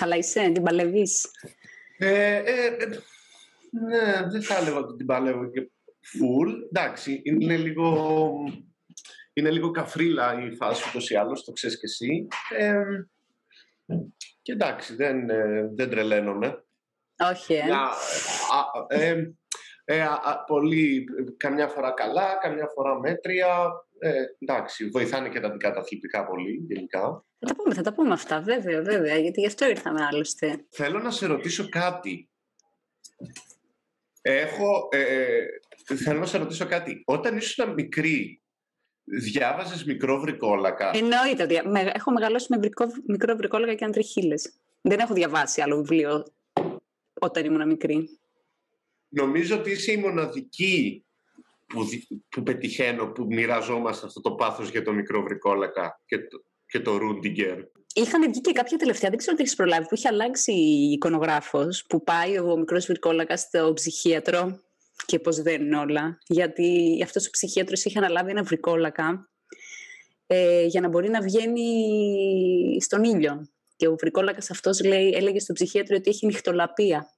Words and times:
Καλά 0.00 0.16
είσαι, 0.16 0.50
την 0.50 0.62
παλεύεις; 0.62 1.30
Ε, 1.98 2.36
ε, 2.36 2.66
ε, 2.66 2.86
ναι, 3.70 4.28
δεν 4.30 4.42
θα 4.42 4.56
έλεγα 4.56 4.76
ότι 4.76 4.96
την 4.96 5.06
παλεύω 5.06 5.50
και 5.50 5.70
full. 6.00 6.48
Εντάξει, 6.68 7.20
είναι 7.24 7.56
λίγο, 7.56 8.30
είναι 9.32 9.50
λίγο 9.50 9.70
καφρίλα 9.70 10.46
η 10.46 10.54
φάση 10.54 10.88
ούτως 10.88 11.10
ή 11.10 11.16
άλλως, 11.16 11.44
το 11.44 11.52
ξέρεις 11.52 11.76
και 11.78 11.86
εσύ. 11.86 12.26
Ε, 12.58 12.82
και 14.42 14.52
εντάξει, 14.52 14.94
δεν, 14.94 15.30
ε, 15.30 15.70
δεν 15.74 15.90
τρελαίνομαι. 15.90 16.64
Όχι, 17.30 17.54
ε. 17.54 17.64
Να, 17.64 17.82
α, 17.82 17.90
ε, 18.88 19.34
ε, 19.84 20.02
α, 20.02 20.44
πολύ, 20.46 21.04
καμιά 21.36 21.68
φορά 21.68 21.90
καλά, 21.90 22.38
καμιά 22.40 22.66
φορά 22.74 22.98
μέτρια. 22.98 23.70
Ε, 24.02 24.22
εντάξει, 24.38 24.88
βοηθάνε 24.88 25.28
και 25.28 25.40
τα 25.40 25.46
αντικαταθλιπτικά 25.46 26.26
πολύ 26.26 26.64
γενικά. 26.68 27.24
Θα 27.38 27.46
τα 27.46 27.54
πούμε, 27.54 27.74
θα 27.74 27.82
τα 27.82 27.94
πούμε 27.94 28.12
αυτά, 28.12 28.40
βέβαια, 28.40 28.82
βέβαια, 28.82 29.16
γιατί 29.16 29.40
γι' 29.40 29.46
αυτό 29.46 29.68
ήρθαμε 29.68 30.04
άλλωστε. 30.12 30.64
Θέλω 30.70 30.98
να 30.98 31.10
σε 31.10 31.26
ρωτήσω 31.26 31.68
κάτι. 31.68 32.28
Έχω, 34.22 34.88
ε, 34.92 35.44
θέλω 35.96 36.18
να 36.18 36.26
σε 36.26 36.38
ρωτήσω 36.38 36.66
κάτι. 36.66 37.02
Όταν 37.06 37.36
ήσουν 37.36 37.72
μικρή, 37.72 38.42
διάβαζες 39.04 39.84
μικρό 39.84 40.20
βρικόλακα; 40.20 40.90
Εννοείται, 40.94 41.46
δια- 41.46 41.68
με- 41.68 41.90
έχω 41.94 42.10
μεγαλώσει 42.12 42.46
με 42.50 42.58
βρικό, 42.58 42.86
μικρό 43.06 43.36
βρικόλακα 43.36 43.74
και 43.74 43.84
αντριχίλες. 43.84 44.52
Δεν 44.80 44.98
έχω 44.98 45.14
διαβάσει 45.14 45.60
άλλο 45.60 45.76
βιβλίο 45.76 46.24
όταν 47.20 47.44
ήμουν 47.44 47.66
μικρή. 47.66 48.08
Νομίζω 49.08 49.58
ότι 49.58 49.70
είσαι 49.70 49.92
η 49.92 49.96
μοναδική 49.96 51.04
που, 51.70 51.84
δι- 51.84 52.06
που 52.28 52.42
πετυχαίνω, 52.42 53.06
που 53.06 53.26
μοιραζόμαστε 53.28 54.06
αυτό 54.06 54.20
το 54.20 54.32
πάθος 54.32 54.70
για 54.70 54.82
το 54.82 54.92
μικρό 54.92 55.22
βρικόλακα 55.22 56.00
και 56.06 56.18
το, 56.18 56.44
και 56.66 56.80
το 56.80 56.96
Ρούντιγκερ. 56.96 57.58
Είχαν 57.94 58.30
βγει 58.30 58.40
και 58.40 58.52
κάποια 58.52 58.76
τελευταία, 58.78 59.10
δεν 59.10 59.18
ξέρω 59.18 59.36
αν 59.38 59.42
έχεις 59.44 59.56
προλάβει, 59.56 59.86
που 59.88 59.94
είχε 59.94 60.08
αλλάξει 60.08 60.52
η 60.52 60.90
εικονογράφος, 60.92 61.84
που 61.88 62.04
πάει 62.04 62.38
ο 62.38 62.56
μικρός 62.56 62.86
βρικόλακας 62.86 63.40
στο 63.40 63.72
ψυχίατρο 63.74 64.60
και 65.06 65.18
πως 65.18 65.42
δεν 65.42 65.62
είναι 65.62 65.78
όλα. 65.78 66.18
Γιατί 66.26 67.00
αυτός 67.04 67.26
ο 67.26 67.30
ψυχίατρος 67.30 67.84
είχε 67.84 67.98
αναλάβει 67.98 68.30
ένα 68.30 68.42
βρικόλακα 68.42 69.30
ε, 70.26 70.64
για 70.64 70.80
να 70.80 70.88
μπορεί 70.88 71.08
να 71.08 71.20
βγαίνει 71.20 71.62
στον 72.80 73.04
ήλιο. 73.04 73.48
Και 73.76 73.88
ο 73.88 73.96
βρικόλακας 73.96 74.50
αυτός 74.50 74.84
λέει, 74.84 75.10
έλεγε 75.10 75.38
στον 75.38 75.54
ψυχίατρο 75.54 75.96
ότι 75.96 76.10
έχει 76.10 76.26
νυχτολαπία. 76.26 77.10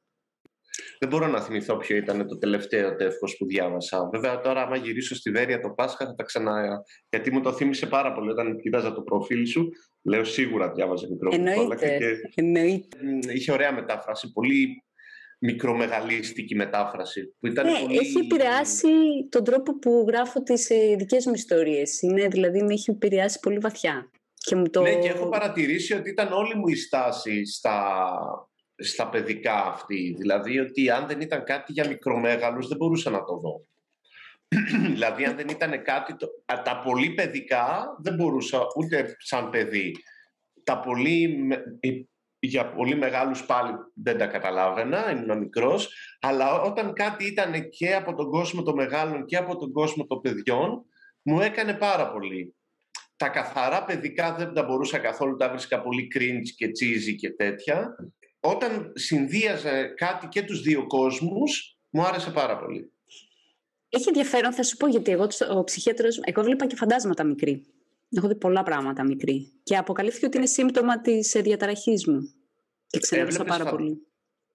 Δεν 1.03 1.11
μπορώ 1.11 1.27
να 1.27 1.41
θυμηθώ 1.41 1.77
ποιο 1.77 1.97
ήταν 1.97 2.28
το 2.28 2.39
τελευταίο 2.39 2.97
τεύχος 2.97 3.36
που 3.36 3.47
διάβασα. 3.47 4.08
Βέβαια, 4.12 4.41
τώρα, 4.41 4.62
άμα 4.62 4.77
γυρίσω 4.77 5.14
στη 5.14 5.31
Βέρεια 5.31 5.61
το 5.61 5.70
Πάσχα, 5.70 6.06
θα 6.06 6.14
τα 6.14 6.22
ξανά. 6.22 6.83
Γιατί 7.11 7.33
μου 7.33 7.41
το 7.41 7.53
θύμισε 7.53 7.86
πάρα 7.86 8.12
πολύ 8.12 8.31
όταν 8.31 8.61
κοίταζα 8.61 8.92
το 8.95 9.03
προφίλ 9.03 9.47
σου. 9.47 9.69
Λέω 10.03 10.25
σίγουρα 10.25 10.73
διάβαζε 10.73 11.06
μικρό 11.11 11.30
βρικόλακα. 11.30 11.86
Εννοείται. 11.86 12.28
Και 12.34 12.42
Εννοείται. 12.42 12.97
μ, 13.03 13.19
είχε 13.34 13.53
ωραία 13.53 13.73
μετάφραση. 13.73 14.33
Πολύ 14.33 14.84
μικρομεγαλίστικη 15.39 16.55
μετάφραση. 16.55 17.34
Που 17.41 17.47
ήταν 17.47 17.67
Ναι, 17.67 17.80
πολύ... 17.80 17.97
έχει 17.97 18.19
επηρεάσει 18.19 18.89
τον 19.28 19.45
τρόπο 19.45 19.78
που 19.78 20.05
γράφω 20.08 20.42
τις 20.42 20.70
ε, 20.70 20.95
δικές 20.98 21.27
μου 21.27 21.33
ιστορίες. 21.34 22.03
Είναι, 22.03 22.28
δηλαδή, 22.28 22.62
με 22.62 22.73
έχει 22.73 22.91
επηρεάσει 22.91 23.39
πολύ 23.41 23.58
βαθιά. 23.58 24.11
Και 24.34 24.56
μου 24.56 24.70
το... 24.70 24.83
Ναι, 24.83 24.98
και 24.98 25.08
έχω 25.08 25.28
παρατηρήσει 25.28 25.95
ότι 25.95 26.11
ήταν 26.11 26.33
όλη 26.33 26.55
μου 26.55 26.69
η 26.69 26.77
στάση 26.77 27.47
στα, 27.47 27.95
στα 28.76 29.08
παιδικά 29.08 29.64
αυτή. 29.64 30.14
Δηλαδή 30.18 30.58
ότι 30.58 30.90
αν 30.90 31.06
δεν 31.06 31.20
ήταν 31.20 31.44
κάτι 31.44 31.72
για 31.72 31.88
μικρομέγαλους 31.88 32.68
δεν 32.68 32.76
μπορούσα 32.76 33.10
να 33.10 33.24
το 33.24 33.36
δω. 33.36 33.66
δηλαδή 34.92 35.24
αν 35.24 35.36
δεν 35.36 35.48
ήταν 35.48 35.82
κάτι... 35.82 36.16
Το... 36.16 36.26
α, 36.46 36.62
Τα 36.62 36.78
πολύ 36.84 37.10
παιδικά 37.10 37.96
δεν 38.02 38.14
μπορούσα 38.14 38.60
ούτε 38.76 39.16
σαν 39.18 39.50
παιδί. 39.50 39.96
Τα 40.64 40.80
πολύ... 40.80 41.36
με- 41.38 41.62
ε, 41.80 41.88
Για 42.38 42.72
πολύ 42.72 42.96
μεγάλους 42.96 43.46
πάλι 43.46 43.72
δεν 43.94 44.18
τα 44.18 44.26
καταλάβαινα, 44.26 45.10
ήμουν 45.10 45.38
μικρός, 45.38 45.94
αλλά 46.20 46.60
όταν 46.60 46.92
κάτι 46.92 47.26
ήταν 47.26 47.68
και 47.68 47.94
από 47.94 48.14
τον 48.14 48.30
κόσμο 48.30 48.62
των 48.62 48.74
μεγάλων 48.74 49.24
και 49.24 49.36
από 49.36 49.56
τον 49.56 49.72
κόσμο 49.72 50.06
των 50.06 50.20
παιδιών, 50.20 50.84
μου 51.22 51.40
έκανε 51.40 51.74
πάρα 51.74 52.12
πολύ 52.12 52.55
τα 53.22 53.28
καθαρά 53.28 53.84
παιδικά 53.84 54.34
δεν 54.34 54.52
τα 54.55 54.62
μπορούσα 54.62 54.98
καθόλου, 54.98 55.36
τα 55.36 55.48
βρίσκα 55.48 55.82
πολύ 55.82 56.08
cringe 56.14 56.48
και 56.56 56.66
cheesy 56.66 57.14
και 57.18 57.30
τέτοια. 57.30 57.96
Όταν 58.45 58.92
συνδύαζε 58.95 59.92
κάτι 59.97 60.27
και 60.27 60.42
τους 60.42 60.61
δύο 60.63 60.86
κόσμους, 60.86 61.79
μου 61.91 62.03
άρεσε 62.03 62.30
πάρα 62.30 62.58
πολύ. 62.58 62.92
Έχει 63.89 64.05
ενδιαφέρον, 64.08 64.53
θα 64.53 64.63
σου 64.63 64.77
πω 64.77 64.86
γιατί 64.86 65.11
εγώ 65.11 65.27
ο 65.57 65.64
ψυχίατρος, 65.64 66.20
εγώ 66.25 66.42
βλέπα 66.42 66.67
και 66.67 66.77
φαντάσματα 66.77 67.25
μικρή. 67.25 67.67
Έχω 68.17 68.29
δει 68.29 68.35
πολλά 68.35 68.63
πράγματα 68.63 69.05
μικρή. 69.05 69.53
Και 69.63 69.77
αποκαλύφθηκε 69.77 70.27
ότι 70.27 70.36
είναι 70.36 70.47
σύμπτωμα 70.47 71.01
της 71.01 71.35
ε, 71.35 71.41
διαταραχής 71.41 72.07
μου. 72.07 72.20
Και 72.86 72.98
ξενέρωσα 72.98 73.36
Έβλεπες 73.41 73.58
πάρα 73.58 73.70
φα- 73.70 73.77
πολύ. 73.77 74.07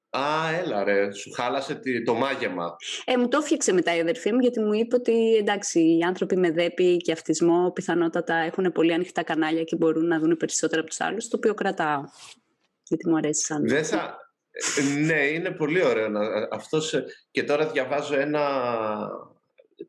Α, 0.09 0.53
έλα 0.63 0.83
ρε, 0.83 1.11
σου 1.13 1.31
χάλασε 1.31 1.75
τη- 1.75 2.03
το 2.03 2.13
μάγεμα. 2.13 2.75
Ε, 3.05 3.17
μου 3.17 3.27
το 3.27 3.37
έφτιαξε 3.37 3.73
μετά 3.73 3.95
η 3.95 3.99
αδερφή 3.99 4.31
μου 4.33 4.39
γιατί 4.39 4.59
μου 4.59 4.73
είπε 4.73 4.95
ότι 4.95 5.35
εντάξει, 5.35 5.79
οι 5.97 6.01
άνθρωποι 6.01 6.37
με 6.37 6.51
δέπη 6.51 6.97
και 6.97 7.11
αυτισμό 7.11 7.71
πιθανότατα 7.71 8.35
έχουν 8.35 8.71
πολύ 8.71 8.93
ανοιχτά 8.93 9.23
κανάλια 9.23 9.63
και 9.63 9.75
μπορούν 9.75 10.07
να 10.07 10.19
δουν 10.19 10.37
περισσότερα 10.37 10.81
από 10.81 10.89
τους 10.89 10.99
άλλους, 11.01 11.27
το 11.27 11.37
οποίο 11.37 11.53
κρατάω. 11.53 12.01
Γιατί 12.87 13.09
μου 13.09 13.17
αρέσει 13.17 13.43
σαν. 13.45 13.67
Δεν 13.67 13.85
θα... 13.85 14.17
ε, 14.51 14.99
ναι, 14.99 15.21
είναι 15.21 15.51
πολύ 15.51 15.83
ωραίο. 15.83 16.09
Να... 16.09 16.47
Αυτός... 16.51 16.93
ε, 16.93 17.05
Και 17.31 17.43
τώρα 17.43 17.71
διαβάζω 17.71 18.19
ένα... 18.19 18.41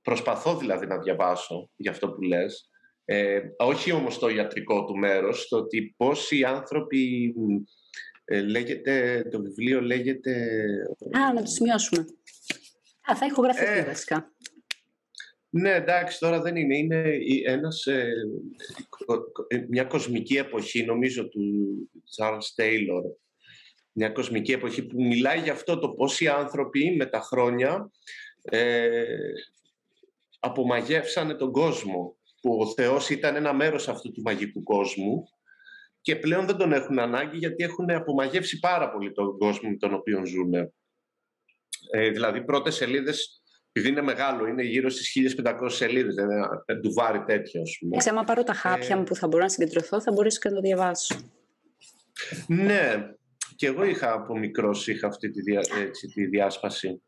Προσπαθώ 0.02 0.56
δηλαδή 0.56 0.86
να 0.86 0.98
διαβάσω 0.98 1.70
για 1.76 1.90
αυτό 1.90 2.10
που 2.10 2.22
λες. 2.22 2.70
Ε, 3.04 3.40
όχι 3.56 3.92
όμως 3.92 4.18
το 4.18 4.28
ιατρικό 4.28 4.84
του 4.84 4.96
μέρος, 4.96 5.48
το 5.48 5.56
ότι 5.56 5.94
πόσοι 5.96 6.44
άνθρωποι... 6.44 7.34
Ε, 8.24 8.40
λέγεται, 8.40 9.24
το 9.30 9.42
βιβλίο 9.42 9.80
λέγεται... 9.80 10.32
Α, 11.18 11.32
να 11.32 11.40
το 11.40 11.46
σημειώσουμε. 11.46 12.06
Α, 13.10 13.16
θα 13.16 13.24
έχω 13.24 13.42
γραφτεί 13.42 13.64
Ε, 13.64 13.84
βασικά. 13.84 14.32
Ναι, 15.50 15.70
εντάξει, 15.74 16.18
τώρα 16.18 16.40
δεν 16.40 16.56
είναι. 16.56 16.76
Είναι 16.76 17.08
η- 17.20 17.42
ένας, 17.46 17.86
ε, 17.86 18.12
κο- 18.88 19.32
κο- 19.32 19.44
ε, 19.48 19.64
μια 19.68 19.84
κοσμική 19.84 20.36
εποχή, 20.36 20.84
νομίζω, 20.84 21.28
του 21.28 21.42
Charles 22.16 22.62
Taylor. 22.62 23.02
Μια 23.92 24.08
κοσμική 24.10 24.52
εποχή 24.52 24.86
που 24.86 25.02
μιλάει 25.02 25.40
για 25.40 25.52
αυτό 25.52 25.78
το 25.78 25.88
πώς 25.88 26.20
οι 26.20 26.28
άνθρωποι 26.28 26.96
με 26.96 27.06
τα 27.06 27.20
χρόνια 27.20 27.90
ε, 28.42 29.04
απομαγεύσανε 30.40 31.34
τον 31.34 31.52
κόσμο. 31.52 32.16
Που 32.40 32.58
ο 32.60 32.66
Θεός 32.66 33.10
ήταν 33.10 33.36
ένα 33.36 33.52
μέρος 33.52 33.88
αυτού 33.88 34.12
του 34.12 34.22
μαγικού 34.22 34.62
κόσμου 34.62 35.28
και 36.00 36.16
πλέον 36.16 36.46
δεν 36.46 36.56
τον 36.56 36.72
έχουν 36.72 36.98
ανάγκη 36.98 37.36
γιατί 37.38 37.64
έχουν 37.64 37.90
απομαγεύσει 37.90 38.58
πάρα 38.58 38.90
πολύ 38.90 39.12
τον 39.12 39.38
κόσμο 39.38 39.70
με 39.70 39.76
τον 39.76 39.94
οποίο 39.94 40.26
ζουν. 40.26 40.54
Ε, 41.90 42.10
δηλαδή, 42.10 42.44
πρώτες 42.44 42.74
σελίδες 42.74 43.37
επειδή 43.78 43.92
είναι 43.92 44.02
μεγάλο, 44.02 44.46
είναι 44.46 44.62
γύρω 44.62 44.88
στις 44.88 45.36
1500 45.44 45.70
σελίδες, 45.70 46.14
δηλαδή 46.14 46.34
ένα 46.34 46.80
ντουβάρι 46.80 47.24
τέτοιο, 47.24 47.60
ας 47.60 47.76
πούμε. 47.80 47.96
Έτσι, 47.96 48.08
άμα 48.08 48.24
πάρω 48.24 48.42
τα 48.42 48.52
χάπια 48.52 48.94
ε, 48.94 48.96
μου 48.96 49.04
που 49.04 49.14
θα 49.14 49.26
μπορώ 49.26 49.42
να 49.42 49.48
συγκεντρωθώ, 49.48 50.00
θα 50.00 50.12
μπορέσω 50.12 50.38
και 50.40 50.48
να 50.48 50.54
το 50.54 50.60
διαβάσω. 50.60 51.16
Ναι, 52.46 53.12
και 53.56 53.66
εγώ 53.66 53.84
είχα 53.84 54.12
από 54.12 54.38
μικρός 54.38 54.88
είχα 54.88 55.06
αυτή 55.06 55.30
τη, 55.30 55.40
δια, 55.40 55.60
έτσι, 55.78 56.06
τη 56.06 56.26
διάσπαση. 56.26 57.02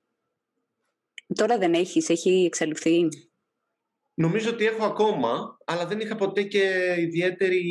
Τώρα 1.35 1.59
δεν 1.59 1.75
έχεις, 1.75 2.09
έχει 2.09 2.45
εξαλειφθεί. 2.45 3.09
Νομίζω 4.21 4.51
ότι 4.51 4.67
έχω 4.67 4.85
ακόμα, 4.85 5.59
αλλά 5.65 5.87
δεν 5.87 6.01
είχα 6.01 6.17
ποτέ 6.17 6.43
και 6.43 6.95
ιδιαίτερη 6.99 7.63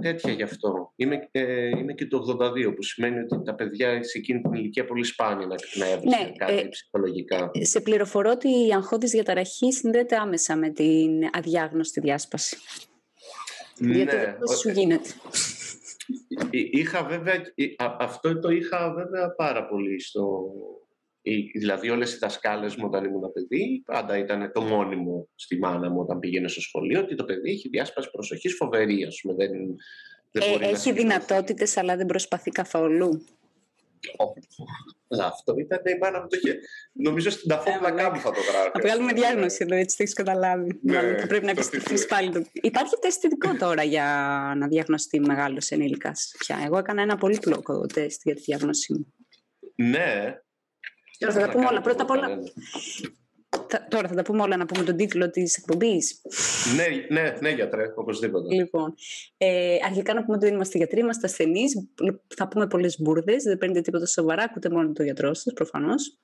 τέτοια 0.00 0.32
γι' 0.32 0.42
αυτό. 0.42 0.92
Είμαι, 0.96 1.28
ε, 1.30 1.68
είμαι 1.68 1.92
και 1.92 2.06
το 2.06 2.36
82, 2.40 2.74
που 2.74 2.82
σημαίνει 2.82 3.18
ότι 3.18 3.42
τα 3.44 3.54
παιδιά 3.54 4.02
σε 4.02 4.18
εκείνη 4.18 4.40
την 4.40 4.52
ηλικία 4.52 4.84
πολύ 4.84 5.04
σπάνια 5.04 5.46
να, 5.46 5.54
να 5.74 5.86
έβρισκαν 5.86 6.24
Ναι, 6.26 6.32
κάτι 6.36 6.58
ε, 6.58 6.64
ψυχολογικά. 6.68 7.50
Σε 7.60 7.80
πληροφορώ 7.80 8.30
ότι 8.30 8.48
η 8.48 8.72
αγχώδης 8.74 9.10
διαταραχή 9.10 9.72
συνδέεται 9.72 10.16
άμεσα 10.16 10.56
με 10.56 10.70
την 10.70 11.10
αδιάγνωστη 11.32 12.00
διάσπαση. 12.00 12.56
Γιατί 13.78 14.16
ναι, 14.16 14.36
δεν 14.38 14.56
σου 14.56 14.68
γίνεται. 14.68 15.08
Εί- 16.50 16.74
Είχα 16.74 17.04
βέβαια, 17.04 17.34
ε, 17.34 17.64
α- 17.76 17.96
αυτό 17.98 18.38
το 18.38 18.48
είχα 18.48 18.92
βέβαια 18.94 19.34
πάρα 19.34 19.66
πολύ 19.68 20.00
στο... 20.00 20.50
η- 21.26 21.58
Δηλαδή 21.58 21.90
όλες 21.90 22.14
οι 22.14 22.18
δασκάλες 22.18 22.76
μου 22.76 22.84
όταν 22.86 23.04
ήμουν 23.04 23.32
παιδί 23.32 23.82
πάντα 23.86 24.18
ήταν 24.18 24.52
το 24.52 24.60
μόνιμο 24.62 25.28
στη 25.34 25.58
μάνα 25.58 25.90
μου 25.90 26.00
όταν 26.00 26.18
πήγαινε 26.18 26.48
στο 26.48 26.60
σχολείο 26.60 27.00
ότι 27.00 27.14
το 27.14 27.24
παιδί 27.24 27.50
έχει 27.50 27.68
διάσπαση 27.68 28.10
προσοχής 28.10 28.54
φοβερή 28.56 29.04
ας 29.04 29.18
πούμε. 29.22 29.34
Δεν, 29.34 29.50
δεν 30.30 30.42
Ε, 30.42 30.50
μπορεί 30.50 30.60
να 30.62 30.68
έχει 30.68 30.76
συγκεντρωθεί. 30.76 31.06
δυνατότητες, 31.08 31.76
αλλά 31.76 31.96
δεν 31.96 32.06
προσπαθεί 32.06 32.50
καθόλου. 32.50 33.24
Αλλά 35.08 35.26
Αυτό 35.26 35.54
ήταν 35.58 35.80
η 35.94 35.98
μάνα 36.00 36.20
μου 36.20 36.26
το 36.28 36.36
είχε. 36.42 36.58
Νομίζω 36.92 37.30
στην 37.30 37.50
Ε, 37.50 37.54
ταφόπλακά 37.54 38.10
μου 38.10 38.20
θα 38.20 38.30
το 38.30 38.40
γράφει. 38.50 38.70
Θα 38.72 38.80
βγάλουμε 38.80 39.12
διάγνωση 39.12 39.58
εδώ, 39.64 39.74
έτσι 39.74 39.96
το 39.96 40.02
έχεις 40.02 40.14
καταλάβει. 40.14 40.78
Ναι, 40.82 40.94
Μάλλον 40.96 41.18
θα 41.20 41.26
πρέπει 41.26 41.44
να 41.46 41.54
το 41.54 41.60
επιστρέψει 41.60 42.06
θυμάμαι. 42.06 42.30
πάλι. 42.32 42.44
Το... 42.44 42.50
Υπάρχει 42.52 42.94
τεστ 43.00 43.24
ειδικό 43.24 43.54
τώρα 43.56 43.82
για 43.82 44.04
να 44.56 44.68
διαγνωστεί 44.68 45.20
μεγάλος 45.20 45.70
ενήλικας 45.70 46.34
πια; 46.38 46.58
Εγώ 46.64 46.78
έκανα 46.78 47.02
ένα 47.02 47.16
πολύπλοκο 47.16 47.86
τεστ 47.86 48.20
για 48.24 48.34
τη 48.34 48.40
διάγνωσή 48.40 48.92
μου. 48.92 49.12
Ναι. 49.74 50.38
Τώρα 51.18 51.32
θα 51.32 51.40
τα 51.40 51.48
πούμε 51.52 51.66
όλα. 51.66 51.80
Πρώτα 51.80 52.02
απ' 52.02 52.10
όλα, 52.10 52.38
τώρα 53.88 54.08
θα 54.08 54.14
τα 54.14 54.22
πούμε 54.22 54.42
όλα 54.42 54.56
να 54.56 54.66
πούμε 54.66 54.84
τον 54.84 54.96
τίτλο 54.96 55.30
της 55.30 55.56
εκπομπής. 55.56 56.20
ναι, 56.76 57.20
ναι, 57.20 57.36
ναι 57.40 57.50
γιατρέ, 57.50 57.92
οπωσδήποτε. 57.94 58.54
Λοιπόν, 58.54 58.94
ε, 59.36 59.76
αρχικά 59.84 60.14
να 60.14 60.24
πούμε 60.24 60.36
ότι 60.36 60.44
δεν 60.44 60.54
είμαστε 60.54 60.78
γιατροί, 60.78 61.00
είμαστε 61.00 61.26
ασθενείς. 61.26 61.88
Θα 62.36 62.48
πούμε 62.48 62.66
πολλές 62.66 63.00
μπουρδες, 63.00 63.42
δεν 63.42 63.58
παίρνετε 63.58 63.80
τίποτα 63.80 64.06
σοβαρά, 64.06 64.42
ακούτε 64.42 64.70
μόνο 64.70 64.92
το 64.92 65.02
γιατρό 65.02 65.34
σας 65.34 65.52
προφανώς. 65.52 66.18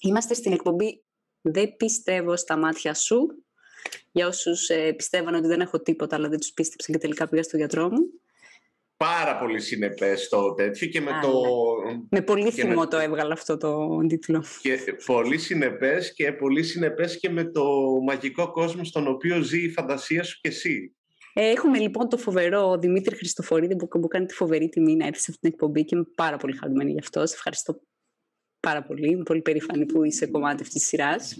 Είμαστε 0.00 0.34
στην 0.34 0.52
εκπομπή 0.52 1.04
«Δεν 1.40 1.76
πιστεύω 1.76 2.36
στα 2.36 2.56
μάτια 2.56 2.94
σου». 2.94 3.44
Για 4.12 4.26
όσους 4.26 4.68
ε, 4.68 4.92
πιστεύαν 4.92 5.34
ότι 5.34 5.46
δεν 5.46 5.60
έχω 5.60 5.80
τίποτα, 5.80 6.16
αλλά 6.16 6.28
δεν 6.28 6.38
τους 6.38 6.52
πίστεψαν 6.52 6.94
και 6.94 7.00
τελικά 7.00 7.28
πήγα 7.28 7.42
στο 7.42 7.56
γιατρό 7.56 7.90
μου 7.90 8.21
πάρα 9.02 9.36
πολύ 9.36 9.60
συνεπές 9.60 10.28
το 10.28 10.54
τέτοιο 10.54 10.86
και 10.86 11.00
με 11.00 11.10
το... 11.22 11.30
Ναι. 11.86 12.00
Με 12.10 12.22
πολύ 12.22 12.50
θυμό 12.50 12.88
το 12.88 12.96
έβγαλα 12.96 13.32
αυτό 13.32 13.56
το 13.56 13.98
τίτλο. 14.08 14.44
Και 14.60 14.78
πολύ 15.06 15.38
συνεπές 15.38 16.14
και 16.14 16.32
πολύ 16.32 16.62
συνεπές 16.62 17.18
και 17.18 17.30
με 17.30 17.44
το 17.44 17.64
μαγικό 18.04 18.50
κόσμο 18.50 18.84
στον 18.84 19.08
οποίο 19.08 19.40
ζει 19.40 19.64
η 19.64 19.70
φαντασία 19.70 20.22
σου 20.22 20.38
και 20.40 20.48
εσύ. 20.48 20.96
Ε, 21.34 21.50
έχουμε 21.50 21.78
λοιπόν 21.78 22.08
το 22.08 22.16
φοβερό 22.16 22.78
Δημήτρη 22.78 23.16
Χριστοφορίδη 23.16 23.76
που 23.76 23.88
μου 23.98 24.08
κάνει 24.08 24.26
τη 24.26 24.34
φοβερή 24.34 24.68
τιμή 24.68 24.96
να 24.96 25.06
έρθει 25.06 25.20
σε 25.20 25.26
αυτή 25.28 25.40
την 25.40 25.50
εκπομπή 25.52 25.84
και 25.84 25.96
είμαι 25.96 26.06
πάρα 26.14 26.36
πολύ 26.36 26.56
χαρούμενη 26.56 26.92
γι' 26.92 26.98
αυτό. 26.98 27.26
Σε 27.26 27.34
ευχαριστώ 27.34 27.80
πάρα 28.60 28.82
πολύ. 28.82 29.10
Είμαι 29.10 29.22
πολύ 29.22 29.40
περήφανη 29.40 29.86
που 29.86 30.04
είσαι 30.04 30.26
κομμάτι 30.26 30.62
αυτής 30.62 30.80
της 30.80 30.86
σειράς. 30.86 31.36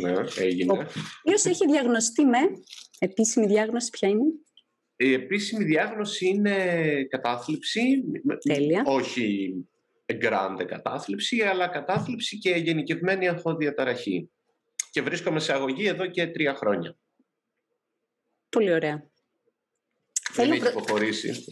Ναι, 0.00 0.12
έγινε. 0.38 0.72
Ο 0.72 1.30
έχει 1.32 1.66
διαγνωστεί 1.66 2.24
με 2.24 2.38
επίσημη 2.98 3.46
διάγνωση, 3.46 3.90
ποια 3.90 4.08
είναι; 4.08 4.24
Η 5.02 5.12
επίσημη 5.12 5.64
διάγνωση 5.64 6.26
είναι 6.26 6.56
κατάθλιψη. 7.08 8.02
Τέλεια. 8.48 8.82
Όχι 8.86 9.54
γκράντε 10.14 10.64
κατάθλιψη, 10.64 11.42
αλλά 11.42 11.68
κατάθλιψη 11.68 12.38
και 12.38 12.50
γενικευμένη 12.50 13.28
αγχοδιαταραχή. 13.28 14.30
Και 14.90 15.02
βρίσκομαι 15.02 15.40
σε 15.40 15.52
αγωγή 15.52 15.86
εδώ 15.86 16.06
και 16.06 16.26
τρία 16.26 16.54
χρόνια. 16.54 16.96
Πολύ 18.48 18.72
ωραία. 18.72 19.10
Δεν 20.34 20.52
έχεις 20.52 20.68
υποχωρήσει. 20.68 21.44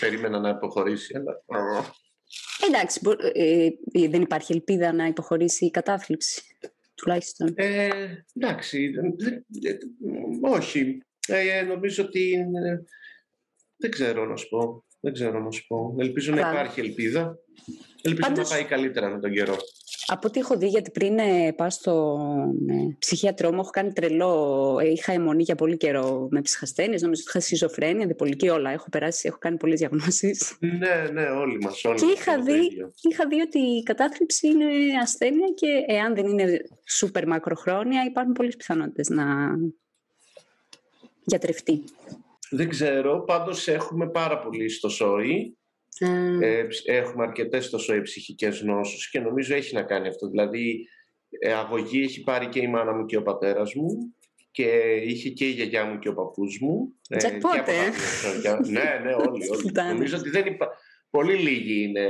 Περίμενα 0.00 0.38
να 0.38 0.48
υποχωρήσει, 0.48 1.16
αλλά... 1.16 1.42
Εντάξει, 2.68 3.00
ε, 3.32 3.68
ε, 3.92 4.08
δεν 4.08 4.22
υπάρχει 4.22 4.52
ελπίδα 4.52 4.92
να 4.92 5.06
υποχωρήσει 5.06 5.64
η 5.64 5.70
κατάθλιψη, 5.70 6.42
τουλάχιστον. 6.94 7.52
Ε, 7.56 7.88
εντάξει, 8.34 8.90
όχι. 10.40 11.00
Ε, 11.26 11.62
νομίζω 11.62 12.04
ότι 12.04 12.36
δεν 13.76 13.90
ξέρω 13.90 14.26
να 14.26 14.36
σου 14.36 14.48
πω. 14.48 14.84
Δεν 15.00 15.12
ξέρω 15.12 15.40
να 15.40 15.50
σου 15.50 15.66
πω. 15.66 15.94
Ελπίζω 15.98 16.32
να 16.32 16.40
υπάρχει 16.40 16.80
ελπίδα. 16.80 17.38
Ελπίζω 18.02 18.32
να 18.36 18.42
πάει 18.42 18.64
καλύτερα 18.64 19.08
με 19.08 19.20
τον 19.20 19.32
καιρό. 19.32 19.56
Από 20.06 20.28
ό,τι 20.28 20.40
έχω 20.40 20.56
δει, 20.56 20.66
γιατί 20.66 20.90
πριν 20.90 21.18
ε, 21.18 21.52
πάω 21.56 21.70
στον 21.70 22.68
ε, 22.68 22.96
ψυχίατρό 22.98 23.52
μου, 23.52 23.60
έχω 23.60 23.70
κάνει 23.70 23.92
τρελό. 23.92 24.76
Ε, 24.82 24.88
είχα 24.90 25.12
αιμονή 25.12 25.42
για 25.42 25.54
πολύ 25.54 25.76
καιρό 25.76 26.28
με 26.30 26.40
ψυχασθένειες. 26.40 27.02
Νομίζω 27.02 27.22
ότι 27.26 27.30
είχα 27.36 27.46
σιζοφρένεια, 27.46 28.06
διπολική, 28.06 28.48
όλα. 28.48 28.70
Έχω 28.70 28.88
περάσει, 28.90 29.28
έχω 29.28 29.38
κάνει 29.38 29.56
πολλές 29.56 29.78
διαγνώσεις. 29.78 30.56
Ναι, 30.60 31.10
ναι, 31.12 31.22
όλοι 31.22 31.58
μας. 31.58 31.80
Και 31.80 32.06
είχα 32.16 32.40
δει, 32.40 32.60
είχα 33.10 33.26
δει 33.28 33.40
ότι 33.40 33.58
η 33.58 33.82
κατάθλιψη 33.82 34.46
είναι 34.46 34.66
ασθένεια 35.02 35.46
και 35.54 35.66
εάν 35.86 36.14
δεν 36.14 36.26
είναι 36.26 36.60
σούπερ 36.88 37.26
μακροχρόνια, 37.26 38.04
υπάρχουν 38.08 38.32
πολλές 38.32 38.56
πιθανότητες 38.56 39.08
να 39.08 39.24
γιατρευτεί. 41.26 41.84
Δεν 42.50 42.68
ξέρω, 42.68 43.24
πάντως 43.24 43.68
έχουμε 43.68 44.10
πάρα 44.10 44.38
πολύ 44.38 44.68
στο 44.68 44.88
ΣΟΗ. 44.88 45.56
Ε, 46.40 46.66
έχουμε 46.84 47.24
αρκετές 47.24 47.64
στο 47.64 47.78
ΣΟΗ 47.78 48.02
ψυχικές 48.02 48.62
νόσους 48.62 49.10
και 49.10 49.20
νομίζω 49.20 49.54
έχει 49.54 49.74
να 49.74 49.82
κάνει 49.82 50.08
αυτό. 50.08 50.28
Δηλαδή, 50.28 50.88
ε, 51.28 51.52
αγωγή 51.52 52.02
έχει 52.02 52.22
πάρει 52.22 52.48
και 52.48 52.60
η 52.60 52.66
μάνα 52.66 52.92
μου 52.92 53.04
και 53.06 53.16
ο 53.16 53.22
πατέρας 53.22 53.74
μου 53.74 54.14
και 54.50 54.68
είχε 55.04 55.28
και 55.28 55.44
η 55.44 55.50
γιαγιά 55.50 55.84
μου 55.84 55.98
και 55.98 56.08
ο 56.08 56.14
παππούς 56.14 56.58
μου. 56.60 56.94
Ε, 57.08 57.16
και 57.16 57.38
πότε. 57.40 57.72
ναι, 58.70 59.00
ναι, 59.04 59.14
όλοι. 59.14 59.50
όλοι. 59.50 59.72
νομίζω 59.88 60.16
ότι 60.16 60.30
δεν 60.30 60.46
υπά... 60.46 60.68
Πολύ 61.10 61.34
λίγοι 61.34 61.82
είναι. 61.82 62.08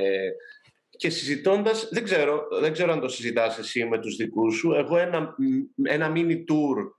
Και 0.96 1.10
συζητώντας, 1.10 1.88
δεν 1.92 2.04
ξέρω, 2.04 2.46
δεν 2.60 2.72
ξέρω 2.72 2.92
αν 2.92 3.00
το 3.00 3.08
συζητάς 3.08 3.58
εσύ 3.58 3.84
με 3.84 3.98
τους 3.98 4.16
δικούς 4.16 4.56
σου. 4.56 4.72
Εγώ 4.72 4.98
ένα, 4.98 5.34
ένα 5.82 6.12
mini 6.14 6.32
tour 6.32 6.90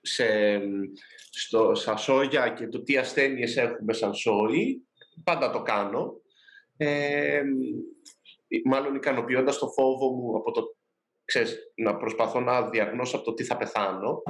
σε 0.00 0.24
στο, 1.38 1.74
στα 1.74 1.96
σόγια 1.96 2.48
και 2.48 2.68
το 2.68 2.82
τι 2.82 2.96
ασθένειες 2.96 3.56
έχουμε 3.56 3.92
σαν 3.92 4.14
σόι, 4.14 4.86
πάντα 5.24 5.50
το 5.50 5.62
κάνω. 5.62 6.20
Ε, 6.76 7.42
μάλλον 8.64 8.94
ικανοποιώντας 8.94 9.58
το 9.58 9.68
φόβο 9.68 10.10
μου 10.10 10.36
από 10.36 10.50
το 10.50 10.76
ξέρεις, 11.28 11.72
να 11.74 11.96
προσπαθώ 11.96 12.40
να 12.40 12.68
διαγνώσω 12.68 13.16
από 13.16 13.24
το 13.24 13.34
τι 13.34 13.44
θα 13.44 13.56
πεθάνω. 13.56 14.22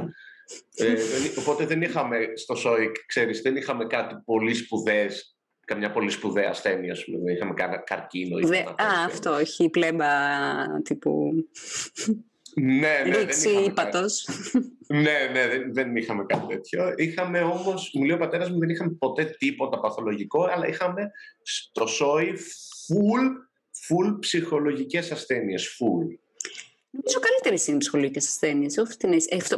Ε, 0.74 0.94
οπότε 1.38 1.66
δεν 1.66 1.82
είχαμε 1.82 2.18
στο 2.34 2.54
ΣΟΙΚ, 2.54 3.06
ξέρεις, 3.06 3.40
δεν 3.40 3.56
είχαμε 3.56 3.86
κάτι 3.86 4.14
πολύ 4.24 4.54
σπουδές, 4.54 5.36
καμιά 5.64 5.90
πολύ 5.90 6.10
σπουδαία 6.10 6.48
ασθένεια, 6.48 6.96
δεν 7.24 7.34
είχαμε 7.34 7.54
καρκίνο. 7.84 8.38
Ή 8.38 8.58
Α, 8.58 9.04
αυτό, 9.06 9.30
όχι, 9.34 9.68
πλέμπα 9.68 10.06
τύπου... 10.82 11.30
Ναι, 12.54 13.02
ναι, 13.06 13.16
Ρίξη 13.16 13.50
ύπατος. 13.50 14.28
ναι, 14.86 15.28
ναι, 15.32 15.48
δεν, 15.48 15.74
δεν 15.74 15.96
είχαμε 15.96 16.24
κάτι 16.24 16.46
τέτοιο. 16.46 16.94
Είχαμε 16.96 17.40
όμως, 17.40 17.90
μου 17.94 18.04
λέει 18.04 18.16
ο 18.16 18.18
πατέρας 18.18 18.50
μου, 18.50 18.58
δεν 18.58 18.68
είχαμε 18.68 18.90
ποτέ 18.90 19.24
τίποτα 19.24 19.80
παθολογικό, 19.80 20.44
αλλά 20.44 20.68
είχαμε 20.68 21.10
στο 21.42 21.86
σόι 21.86 22.34
full, 22.86 23.26
full 23.88 24.16
ψυχολογικές 24.20 25.12
ασθένειες, 25.12 25.78
full. 25.78 26.18
Νομίζω 26.90 27.18
καλύτερες 27.20 27.66
είναι 27.66 27.76
οι 27.76 27.80
ψυχολογικές 27.80 28.26
ασθένειες. 28.26 28.76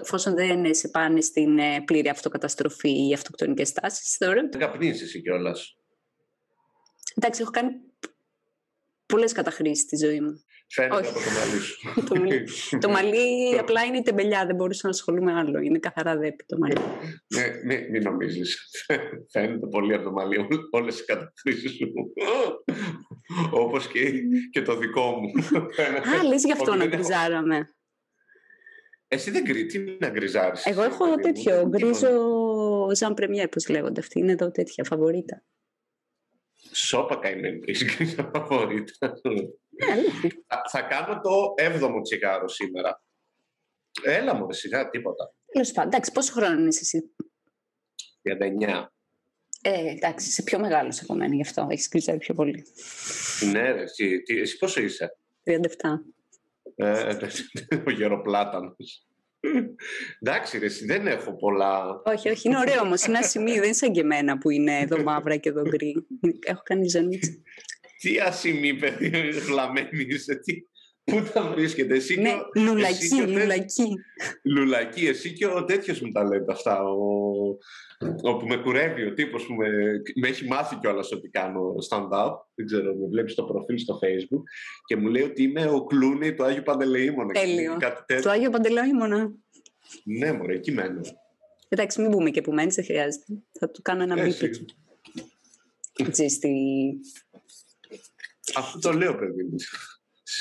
Εφόσον 0.00 0.34
δεν 0.34 0.74
σε 0.74 0.88
πάνε 0.88 1.20
στην 1.20 1.58
ε, 1.58 1.82
πλήρη 1.84 2.08
αυτοκαταστροφή 2.08 3.08
ή 3.08 3.12
αυτοκτονικές 3.12 3.72
τάσεις, 3.72 4.16
θεωρώ. 4.16 4.40
Δεν 4.40 4.60
καπνίζεις 4.60 5.02
εσύ 5.02 5.22
κιόλας. 5.22 5.76
Εντάξει, 7.14 7.42
έχω 7.42 7.50
κάνει 7.50 7.70
πολλές 9.06 9.32
καταχρήσεις 9.32 9.82
στη 9.84 9.96
ζωή 9.96 10.20
μου. 10.20 10.44
Φαίνεται 10.72 10.96
από 10.96 11.12
το 11.12 11.30
μαλλί 12.20 12.46
σου. 12.46 12.78
το, 12.82 12.88
μαλλί, 12.88 13.58
απλά 13.60 13.84
είναι 13.84 13.96
η 13.96 14.02
τεμπελιά, 14.02 14.46
δεν 14.46 14.56
μπορούσα 14.56 14.80
να 14.84 14.90
ασχολούμαι 14.90 15.32
άλλο. 15.32 15.60
Είναι 15.60 15.78
καθαρά 15.78 16.16
δέπη 16.16 16.44
το 16.46 16.58
μαλλί. 16.58 16.74
ναι, 17.26 17.44
μην, 17.64 17.90
μην 17.90 18.02
νομίζεις. 18.02 18.70
Φαίνεται 19.32 19.66
πολύ 19.66 19.94
από 19.94 20.04
το 20.04 20.10
μαλλί 20.12 20.46
όλες 20.70 21.00
οι 21.00 21.04
κατακτήσεις 21.04 21.70
σου. 21.70 21.92
Όπως 23.50 23.88
και, 23.88 24.12
και 24.50 24.62
το 24.62 24.76
δικό 24.76 25.10
μου. 25.20 25.30
Α, 26.18 26.24
λες 26.24 26.44
γι' 26.44 26.52
αυτό 26.52 26.74
να 26.74 26.86
γκριζάραμε. 26.86 27.74
Εσύ 29.08 29.30
δεν 29.30 29.42
γκρι, 29.42 29.66
τι 29.66 29.96
να 29.98 30.08
γκριζάρεις. 30.08 30.66
Εγώ 30.66 30.82
έχω 30.82 31.14
τέτοιο 31.14 31.68
γκρίζο 31.68 32.10
Ζαν 32.94 33.14
Πρεμιέ, 33.14 33.48
πώς 33.48 33.68
λέγονται 33.68 34.00
αυτοί. 34.00 34.18
Είναι 34.18 34.32
εδώ 34.32 34.50
τέτοια 34.50 34.84
φαβορίτα. 34.84 35.42
Σώπα 36.72 37.16
καημένη, 37.16 37.60
έχει 37.66 37.84
γκρίζο 37.84 38.30
φαβορίτα. 38.34 39.20
Θα 40.70 40.82
κάνω 40.82 41.20
το 41.20 41.54
7ο 41.58 42.02
τσιγάρο 42.02 42.48
σήμερα. 42.48 43.02
Έλα 44.02 44.34
μου, 44.34 44.52
σιγά, 44.52 44.90
τίποτα. 44.90 45.34
Τέλος 45.52 45.72
πάντων, 45.72 45.92
εντάξει, 45.92 46.12
πόσο 46.12 46.32
χρόνο 46.32 46.66
είσαι 46.66 46.80
εσύ; 46.82 47.10
39. 48.22 48.86
Ε, 49.62 49.90
εντάξει, 49.90 50.28
είσαι 50.28 50.42
πιο 50.42 50.58
μεγάλος 50.58 51.02
από 51.02 51.14
μένα 51.14 51.34
γι' 51.34 51.42
αυτό. 51.42 51.66
Έχεις 51.70 51.88
κρυζάρει 51.88 52.18
πιο 52.18 52.34
πολύ. 52.34 52.64
Ναι, 53.52 53.68
εσύ, 53.68 54.22
τι, 54.22 54.38
εσύ 54.40 54.58
πόσο 54.58 54.80
είσαι; 54.80 55.16
37. 55.44 55.52
Ε, 56.76 57.16
ο 57.86 57.90
γεροπλάτανος. 57.90 59.04
Εντάξει, 60.20 60.58
ρε, 60.58 60.66
δεν 60.86 61.06
έχω 61.06 61.36
πολλά. 61.36 62.02
Όχι, 62.04 62.28
όχι, 62.28 62.48
είναι 62.48 62.58
ωραίο 62.58 62.80
όμως. 62.80 63.04
Είναι 63.04 63.18
ασημή, 63.18 63.52
δεν 63.52 63.62
είναι 63.62 63.72
σαν 63.72 63.92
και 63.92 64.00
εμένα 64.00 64.38
που 64.38 64.50
είναι 64.50 64.78
εδώ 64.78 65.02
μαύρα 65.02 65.36
και 65.36 65.48
εδώ 65.48 65.62
γκρι. 65.62 66.06
Έχω 66.46 66.62
κάνει 66.64 66.88
ζωνίτσα. 66.88 67.30
Τι 68.00 68.18
ασημή, 68.18 68.74
παιδί, 68.74 69.08
γλαμμένη 69.46 70.04
είσαι, 70.08 70.34
τι... 70.34 70.54
Πού 71.04 71.22
τα 71.32 71.42
βρίσκεται, 71.42 71.94
εσύ 71.94 72.20
ναι, 72.20 72.30
και 72.52 72.58
ο... 72.58 72.62
λουλακή, 72.62 73.04
εσύ 73.04 73.16
και 73.16 73.22
ο 73.22 73.26
λουλακή. 73.26 73.94
Λουλακή, 74.42 75.06
εσύ 75.06 75.32
και 75.32 75.46
ο 75.46 75.64
τέτοιος 75.64 76.00
μου 76.00 76.10
τα 76.10 76.24
λέτε 76.24 76.52
αυτά, 76.52 76.82
ο... 76.82 77.00
όπου 78.22 78.46
με 78.46 78.56
κουρεύει 78.56 79.04
ο 79.04 79.14
τύπος 79.14 79.46
που 79.46 79.54
με, 79.54 79.68
με 80.14 80.28
έχει 80.28 80.46
μάθει 80.46 80.76
κιόλας 80.76 81.12
ότι 81.12 81.28
κάνω 81.28 81.74
stand-up, 81.90 82.32
δεν 82.54 82.66
ξέρω, 82.66 82.94
με 82.94 83.06
βλέπεις 83.06 83.32
στο 83.32 83.44
προφίλ 83.44 83.78
στο 83.78 83.98
facebook 84.02 84.42
και 84.86 84.96
μου 84.96 85.08
λέει 85.08 85.22
ότι 85.22 85.42
είμαι 85.42 85.66
ο 85.66 85.84
Κλούνι 85.84 86.34
του 86.34 86.44
Άγιου 86.44 86.62
Παντελεήμονα. 86.62 87.32
Τέλειο, 87.32 87.76
το 88.22 88.30
Άγιο 88.30 88.50
Παντελεήμονα. 88.50 89.32
Ναι, 90.04 90.32
μωρέ, 90.32 90.54
εκεί 90.54 90.72
μένω. 90.72 91.00
Εντάξει, 91.68 92.00
μην 92.00 92.10
πούμε 92.10 92.30
και 92.30 92.40
που 92.40 92.52
μένεις, 92.52 92.74
δεν 92.74 92.84
χρειάζεται. 92.84 93.24
Θα 93.58 93.70
του 93.70 93.82
κάνω 93.82 94.02
ένα 94.02 94.22
μπίπι. 94.22 94.66
Έτσι, 95.96 96.28
στη 96.28 96.50
αυτό 98.54 98.78
το 98.78 98.92
λέω, 98.92 99.14
παιδί 99.14 99.42
μου. 99.42 99.56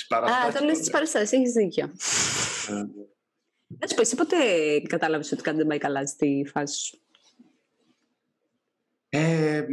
Α, 0.10 0.52
το 0.52 0.66
λέω 0.66 0.76
στι 0.76 0.90
παραστάσει, 0.90 1.38
έχεις 1.38 1.52
δίκιο. 1.52 1.86
Ε, 2.70 2.74
ναι. 2.74 2.84
Να 3.68 3.88
σου 3.88 3.96
πω, 3.96 4.02
εσύ 4.02 4.16
πότε 4.16 4.38
κατάλαβες 4.88 5.32
ότι 5.32 5.42
κάτι 5.42 5.58
δεν 5.58 5.68
πάει 5.68 5.78
καλά 5.78 6.06
στη 6.06 6.50
φάση 6.54 6.86
σου; 6.86 7.02
Ε, 9.10 9.66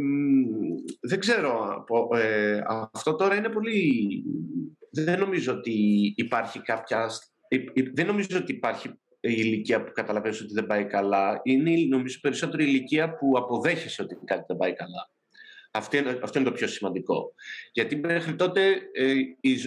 δεν 1.01 1.19
ξέρω. 1.19 1.83
Ε, 2.13 2.61
αυτό 2.91 3.15
τώρα 3.15 3.35
είναι 3.35 3.49
πολύ... 3.49 4.23
Δεν 4.91 5.19
νομίζω 5.19 5.53
ότι 5.53 5.73
υπάρχει 6.17 6.61
κάποια 6.61 7.09
δεν 7.93 8.05
νομίζω 8.05 8.37
ότι 8.37 8.51
υπάρχει 8.51 8.87
η 9.19 9.33
ηλικία 9.37 9.83
που 9.83 9.91
καταλαβαίνεις 9.91 10.41
ότι 10.41 10.53
δεν 10.53 10.65
πάει 10.65 10.85
καλά. 10.85 11.41
Είναι 11.43 11.71
νομίζω 11.89 12.19
περισσότερο 12.21 12.63
η 12.63 12.65
ηλικία 12.69 13.17
που 13.17 13.33
αποδέχεσαι 13.37 14.01
ότι 14.01 14.17
κάτι 14.25 14.43
δεν 14.47 14.57
πάει 14.57 14.73
καλά. 14.73 15.09
Αυτό 15.77 15.97
είναι, 15.97 16.19
αυτό 16.23 16.39
είναι 16.39 16.49
το 16.49 16.53
πιο 16.55 16.67
σημαντικό. 16.67 17.33
Γιατί 17.71 17.95
μέχρι 17.95 18.35
τότε 18.35 18.61
ε, 18.93 19.13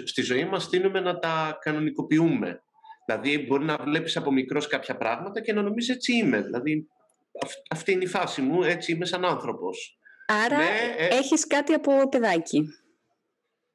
στη 0.04 0.22
ζωή 0.22 0.44
μας 0.44 0.68
τείνουμε 0.68 1.00
να 1.00 1.18
τα 1.18 1.58
κανονικοποιούμε. 1.60 2.62
Δηλαδή 3.06 3.46
μπορεί 3.46 3.64
να 3.64 3.76
βλέπεις 3.76 4.16
από 4.16 4.32
μικρός 4.32 4.66
κάποια 4.66 4.96
πράγματα 4.96 5.40
και 5.40 5.52
να 5.52 5.62
νομίζεις 5.62 5.94
έτσι 5.94 6.12
είμαι. 6.12 6.42
Δηλαδή 6.42 6.88
αυτή 7.70 7.92
είναι 7.92 8.04
η 8.04 8.06
φάση 8.06 8.42
μου, 8.42 8.62
έτσι 8.62 8.92
είμαι 8.92 9.04
σαν 9.04 9.24
άνθρωπος. 9.24 9.98
Άρα 10.26 10.56
ναι, 10.56 10.64
ε... 10.98 11.06
έχεις 11.06 11.46
κάτι 11.46 11.72
από 11.72 12.08
παιδάκι. 12.08 12.68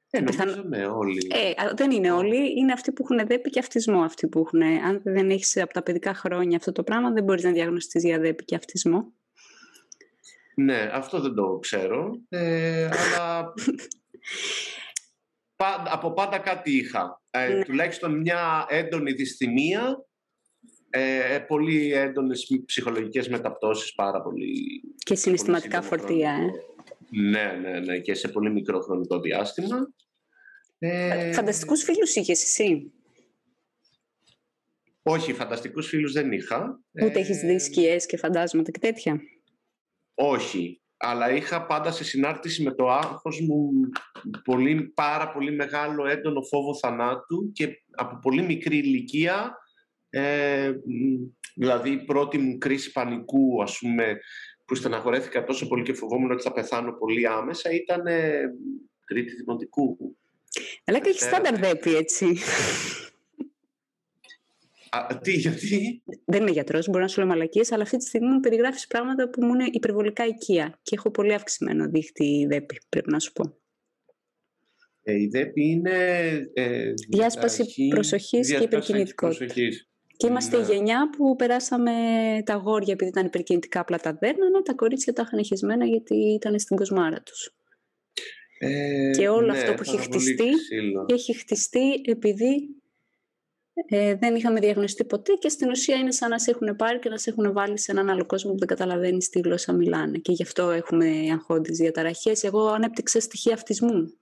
Ε, 0.10 0.20
νομίζω 0.20 0.64
ναι, 0.68 0.86
όλοι. 0.86 1.28
Ε, 1.32 1.74
δεν 1.76 1.92
είναι 1.92 2.12
όλοι. 2.12 2.60
Είναι 2.60 2.72
αυτοί 2.72 2.92
που 2.92 3.04
έχουν 3.10 3.28
δέπη 3.28 3.50
και 3.50 3.60
αυτισμό. 3.60 4.02
Αυτοί 4.02 4.28
που 4.28 4.40
έχουν. 4.40 4.62
Αν 4.62 5.02
δεν 5.04 5.30
έχεις 5.30 5.58
από 5.58 5.74
τα 5.74 5.84
παιδικά 5.84 6.14
χρόνια 6.14 6.58
αυτό 6.58 6.72
το 6.72 6.84
πράγμα, 6.84 7.12
δεν 7.12 7.24
μπορείς 7.24 7.44
να 7.44 7.52
διαγνωστείς 7.52 8.04
για 8.04 8.20
δέπη 8.20 8.46
και 8.46 8.56
αυτισμό. 8.56 9.14
Ναι, 10.56 10.90
αυτό 10.94 11.20
δεν 11.20 11.34
το 11.34 11.58
ξέρω. 11.62 12.20
Ε, 12.30 12.86
αλλά 12.86 13.54
από 15.92 16.14
πάντα 16.14 16.38
κάτι 16.38 16.72
είχα. 16.78 17.22
Ε, 17.30 17.48
ναι. 17.48 17.64
Τουλάχιστον 17.64 18.18
μια 18.20 18.66
έντονη 18.70 19.12
δυσθυμία, 19.12 20.06
ε, 20.90 21.40
πολύ 21.48 21.94
έντονες 21.94 22.48
ψυχολογικές 22.66 23.30
μεταπτώσεις, 23.30 23.94
πάρα 23.94 24.22
πολύ... 24.22 24.82
Και 24.98 25.16
συναισθηματικά 25.16 25.82
φορτία, 25.82 26.32
ε. 26.32 26.50
Ναι, 27.10 27.58
ναι, 27.62 27.80
ναι, 27.80 28.00
και 28.00 28.14
σε 28.14 28.28
πολύ 28.28 28.52
μικρό 28.52 28.80
χρονικό 28.80 29.20
διάστημα. 29.20 29.94
Ε... 30.80 31.34
Φανταστικούς 31.34 31.84
φίλους 31.84 32.16
είχες 32.16 32.44
εσύ; 32.44 32.92
Όχι, 35.04 35.34
φανταστικούς 35.34 35.88
φίλους 35.88 36.12
δεν 36.12 36.32
είχα. 36.32 36.80
Ούτε 37.04 37.18
ε... 37.18 37.22
έχεις 37.22 37.40
δει 37.40 37.60
σκιές 37.60 38.06
και 38.06 38.18
φαντάσματα 38.18 38.72
και 38.72 38.80
τέτοια. 38.80 39.22
Όχι, 40.16 40.82
αλλά 40.98 41.32
είχα 41.32 41.66
πάντα 41.66 41.92
σε 41.92 42.04
συνάρτηση 42.04 42.64
με 42.64 42.72
το 42.74 42.90
άγχος 42.90 43.42
μου 43.42 43.72
πολύ, 44.44 44.82
πάρα 44.82 45.32
πολύ 45.32 45.52
μεγάλο 45.52 46.08
έντονο 46.08 46.42
φόβο 46.42 46.76
θανάτου 46.76 47.52
και 47.52 47.84
από 47.92 48.20
πολύ 48.22 48.42
μικρή 48.42 48.78
ηλικία, 48.78 49.58
ε, 50.10 50.72
δηλαδή 51.56 51.92
η 51.92 52.04
πρώτη 52.04 52.38
μου 52.38 52.58
κρίση 52.58 52.92
πανικού, 52.92 53.62
ας 53.64 53.78
πούμε, 53.78 54.20
που 54.66 54.76
στεναχωρέθηκα 54.76 55.44
τόσο 55.44 55.68
πολύ 55.68 55.84
και 55.84 55.94
φοβόμουν 55.94 56.32
ότι 56.32 56.44
θα 56.44 56.52
πεθάνω 56.52 56.92
πολύ 56.92 57.28
άμεσα, 57.28 57.72
ήταν 57.72 58.08
ε, 58.08 58.42
τρίτη 59.06 59.36
δημοτικού. 59.36 59.98
Αλλά 60.86 61.00
και 61.00 61.10
έχει 61.10 61.20
στάνταρ 61.20 61.60
δέπη, 61.60 61.96
έτσι. 61.96 62.38
Α, 64.90 65.20
τι, 65.22 65.32
γιατί; 65.32 66.04
Δεν 66.26 66.42
είμαι 66.42 66.52
γιατρός, 66.52 66.88
μπορεί 66.88 67.02
να 67.02 67.08
σου 67.08 67.20
λέω 67.20 67.30
μαλακίες, 67.30 67.72
αλλά 67.72 67.84
αυτή 67.84 67.98
τη 67.98 68.06
στιγμή 68.06 68.28
μου 68.28 68.40
περιγράφεις 68.40 68.88
πράγματα 68.88 69.30
που 69.30 69.46
μου 69.46 69.54
είναι 69.54 69.68
υπερβολικά 69.72 70.26
οικεία 70.26 70.80
και 70.82 70.96
έχω 70.98 71.12
πολύ 71.12 71.34
αυξημένο 71.34 71.90
δίχτυ 71.90 72.46
δέπη, 72.50 72.78
πρέπει 72.90 73.12
να 73.12 73.20
σου 73.20 73.32
πω. 73.32 73.58
Ε, 75.04 75.22
η 75.22 75.28
δέπη 75.28 75.66
είναι. 75.66 75.92
Ε, 76.54 76.94
διάσπαση 77.10 77.88
προσοχής 77.90 78.54
και 78.54 78.64
υπερκινητικότητας. 78.64 79.54
Και 80.18 80.28
είμαστε 80.28 80.58
ναι. 80.58 80.64
η 80.64 80.66
γενιά 80.66 81.10
που 81.18 81.36
περάσαμε 81.36 81.92
τα 82.46 82.54
αγόρια 82.54 82.94
επειδή 82.94 83.10
ήταν 83.10 83.26
υπερκινητικά 83.26 83.80
απλά 83.80 83.98
τα 83.98 84.14
δέρνανα, 84.14 84.62
τα 84.62 84.74
κορίτσια 84.74 85.14
τα 85.14 85.24
είχαν 85.26 85.46
χεσμένα 85.46 85.86
γιατί 85.86 86.16
ήταν 86.16 86.60
στην 86.60 86.78
κοσμάρα 86.78 87.22
τους. 87.22 87.56
Ε, 88.60 89.12
και 89.18 89.28
όλο 89.28 89.52
ναι, 89.52 89.58
αυτό 89.58 89.74
που 89.74 89.82
έχει 89.86 89.98
χτιστεί, 89.98 90.50
έχει 91.06 91.38
χτιστεί 91.38 92.02
επειδή 92.06 92.75
ε, 93.88 94.16
δεν 94.16 94.36
είχαμε 94.36 94.60
διαγνωστεί 94.60 95.06
ποτέ 95.06 95.34
και 95.34 95.50
στην 95.50 95.70
ουσία 95.70 95.96
είναι 95.96 96.12
σαν 96.12 96.30
να 96.30 96.40
σε 96.40 96.52
έχουν 96.52 96.76
πάρει 96.76 97.00
και 97.00 97.10
να 97.10 97.18
σε 97.18 97.30
έχουν 97.30 97.54
βάλει 97.54 97.80
σε 97.80 97.92
έναν 97.92 98.10
άλλο 98.10 98.26
κόσμο 98.26 98.52
που 98.52 98.58
δεν 98.58 98.68
καταλαβαίνεις 98.68 99.30
τι 99.30 99.40
γλώσσα 99.40 99.74
μιλάνε. 99.74 100.18
Και 100.18 100.32
γι' 100.32 100.44
αυτό 100.44 100.70
έχουμε 100.70 101.06
αγχώδει 101.32 101.72
διαταραχές. 101.72 102.44
Εγώ 102.44 102.68
ανέπτυξα 102.68 103.20
στοιχεία 103.20 103.54
αυτισμού, 103.54 104.14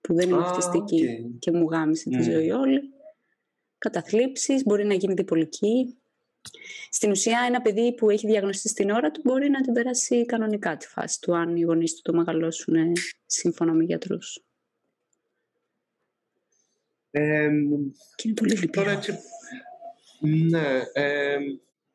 που 0.00 0.14
δεν 0.14 0.28
είναι 0.28 0.38
αυτιστική 0.38 1.36
και 1.38 1.50
μου 1.50 1.68
γάμισε 1.70 2.10
τη 2.10 2.22
ζωή 2.22 2.50
όλη. 2.50 2.80
Καταθλίψεις, 3.78 4.62
μπορεί 4.64 4.84
να 4.84 4.94
γίνει 4.94 5.14
διπολική. 5.14 5.98
Στην 6.90 7.10
ουσία, 7.10 7.44
ένα 7.46 7.62
παιδί 7.62 7.94
που 7.94 8.10
έχει 8.10 8.26
διαγνωστεί 8.26 8.68
στην 8.68 8.90
ώρα 8.90 9.10
του 9.10 9.20
μπορεί 9.24 9.50
να 9.50 9.60
την 9.60 9.72
περάσει 9.72 10.24
κανονικά 10.24 10.76
τη 10.76 10.86
φάση 10.86 11.20
του, 11.20 11.36
αν 11.36 11.56
οι 11.56 11.60
γονείς 11.60 11.94
του 11.94 12.00
το 12.02 12.12
μεγαλώσουν 12.16 12.74
σύμφωνα 13.26 13.72
με 13.72 13.84
γιατρούς. 13.84 14.47
Ε, 17.10 17.50
και 18.14 18.28
είναι 18.28 18.34
πολύ 18.34 18.54
λυπηρό. 18.54 18.90
έτσι, 18.90 19.18
ναι, 20.20 20.82
ε, 20.92 21.38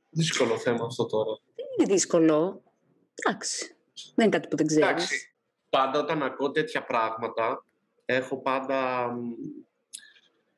δύσκολο 0.09 0.57
θέμα 0.57 0.85
αυτό 0.85 1.05
τώρα. 1.05 1.39
Δεν 1.55 1.65
είναι 1.77 1.93
δύσκολο. 1.93 2.63
Εντάξει. 3.15 3.75
Δεν 4.15 4.25
είναι 4.25 4.37
κάτι 4.37 4.47
που 4.47 4.55
δεν 4.55 4.65
ξέρεις. 4.65 4.87
Εντάξει. 4.87 5.33
Πάντα 5.69 5.99
όταν 5.99 6.23
ακούω 6.23 6.51
τέτοια 6.51 6.83
πράγματα, 6.83 7.65
έχω 8.05 8.41
πάντα... 8.41 9.09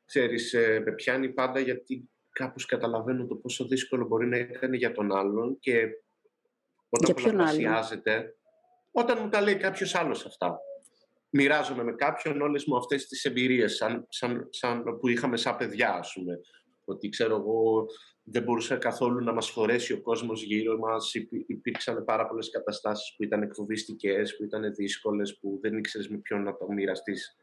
Ξέρεις, 0.06 0.52
ε, 0.52 0.82
με 0.84 0.92
πιάνει 0.92 1.28
πάντα 1.28 1.60
γιατί 1.60 2.08
κάπως 2.30 2.66
καταλαβαίνω 2.66 3.26
το 3.26 3.34
πόσο 3.34 3.64
δύσκολο 3.64 4.06
μπορεί 4.06 4.26
να 4.26 4.36
είναι 4.36 4.76
για 4.76 4.92
τον 4.92 5.16
άλλον 5.16 5.58
και 5.60 5.88
όταν 6.88 7.14
πολλαπλασιάζεται, 7.14 8.36
όταν 8.92 9.18
μου 9.22 9.28
τα 9.28 9.40
λέει 9.40 9.56
κάποιος 9.56 9.94
άλλος 9.94 10.26
αυτά 10.26 10.60
μοιράζομαι 11.36 11.82
με 11.82 11.92
κάποιον 11.92 12.40
όλες 12.40 12.64
μου 12.64 12.76
αυτές 12.76 13.06
τις 13.06 13.24
εμπειρίες 13.24 13.76
σαν, 13.76 14.06
σαν, 14.08 14.48
σαν 14.50 14.82
που 15.00 15.08
είχαμε 15.08 15.36
σαν 15.36 15.56
παιδιά, 15.56 15.92
ας 15.92 16.12
πούμε. 16.14 16.40
Ότι 16.84 17.08
ξέρω 17.08 17.36
εγώ 17.36 17.86
δεν 18.22 18.42
μπορούσε 18.42 18.76
καθόλου 18.76 19.24
να 19.24 19.32
μας 19.32 19.50
φορέσει 19.50 19.92
ο 19.92 20.00
κόσμος 20.00 20.42
γύρω 20.42 20.78
μας. 20.78 21.14
Υπήρξαν 21.46 22.04
πάρα 22.04 22.26
πολλές 22.26 22.50
καταστάσεις 22.50 23.14
που 23.16 23.22
ήταν 23.22 23.42
εκφοβιστικές, 23.42 24.36
που 24.36 24.44
ήταν 24.44 24.74
δύσκολες, 24.74 25.38
που 25.38 25.58
δεν 25.62 25.78
ήξερες 25.78 26.08
με 26.08 26.16
ποιον 26.16 26.42
να 26.42 26.56
το 26.56 26.72
μοιραστείς. 26.72 27.36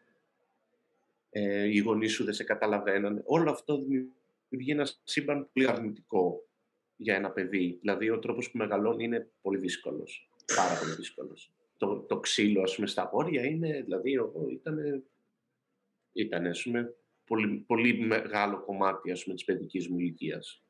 Ε, 1.29 1.67
οι 1.67 1.77
γονείς 1.77 2.13
σου 2.13 2.23
δεν 2.23 2.33
σε 2.33 2.43
καταλαβαίνανε. 2.43 3.21
Όλο 3.25 3.51
αυτό 3.51 3.77
δημιουργεί 3.77 4.71
ένα 4.71 4.87
σύμπαν 5.03 5.49
πολύ 5.53 5.67
αρνητικό 5.67 6.47
για 6.95 7.15
ένα 7.15 7.31
παιδί. 7.31 7.77
Δηλαδή 7.79 8.09
ο 8.09 8.19
τρόπος 8.19 8.51
που 8.51 8.57
μεγαλώνει 8.57 9.03
είναι 9.03 9.31
πολύ 9.41 9.57
δύσκολος. 9.57 10.29
Πάρα 10.55 10.79
πολύ 10.79 10.91
δύσκολος 10.95 11.51
το, 11.85 11.99
το 11.99 12.19
ξύλο 12.19 12.61
ας 12.61 12.75
πούμε, 12.75 12.87
στα 12.87 13.01
αγόρια 13.01 13.45
είναι, 13.45 13.81
δηλαδή 13.81 14.11
ήταν, 14.51 15.03
ήταν 16.11 16.45
ας 16.45 16.63
πούμε, 16.63 16.95
πολύ, 17.25 17.63
πολύ 17.67 17.99
μεγάλο 17.99 18.63
κομμάτι 18.65 19.11
ας 19.11 19.23
πούμε, 19.23 19.35
της 19.35 19.43
παιδικής 19.43 19.89
μου 19.89 19.99
ηλικίας. 19.99 20.63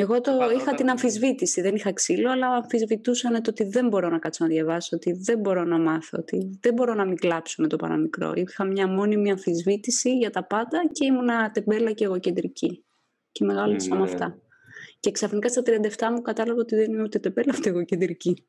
Εγώ 0.00 0.20
το 0.20 0.32
είχα 0.56 0.74
την 0.74 0.90
αμφισβήτηση, 0.90 1.60
δεν 1.60 1.74
είχα 1.74 1.92
ξύλο, 1.92 2.30
αλλά 2.30 2.48
αμφισβητούσαν 2.48 3.42
το 3.42 3.50
ότι 3.50 3.64
δεν 3.64 3.88
μπορώ 3.88 4.08
να 4.08 4.18
κάτσω 4.18 4.44
να 4.44 4.50
διαβάσω, 4.50 4.96
ότι 4.96 5.12
δεν 5.12 5.38
μπορώ 5.38 5.64
να 5.64 5.78
μάθω, 5.78 6.18
ότι 6.18 6.58
δεν 6.60 6.74
μπορώ 6.74 6.94
να 6.94 7.04
μην 7.04 7.16
κλάψω 7.16 7.62
με 7.62 7.68
το 7.68 7.76
παραμικρό. 7.76 8.32
Είχα 8.34 8.64
μια 8.64 8.88
μόνιμη 8.88 9.30
αμφισβήτηση 9.30 10.16
για 10.16 10.30
τα 10.30 10.44
πάντα 10.44 10.88
και 10.92 11.04
ήμουνα 11.06 11.50
τεμπέλα 11.50 11.92
και 11.92 12.04
εγωκεντρική. 12.04 12.84
Και 13.32 13.44
μεγάλωσα 13.44 13.94
με 13.94 13.96
ναι. 13.96 14.10
αυτά. 14.10 14.38
Και 15.00 15.10
ξαφνικά 15.10 15.48
στα 15.48 15.62
37 15.64 16.10
μου 16.12 16.22
κατάλαβα 16.22 16.60
ότι 16.60 16.74
δεν 16.74 16.92
είμαι 16.92 17.02
ούτε 17.02 17.18
τεμπέλα 17.18 17.54
ούτε 17.58 17.68
εγωκεντρική. 17.68 18.46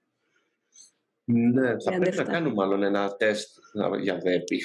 Ναι, 1.31 1.79
θα 1.79 1.97
πρέπει 1.99 2.15
να 2.17 2.23
κάνουμε 2.23 2.53
μάλλον 2.53 2.83
ένα 2.83 3.15
τεστ 3.15 3.57
για 4.01 4.17
δέπη. 4.17 4.61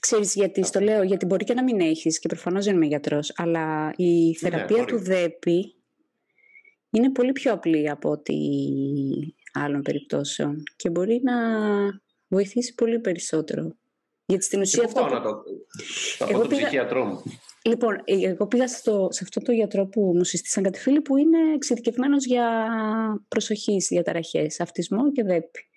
Ξέρεις 0.00 0.34
γιατί 0.34 0.64
στο 0.64 0.80
λέω, 0.80 1.02
γιατί 1.02 1.26
μπορεί 1.26 1.44
και 1.44 1.54
να 1.54 1.62
μην 1.62 1.80
έχεις 1.80 2.18
και 2.18 2.28
προφανώς 2.28 2.64
δεν 2.64 2.74
είμαι 2.74 2.86
γιατρός, 2.86 3.32
αλλά 3.36 3.92
η 3.96 4.26
ναι, 4.26 4.34
θεραπεία 4.34 4.84
του 4.84 4.98
δέπη 4.98 5.74
είναι 6.90 7.10
πολύ 7.10 7.32
πιο 7.32 7.52
απλή 7.52 7.90
από 7.90 8.10
ό,τι 8.10 8.34
άλλων 9.52 9.82
περιπτώσεων 9.82 10.62
και 10.76 10.90
μπορεί 10.90 11.20
να 11.22 11.34
βοηθήσει 12.28 12.74
πολύ 12.74 12.98
περισσότερο. 13.00 13.76
Γιατί 14.26 14.44
στην 14.44 14.60
ουσία 14.60 14.84
αυτό... 14.84 15.06
Να 15.06 15.20
το... 15.20 15.42
Θα 16.18 16.26
πω 16.26 16.38
τον 16.38 16.48
πήγα... 16.48 16.60
ψυχιατρό 16.60 17.04
μου. 17.04 17.22
Λοιπόν, 17.64 18.02
εγώ 18.04 18.46
πήγα 18.46 18.68
στο, 18.68 19.08
σε 19.10 19.20
αυτό 19.22 19.40
το 19.40 19.52
γιατρό 19.52 19.86
που 19.86 20.12
μου 20.14 20.24
συστήσαν 20.24 20.62
κάτι 20.62 20.78
φίλοι 20.78 21.00
που 21.00 21.16
είναι 21.16 21.38
εξειδικευμένος 21.54 22.24
για 22.26 22.66
προσοχή 23.28 23.76
διαταραχές, 23.88 24.60
αυτισμό 24.60 25.12
και 25.12 25.22
δέπη 25.22 25.69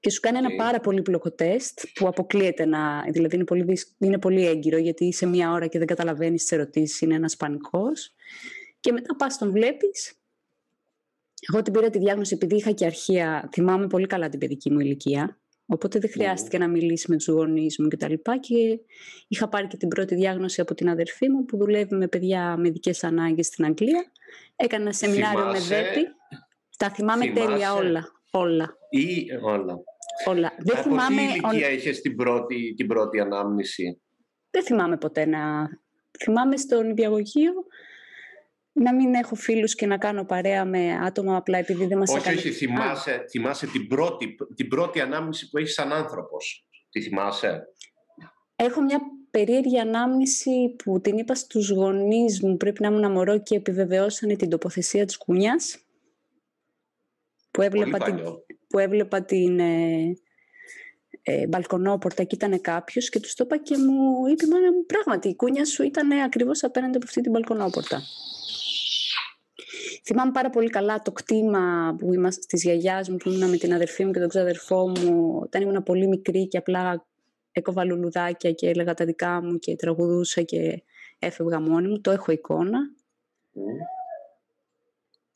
και 0.00 0.10
σου 0.10 0.20
κάνει 0.20 0.38
ένα 0.38 0.50
πάρα 0.56 0.80
πολύ 0.80 1.02
πλοκό 1.02 1.32
τεστ 1.32 1.80
που 1.94 2.06
αποκλείεται 2.06 2.66
να. 2.66 3.02
Δηλαδή 3.12 3.34
είναι 3.34 3.44
πολύ, 3.44 3.78
είναι 3.98 4.18
πολύ 4.18 4.46
έγκυρο 4.46 4.78
γιατί 4.78 5.12
σε 5.12 5.26
μία 5.26 5.50
ώρα 5.50 5.66
και 5.66 5.78
δεν 5.78 5.86
καταλαβαίνεις 5.86 6.42
τις 6.42 6.52
ερωτήσεις, 6.52 7.00
είναι 7.00 7.14
ένας 7.14 7.36
πανικός. 7.36 8.14
Και 8.80 8.92
μετά 8.92 9.16
πας 9.16 9.38
τον 9.38 9.50
βλέπεις. 9.50 10.14
Εγώ 11.52 11.62
την 11.62 11.72
πήρα 11.72 11.90
τη 11.90 11.98
διάγνωση 11.98 12.34
επειδή 12.34 12.56
είχα 12.56 12.70
και 12.70 12.86
αρχεία. 12.86 13.48
Θυμάμαι 13.52 13.86
πολύ 13.86 14.06
καλά 14.06 14.28
την 14.28 14.38
παιδική 14.38 14.70
μου 14.70 14.80
ηλικία. 14.80 15.40
Οπότε 15.66 15.98
δεν 15.98 16.10
χρειάστηκε 16.10 16.58
να 16.58 16.68
μιλήσει 16.68 17.10
με 17.10 17.16
τους 17.16 17.28
γονείς 17.28 17.78
μου 17.78 17.88
κτλ. 17.88 18.06
Και, 18.06 18.38
και 18.40 18.80
είχα 19.28 19.48
πάρει 19.48 19.66
και 19.66 19.76
την 19.76 19.88
πρώτη 19.88 20.14
διάγνωση 20.14 20.60
από 20.60 20.74
την 20.74 20.88
αδερφή 20.88 21.30
μου 21.30 21.44
που 21.44 21.56
δουλεύει 21.56 21.94
με 21.94 22.08
παιδιά 22.08 22.56
με 22.56 22.68
ειδικές 22.68 23.04
ανάγκες 23.04 23.46
στην 23.46 23.64
Αγγλία. 23.64 24.12
Έκανα 24.56 24.82
ένα 24.82 24.92
σεμινάριο 24.92 25.44
με 25.44 25.60
ΔΕΠΗ. 25.60 26.06
Τα 26.78 26.90
θυμάμαι 26.90 27.26
τέλεια 27.26 27.74
όλα. 27.74 28.12
Όλα. 28.30 28.76
Ή 28.90 29.26
όλα. 29.42 29.82
Όλα. 30.26 30.52
Δεν 30.58 30.76
Από 30.78 30.88
θυμάμαι... 30.88 31.16
τι 31.16 31.22
ηλικία 31.22 31.70
είχες 31.70 32.00
την 32.00 32.16
πρώτη, 32.16 32.74
την 32.76 32.86
πρώτη 32.86 33.20
ανάμνηση; 33.20 34.02
δεν 34.50 34.64
θυμάμαι 34.64 34.96
ποτέ 34.96 35.26
να... 35.26 35.68
Θυμάμαι 36.18 36.56
στον 36.56 36.90
υπηαγωγείο 36.90 37.52
να 38.72 38.94
μην 38.94 39.14
έχω 39.14 39.34
φίλους 39.34 39.74
και 39.74 39.86
να 39.86 39.98
κάνω 39.98 40.24
παρέα 40.24 40.64
με 40.64 40.92
άτομα 40.92 41.36
απλά 41.36 41.58
επειδή 41.58 41.86
δεν 41.86 41.98
μας 41.98 42.10
Όχι, 42.10 42.18
έκανε... 42.18 42.36
όχι, 42.36 42.50
θυμάσαι, 42.50 43.24
θυμάσαι 43.30 43.66
την, 43.66 43.86
πρώτη, 43.86 44.36
την 44.54 44.68
πρώτη 44.68 45.00
ανάμνηση 45.00 45.48
που 45.48 45.58
έχεις 45.58 45.72
σαν 45.72 45.92
άνθρωπος. 45.92 46.66
Τι 46.90 47.00
θυμάσαι; 47.00 47.62
Έχω 48.56 48.82
μια 48.82 49.00
περίεργη 49.30 49.78
ανάμνηση 49.78 50.74
που 50.84 51.00
την 51.00 51.18
είπα 51.18 51.34
στους 51.34 51.70
γονείς 51.70 52.42
μου, 52.42 52.56
πρέπει 52.56 52.82
να 52.82 52.88
ήμουν 52.88 53.12
μωρό 53.12 53.42
και 53.42 53.56
επιβεβαιώσανε 53.56 54.36
την 54.36 54.48
τοποθεσία 54.48 55.04
της 55.04 55.16
κουνιάς. 55.16 55.84
Που 57.50 57.62
έβλεπα 57.62 57.98
την, 57.98 58.20
που 58.70 58.78
έβλεπα 58.78 59.22
την 59.22 59.58
ε, 59.58 60.16
ε, 61.22 61.46
μπαλκονόπορτα 61.46 62.22
και 62.24 62.34
ήταν 62.34 62.60
κάποιος 62.60 63.08
και 63.08 63.20
τους 63.20 63.34
το 63.34 63.44
είπα 63.44 63.56
και 63.56 63.76
μου 63.76 64.26
είπε 64.26 64.44
πράγματι 64.86 65.28
η 65.28 65.34
κούνια 65.34 65.64
σου 65.64 65.82
ήταν 65.82 66.12
ακριβώς 66.12 66.64
απέναντι 66.64 66.96
από 66.96 67.06
αυτή 67.06 67.20
την 67.20 67.30
μπαλκονόπορτα. 67.30 68.02
Θυμάμαι 70.04 70.32
πάρα 70.32 70.50
πολύ 70.50 70.70
καλά 70.70 71.02
το 71.02 71.12
κτήμα 71.12 71.94
που 71.98 72.14
είμαστε 72.14 72.44
της 72.48 72.62
γιαγιάς 72.62 73.08
μου, 73.08 73.16
που 73.16 73.30
ήμουν 73.30 73.50
με 73.50 73.56
την 73.56 73.74
αδερφή 73.74 74.04
μου 74.04 74.12
και 74.12 74.18
τον 74.18 74.28
ξαδερφό 74.28 74.88
μου, 74.88 75.38
όταν 75.42 75.62
ήμουν 75.62 75.82
πολύ 75.82 76.08
μικρή 76.08 76.48
και 76.48 76.58
απλά 76.58 77.06
έκοβα 77.52 77.84
λουλουδάκια 77.84 78.52
και 78.52 78.68
έλεγα 78.68 78.94
τα 78.94 79.04
δικά 79.04 79.42
μου 79.42 79.58
και 79.58 79.76
τραγουδούσα 79.76 80.42
και 80.42 80.82
έφευγα 81.18 81.60
μόνη 81.60 81.88
μου. 81.88 82.00
Το 82.00 82.10
έχω 82.10 82.32
εικόνα. 82.32 82.78
Mm. 83.54 83.58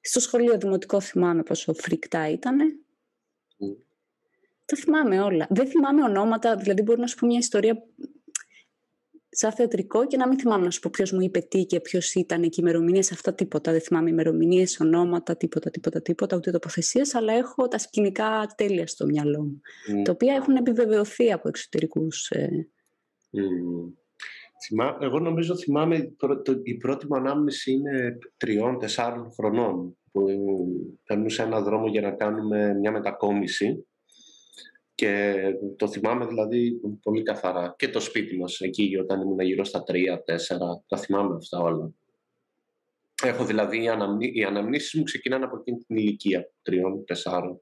Στο 0.00 0.20
σχολείο 0.20 0.58
δημοτικό 0.58 1.00
θυμάμαι 1.00 1.42
πόσο 1.42 1.74
φρικτά 1.74 2.28
ήταν. 2.28 2.83
Mm. 4.64 4.66
Τα 4.66 4.76
θυμάμαι 4.76 5.20
όλα. 5.20 5.46
Δεν 5.50 5.66
θυμάμαι 5.66 6.02
ονόματα, 6.02 6.56
δηλαδή 6.56 6.82
μπορώ 6.82 7.00
να 7.00 7.06
σου 7.06 7.16
πω 7.16 7.26
μια 7.26 7.38
ιστορία 7.38 7.82
σαν 9.36 9.52
θεατρικό 9.52 10.06
και 10.06 10.16
να 10.16 10.28
μην 10.28 10.38
θυμάμαι 10.38 10.64
να 10.64 10.70
σου 10.70 10.80
πω 10.80 10.90
ποιος 10.92 11.12
μου 11.12 11.20
είπε 11.20 11.38
τι 11.38 11.64
και 11.64 11.80
ποιος 11.80 12.14
ήταν 12.14 12.42
εκεί 12.42 12.60
ημερομηνίες. 12.60 13.12
Αυτά 13.12 13.34
τίποτα. 13.34 13.72
Δεν 13.72 13.80
θυμάμαι 13.80 14.10
ημερομηνίες, 14.10 14.80
ονόματα, 14.80 15.36
τίποτα, 15.36 15.70
τίποτα, 15.70 16.02
τίποτα, 16.02 16.36
ούτε 16.36 16.50
τοποθεσίες, 16.50 17.14
αλλά 17.14 17.32
έχω 17.32 17.68
τα 17.68 17.78
σκηνικά 17.78 18.52
τέλεια 18.56 18.86
στο 18.86 19.06
μυαλό 19.06 19.42
μου. 19.42 19.60
Mm. 19.90 20.02
Τα 20.04 20.12
οποία 20.12 20.34
έχουν 20.34 20.56
επιβεβαιωθεί 20.56 21.32
από 21.32 21.48
εξωτερικούς. 21.48 22.30
Ε... 22.30 22.68
Mm. 23.32 23.92
Εγώ 25.00 25.18
νομίζω 25.18 25.56
θυμάμαι 25.56 26.14
η 26.62 26.74
πρώτη 26.74 27.06
μου 27.06 27.16
ανάμνηση 27.16 27.72
είναι 27.72 28.18
τριών-τεσσάρων 28.36 29.32
χρονών 29.32 29.96
που 30.12 30.26
περνούσα 31.04 31.42
ένα 31.42 31.60
δρόμο 31.60 31.86
για 31.86 32.00
να 32.00 32.10
κάνουμε 32.10 32.74
μια 32.74 32.90
μετακόμιση 32.90 33.86
και 34.94 35.34
το 35.76 35.88
θυμάμαι 35.88 36.26
δηλαδή 36.26 36.80
πολύ 37.02 37.22
καθαρά. 37.22 37.74
Και 37.78 37.88
το 37.88 38.00
σπίτι 38.00 38.38
μας 38.38 38.60
εκεί 38.60 38.96
όταν 38.96 39.20
ήμουν 39.20 39.40
γύρω 39.40 39.64
στα 39.64 39.82
τρία, 39.82 40.22
τέσσερα. 40.22 40.84
Τα 40.86 40.96
θυμάμαι 40.96 41.34
αυτά 41.34 41.58
όλα. 41.58 41.92
Έχω 43.22 43.44
δηλαδή, 43.44 43.82
οι, 43.82 43.88
αναμνή, 43.88 44.30
οι 44.34 44.44
αναμνήσεις 44.44 44.94
μου 44.94 45.02
ξεκινάνε 45.02 45.44
από 45.44 45.56
εκείνη 45.56 45.78
την 45.78 45.96
ηλικία, 45.96 46.50
τριών, 46.62 47.04
τεσσάρων. 47.04 47.60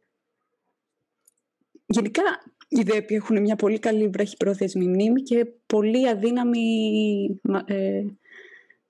Γενικά, 1.86 2.22
οι 2.68 2.82
ΔΕΠΗ 2.82 3.14
έχουν 3.14 3.40
μια 3.40 3.56
πολύ 3.56 3.78
καλή 3.78 4.08
βραχυπρόθεσμη 4.08 4.86
μνήμη 4.86 5.22
και 5.22 5.46
πολύ 5.66 6.08
αδύναμη 6.08 6.60
ε, 7.66 8.02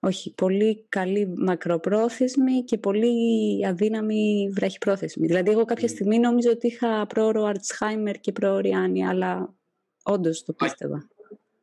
όχι, 0.04 0.34
πολύ 0.34 0.84
καλή 0.88 1.32
μακροπρόθεσμη 1.36 2.64
και 2.64 2.78
πολύ 2.78 3.66
αδύναμη 3.66 4.50
βραχυπρόθεσμη. 4.52 5.26
Δηλαδή, 5.26 5.50
εγώ 5.50 5.64
κάποια 5.64 5.88
στιγμή 5.88 6.18
νόμιζα 6.18 6.50
ότι 6.50 6.66
είχα 6.66 7.06
πρόωρο 7.06 7.44
Αρτσχάιμερ 7.44 8.20
και 8.20 8.32
πρόωρη 8.32 8.72
Άννη, 8.72 9.06
αλλά 9.06 9.54
όντως 10.02 10.44
το 10.44 10.52
πίστευα. 10.52 11.08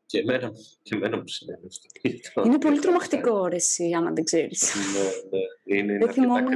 Και 0.05 0.19
εμένα, 0.19 0.51
και 0.81 0.95
εμένα 0.95 1.17
μου 1.17 1.27
συνέβη 1.27 1.67
Είναι 2.45 2.57
πολύ 2.57 2.79
τρομακτικό 2.79 3.47
ρε 3.47 3.55
εσύ, 3.55 3.91
άμα 3.97 4.11
δεν 4.11 4.23
ξέρεις. 4.23 4.73
Ναι, 4.75 5.37
ναι, 5.37 5.77
είναι, 5.77 5.97
δεν 5.97 6.11
θυμόμουν 6.11 6.53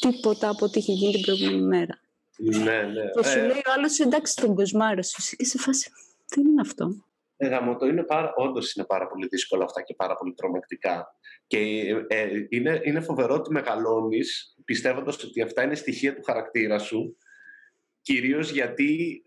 τίποτα 0.00 0.48
από 0.48 0.64
ό,τι 0.64 0.78
είχε 0.78 0.92
γίνει 0.92 1.12
την 1.12 1.22
προηγούμενη 1.22 1.62
μέρα. 1.62 2.00
Ναι, 2.36 2.82
ναι. 2.82 3.02
Και 3.20 3.28
σου 3.28 3.38
ε, 3.38 3.46
λέει 3.46 3.62
ο 3.66 3.72
άλλος 3.76 3.98
εντάξει 3.98 4.36
τον 4.36 4.54
κοσμάρο 4.54 5.02
σου 5.02 5.36
και 5.36 5.44
σε 5.44 5.58
φάση, 5.58 5.90
τι 6.26 6.40
είναι 6.40 6.60
αυτό; 6.60 7.04
Ε, 7.42 7.58
το 7.78 7.86
είναι 7.86 8.02
πάρα, 8.02 8.32
όντως 8.36 8.74
είναι 8.74 8.86
πάρα 8.86 9.06
πολύ 9.06 9.26
δύσκολο 9.26 9.64
αυτά 9.64 9.82
και 9.82 9.94
πάρα 9.94 10.14
πολύ 10.14 10.34
τρομακτικά. 10.34 11.06
Και 11.46 11.58
ε, 12.06 12.28
είναι, 12.48 12.80
είναι 12.84 13.00
φοβερό 13.00 13.34
ότι 13.34 13.52
μεγαλώνεις 13.52 14.56
πιστεύοντας 14.64 15.24
ότι 15.24 15.42
αυτά 15.42 15.62
είναι 15.62 15.74
στοιχεία 15.74 16.14
του 16.14 16.22
χαρακτήρα 16.22 16.78
σου, 16.78 17.16
κυρίως 18.02 18.50
γιατί 18.50 19.22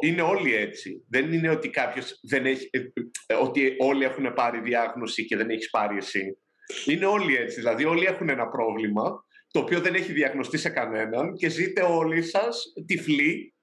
είναι 0.00 0.22
όλοι 0.22 0.54
έτσι. 0.54 1.04
Δεν 1.08 1.32
είναι 1.32 1.50
ότι 1.50 1.70
κάποιος 1.70 2.18
δεν 2.22 2.46
έχει, 2.46 2.68
ε, 2.72 2.78
ε, 3.26 3.34
ότι 3.34 3.76
όλοι 3.78 4.04
έχουν 4.04 4.32
πάρει 4.34 4.60
διάγνωση 4.60 5.24
και 5.24 5.36
δεν 5.36 5.50
έχεις 5.50 5.70
πάρει 5.70 5.96
εσύ. 5.96 6.38
Είναι 6.86 7.06
όλοι 7.06 7.36
έτσι. 7.36 7.56
Δηλαδή 7.56 7.84
όλοι 7.84 8.04
έχουν 8.04 8.28
ένα 8.28 8.48
πρόβλημα 8.48 9.26
το 9.50 9.60
οποίο 9.60 9.80
δεν 9.80 9.94
έχει 9.94 10.12
διαγνωστεί 10.12 10.58
σε 10.58 10.68
κανέναν 10.68 11.34
και 11.34 11.48
ζείτε 11.48 11.82
όλοι 11.82 12.22
σας 12.22 12.72
τυφλοί 12.86 13.54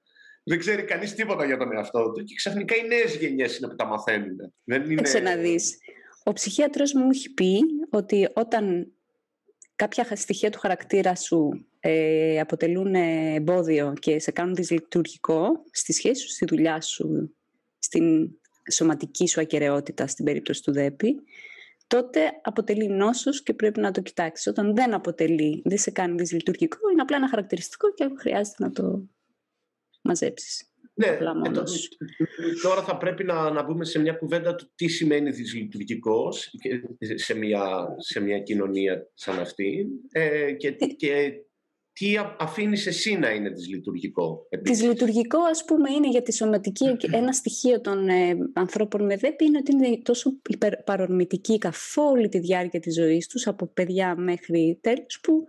δεν 0.48 0.58
ξέρει 0.58 0.82
κανείς 0.84 1.14
τίποτα 1.14 1.44
για 1.44 1.56
τον 1.56 1.72
εαυτό 1.72 2.12
του 2.12 2.24
και 2.24 2.34
ξαφνικά 2.34 2.76
οι 2.76 2.86
νέες 2.86 3.16
γενιές 3.16 3.58
είναι 3.58 3.68
που 3.68 3.74
τα 3.74 3.86
μαθαίνουν. 3.86 4.36
Δεν 4.64 4.90
είναι... 4.90 5.20
να 5.20 5.36
δεις. 5.36 5.78
Ο 6.24 6.32
ψυχίατρος 6.32 6.92
μου 6.92 7.10
έχει 7.10 7.34
πει 7.34 7.60
ότι 7.90 8.28
όταν 8.34 8.92
κάποια 9.76 10.16
στοιχεία 10.16 10.50
του 10.50 10.58
χαρακτήρα 10.58 11.14
σου 11.14 11.66
ε, 11.80 12.40
αποτελούν 12.40 12.94
εμπόδιο 12.94 13.92
και 13.98 14.18
σε 14.18 14.30
κάνουν 14.30 14.54
δυσλειτουργικό 14.54 15.64
στη 15.70 15.92
σχέση 15.92 16.22
σου, 16.22 16.28
στη 16.28 16.44
δουλειά 16.44 16.80
σου, 16.80 17.36
στην 17.78 18.30
σωματική 18.72 19.28
σου 19.28 19.40
ακαιρεότητα 19.40 20.06
στην 20.06 20.24
περίπτωση 20.24 20.62
του 20.62 20.72
ΔΕΠΗ, 20.72 21.14
τότε 21.86 22.20
αποτελεί 22.42 22.88
νόσος 22.88 23.42
και 23.42 23.54
πρέπει 23.54 23.80
να 23.80 23.90
το 23.90 24.00
κοιτάξεις. 24.00 24.46
Όταν 24.46 24.74
δεν 24.74 24.94
αποτελεί, 24.94 25.62
δεν 25.64 25.78
σε 25.78 25.90
κάνει 25.90 26.14
δυσλειτουργικό, 26.14 26.90
είναι 26.92 27.02
απλά 27.02 27.16
ένα 27.16 27.28
χαρακτηριστικό 27.28 27.92
και 27.92 28.08
χρειάζεται 28.18 28.64
να 28.64 28.70
το 28.70 29.08
μαζέψεις. 30.06 30.70
Ναι, 30.98 31.06
ε, 31.06 31.18
τώρα 32.62 32.82
θα 32.82 32.96
πρέπει 32.96 33.24
να, 33.24 33.50
να 33.50 33.62
μπούμε 33.62 33.84
σε 33.84 33.98
μια 33.98 34.12
κουβέντα 34.12 34.54
του 34.54 34.70
τι 34.74 34.88
σημαίνει 34.88 35.30
δυσλειτουργικός 35.30 36.54
σε 37.14 37.34
μια, 37.34 37.94
σε 37.98 38.20
μια 38.20 38.38
κοινωνία 38.38 39.10
σαν 39.14 39.38
αυτή 39.38 39.86
ε, 40.12 40.52
και, 40.52 40.70
και 40.70 41.32
τι 41.92 42.14
αφήνεις 42.38 42.86
εσύ 42.86 43.16
να 43.16 43.30
είναι 43.30 43.48
δυσλειτουργικό. 43.48 44.46
Δυσλειτουργικό 44.62 45.38
ας 45.50 45.64
πούμε 45.64 45.90
είναι 45.90 46.08
για 46.08 46.22
τη 46.22 46.32
σωματική 46.32 46.96
ένα 47.20 47.32
στοιχείο 47.32 47.80
των 47.80 48.08
ε, 48.08 48.36
ανθρώπων 48.52 49.04
με 49.04 49.16
ΔΕΠ 49.16 49.40
είναι 49.40 49.58
ότι 49.58 49.72
είναι 49.72 49.98
τόσο 50.02 50.32
παρορμητικοί 50.84 51.58
καθ' 51.58 51.98
όλη 51.98 52.28
τη 52.28 52.38
διάρκεια 52.38 52.80
της 52.80 52.94
ζωής 52.94 53.26
τους 53.26 53.46
από 53.46 53.66
παιδιά 53.66 54.16
μέχρι 54.16 54.78
τέλους 54.80 55.20
που 55.22 55.44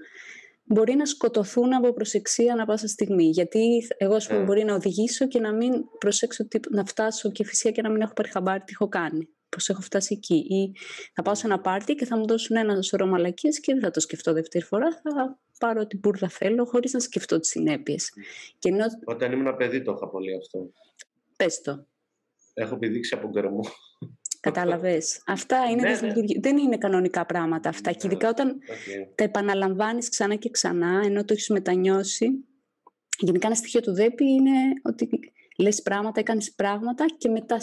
μπορεί 0.68 0.96
να 0.96 1.06
σκοτωθούν 1.06 1.74
από 1.74 1.94
προσεξία 1.94 2.54
ανά 2.54 2.66
πάσα 2.66 2.88
στιγμή. 2.88 3.24
Γιατί 3.24 3.88
εγώ, 3.98 4.16
ας 4.16 4.28
πούμε, 4.28 4.42
mm. 4.42 4.46
μπορεί 4.46 4.64
να 4.64 4.74
οδηγήσω 4.74 5.28
και 5.28 5.40
να 5.40 5.54
μην 5.54 5.74
προσέξω 6.00 6.48
τι, 6.48 6.60
να 6.70 6.86
φτάσω 6.86 7.32
και 7.32 7.44
φυσικά 7.44 7.72
και 7.72 7.82
να 7.82 7.90
μην 7.90 8.02
έχω 8.02 8.14
πάρει 8.14 8.30
χαμπάρι 8.30 8.60
τι 8.60 8.72
έχω 8.72 8.88
κάνει. 8.88 9.30
Πώς 9.50 9.70
έχω 9.70 9.82
φτάσει 9.82 10.14
εκεί. 10.18 10.36
Ή 10.36 10.72
θα 11.14 11.22
πάω 11.22 11.36
σε 11.36 11.48
ένα 11.48 11.60
πάρτι 11.60 11.96
και 11.96 12.06
θα 12.06 12.18
μου 12.18 12.28
δώσουν 12.28 12.56
ένα 12.56 12.82
σωρό 12.82 13.06
μαλακίες 13.06 13.60
και 13.60 13.74
δεν 13.74 13.82
θα 13.82 13.92
το 13.92 14.00
σκεφτώ 14.00 14.34
δεύτερη 14.34 14.66
φορά. 14.66 14.88
Θα 15.04 15.40
πάρω 15.60 15.82
ό,τι 15.82 15.98
μπουρδα 15.98 16.30
θέλω 16.30 16.66
χωρίς 16.66 16.94
να 16.94 17.00
σκεφτώ 17.00 17.40
τις 17.40 17.50
συνέπειες. 17.50 18.10
Mm. 18.16 18.70
Ενώ... 18.70 18.86
Όταν 19.06 19.32
ήμουν 19.32 19.56
παιδί 19.56 19.82
το 19.82 19.94
είχα 19.96 20.10
πολύ 20.10 20.36
αυτό. 20.36 20.72
Πες 21.38 21.62
το. 21.62 21.86
Έχω 22.54 22.76
επιδείξει 22.76 23.14
από 23.14 23.28
γκρεμό. 23.28 23.64
Κατάλαβες. 24.54 25.22
Αυτά 25.26 25.58
είναι 25.72 25.82
ναι, 25.82 26.00
ναι. 26.02 26.40
δεν 26.40 26.58
είναι 26.58 26.78
κανονικά 26.78 27.26
πράγματα 27.26 27.70
αυτά. 27.70 27.92
Και 27.92 28.08
ειδικά 28.08 28.30
όταν 28.30 28.58
τα 29.16 29.24
επαναλαμβάνεις 29.24 30.10
ξανά 30.10 30.36
και 30.36 30.50
ξανά, 30.50 31.02
ενώ 31.06 31.24
το 31.26 31.34
έχεις 31.34 31.50
μετανιώσει. 31.50 32.28
Γενικά 33.20 33.48
ένα 33.48 33.56
στοιχείο 33.56 33.80
του 33.80 33.94
ΔΕΠΗ 33.94 34.26
είναι 34.26 34.52
ότι 34.84 35.10
λες 35.58 35.82
πράγματα, 35.82 36.20
έκανες 36.20 36.54
πράγματα 36.54 37.06
και 37.18 37.30
μετά, 37.30 37.58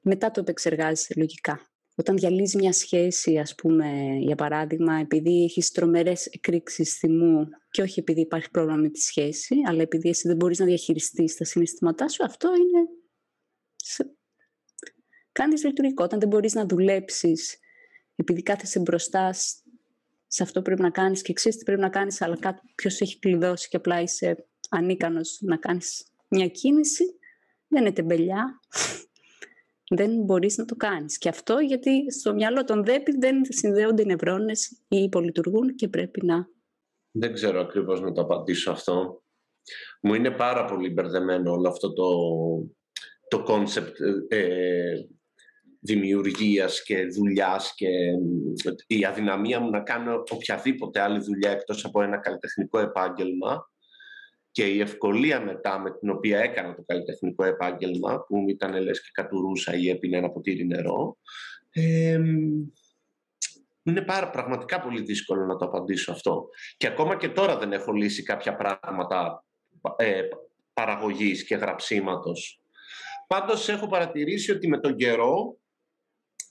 μετά 0.00 0.30
το 0.30 0.40
επεξεργάζεσαι 0.40 1.14
λογικά. 1.16 1.60
Όταν 1.94 2.16
διαλύζει 2.16 2.56
μια 2.56 2.72
σχέση, 2.72 3.38
ας 3.38 3.54
πούμε, 3.54 4.16
για 4.18 4.34
παράδειγμα, 4.34 4.94
επειδή 4.94 5.44
έχεις 5.44 5.70
τρομερές 5.70 6.26
εκρήξεις 6.26 6.98
θυμού 6.98 7.48
και 7.70 7.82
όχι 7.82 8.00
επειδή 8.00 8.20
υπάρχει 8.20 8.50
πρόβλημα 8.50 8.78
με 8.78 8.88
τη 8.88 9.00
σχέση, 9.00 9.54
αλλά 9.66 9.82
επειδή 9.82 10.08
εσύ 10.08 10.28
δεν 10.28 10.36
μπορείς 10.36 10.58
να 10.58 10.64
διαχειριστείς 10.64 11.36
τα 11.36 11.44
συναισθήματά 11.44 12.08
σου, 12.08 12.24
αυτό 12.24 12.48
είναι 12.48 12.88
κάνεις 15.32 15.64
λειτουργικό. 15.64 16.04
Όταν 16.04 16.18
δεν 16.20 16.28
μπορείς 16.28 16.54
να 16.54 16.66
δουλέψεις, 16.66 17.58
επειδή 18.16 18.42
κάθεσαι 18.42 18.80
μπροστά 18.80 19.32
σε 20.26 20.42
αυτό 20.42 20.58
που 20.58 20.64
πρέπει 20.64 20.82
να 20.82 20.90
κάνεις 20.90 21.22
και 21.22 21.32
ξέρεις 21.32 21.58
τι 21.58 21.64
πρέπει 21.64 21.80
να 21.80 21.88
κάνεις, 21.88 22.20
αλλά 22.22 22.36
κάποιο 22.38 22.90
έχει 22.98 23.18
κλειδώσει 23.18 23.68
και 23.68 23.76
απλά 23.76 24.00
είσαι 24.00 24.46
ανίκανος 24.70 25.38
να 25.40 25.56
κάνεις 25.56 26.06
μια 26.28 26.46
κίνηση, 26.46 27.04
δεν 27.68 27.80
είναι 27.80 27.92
τεμπελιά. 27.92 28.60
δεν 29.96 30.22
μπορείς 30.22 30.56
να 30.56 30.64
το 30.64 30.76
κάνεις. 30.76 31.18
Και 31.18 31.28
αυτό 31.28 31.58
γιατί 31.58 32.12
στο 32.12 32.34
μυαλό 32.34 32.64
των 32.64 32.84
ΔΕΠΗ 32.84 33.16
δεν 33.18 33.40
συνδέονται 33.48 34.02
οι 34.02 34.06
νευρώνες 34.06 34.82
ή 34.88 34.96
υπολειτουργούν 34.96 35.74
και 35.74 35.88
πρέπει 35.88 36.24
να. 36.24 36.48
Δεν 37.10 37.32
ξέρω 37.32 37.60
ακριβώς 37.60 38.00
να 38.00 38.12
το 38.12 38.20
απαντήσω 38.20 38.70
αυτό. 38.70 39.22
Μου 40.00 40.14
είναι 40.14 40.30
πάρα 40.30 40.64
πολύ 40.64 40.90
μπερδεμένο 40.90 41.52
όλο 41.52 41.68
αυτό 41.68 41.92
το, 41.92 42.08
το 43.28 43.44
concept 43.48 43.92
ε, 44.28 44.94
δημιουργίας 45.84 46.82
και 46.82 47.06
δουλειάς 47.06 47.74
και 47.74 47.88
η 48.86 49.04
αδυναμία 49.04 49.60
μου 49.60 49.70
να 49.70 49.80
κάνω 49.80 50.22
οποιαδήποτε 50.30 51.00
άλλη 51.00 51.18
δουλειά 51.18 51.50
εκτός 51.50 51.84
από 51.84 52.02
ένα 52.02 52.16
καλλιτεχνικό 52.16 52.78
επάγγελμα 52.78 53.70
και 54.50 54.66
η 54.66 54.80
ευκολία 54.80 55.40
μετά 55.40 55.78
με 55.78 55.90
την 55.98 56.10
οποία 56.10 56.38
έκανα 56.38 56.74
το 56.74 56.82
καλλιτεχνικό 56.86 57.44
επάγγελμα 57.44 58.24
που 58.26 58.44
ήταν 58.48 58.82
λες 58.82 59.02
και 59.02 59.10
κατουρούσα 59.12 59.74
ή 59.74 59.88
έπινε 59.88 60.16
ένα 60.16 60.30
ποτήρι 60.30 60.66
νερό 60.66 61.16
ε, 61.70 62.20
είναι 63.82 64.02
πάρα, 64.02 64.30
πραγματικά 64.30 64.80
πολύ 64.80 65.00
δύσκολο 65.00 65.44
να 65.44 65.56
το 65.56 65.64
απαντήσω 65.64 66.12
αυτό. 66.12 66.48
Και 66.76 66.86
ακόμα 66.86 67.16
και 67.16 67.28
τώρα 67.28 67.58
δεν 67.58 67.72
έχω 67.72 67.92
λύσει 67.92 68.22
κάποια 68.22 68.56
πράγματα 68.56 69.44
ε, 69.96 70.22
παραγωγής 70.72 71.44
και 71.44 71.54
γραψίματος. 71.54 72.60
Πάντως 73.26 73.68
έχω 73.68 73.86
παρατηρήσει 73.86 74.52
ότι 74.52 74.68
με 74.68 74.78
τον 74.78 74.96
καιρό, 74.96 75.56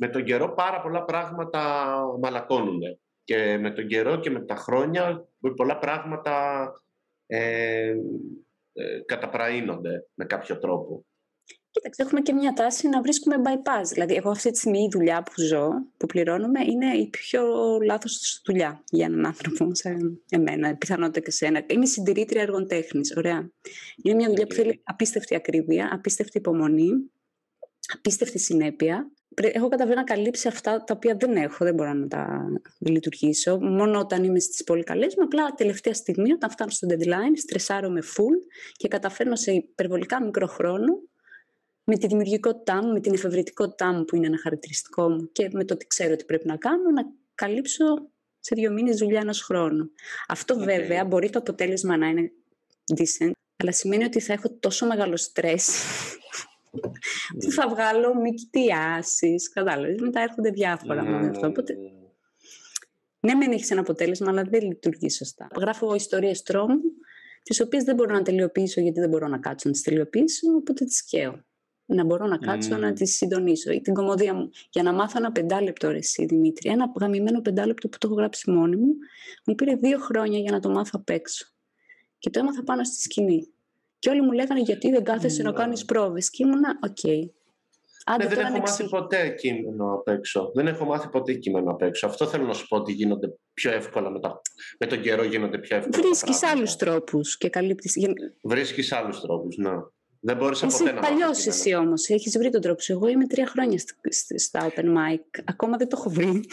με 0.02 0.08
τον 0.08 0.24
καιρό 0.24 0.54
πάρα 0.54 0.82
πολλά 0.82 1.04
πράγματα 1.04 1.94
μαλακώνουν. 2.22 2.82
Και 3.24 3.58
με 3.58 3.72
τον 3.72 3.88
καιρό 3.88 4.20
και 4.20 4.30
με 4.30 4.46
τα 4.46 4.56
χρόνια 4.56 5.28
πολλά 5.56 5.78
πράγματα 5.78 6.66
ε, 7.26 7.94
ε, 8.74 9.00
καταπραίνονται 9.06 10.08
με 10.14 10.26
κάποιο 10.26 10.58
τρόπο. 10.60 11.06
Κοίταξε, 11.72 12.02
έχουμε 12.02 12.22
και 12.22 12.34
μια 12.34 12.54
τάση 12.54 12.88
να 12.88 13.02
βρίσκουμε 13.02 13.36
bypass. 13.46 13.86
Δηλαδή, 13.94 14.16
εγώ 14.16 14.30
αυτή 14.30 14.52
τη 14.52 14.58
στιγμή 14.58 14.80
η 14.80 14.90
δουλειά 14.92 15.24
που 15.24 15.42
ζω, 15.42 15.70
που 15.98 16.06
πληρώνομαι, 16.06 16.60
είναι 16.64 16.94
η 16.98 17.08
πιο 17.08 17.44
λάθος 17.84 18.42
δουλειά 18.46 18.84
για 18.90 19.06
έναν 19.06 19.26
άνθρωπο, 19.26 19.76
σε 19.76 19.98
εμένα, 20.30 20.76
πιθανότητα 20.76 21.20
και 21.20 21.32
σε 21.32 21.46
ένα. 21.46 21.64
Είμαι 21.70 21.86
συντηρήτρια 21.86 22.42
έργων 22.42 22.68
τέχνης. 22.68 23.14
Ωραία. 23.18 23.52
Είναι 24.04 24.16
μια 24.16 24.28
δουλειά 24.28 24.48
που 24.48 24.54
θέλει 24.54 24.82
απίστευτη 24.84 25.36
ακρίβεια, 25.36 25.90
απίστευτη 25.94 26.38
υπομονή, 26.38 26.92
απίστευτη 27.94 28.40
συνέπεια. 28.40 29.12
Έχω 29.36 29.68
καταφέρει 29.68 29.96
να 29.96 30.04
καλύψει 30.04 30.48
αυτά 30.48 30.84
τα 30.84 30.94
οποία 30.96 31.16
δεν 31.16 31.36
έχω, 31.36 31.66
δεν 31.66 31.74
μπορώ 31.74 31.94
να 31.94 32.08
τα 32.08 32.48
λειτουργήσω. 32.80 33.60
Μόνο 33.60 34.00
όταν 34.00 34.24
είμαι 34.24 34.40
στις 34.40 34.64
πολύ 34.64 34.84
καλές 34.84 35.16
μου, 35.18 35.24
απλά 35.24 35.54
τελευταία 35.54 35.94
στιγμή, 35.94 36.32
όταν 36.32 36.50
φτάνω 36.50 36.72
στο 36.72 36.88
deadline, 36.92 37.38
στρεσάρω 37.38 37.90
full 37.90 38.54
και 38.72 38.88
καταφέρνω 38.88 39.36
σε 39.36 39.52
υπερβολικά 39.52 40.24
μικρό 40.24 40.48
χρόνο 40.48 41.02
με 41.84 41.98
τη 41.98 42.08
δημιουργικότητά 42.08 42.84
μου, 42.84 42.92
με 42.94 43.00
την 43.00 43.14
εφευρετικότητά 43.14 43.94
μου 43.94 44.06
που 44.06 44.16
είναι 44.16 44.28
ένα 44.28 44.38
χαρακτηριστικό 44.38 45.10
μου 45.10 45.32
και 45.32 45.50
με 45.52 45.66
το 45.66 45.78
τι 45.78 45.88
ξέρω 45.88 46.14
ότι 46.14 46.26
πρέπει 46.26 46.48
να 46.48 46.58
κάνω, 46.58 46.90
να 46.92 47.04
καλύψω 47.36 47.86
σε 48.40 48.56
δύο 48.56 48.72
μήνες 48.72 48.98
δουλειά 48.98 49.20
ενός 49.20 49.42
χρόνου. 49.42 49.92
Αυτό 50.28 50.58
βέβαια 50.58 51.06
μπορεί 51.06 51.30
το 51.30 51.40
αποτέλεσμα 51.40 51.98
να 51.98 52.08
είναι 52.08 52.32
decent, 52.96 53.32
αλλά 53.58 53.72
σημαίνει 53.72 54.04
ότι 54.04 54.20
θα 54.20 54.34
έχω 54.34 54.50
τόσο 54.60 54.86
μεγάλο 54.86 55.18
στρες 55.18 55.70
που 57.40 57.52
θα 57.52 57.70
βγάλω 57.70 58.16
μη 58.16 58.34
κοιτιάσεις, 58.34 59.50
κατάλαβες. 59.50 60.00
Μετά 60.00 60.22
έρχονται 60.22 60.50
διάφορα 60.50 61.04
με 61.04 61.28
αυτό. 61.28 61.48
Οπότε, 61.48 61.76
ναι, 63.20 63.34
μεν 63.34 63.52
έχεις 63.52 63.72
ένα 63.72 63.82
αποτέλεσμα, 63.82 64.30
αλλά 64.30 64.44
δεν 64.44 64.62
λειτουργεί 64.62 65.10
σωστά. 65.10 65.48
Γράφω 65.60 65.96
ιστορίες 65.96 66.42
τρόμου, 66.42 66.82
τις 67.44 67.62
οποίες 67.62 67.84
δεν 67.84 67.96
μπορώ 67.96 68.14
να 68.14 68.22
τελειοποιήσω 68.22 68.82
γιατί 68.82 69.00
δεν 69.00 69.10
μπορώ 69.10 69.28
να 69.28 69.38
κάτσω 69.38 69.68
να 69.68 69.74
τις 69.74 69.84
τελειοποιήσω, 69.84 70.56
οπότε 70.56 70.86
τις 70.86 70.98
σκαίω 70.98 71.44
να 71.96 72.04
μπορώ 72.04 72.28
να 72.28 72.38
κάτσω 72.38 72.78
να 72.78 72.94
τη 72.94 73.06
συντονίσω. 73.06 73.72
Ή 73.72 73.82
την 73.82 73.94
κομμωδία 73.94 74.34
μου. 74.34 74.50
Για 74.70 74.84
να 74.84 74.94
μάθω 74.94 75.18
ένα 75.18 75.32
πεντάλεπτο 75.32 75.92
ρε 75.92 75.98
εσύ, 75.98 76.26
Δημήτρη. 76.26 76.70
Ένα 76.70 76.92
γαμημένο 77.00 77.42
πεντάλεπτο 77.42 77.88
που 77.88 77.98
το 77.98 78.08
έχω 78.08 78.16
γράψει 78.16 78.52
μόνη 78.52 78.76
μου. 78.76 78.94
Μου 79.46 79.56
πήρε 79.56 79.76
δύο 79.76 80.00
χρόνια 80.00 80.40
για 80.40 80.52
να 80.52 80.60
το 80.60 80.70
μάθω 80.70 80.92
απ' 80.94 81.10
έξω. 81.10 81.46
Και 82.18 82.30
το 82.30 82.40
έμαθα 82.40 82.64
πάνω 82.64 82.84
στη 82.84 83.02
σκηνή. 83.02 83.48
Και 84.02 84.10
όλοι 84.10 84.22
μου 84.22 84.32
λέγανε 84.32 84.60
γιατί 84.60 84.90
δεν 84.90 85.04
κάθεσαι 85.04 85.44
να 85.44 85.52
κάνεις 85.52 85.86
πρόβες. 85.86 86.30
Και 86.30 86.44
ήμουνα, 86.44 86.80
ok. 86.84 86.98
Okay. 87.04 87.30
ναι, 88.18 88.28
δεν 88.28 88.40
έχω 88.46 88.58
μάθει 88.58 88.90
ποτέ 88.90 89.30
κείμενο 89.30 89.94
απ' 89.94 90.08
έξω. 90.08 90.52
Δεν 90.54 90.68
έχω 90.68 90.86
μάθει 90.86 91.10
ποτέ 91.10 91.34
κείμενο 91.34 91.72
απ' 91.72 91.82
έξω. 91.82 92.08
Αυτό 92.08 92.28
θέλω 92.28 92.46
να 92.46 92.54
σου 92.54 92.68
πω 92.68 92.78
ότι 92.78 92.92
γίνονται 92.92 93.34
πιο 93.54 93.72
εύκολα 93.72 94.10
με, 94.10 94.20
τα... 94.20 94.42
με 94.80 94.88
τον 94.88 95.02
καιρό 95.02 95.24
γίνονται 95.24 95.58
πιο 95.58 95.78
εύκολα. 95.78 96.04
Βρίσκεις 96.04 96.44
άλλους 96.44 96.76
τρόπους 96.76 97.38
και 97.38 97.50
καλύπτει. 97.50 97.92
Βρίσκεις 98.44 98.92
άλλους 98.92 99.22
τρόπους, 99.22 99.58
ναι. 99.58 99.72
Δεν 100.20 100.38
μπόρεσα 100.38 100.66
εσύ 100.66 100.78
ποτέ 100.78 100.92
να 100.92 101.02
Παλιός 101.02 101.48
εσύ 101.48 101.76
όμως. 101.76 102.10
Έχεις 102.10 102.38
βρει 102.38 102.50
τον 102.50 102.62
τρόπο 102.62 102.82
σου. 102.82 102.92
Εγώ 102.92 103.08
είμαι 103.08 103.28
τρία 103.28 103.46
χρόνια 103.46 103.78
στα 104.36 104.72
open 104.72 104.86
mic. 104.86 105.42
Ακόμα 105.46 105.78
δεν 105.78 105.88
το 105.88 105.96
έχω 106.00 106.10
βρει. 106.10 106.44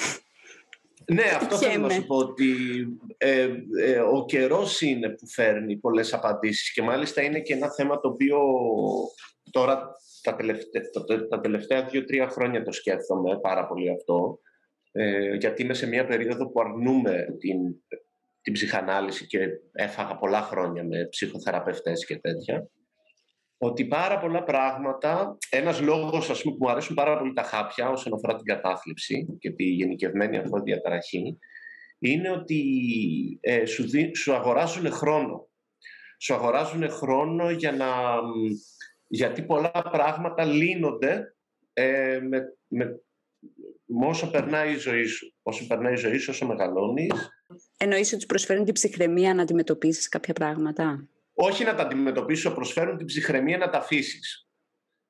Ναι, 1.13 1.23
αυτό 1.23 1.57
θέλω 1.57 1.87
να 1.87 1.91
σου 1.91 2.07
πω 2.07 2.17
ότι 2.17 2.55
ε, 3.17 3.49
ε, 3.81 3.99
ο 3.99 4.25
καιρός 4.25 4.81
είναι 4.81 5.09
που 5.09 5.29
φέρνει 5.29 5.77
πολλές 5.77 6.15
απαντήσεις 6.15 6.73
και 6.73 6.83
μάλιστα 6.83 7.23
είναι 7.23 7.41
και 7.41 7.55
ένα 7.55 7.71
θέμα 7.71 8.01
το 8.01 8.09
οποίο 8.09 8.39
τώρα 9.51 9.91
τα 10.23 10.37
τελευταία, 10.37 10.83
τα 11.29 11.41
τελευταία 11.41 11.85
δύο-τρία 11.85 12.29
χρόνια 12.29 12.63
το 12.63 12.73
σκέφτομαι 12.73 13.39
πάρα 13.41 13.67
πολύ 13.67 13.91
αυτό 13.91 14.41
ε, 14.93 15.35
γιατί 15.35 15.63
είμαι 15.63 15.75
σε 15.75 15.87
μια 15.87 16.07
περίοδο 16.07 16.51
που 16.51 16.61
αρνούμε 16.61 17.27
την, 17.39 17.59
την 18.41 18.53
ψυχανάλυση 18.53 19.27
και 19.27 19.49
έφαγα 19.73 20.17
πολλά 20.17 20.43
χρόνια 20.43 20.85
με 20.85 21.07
ψυχοθεραπευτές 21.11 22.07
και 22.07 22.19
τέτοια 22.19 22.69
ότι 23.59 23.85
πάρα 23.85 24.19
πολλά 24.19 24.43
πράγματα, 24.43 25.37
ένας 25.51 25.81
λόγος 25.81 26.31
ας 26.31 26.43
πούμε, 26.43 26.57
που 26.57 26.65
μου 26.65 26.71
αρέσουν 26.71 26.95
πάρα 26.95 27.19
πολύ 27.19 27.33
τα 27.33 27.43
χάπια 27.43 27.91
όσον 27.91 28.15
αφορά 28.15 28.37
την 28.37 28.45
κατάθλιψη 28.45 29.37
και 29.39 29.51
τη 29.51 29.65
γενικευμένη 29.65 30.39
αυτό 30.39 30.61
διαταραχή, 30.61 31.39
είναι 31.99 32.31
ότι 32.31 32.63
ε, 33.41 33.65
σου, 33.65 33.85
σου 34.17 34.35
αγοράζουν 34.35 34.93
χρόνο. 34.93 35.49
Σου 36.21 36.35
αγοράζουν 36.35 36.91
χρόνο 36.91 37.51
για 37.51 37.73
να, 37.73 37.87
γιατί 39.07 39.43
πολλά 39.43 39.71
πράγματα 39.71 40.45
λύνονται 40.45 41.37
ε, 41.73 42.21
με, 42.21 42.57
με, 42.67 43.01
όσο 44.07 44.31
περνάει 44.31 44.73
η 44.73 44.77
ζωή 44.77 45.05
σου. 45.05 45.35
Όσο 45.43 45.67
περνάει 45.67 45.93
η 45.93 45.97
ζωή 45.97 46.19
σου, 46.19 46.31
όσο 46.31 46.47
μεγαλώνεις. 46.47 47.31
Εννοείς 47.77 48.13
ότι 48.13 48.27
προσφέρουν 48.27 48.65
την 48.65 48.75
ψυχραιμία 48.75 49.35
να 49.35 49.43
αντιμετωπίσεις 49.43 50.09
κάποια 50.09 50.35
πράγματα; 50.35 51.09
Όχι 51.41 51.65
να 51.65 51.75
τα 51.75 51.83
αντιμετωπίσω, 51.83 52.51
προσφέρουν 52.51 52.97
την 52.97 53.07
ψυχραιμία 53.07 53.59
να 53.59 53.71
τα 53.71 53.79
αφήσεις. 53.79 54.49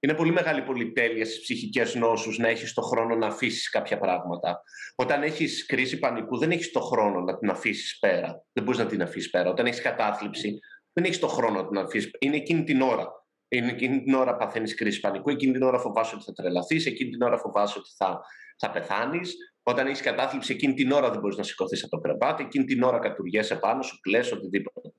Είναι 0.00 0.14
πολύ 0.14 0.32
μεγάλη 0.32 0.62
πολυτέλεια 0.62 1.24
στις 1.24 1.40
ψυχικές 1.40 1.94
νόσους 1.94 2.38
να 2.38 2.48
έχεις 2.48 2.74
το 2.74 2.82
χρόνο 2.82 3.14
να 3.14 3.26
αφήσεις 3.26 3.70
κάποια 3.70 3.98
πράγματα. 3.98 4.62
Όταν 4.94 5.22
έχεις 5.22 5.66
κρίση 5.66 5.98
πανικού, 5.98 6.38
δεν 6.38 6.50
έχεις 6.50 6.70
το 6.70 6.80
χρόνο 6.80 7.20
να 7.20 7.38
την 7.38 7.50
αφήσεις 7.50 7.98
πέρα. 7.98 8.44
Δεν 8.52 8.64
μπορείς 8.64 8.80
να 8.80 8.86
την 8.86 9.02
αφήσεις 9.02 9.30
πέρα. 9.30 9.50
Όταν 9.50 9.66
έχεις 9.66 9.80
κατάθλιψη, 9.80 10.58
δεν 10.92 11.04
έχεις 11.04 11.18
το 11.18 11.28
χρόνο 11.28 11.62
να 11.62 11.68
την 11.68 11.78
αφήσεις. 11.78 12.10
Είναι 12.18 12.36
εκείνη 12.36 12.64
την 12.64 12.80
ώρα. 12.80 13.26
Είναι 13.48 13.70
εκείνη 13.70 14.02
την 14.02 14.14
ώρα 14.14 14.36
παθαίνεις 14.36 14.74
κρίση 14.74 15.00
πανικού, 15.00 15.30
εκείνη 15.30 15.52
την 15.52 15.62
ώρα 15.62 15.78
φοβάσαι 15.78 16.14
ότι 16.14 16.24
θα 16.24 16.32
τρελαθείς, 16.32 16.86
εκείνη 16.86 17.10
την 17.10 17.22
ώρα 17.22 17.38
φοβάσαι 17.38 17.78
ότι 17.78 17.90
θα, 17.96 18.20
θα 18.56 18.70
πεθάνεις. 18.70 19.36
Όταν 19.68 19.87
έχεις 19.87 20.00
κατάθλιψη, 20.00 20.52
εκείνη 20.52 20.74
την 20.74 20.92
ώρα 20.92 21.11
δεν 21.11 21.20
μπορείς 21.20 21.37
να 21.37 21.42
σηκωθείς 21.42 21.83
από 21.83 21.90
το 21.90 21.98
κρεβάτι, 21.98 22.42
εκείνη 22.42 22.64
την 22.64 22.83
ώρα 22.83 22.98
κατουργέσαι 22.98 23.57
πάνω 23.57 23.83
σου, 23.83 24.00
κλε 24.00 24.18
οτιδήποτε. 24.18 24.92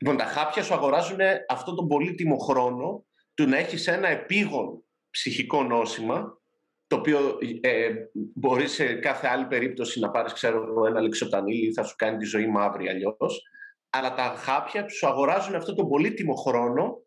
Λοιπόν, 0.00 0.16
τα 0.16 0.24
χάπια 0.24 0.62
σου 0.62 0.74
αγοράζουν 0.74 1.18
αυτό 1.48 1.74
τον 1.74 1.88
πολύτιμο 1.88 2.36
χρόνο 2.36 3.04
του 3.34 3.46
να 3.46 3.56
έχεις 3.56 3.86
ένα 3.86 4.08
επίγον 4.08 4.84
ψυχικό 5.10 5.62
νόσημα, 5.62 6.38
το 6.86 6.96
οποίο 6.96 7.38
ε, 7.60 7.90
μπορείς 8.34 8.72
σε 8.72 8.94
κάθε 8.94 9.26
άλλη 9.26 9.46
περίπτωση 9.46 10.00
να 10.00 10.10
πάρεις, 10.10 10.32
ξέρω, 10.32 10.86
ένα 10.86 11.00
λεξοτανίλι, 11.00 11.72
θα 11.72 11.82
σου 11.82 11.94
κάνει 11.96 12.16
τη 12.16 12.24
ζωή 12.24 12.46
μαύρη 12.46 12.88
αλλιώς. 12.88 13.42
Αλλά 13.90 14.14
τα 14.14 14.22
χάπια 14.22 14.88
σου 14.88 15.06
αγοράζουν 15.06 15.54
αυτό 15.54 15.74
τον 15.74 15.88
πολύτιμο 15.88 16.34
χρόνο 16.34 17.02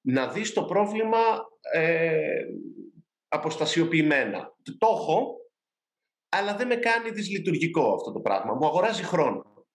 να 0.00 0.28
δεις 0.28 0.52
το 0.52 0.64
πρόβλημα 0.64 1.18
ε, 1.72 2.40
αποστασιοποιημένα. 3.28 4.54
Το 4.78 4.88
έχω, 4.92 5.37
αλλά 6.28 6.56
δεν 6.56 6.66
με 6.66 6.76
κάνει 6.76 7.10
δυσλειτουργικό 7.10 7.94
αυτό 7.94 8.12
το 8.12 8.20
πράγμα. 8.20 8.54
Μου 8.54 8.66
αγοράζει 8.66 9.02
χρόνο. 9.02 9.66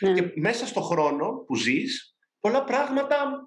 Ναι. 0.00 0.12
Και 0.12 0.32
μέσα 0.40 0.66
στο 0.66 0.80
χρόνο 0.80 1.44
που 1.46 1.56
ζεις, 1.56 2.16
πολλά 2.40 2.64
πράγματα 2.64 3.46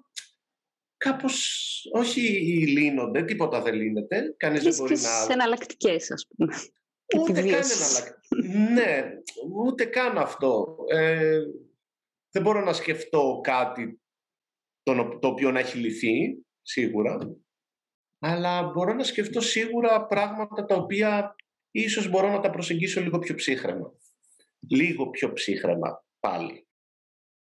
κάπως 0.96 1.64
όχι 1.92 2.20
λύνονται, 2.66 3.24
τίποτα 3.24 3.62
δεν 3.62 3.74
λύνεται. 3.74 4.34
Κανείς 4.36 4.62
δεν 4.62 4.74
μπορεί 4.76 4.92
να... 4.92 4.98
σε 4.98 5.32
εναλλακτικές, 5.32 6.10
ας 6.10 6.26
πούμε. 6.28 6.54
Ούτε 7.16 7.42
καν 7.42 7.62
ναι, 8.72 9.08
ούτε 9.64 9.84
καν 9.84 10.18
αυτό. 10.18 10.76
Ε, 10.88 11.40
δεν 12.30 12.42
μπορώ 12.42 12.60
να 12.60 12.72
σκεφτώ 12.72 13.40
κάτι 13.42 14.00
το, 14.82 15.18
το 15.20 15.28
οποίο 15.28 15.50
να 15.50 15.58
έχει 15.58 15.78
λυθεί, 15.78 16.44
σίγουρα. 16.62 17.18
Αλλά 18.18 18.62
μπορώ 18.62 18.92
να 18.92 19.02
σκεφτώ 19.02 19.40
σίγουρα 19.40 20.06
πράγματα 20.06 20.64
τα 20.64 20.74
οποία 20.74 21.34
ίσως 21.80 22.08
μπορώ 22.08 22.30
να 22.30 22.40
τα 22.40 22.50
προσεγγίσω 22.50 23.00
λίγο 23.00 23.18
πιο 23.18 23.34
ψύχρεμα. 23.34 23.92
Λίγο 24.70 25.10
πιο 25.10 25.32
ψύχρεμα 25.32 26.04
πάλι. 26.20 26.66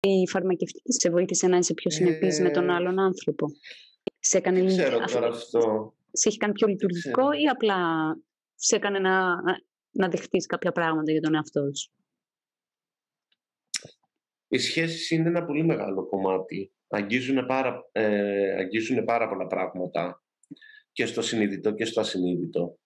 Η 0.00 0.28
φαρμακευτική 0.28 0.92
σε 0.92 1.10
βοήθησε 1.10 1.46
να 1.46 1.56
είσαι 1.56 1.74
πιο 1.74 1.90
συνεπής 1.90 2.40
με 2.40 2.50
τον 2.50 2.68
ε, 2.68 2.72
άλλον 2.72 2.98
άνθρωπο; 2.98 3.46
Σε 4.18 4.36
έκανε 4.36 4.60
λίγο... 4.60 4.76
Ξέρω 4.76 4.98
τώρα 4.98 5.26
αυτό. 5.26 5.94
Σε 6.12 6.28
έχει 6.28 6.36
κάνει 6.36 6.52
πιο 6.52 6.66
λειτουργικό 6.66 7.32
ή 7.32 7.46
απλά 7.46 7.78
σε 8.54 8.76
έκανε 8.76 8.98
να, 8.98 9.34
να 9.90 10.08
δεχτείς 10.08 10.46
κάποια 10.46 10.72
πράγματα 10.72 11.12
για 11.12 11.20
τον 11.20 11.34
εαυτό 11.34 11.74
σου; 11.74 11.92
Οι 14.48 14.58
σχέσεις 14.58 15.10
είναι 15.10 15.28
ένα 15.28 15.44
πολύ 15.44 15.64
μεγάλο 15.64 16.06
κομμάτι. 16.06 16.72
Αγγίζουν 16.88 17.46
πάρα, 17.46 17.88
ε, 17.92 18.56
αγγίζουν 18.58 19.04
πάρα 19.04 19.28
πολλά 19.28 19.46
πράγματα 19.46 20.24
και 20.92 21.06
στο 21.06 21.22
συνειδητό 21.22 21.72
και 21.72 21.84
στο 21.84 22.00
ασυνείδητο. 22.00 22.78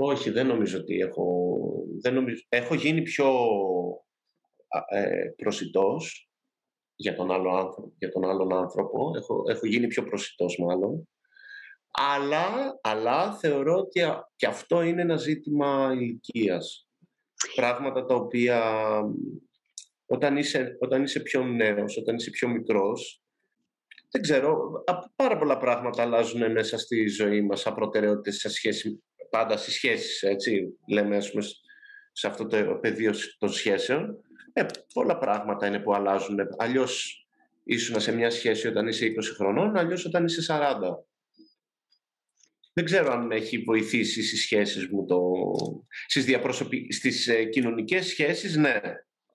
Όχι, 0.00 0.30
δεν 0.30 0.46
νομίζω 0.46 0.78
ότι 0.78 0.98
έχω... 0.98 1.56
Δεν 2.00 2.14
νομίζω, 2.14 2.42
έχω 2.48 2.74
γίνει 2.74 3.02
πιο 3.02 3.26
ε, 4.88 5.28
προσιτός 5.36 6.30
για 6.94 7.14
τον, 7.14 7.30
άλλο 7.30 7.50
άνθρωπο, 7.50 7.92
για 7.98 8.10
τον 8.10 8.24
άλλον 8.24 8.52
άνθρωπο. 8.52 9.12
Έχω, 9.16 9.44
έχω 9.48 9.66
γίνει 9.66 9.86
πιο 9.86 10.04
προσιτός 10.04 10.58
μάλλον. 10.58 11.08
Αλλά, 11.90 12.78
αλλά 12.80 13.32
θεωρώ 13.32 13.76
ότι 13.76 14.00
και 14.36 14.46
αυτό 14.46 14.82
είναι 14.82 15.02
ένα 15.02 15.16
ζήτημα 15.16 15.92
ηλικίας. 15.92 16.88
Πράγματα 17.54 18.04
τα 18.04 18.14
οποία 18.14 19.00
όταν 20.06 20.36
είσαι, 20.36 20.76
όταν 20.80 21.02
είσαι 21.02 21.20
πιο 21.20 21.44
νέος, 21.44 21.96
όταν 21.96 22.16
είσαι 22.16 22.30
πιο 22.30 22.48
μικρός, 22.48 23.22
δεν 24.10 24.22
ξέρω, 24.22 24.82
πάρα 25.16 25.38
πολλά 25.38 25.58
πράγματα 25.58 26.02
αλλάζουν 26.02 26.52
μέσα 26.52 26.78
στη 26.78 27.06
ζωή 27.06 27.42
μας 27.42 27.60
σαν 27.60 27.74
προτεραιότητες 27.74 28.36
σε 28.36 28.48
σχέση, 28.48 29.02
πάντα 29.30 29.56
στις 29.56 29.74
σχέσεις, 29.74 30.22
έτσι, 30.22 30.78
λέμε 30.88 31.16
ας 31.16 31.30
πούμε, 31.30 31.44
σε 32.12 32.26
αυτό 32.26 32.46
το 32.46 32.78
πεδίο 32.80 33.12
των 33.38 33.52
σχέσεων. 33.52 34.22
Ε, 34.52 34.66
πολλά 34.94 35.18
πράγματα 35.18 35.66
είναι 35.66 35.78
που 35.78 35.94
αλλάζουν. 35.94 36.38
Αλλιώς 36.56 37.22
ήσουν 37.64 38.00
σε 38.00 38.12
μια 38.12 38.30
σχέση 38.30 38.68
όταν 38.68 38.86
είσαι 38.86 39.06
20 39.06 39.10
χρονών, 39.36 39.76
αλλιώς 39.76 40.04
όταν 40.04 40.24
είσαι 40.24 40.42
40. 40.48 40.78
Δεν 42.72 42.84
ξέρω 42.84 43.12
αν 43.12 43.30
έχει 43.30 43.58
βοηθήσει 43.58 44.22
στις 44.22 44.42
σχέσεις 44.42 44.88
μου, 44.88 45.04
το... 45.04 45.20
στις, 46.06 46.24
διαπροσωπι... 46.24 46.92
στις 46.92 47.28
ε, 47.28 47.44
κοινωνικές 47.44 48.06
σχέσεις, 48.06 48.56
ναι. 48.56 48.80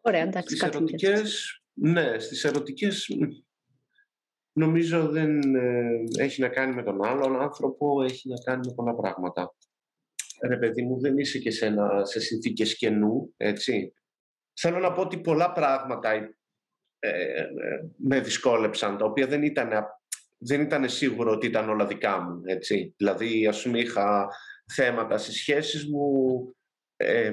Ωραία, 0.02 0.22
εντάξει. 0.22 0.56
Στις 0.56 0.70
ερωτικές, 0.70 1.62
ναι, 1.74 2.20
στις 2.20 2.44
ερωτικές 2.44 3.08
νομίζω 4.54 5.08
δεν 5.10 5.56
ε, 5.56 6.04
έχει 6.18 6.42
να 6.42 6.48
κάνει 6.48 6.74
με 6.74 6.84
τον 6.84 7.06
άλλον 7.06 7.42
άνθρωπο, 7.42 8.04
έχει 8.04 8.30
να 8.30 8.36
κάνει 8.44 8.68
με 8.68 8.74
πολλά 8.74 8.96
πράγματα. 8.96 9.56
Ρε 10.42 10.58
παιδί 10.58 10.82
μου, 10.82 11.00
δεν 11.00 11.18
είσαι 11.18 11.40
και 11.40 11.52
σε, 11.52 11.66
ένα, 11.66 12.06
σε 12.06 12.20
συνθήκες 12.20 12.78
κενού, 12.78 13.34
έτσι. 13.38 13.94
Θέλω 14.60 14.80
να 14.80 14.92
πω 14.92 15.02
ότι 15.02 15.18
πολλά 15.18 15.52
πράγματα 15.52 16.12
ε, 16.12 17.10
ε, 17.10 17.48
με 17.98 18.20
δυσκόλεψαν, 18.20 18.98
τα 18.98 19.06
οποία 19.06 19.28
δεν 19.28 19.44
ήταν, 19.44 19.70
δεν 20.38 20.62
ήταν 20.62 20.90
σίγουρο 20.90 21.32
ότι 21.32 21.48
ήταν 21.48 21.70
όλα 21.70 21.86
δικά 21.86 22.22
μου, 22.22 22.42
έτσι. 22.46 22.94
Δηλαδή, 22.98 23.48
ας 23.48 23.62
πούμε, 23.62 23.80
είχα 23.80 24.28
θέματα 24.74 25.18
στις 25.18 25.36
σχέσεις 25.36 25.90
μου 25.90 26.08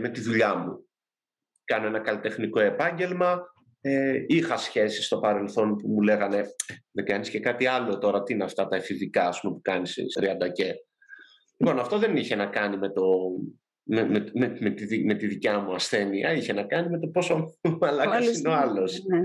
με 0.00 0.08
τη 0.08 0.20
δουλειά 0.20 0.54
μου. 0.54 0.88
Κάνω 1.64 1.86
ένα 1.86 2.00
καλλιτεχνικό 2.00 2.60
επάγγελμα, 2.60 3.42
ε, 3.80 4.24
είχα 4.26 4.56
σχέσεις 4.56 5.06
στο 5.06 5.18
παρελθόν 5.18 5.76
που 5.76 5.88
μου 5.88 6.02
λέγανε 6.02 6.38
«Ε, 6.38 6.44
δεν 6.90 7.04
κάνεις 7.04 7.30
και 7.30 7.40
κάτι 7.40 7.66
άλλο 7.66 7.98
τώρα, 7.98 8.22
τι 8.22 8.32
είναι 8.32 8.44
αυτά 8.44 8.68
τα 8.68 8.76
εφηβικά 8.76 9.28
ας 9.28 9.40
πούμε, 9.40 9.54
που 9.54 9.60
κάνεις 9.62 9.96
30 10.20 10.48
και. 10.52 10.74
Λοιπόν, 11.60 11.78
αυτό 11.78 11.98
δεν 11.98 12.16
είχε 12.16 12.34
να 12.34 12.46
κάνει 12.46 12.76
με, 12.76 12.90
το, 12.90 13.02
με, 13.82 14.08
με, 14.08 14.30
με, 14.34 14.56
με, 14.60 14.70
τη, 14.70 15.04
με 15.04 15.14
τη 15.14 15.26
δικιά 15.26 15.58
μου 15.58 15.74
ασθένεια, 15.74 16.32
είχε 16.32 16.52
να 16.52 16.62
κάνει 16.62 16.88
με 16.88 16.98
το 16.98 17.06
πόσο 17.06 17.54
μαλάκας 17.80 18.38
είναι 18.38 18.48
ο 18.48 18.52
άλλος. 18.52 19.04
Ναι. 19.04 19.20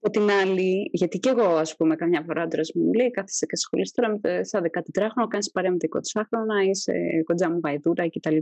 Από 0.00 0.18
την 0.18 0.30
άλλη, 0.30 0.88
γιατί 0.92 1.18
και 1.18 1.28
εγώ, 1.28 1.56
ας 1.56 1.76
πούμε, 1.76 1.96
καμιά 1.96 2.22
φορά 2.22 2.42
άντρας 2.42 2.72
μου 2.74 2.92
λέει: 2.92 3.10
Κάθεσαι 3.10 3.46
και 3.46 3.52
ασχολείσαι 3.54 3.92
τώρα 3.94 4.18
με 4.22 4.44
σαν 4.44 4.64
13χρονο, 4.64 5.26
κάνεις 5.28 5.50
παρέα 5.50 5.70
με 5.70 5.76
24χρονα, 5.80 6.68
είσαι 6.68 6.92
κοντζά 7.24 7.50
μου 7.50 7.60
βαϊδούρα 7.60 8.08
κτλ. 8.08 8.36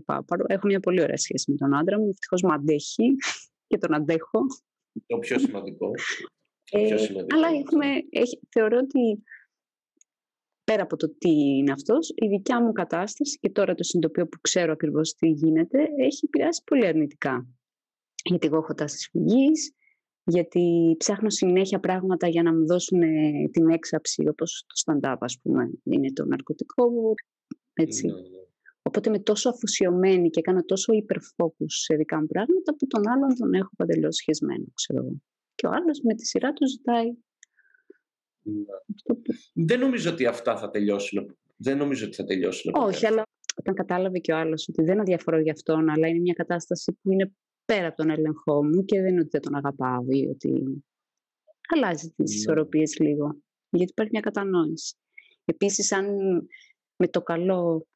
Έχω 0.46 0.66
μια 0.66 0.80
πολύ 0.80 1.00
ωραία 1.02 1.16
σχέση 1.16 1.50
με 1.50 1.56
τον 1.56 1.74
άντρα 1.74 1.98
μου. 1.98 2.08
Ευτυχώς 2.08 2.42
μου 2.42 2.52
αντέχει 2.52 3.14
και 3.68 3.78
τον 3.78 3.94
αντέχω. 3.94 4.40
Το 5.06 5.18
πιο 5.18 5.38
σημαντικό. 5.38 5.90
Ε, 6.70 6.86
πιο 6.86 6.98
σημαντικό. 6.98 7.36
Αλλά 7.36 7.48
έχουμε, 7.58 7.86
έχει, 8.10 8.40
θεωρώ 8.50 8.78
ότι 8.78 9.22
πέρα 10.64 10.82
από 10.82 10.96
το 10.96 11.14
τι 11.18 11.30
είναι 11.30 11.72
αυτός, 11.72 12.12
η 12.14 12.26
δικιά 12.26 12.62
μου 12.62 12.72
κατάσταση 12.72 13.38
και 13.38 13.50
τώρα 13.50 13.74
το 13.74 13.82
συνειδητοποιώ 13.82 14.26
που 14.26 14.38
ξέρω 14.40 14.72
ακριβώς 14.72 15.14
τι 15.14 15.28
γίνεται, 15.28 15.78
έχει 15.96 16.24
επηρεάσει 16.24 16.62
πολύ 16.64 16.86
αρνητικά. 16.86 17.46
Γιατί 18.24 18.46
εγώ 18.46 18.56
έχω 18.56 18.74
τάσεις 18.74 19.08
φυγής, 19.10 19.72
γιατί 20.24 20.94
ψάχνω 20.98 21.30
συνέχεια 21.30 21.80
πράγματα 21.80 22.28
για 22.28 22.42
να 22.42 22.54
μου 22.54 22.66
δώσουν 22.66 23.00
την 23.50 23.70
έξαψη, 23.70 24.28
όπως 24.28 24.64
το 24.66 24.92
stand-up, 24.92 25.16
ας 25.18 25.38
πούμε, 25.42 25.70
είναι 25.82 26.12
το 26.12 26.24
ναρκωτικό, 26.24 27.14
έτσι. 27.72 28.06
Ναι, 28.06 28.12
ναι. 28.12 28.28
Οπότε 28.82 29.08
είμαι 29.08 29.18
τόσο 29.18 29.48
αφοσιωμένη 29.48 30.30
και 30.30 30.40
κάνω 30.40 30.64
τόσο 30.64 30.92
υπερφόκους 30.92 31.74
σε 31.74 31.94
δικά 31.94 32.20
μου 32.20 32.26
πράγματα 32.26 32.76
που 32.76 32.86
τον 32.86 33.08
άλλον 33.08 33.34
τον 33.38 33.54
έχω 33.54 33.70
παντελώς 33.76 34.16
σχεσμένο, 34.16 34.64
ξέρω 34.74 34.98
εγώ. 34.98 35.16
Και 35.54 35.66
ο 35.66 35.70
άλλος 35.70 36.00
με 36.00 36.14
τη 36.14 36.26
σειρά 36.26 36.52
του 36.52 36.68
ζητάει. 36.68 37.12
Ναι. 38.44 38.64
Δεν 39.66 39.80
νομίζω 39.80 40.10
ότι 40.10 40.26
αυτά 40.26 40.56
θα 40.56 40.70
τελειώσουν. 40.70 41.36
Δεν 41.56 41.76
νομίζω 41.76 42.06
ότι 42.06 42.14
θα 42.14 42.24
τελειώσουν. 42.24 42.72
Όχι, 42.74 43.06
αλλά 43.06 43.22
όταν 43.56 43.74
κατάλαβε 43.74 44.18
και 44.18 44.32
ο 44.32 44.36
άλλος 44.36 44.68
ότι 44.68 44.82
δεν 44.82 45.00
αδιαφορώ 45.00 45.40
για 45.40 45.52
αυτόν, 45.52 45.88
αλλά 45.88 46.08
είναι 46.08 46.18
μια 46.18 46.34
κατάσταση 46.34 46.98
που 47.02 47.12
είναι 47.12 47.32
πέρα 47.64 47.86
από 47.86 47.96
τον 47.96 48.10
έλεγχό 48.10 48.64
μου 48.64 48.84
και 48.84 49.00
δεν 49.00 49.10
είναι 49.10 49.20
ότι 49.20 49.28
δεν 49.30 49.40
τον 49.40 49.54
αγαπάω 49.54 50.04
ή 50.08 50.28
ότι 50.28 50.82
αλλάζει 51.74 52.08
τις 52.16 52.30
ναι. 52.30 52.36
ισορροπίες 52.36 52.98
λίγο. 52.98 53.38
Γιατί 53.70 53.90
υπάρχει 53.90 54.12
μια 54.12 54.22
κατανόηση. 54.22 54.96
Επίσης, 55.44 55.92
αν 55.92 56.06
με 56.96 57.08
το 57.08 57.22
καλό 57.22 57.86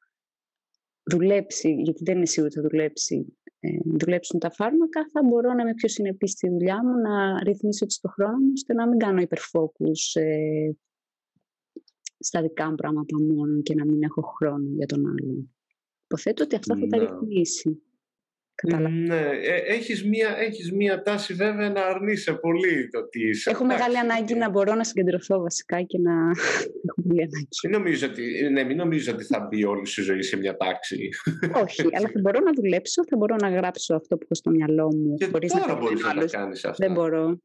δουλέψει, 1.03 1.71
γιατί 1.71 2.03
δεν 2.03 2.15
είναι 2.15 2.25
σίγουρο 2.25 2.51
ότι 2.53 2.61
θα 2.61 2.69
δουλέψει, 2.69 3.37
ε, 3.38 3.38
δουλέψουν 3.85 4.39
τα 4.39 4.51
φάρμακα, 4.51 5.09
θα 5.11 5.23
μπορώ 5.23 5.53
να 5.53 5.61
είμαι 5.61 5.73
πιο 5.73 5.89
συνεπής 5.89 6.31
στη 6.31 6.49
δουλειά 6.49 6.83
μου, 6.83 7.01
να 7.01 7.43
ρυθμίσω 7.43 7.85
έτσι 7.85 8.01
το 8.01 8.09
χρόνο 8.09 8.37
μου, 8.37 8.51
ώστε 8.53 8.73
να 8.73 8.87
μην 8.87 8.97
κάνω 8.97 9.21
υπερφόκους 9.21 10.15
ε, 10.15 10.77
στα 12.19 12.41
δικά 12.41 12.69
μου 12.69 12.75
πράγματα 12.75 13.15
μόνο 13.21 13.61
και 13.61 13.75
να 13.75 13.85
μην 13.85 14.03
έχω 14.03 14.21
χρόνο 14.21 14.69
για 14.75 14.85
τον 14.85 15.05
άλλον. 15.05 15.55
Υποθέτω 16.03 16.43
ότι 16.43 16.55
αυτά 16.55 16.75
θα 16.75 16.87
τα 16.87 16.97
ναι. 16.97 17.05
Ρυθμίσει. 18.67 19.07
Ναι, 19.07 19.15
ε, 19.15 19.73
έχεις 19.73 20.05
μία, 20.05 20.35
έχεις 20.37 20.71
μία 20.71 21.01
τάση 21.01 21.33
βέβαια 21.33 21.69
να 21.69 21.85
αρνείσαι 21.85 22.33
πολύ 22.33 22.89
το 22.89 23.07
τι 23.07 23.27
είσαι. 23.27 23.49
Έχω 23.49 23.65
μεγάλη 23.65 23.97
ανάγκη 23.97 24.35
να 24.35 24.49
μπορώ 24.49 24.75
να 24.75 24.83
συγκεντρωθώ 24.83 25.39
βασικά 25.39 25.81
και 25.81 25.97
να 25.97 26.11
έχω 26.87 27.01
πολύ 27.07 27.21
ανάγκη. 27.21 27.47
Μην 27.63 27.71
νομίζω 27.71 28.07
ότι, 28.07 28.49
ναι, 28.51 28.63
μην 28.63 28.77
νομίζω 28.77 29.13
ότι 29.13 29.23
θα 29.23 29.39
μπει 29.39 29.65
όλη 29.65 29.85
σου 29.85 30.03
ζωή 30.03 30.21
σε 30.21 30.37
μια 30.37 30.57
τάξη. 30.57 31.09
Όχι, 31.63 31.81
αλλά 31.91 32.07
θα 32.07 32.19
μπορώ 32.21 32.39
να 32.39 32.51
δουλέψω, 32.51 33.03
θα 33.09 33.17
μπορώ 33.17 33.35
να 33.35 33.49
γράψω 33.49 33.95
αυτό 33.95 34.15
που 34.15 34.23
έχω 34.23 34.35
στο 34.35 34.49
μυαλό 34.49 34.95
μου. 34.95 35.15
Και 35.15 35.25
χωρίς 35.25 35.51
τώρα 35.51 35.67
να 35.67 35.79
μπορείς 35.79 36.01
να 36.01 36.25
κάνεις 36.25 36.65
αυτά. 36.65 36.85
Δεν 36.85 36.95
μπορώ. 36.95 37.39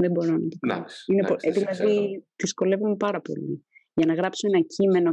Δεν 0.00 0.10
μπορώ 0.10 0.30
να 0.30 0.38
το 0.38 0.56
κάνω. 0.68 0.84
Είναι 1.06 1.26
πο... 1.26 1.36
Δηλαδή, 1.52 2.24
δυσκολεύομαι 2.36 2.96
πάρα 2.96 3.20
πολύ. 3.20 3.66
Για 3.94 4.06
να 4.06 4.14
γράψω 4.14 4.46
ένα 4.52 4.60
κείμενο 4.66 5.10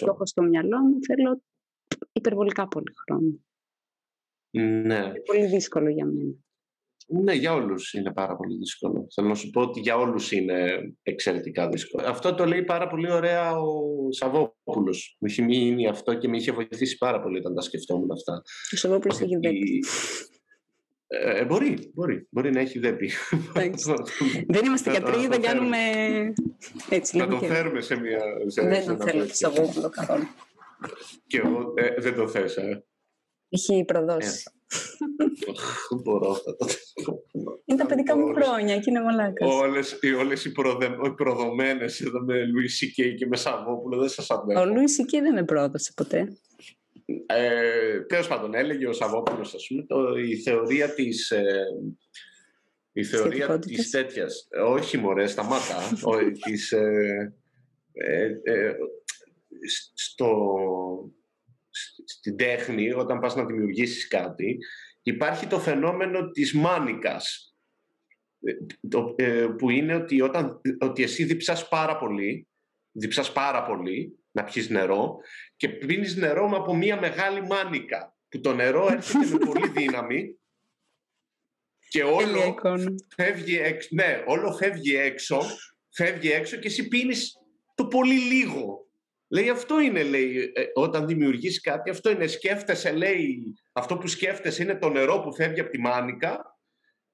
που 0.00 0.06
έχω 0.06 0.26
στο 0.26 0.42
μυαλό 0.42 0.78
μου, 0.78 0.98
θέλω 1.06 1.42
υπερβολικά 2.12 2.68
πολύ 2.68 2.92
χρόνο. 3.06 3.38
Ναι. 4.60 4.94
Είναι 4.94 5.22
πολύ 5.24 5.46
δύσκολο 5.46 5.88
για 5.88 6.04
μένα. 6.04 6.34
Ναι, 7.06 7.32
για 7.32 7.54
όλους 7.54 7.92
είναι 7.92 8.12
πάρα 8.12 8.36
πολύ 8.36 8.56
δύσκολο. 8.56 9.06
Θέλω 9.14 9.28
να 9.28 9.34
σου 9.34 9.50
πω 9.50 9.60
ότι 9.60 9.80
για 9.80 9.96
όλους 9.96 10.32
είναι 10.32 10.80
εξαιρετικά 11.02 11.68
δύσκολο. 11.68 12.06
Αυτό 12.06 12.34
το 12.34 12.44
λέει 12.44 12.62
πάρα 12.62 12.86
πολύ 12.86 13.12
ωραία 13.12 13.56
ο 13.56 14.12
Σαββόπουλος. 14.12 15.16
Μου 15.20 15.28
είχε 15.28 15.42
μείνει 15.42 15.88
αυτό 15.88 16.14
και 16.14 16.28
με 16.28 16.36
είχε 16.36 16.52
βοηθήσει 16.52 16.96
πάρα 16.98 17.22
πολύ 17.22 17.38
όταν 17.38 17.54
τα 17.54 17.60
σκεφτόμουν 17.60 18.10
αυτά. 18.10 18.42
Ο 18.72 18.76
Σαββόπουλος 18.76 19.20
έχει 19.20 19.36
δέπει. 19.36 19.84
Ε, 21.06 21.44
μπορεί, 21.44 21.90
μπορεί, 21.94 22.26
μπορεί 22.30 22.50
να 22.50 22.60
έχει 22.60 22.78
δέπει. 22.78 23.10
δεν 24.46 24.64
είμαστε 24.64 24.90
γιατροί, 24.90 25.26
δεν 25.26 25.40
κάνουμε 25.40 25.78
έτσι. 26.90 27.16
Να 27.16 27.28
τον 27.28 27.38
φέρουμε 27.38 27.80
σε 27.80 27.96
μια... 27.96 28.20
δεν 28.54 28.86
τον 28.86 29.00
θέλω 29.00 29.26
το 29.26 29.34
Σαββόπουλο 29.34 29.88
καθόλου. 29.88 30.26
Και 31.26 31.38
εγώ 31.38 31.72
ε, 31.76 32.00
δεν 32.00 32.14
το 32.14 32.28
θες, 32.28 32.56
ε. 32.56 32.84
Έχει 33.54 33.84
προδώσει. 33.84 34.42
Δεν 35.90 36.00
μπορώ 36.02 36.30
αυτά 36.30 36.56
Είναι 37.64 37.78
τα 37.78 37.86
παιδικά 37.86 38.16
μου 38.16 38.34
χρόνια 38.34 38.78
και 38.78 38.90
είναι 38.90 39.02
μαλάκας. 39.02 39.54
Όλες, 39.54 39.98
όλες 40.18 40.44
οι, 40.44 40.52
προδε, 40.52 40.86
οι 41.06 41.10
προδομένες 41.10 42.00
εδώ 42.00 42.20
με 42.20 42.44
Λουί 42.44 42.68
Σικέι 42.68 43.14
και 43.14 43.26
με 43.26 43.36
Σαββόπουλο 43.36 43.98
δεν 43.98 44.08
σας 44.08 44.30
αντέχω. 44.30 44.60
Ο 44.60 44.64
Λουί 44.66 44.88
Σικέι 44.88 45.20
δεν 45.20 45.34
με 45.34 45.44
πρόδωσε 45.44 45.92
ποτέ. 45.96 46.38
Ε, 47.26 48.00
Τέλος 48.00 48.28
πάντων, 48.28 48.54
έλεγε 48.54 48.86
ο 48.86 48.92
Σαββόπουλος, 48.92 49.54
ας 49.54 49.66
πούμε, 49.68 49.82
το, 49.82 50.16
η 50.16 50.36
θεωρία 50.36 50.94
της. 50.94 51.30
Ε, 51.30 51.64
η 52.92 53.04
θεωρία 53.04 53.58
της 53.58 53.90
τέτοιας, 53.90 54.48
όχι 54.66 54.98
μωρέ, 54.98 55.26
σταμάτα, 55.26 55.76
της, 56.44 56.72
ε, 56.72 57.34
ε, 57.92 58.24
ε, 58.42 58.74
στο, 59.94 60.36
στην 62.04 62.36
τέχνη, 62.36 62.92
όταν 62.92 63.18
πας 63.18 63.34
να 63.34 63.44
δημιουργήσεις 63.44 64.08
κάτι, 64.08 64.58
υπάρχει 65.02 65.46
το 65.46 65.60
φαινόμενο 65.60 66.30
της 66.30 66.52
μάνικας, 66.54 67.54
ε, 69.16 69.24
ε, 69.24 69.46
που 69.46 69.70
είναι 69.70 69.94
ότι, 69.94 70.20
όταν, 70.20 70.60
ότι 70.78 71.02
εσύ 71.02 71.24
διψάς 71.24 71.68
πάρα 71.68 71.96
πολύ, 71.98 72.48
διψάς 72.92 73.32
πάρα 73.32 73.64
πολύ 73.64 74.18
να 74.30 74.44
πιεις 74.44 74.68
νερό 74.68 75.16
και 75.56 75.68
πίνεις 75.68 76.16
νερό 76.16 76.50
από 76.54 76.76
μία 76.76 77.00
μεγάλη 77.00 77.42
μάνικα, 77.42 78.16
που 78.28 78.40
το 78.40 78.54
νερό 78.54 78.88
έρχεται 78.92 79.26
με 79.26 79.38
πολύ 79.38 79.68
δύναμη 79.76 80.38
και 81.88 82.02
όλο 82.02 82.54
φεύγει, 83.14 83.58
έξω, 83.58 83.88
ναι, 83.92 84.24
όλο 84.26 84.52
φεύγει 84.52 84.96
έξω, 84.96 85.40
φεύγει 85.90 86.30
έξω 86.30 86.56
και 86.56 86.66
εσύ 86.66 86.88
πίνεις 86.88 87.38
το 87.74 87.86
πολύ 87.86 88.18
λίγο 88.18 88.83
Λέει 89.34 89.48
αυτό 89.48 89.80
είναι, 89.80 90.02
λέει, 90.02 90.52
ε, 90.54 90.62
όταν 90.74 91.06
δημιουργείς 91.06 91.60
κάτι, 91.60 91.90
αυτό 91.90 92.10
είναι, 92.10 92.26
σκέφτεσαι, 92.26 92.92
λέει, 92.92 93.54
αυτό 93.72 93.96
που 93.96 94.06
σκέφτεσαι 94.06 94.62
είναι 94.62 94.74
το 94.74 94.88
νερό 94.88 95.20
που 95.20 95.34
φεύγει 95.34 95.60
από 95.60 95.70
τη 95.70 95.80
μάνικα 95.80 96.58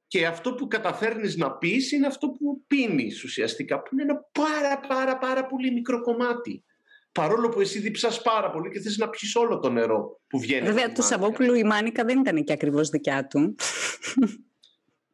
και 0.07 0.27
αυτό 0.27 0.55
που 0.55 0.67
καταφέρνεις 0.67 1.37
να 1.37 1.53
πεις 1.53 1.93
είναι 1.93 2.07
αυτό 2.07 2.29
που 2.29 2.65
πίνεις 2.67 3.25
ουσιαστικά, 3.25 3.83
που 3.83 3.89
είναι 3.93 4.03
ένα 4.03 4.25
πάρα 4.33 4.81
πάρα 4.89 5.19
πάρα 5.19 5.47
πολύ 5.47 5.73
μικρό 5.73 6.01
κομμάτι. 6.01 6.65
Παρόλο 7.13 7.49
που 7.49 7.61
εσύ 7.61 7.79
διψάς 7.79 8.23
πάρα 8.23 8.51
πολύ 8.51 8.71
και 8.71 8.81
θες 8.81 8.97
να 8.97 9.09
πιεις 9.09 9.37
όλο 9.37 9.59
το 9.59 9.71
νερό 9.71 10.21
που 10.27 10.41
βγαίνει. 10.41 10.67
Βέβαια, 10.67 10.93
του 10.93 11.03
Σαββόπουλου 11.03 11.55
η 11.55 11.65
μάνικα 11.65 12.05
δεν 12.05 12.19
ήταν 12.19 12.45
και 12.45 12.53
ακριβώς 12.53 12.89
δικιά 12.89 13.27
του. 13.27 13.55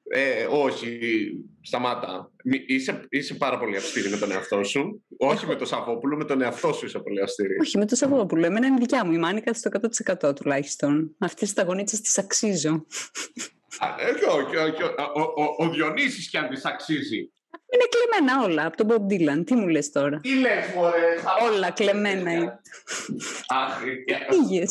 Ε, 0.08 0.46
όχι, 0.50 0.98
σταμάτα. 1.62 2.30
Είσαι, 2.66 3.04
είσαι 3.08 3.34
πάρα 3.34 3.58
πολύ 3.58 3.76
αυστηρή 3.76 4.08
με 4.08 4.16
τον 4.16 4.30
εαυτό 4.30 4.64
σου. 4.64 5.04
Όχι 5.18 5.46
με 5.46 5.56
τον 5.56 5.66
Σαββόπουλο, 5.66 6.16
με 6.16 6.24
τον 6.24 6.40
εαυτό 6.40 6.72
σου 6.72 6.86
είσαι 6.86 6.98
πολύ 6.98 7.22
αυστηρή. 7.22 7.56
Όχι, 7.60 7.78
με 7.78 7.86
τον 7.86 7.96
Σαββόπουλο. 7.96 8.46
Εμένα 8.46 8.66
είναι 8.66 8.76
δικιά 8.78 9.04
μου 9.04 9.12
η 9.12 9.18
μάνικα 9.18 9.54
στο 9.54 9.70
100% 10.22 10.36
τουλάχιστον. 10.36 11.14
Αυτές 11.18 11.52
τι 11.52 11.62
γονίτσε 11.62 12.02
τι 12.02 12.12
αξίζω. 12.16 12.86
Ε, 13.98 14.30
όχι, 14.30 14.56
όχι, 14.56 14.82
Ο, 14.82 15.20
ο, 15.20 15.64
ο 15.64 15.68
Διονύσης 15.70 16.28
κι 16.28 16.36
αν 16.36 16.48
τις 16.48 16.64
αξίζει. 16.64 17.30
Είναι 17.72 17.84
κλεμμένα 17.88 18.44
όλα 18.44 18.66
από 18.66 18.76
τον 18.76 18.86
Bob 18.88 19.12
Dylan. 19.12 19.46
Τι 19.46 19.54
μου 19.54 19.68
λες 19.68 19.90
τώρα; 19.90 20.20
Τι 20.20 20.34
λες 20.34 20.66
μωρέ. 20.74 21.14
Όλα 21.50 21.70
κλεμμένα 21.70 22.32
είναι. 22.32 22.60
Αχ, 23.46 23.80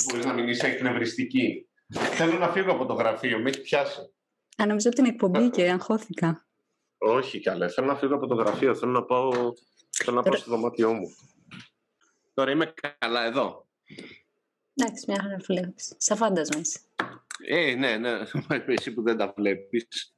μπορείς 0.06 0.26
να 0.26 0.34
μην 0.34 0.48
είσαι 0.48 0.68
εκνευριστική. 0.68 1.68
Θέλω 1.94 2.38
να 2.38 2.48
φύγω 2.48 2.72
από 2.72 2.86
το 2.86 2.94
γραφείο, 2.94 3.40
με 3.40 3.50
έχει 3.50 3.62
πιάσει. 3.62 4.00
Α, 4.56 4.66
νομίζω 4.66 4.90
την 4.90 5.06
εκπομπή 5.06 5.50
και 5.50 5.72
αγχώθηκα. 5.72 6.46
Όχι 6.98 7.40
καλέ, 7.40 7.68
θέλω 7.68 7.88
να 7.88 7.96
φύγω 7.96 8.16
από 8.16 8.28
το 8.28 8.36
γραφείο, 8.36 8.76
θέλω 8.76 8.92
να 8.92 9.04
πάω, 9.04 9.32
θέλω 9.90 10.16
να 10.16 10.24
πάω 10.24 10.36
στο 10.36 10.52
δωμάτιό 10.52 10.94
μου. 10.94 11.08
Τώρα 12.34 12.52
είμαι 12.52 12.74
καλά 12.98 13.26
εδώ. 13.26 13.68
Εντάξει, 14.74 15.06
μια 15.08 15.22
χαρά 15.22 15.38
βλέπεις. 15.38 15.94
Σαν 15.98 16.18
φάντασμα 16.18 16.60
είσαι. 16.60 16.80
Ε, 17.48 17.76
ναι, 17.76 17.98
ναι. 17.98 18.12
Εσύ 18.78 18.94
που 18.94 19.02
δεν 19.02 19.18
τα 19.18 19.34
βλέπεις. 19.38 20.14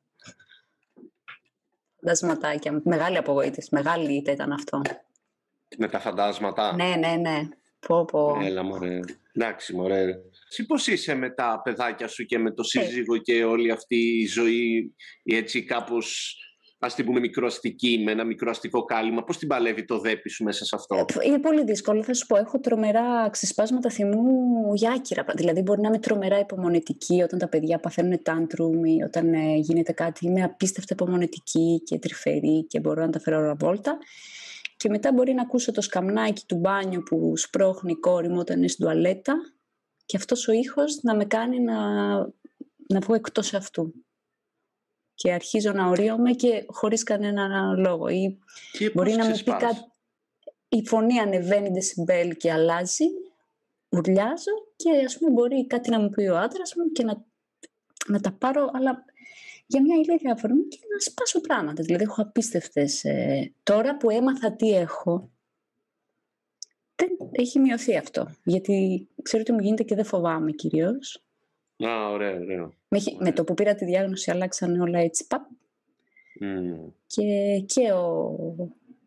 Φαντασματάκια. 1.99 2.81
Μεγάλη 2.83 3.17
απογοήτευση. 3.17 3.69
Μεγάλη 3.71 4.13
ήττα 4.13 4.31
ήταν 4.31 4.51
αυτό. 4.51 4.81
Με 5.77 5.87
τα 5.87 5.99
φαντάσματα. 5.99 6.75
Ναι, 6.75 6.95
ναι, 6.95 7.15
ναι. 7.15 7.49
Πω, 7.87 8.05
πω. 8.05 8.37
Έλα, 8.41 8.63
μωρέ. 8.63 8.99
Εντάξει, 9.31 9.75
μωρέ. 9.75 10.21
Εσύ 10.49 10.65
πώς 10.65 10.87
είσαι 10.87 11.15
με 11.15 11.29
τα 11.29 11.61
παιδάκια 11.63 12.07
σου 12.07 12.23
και 12.23 12.39
με 12.39 12.51
το 12.51 12.63
ε. 12.65 12.79
σύζυγο 12.79 13.17
και 13.17 13.43
όλη 13.43 13.71
αυτή 13.71 13.95
η 13.95 14.25
ζωή 14.25 14.95
έτσι 15.23 15.63
κάπως 15.63 16.37
ας 16.79 16.95
την 16.95 17.05
πούμε 17.05 17.19
μικροαστική, 17.19 18.01
με 18.05 18.11
ένα 18.11 18.23
μικροαστικό 18.23 18.83
κάλυμα. 18.83 19.23
Πώς 19.23 19.37
την 19.37 19.47
παλεύει 19.47 19.85
το 19.85 19.99
δέπι 19.99 20.29
σου 20.29 20.43
μέσα 20.43 20.65
σε 20.65 20.75
αυτό; 20.75 21.05
Είναι 21.23 21.39
πολύ 21.39 21.63
δύσκολο, 21.63 22.03
θα 22.03 22.13
σου 22.13 22.25
πω. 22.25 22.37
Έχω 22.37 22.59
τρομερά 22.59 23.29
ξεσπάσματα 23.29 23.89
θυμού 23.89 24.73
για 24.73 24.91
άκυρα. 24.91 25.25
Δηλαδή 25.35 25.61
μπορεί 25.61 25.81
να 25.81 25.87
είμαι 25.87 25.99
τρομερά 25.99 26.39
υπομονετική 26.39 27.21
όταν 27.21 27.39
τα 27.39 27.49
παιδιά 27.49 27.79
παθαίνουν 27.79 28.21
τάντρουμ 28.23 28.85
ή 28.85 29.03
όταν 29.03 29.33
ε, 29.33 29.55
γίνεται 29.55 29.91
κάτι. 29.91 30.25
Είμαι 30.25 30.43
απίστευτα 30.43 30.93
υπομονετική 30.93 31.81
και 31.85 31.99
τρυφερή 31.99 32.65
και 32.67 32.79
μπορώ 32.79 33.01
να 33.01 33.09
τα 33.09 33.19
φέρω 33.19 33.37
όλα 33.37 33.55
βόλτα. 33.59 33.97
Και 34.77 34.89
μετά 34.89 35.13
μπορεί 35.13 35.33
να 35.33 35.41
ακούσω 35.41 35.71
το 35.71 35.81
σκαμνάκι 35.81 36.43
του 36.47 36.55
μπάνιου 36.55 37.03
που 37.03 37.37
σπρώχνει 37.37 37.91
η 37.91 37.99
κόρη 37.99 38.29
μου 38.29 38.37
όταν 38.39 38.57
είναι 38.57 38.67
στην 38.67 38.85
τουαλέτα 38.85 39.33
και 40.07 40.17
αυτός 40.17 40.47
ο 40.47 40.51
ήχος 40.51 40.99
να 41.01 41.15
με 41.15 41.25
κάνει 41.25 41.59
να, 41.59 42.17
να 42.87 42.99
βγω 42.99 43.13
εκτός 43.13 43.53
αυτού 43.53 43.93
και 45.13 45.33
αρχίζω 45.33 45.71
να 45.71 45.87
ορίομαι 45.87 46.31
και 46.31 46.65
χωρίς 46.67 47.03
κανένα 47.03 47.73
λόγο. 47.77 48.07
Ή 48.07 48.39
μπορεί 48.93 49.13
να 49.13 49.25
μου 49.25 49.35
πει 49.35 49.51
κάτι... 49.51 49.79
Η 50.69 50.85
φωνή 50.85 51.19
ανεβαίνει 51.19 51.69
δεσιμπέλ 51.69 52.37
και 52.37 52.51
αλλάζει, 52.51 53.05
ουρλιάζω 53.89 54.51
και 54.75 54.89
ας 55.05 55.17
πούμε 55.17 55.31
μπορεί 55.31 55.67
κάτι 55.67 55.89
να 55.89 55.99
μου 55.99 56.09
πει 56.09 56.27
ο 56.27 56.37
άντρας 56.37 56.73
μου 56.75 56.91
και 56.91 57.03
να, 57.03 57.25
να 58.07 58.19
τα 58.19 58.31
πάρω, 58.31 58.69
αλλά 58.73 59.05
για 59.65 59.81
μια 59.81 59.95
ηλίθια 59.95 60.31
αφορμή 60.31 60.67
και 60.67 60.77
να 60.93 60.99
σπάσω 60.99 61.41
πράγματα. 61.41 61.83
Δηλαδή 61.83 62.03
έχω 62.03 62.21
απίστευτες... 62.21 63.03
Ε, 63.03 63.53
τώρα 63.63 63.97
που 63.97 64.09
έμαθα 64.09 64.55
τι 64.55 64.69
έχω, 64.69 65.31
δεν 66.97 67.09
έχει 67.31 67.59
μειωθεί 67.59 67.97
αυτό. 67.97 68.27
Γιατί 68.43 69.07
ξέρω 69.21 69.43
ότι 69.47 69.51
μου 69.51 69.59
γίνεται 69.59 69.83
και 69.83 69.95
δεν 69.95 70.05
φοβάμαι 70.05 70.51
κυρίως. 70.51 71.23
Α, 71.85 72.09
ωραία, 72.09 72.35
ωραία. 72.35 72.71
Με, 72.87 72.99
με 73.19 73.31
το 73.31 73.43
που 73.43 73.53
πήρα 73.53 73.75
τη 73.75 73.85
διάγνωση 73.85 74.31
αλλάξαν 74.31 74.81
όλα 74.81 74.99
έτσι. 74.99 75.27
Παπ. 75.27 75.45
Και, 77.07 77.59
και 77.65 77.91
ο, 77.91 78.35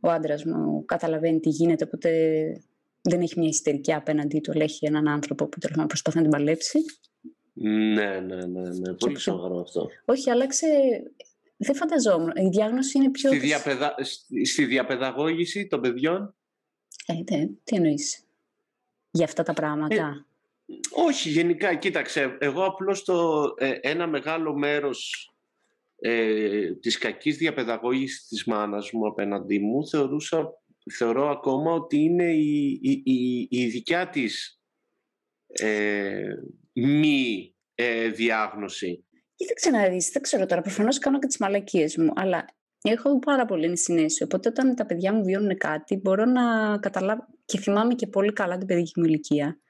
ο 0.01 0.11
άντρας 0.11 0.45
μου 0.45 0.85
καταλαβαίνει 0.85 1.41
τι 1.41 1.49
γίνεται, 1.49 1.85
οπότε 1.85 2.11
δεν 3.03 3.21
έχει 3.21 3.39
μια 3.39 3.49
ιστερική 3.49 3.93
απέναντί 3.93 4.41
του, 4.41 4.53
αλλά 4.53 4.63
έχει 4.63 4.87
έναν 4.87 5.09
άνθρωπο 5.09 5.47
που 5.47 5.59
τέλος 5.59 5.87
προσπαθεί 5.87 6.17
να 6.17 6.23
την 6.23 6.33
παλέψει. 6.33 6.79
Ναι, 7.53 8.21
ναι, 8.21 8.47
ναι, 8.47 8.69
ναι. 8.69 8.93
Πολύ 8.95 9.19
σοβαρό 9.19 9.61
αυτό. 9.61 9.89
Όχι, 10.05 10.31
άλλαξε. 10.31 10.67
Δεν 11.57 11.75
φανταζόμουν. 11.75 12.33
Η 12.37 12.49
διάγνωση 12.49 12.99
είναι 12.99 13.11
πιο. 13.11 13.31
Στη, 13.31 13.39
διαπαιδα... 13.39 13.95
στη 14.45 14.65
διαπαιδαγώγηση 14.65 15.67
των 15.67 15.81
παιδιών. 15.81 16.35
Ε, 17.11 17.37
ναι, 17.37 17.47
τι 17.65 17.77
εννοείς. 17.77 18.25
Για 19.11 19.25
αυτά 19.25 19.43
τα 19.43 19.53
πράγματα; 19.53 19.95
Ε, 20.67 20.75
όχι, 20.91 21.29
γενικά, 21.29 21.75
κοίταξε, 21.75 22.37
εγώ 22.41 22.65
απλώς 22.65 23.05
το 23.05 23.43
ε, 23.59 23.79
ένα 23.81 24.07
μεγάλο 24.07 24.55
μέρος 24.55 25.31
ε, 25.97 26.75
της 26.75 26.99
κακής 26.99 27.37
διαπαιδαγώγησης 27.37 28.27
της 28.27 28.45
μάνας 28.45 28.91
μου 28.93 29.07
απέναντί 29.07 29.59
μου 29.59 29.89
θεωρούσα, 29.89 30.53
θεωρώ 30.93 31.31
ακόμα 31.31 31.73
ότι 31.73 31.97
είναι 31.97 32.33
η, 32.33 32.81
η, 32.83 33.03
η, 33.05 33.49
η 33.51 33.67
δικιά 33.67 34.09
της 34.09 34.61
ε, 35.47 36.35
μη 36.73 37.55
ε, 37.75 38.09
διάγνωση. 38.09 39.05
Κοίταξε 39.35 39.71
να 39.71 39.89
δεις, 39.89 40.11
δεν 40.11 40.23
ξέρω 40.23 40.47
τώρα, 40.47 40.61
προφανώς 40.61 40.99
κάνω 40.99 41.19
και 41.19 41.27
τις 41.27 41.39
μαλακίες 41.39 41.97
μου, 41.97 42.13
αλλά 42.15 42.45
έχω 42.83 43.19
πάρα 43.19 43.45
πολύ 43.45 43.65
ενσυναίσθηση, 43.65 44.23
οπότε 44.23 44.49
όταν 44.49 44.75
τα 44.75 44.87
παιδιά 44.87 45.13
μου 45.13 45.25
βιώνουν 45.25 45.57
κάτι 45.57 45.97
μπορώ 45.97 46.25
να 46.25 46.79
καταλάβω 46.79 47.27
και 47.45 47.59
θυμάμαι 47.59 47.95
και 47.95 48.07
πολύ 48.07 48.33
καλά 48.33 48.59
την 48.59 48.67
παιδική 48.67 49.01
μου 49.01 49.05
ηλικία 49.05 49.61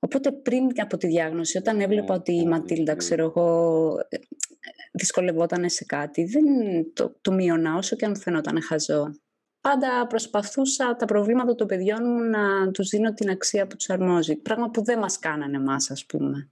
Οπότε 0.00 0.32
πριν 0.32 0.66
από 0.76 0.96
τη 0.96 1.06
διάγνωση, 1.06 1.58
όταν 1.58 1.80
έβλεπα 1.80 2.14
ότι 2.14 2.32
η 2.32 2.46
Ματίλντα, 2.46 2.94
ξέρω 2.94 3.24
εγώ, 3.24 3.94
δυσκολευόταν 4.92 5.68
σε 5.68 5.84
κάτι, 5.84 6.24
δεν 6.24 6.44
το, 6.92 7.16
το 7.20 7.32
μείωνα 7.32 7.74
όσο 7.74 7.96
και 7.96 8.04
αν 8.04 8.16
φαινόταν 8.16 8.62
χαζό. 8.62 9.14
Πάντα 9.60 10.06
προσπαθούσα 10.06 10.96
τα 10.96 11.04
προβλήματα 11.04 11.54
των 11.54 11.66
παιδιών 11.66 12.02
μου 12.02 12.20
να 12.20 12.70
τους 12.70 12.88
δίνω 12.88 13.12
την 13.12 13.30
αξία 13.30 13.66
που 13.66 13.76
τους 13.76 13.90
αρμόζει. 13.90 14.36
Πράγμα 14.36 14.70
που 14.70 14.84
δεν 14.84 14.98
μας 14.98 15.18
κάνανε 15.18 15.56
εμάς, 15.56 15.90
ας 15.90 16.06
πούμε. 16.06 16.50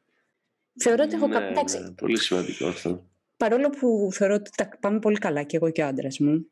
Θεωρώ 0.81 1.03
ότι 1.03 1.15
έχω 1.15 1.27
ναι, 1.27 1.39
ναι, 1.39 1.91
πολύ 1.97 2.19
σημαντικό 2.19 2.67
αυτό. 2.67 3.05
Παρόλο 3.39 3.71
που 3.71 4.09
θεωρώ 4.13 4.35
ότι 4.35 4.51
τα 4.57 4.69
πάμε 4.81 4.99
πολύ 4.99 5.19
καλά 5.19 5.43
και 5.43 5.57
εγώ 5.57 5.71
και 5.71 5.83
ο 5.83 5.87
άντρας 5.87 6.19
μου, 6.19 6.47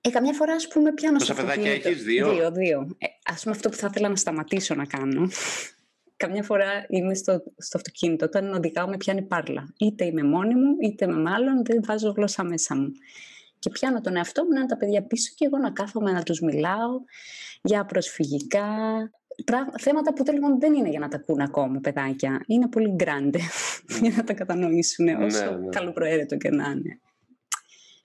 ε, 0.00 0.10
καμιά 0.10 0.32
φορά, 0.32 0.54
ας 0.54 0.68
πούμε, 0.68 0.92
πιάνω 0.92 1.18
Πόσα 1.18 1.34
παιδάκια 1.34 1.72
έχεις, 1.72 2.02
δύο; 2.02 2.34
Δύο, 2.34 2.50
δύο. 2.50 2.96
Ε, 2.98 3.06
ας 3.24 3.42
πούμε, 3.42 3.54
αυτό 3.54 3.68
που 3.68 3.76
θα 3.76 3.86
ήθελα 3.90 4.08
να 4.08 4.16
σταματήσω 4.16 4.74
να 4.74 4.84
κάνω. 4.84 5.28
καμιά 6.22 6.42
φορά 6.42 6.86
είμαι 6.88 7.14
στο, 7.14 7.42
στο 7.56 7.76
αυτοκίνητο, 7.76 8.24
όταν 8.24 8.52
οδηγάω 8.52 8.88
με 8.88 8.96
πιάνει 8.96 9.22
πάρλα. 9.22 9.74
Είτε 9.78 10.04
είμαι 10.04 10.22
μόνη 10.22 10.54
μου, 10.54 10.76
είτε 10.80 11.06
με 11.06 11.16
μάλλον, 11.16 11.64
δεν 11.64 11.82
βάζω 11.84 12.12
γλώσσα 12.16 12.44
μέσα 12.44 12.76
μου. 12.76 12.92
Και 13.58 13.70
πιάνω 13.70 14.00
τον 14.00 14.16
εαυτό 14.16 14.44
μου 14.44 14.52
να 14.52 14.58
είναι 14.58 14.68
τα 14.68 14.76
παιδιά 14.76 15.02
πίσω 15.02 15.32
και 15.36 15.46
εγώ 15.46 15.58
να 15.58 15.70
κάθομαι 15.70 16.12
να 16.12 16.22
τους 16.22 16.40
μιλάω 16.40 17.00
για 17.62 17.84
προσφυγικά. 17.84 18.66
Θέματα 19.80 20.12
που 20.12 20.22
τέλος 20.22 20.58
δεν 20.58 20.74
είναι 20.74 20.88
για 20.88 20.98
να 20.98 21.08
τα 21.08 21.16
ακούνε 21.16 21.42
ακόμα 21.42 21.80
παιδάκια. 21.80 22.44
Είναι 22.46 22.68
πολύ 22.68 22.88
grande 22.88 23.38
για 24.02 24.14
να 24.16 24.24
τα 24.24 24.32
κατανοήσουν 24.32 25.04
ναι, 25.04 25.24
όσο 25.24 25.44
ναι, 25.44 25.56
ναι. 25.56 25.68
καλοπροαίρετο 25.68 26.36
και 26.36 26.50
να 26.50 26.70
είναι. 26.70 27.00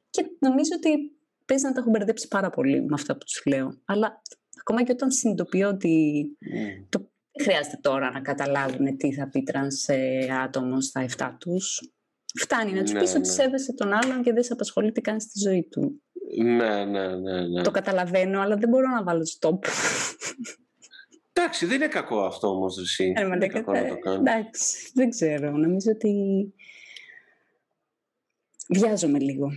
Και 0.09 0.25
νομίζω 0.39 0.71
ότι 0.77 1.17
παίζει 1.45 1.65
να 1.65 1.71
τα 1.71 1.79
έχω 1.79 1.89
μπερδέψει 1.89 2.27
πάρα 2.27 2.49
πολύ 2.49 2.81
με 2.81 2.93
αυτά 2.93 3.13
που 3.13 3.25
τους 3.25 3.41
λέω. 3.45 3.81
Αλλά 3.85 4.21
ακόμα 4.59 4.83
και 4.83 4.91
όταν 4.91 5.11
συνειδητοποιώ 5.11 5.67
ότι 5.69 6.23
mm. 6.41 6.85
το, 6.89 6.99
δεν 7.31 7.45
χρειάζεται 7.45 7.79
τώρα 7.81 8.11
να 8.11 8.21
καταλάβουν 8.21 8.97
τι 8.97 9.13
θα 9.13 9.29
πει 9.29 9.43
τρανς 9.43 9.87
ε, 9.87 10.27
άτομος 10.43 10.85
στα 10.85 11.05
7 11.17 11.32
τους. 11.39 11.91
Φτάνει 12.39 12.73
να 12.73 12.84
τους 12.84 12.91
ναι, 12.91 12.99
πεις 12.99 13.09
ότι 13.09 13.19
ναι. 13.19 13.25
σέβεσαι 13.25 13.73
τον 13.73 13.93
άλλον 13.93 14.23
και 14.23 14.34
δεν 14.34 14.43
σε 14.43 14.53
απασχολεί 14.53 14.91
τι 14.91 15.01
κάνει 15.01 15.21
στη 15.21 15.39
ζωή 15.39 15.67
του. 15.71 16.01
Ναι, 16.43 16.86
ναι, 16.86 17.07
ναι, 17.15 17.47
ναι. 17.47 17.61
Το 17.61 17.71
καταλαβαίνω, 17.71 18.41
αλλά 18.41 18.55
δεν 18.55 18.69
μπορώ 18.69 18.88
να 18.88 19.03
βάλω 19.03 19.23
stop. 19.39 19.59
Εντάξει, 21.38 21.65
δεν 21.65 21.75
είναι 21.75 21.88
κακό 21.88 22.25
αυτό 22.25 22.47
όμως, 22.47 22.77
εσύ. 22.77 23.13
Ε, 23.15 23.23
δεν 23.23 23.33
είναι 23.33 23.47
κακό 23.47 23.71
να 23.71 23.88
το 23.88 23.97
κάνω. 23.97 24.19
Εντάξει, 24.19 24.91
δεν 24.93 25.09
ξέρω. 25.09 25.51
Νομίζω 25.51 25.91
ότι 25.91 26.13
βιάζομαι 28.69 29.19
λίγο. 29.19 29.51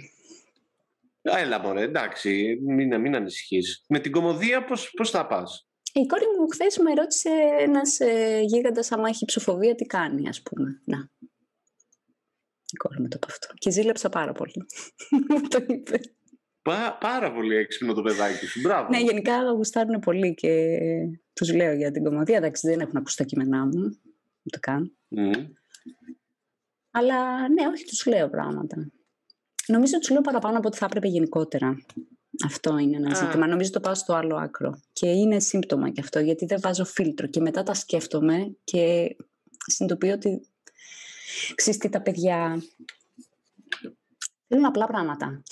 Έλα 1.23 1.61
μωρέ, 1.61 1.83
εντάξει, 1.83 2.59
μην, 2.63 3.01
μην 3.01 3.15
ανησυχείς. 3.15 3.85
Με 3.89 3.99
την 3.99 4.13
κομμωδία 4.13 4.65
πώς, 4.65 4.91
πώς 4.97 5.11
θα 5.11 5.27
πας; 5.27 5.69
Η 5.93 6.07
κόρη 6.07 6.25
μου 6.39 6.49
χθες 6.49 6.79
με 6.79 6.95
ρώτησε 6.95 7.31
ένας 7.59 8.01
ε, 8.01 8.41
γίγαντας 8.45 8.93
άμα 8.93 9.09
έχει 9.09 9.25
ψοφοβία 9.25 9.75
τι 9.75 9.85
κάνει, 9.85 10.29
ας 10.29 10.43
πούμε. 10.43 10.83
Να. 10.85 11.11
Η 12.73 12.77
κόρη 12.77 13.01
μου 13.01 13.09
το 13.09 13.19
είπε 13.23 13.33
αυτό. 13.33 13.49
Και 13.55 13.71
ζήλεψα 13.71 14.09
πάρα 14.09 14.33
πολύ. 14.33 14.67
μου 15.29 15.49
το 15.49 15.65
είπε. 15.67 16.01
Πά, 16.63 16.99
πάρα 17.01 17.33
πολύ 17.33 17.57
έξυπνο 17.57 17.93
το 17.93 18.03
παιδάκι 18.03 18.47
σου. 18.47 18.61
Μπράβο. 18.61 18.89
Ναι, 18.89 19.01
γενικά 19.01 19.53
γουστάρουν 19.53 19.99
πολύ 19.99 20.35
και 20.35 20.79
τους 21.33 21.55
λέω 21.55 21.75
για 21.75 21.91
την 21.91 22.05
κομμωδία. 22.05 22.37
Εντάξει, 22.37 22.69
δεν 22.69 22.81
έχουν 22.81 22.97
ακούσει 22.97 23.17
τα 23.17 23.25
κείμενά 23.25 23.67
μου. 23.67 23.99
Ούτε 24.43 24.59
καν. 24.59 24.93
Mm. 25.17 25.47
Αλλά 26.91 27.49
ναι, 27.49 27.67
όχι, 27.67 27.85
τους 27.85 28.07
λέω 28.07 28.29
πράγματα. 28.29 28.91
Νομίζω 29.67 29.93
ότι 29.97 30.05
τους 30.05 30.11
λέω 30.11 30.21
παραπάνω 30.21 30.59
από 30.59 30.69
ό,τι 30.69 30.77
θα 30.77 30.85
έπρεπε 30.85 31.09
γενικότερα. 31.09 31.85
Αυτό 32.45 32.79
είναι 32.79 32.97
ένα 32.97 33.11
Α. 33.11 33.15
ζήτημα. 33.15 33.47
Νομίζω 33.47 33.71
το 33.71 33.81
πάω 33.81 33.95
στο 33.95 34.15
άλλο 34.15 34.37
άκρο. 34.37 34.81
Και 34.93 35.07
είναι 35.09 35.41
σύμπτωμα 35.41 35.91
κι 35.91 36.01
αυτό, 36.01 36.19
γιατί 36.19 36.45
δεν 36.47 36.61
βάζω 36.61 36.85
φίλτρο. 36.85 37.27
Και 37.27 37.41
μετά 37.41 37.63
τα 37.63 37.75
σκέφτομαι 37.75 38.57
και 38.65 39.17
συνειδητοποιώ 39.67 40.15
ότι 40.15 40.41
ξέρεις 41.55 41.79
τι, 41.81 41.89
τα 41.89 42.01
παιδιά 42.01 42.63
θέλουν 44.49 44.65
απλά 44.65 44.87
πράγματα. 44.87 45.43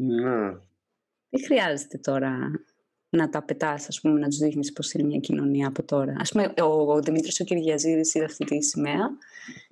Ναι. 0.00 0.50
Δεν 1.30 1.44
χρειάζεται 1.46 1.98
τώρα 1.98 2.38
να 3.10 3.28
τα 3.28 3.42
πετάς, 3.42 3.88
ας 3.88 4.00
πούμε, 4.00 4.20
να 4.20 4.28
τους 4.28 4.36
δείχνεις 4.38 4.72
πώ 4.72 4.82
είναι 4.94 5.06
μια 5.08 5.18
κοινωνία 5.18 5.68
από 5.68 5.82
τώρα. 5.82 6.12
Α 6.12 6.22
πούμε, 6.30 6.52
ο, 6.62 6.92
ο 6.92 7.00
Δημήτρης 7.00 7.40
ο 7.40 7.44
Κυριαζίδης 7.44 8.14
είδε 8.14 8.24
αυτή 8.24 8.44
τη 8.44 8.62
σημαία. 8.62 9.08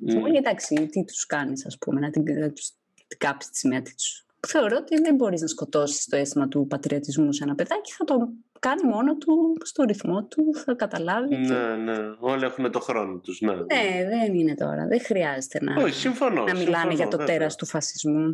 Και 0.07 0.13
μου 0.15 0.21
Μμ. 0.21 0.25
λέει, 0.27 0.37
εντάξει, 0.37 0.87
τι 0.87 1.05
τους 1.05 1.27
κάνεις, 1.27 1.67
ας 1.67 1.79
πούμε, 1.79 2.01
να 2.01 2.11
την, 2.11 2.23
να 2.39 2.51
τους, 2.53 2.71
την 3.09 3.19
κάψεις 3.19 3.51
τη 3.51 3.59
σημαία, 3.59 3.83
τι 3.83 3.95
τους. 3.95 4.25
Θεωρώ 4.49 4.77
ότι 4.81 5.01
δεν 5.01 5.15
μπορείς 5.15 5.41
να 5.41 5.47
σκοτώσεις 5.47 6.07
το 6.07 6.17
αίσθημα 6.17 6.49
του 6.49 6.67
πατριωτισμού 6.67 7.33
σε 7.33 7.45
ένα 7.45 7.55
παιδάκι. 7.55 7.93
Θα 7.93 8.05
το 8.05 8.29
κάνει 8.61 8.83
μόνο 8.83 9.17
του, 9.17 9.57
στο 9.65 9.83
ρυθμό 9.83 10.25
του, 10.25 10.55
θα 10.65 10.75
καταλάβει. 10.75 11.29
και- 11.29 11.37
Ναι, 11.37 11.77
ναι. 11.77 11.97
Όλοι 12.19 12.45
έχουν 12.45 12.71
το 12.71 12.81
χρόνο 12.81 13.19
τους. 13.19 13.41
Ναι, 13.41 13.55
Ναι, 13.55 14.05
δεν 14.09 14.35
είναι 14.35 14.55
τώρα. 14.55 14.87
Δεν 14.87 15.01
χρειάζεται 15.01 15.59
να, 15.65 15.83
Όχι, 15.83 15.95
συμφωνώ. 15.95 16.45
να 16.45 16.55
μιλάνε 16.55 16.65
συμφωνώ, 16.77 16.93
για 16.95 17.09
το 17.09 17.17
βέβαια. 17.17 17.27
τέρας 17.37 17.55
του 17.57 17.67
φασισμού. 17.67 18.33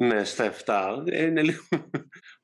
Ναι, 0.00 0.24
στα 0.24 0.52
7. 0.64 1.04
Είναι 1.12 1.42
λίγο... 1.42 1.60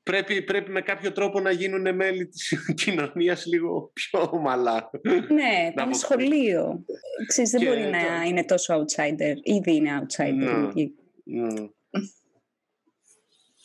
πρέπει, 0.03 0.41
πρέπει 0.41 0.71
με 0.71 0.81
κάποιο 0.81 1.11
τρόπο 1.11 1.39
να 1.39 1.51
γίνουν 1.51 1.95
μέλη 1.95 2.27
της 2.27 2.71
κοινωνίας 2.83 3.45
λίγο 3.45 3.91
πιο 3.93 4.29
ομαλά. 4.31 4.89
ναι, 5.29 5.71
πάνε 5.75 5.91
πω- 5.91 5.97
σχολείο. 5.97 6.85
Ξέρεις, 7.27 7.51
δεν 7.51 7.59
Και 7.59 7.65
μπορεί 7.67 7.81
το- 7.83 7.89
να 7.89 8.23
είναι 8.27 8.45
τόσο 8.45 8.75
outsider. 8.79 9.33
Ήδη 9.43 9.75
είναι 9.75 9.89
outsider. 10.01 10.33
Ναι. 10.33 10.73
Και- 10.73 10.91
Ναι. 11.23 11.47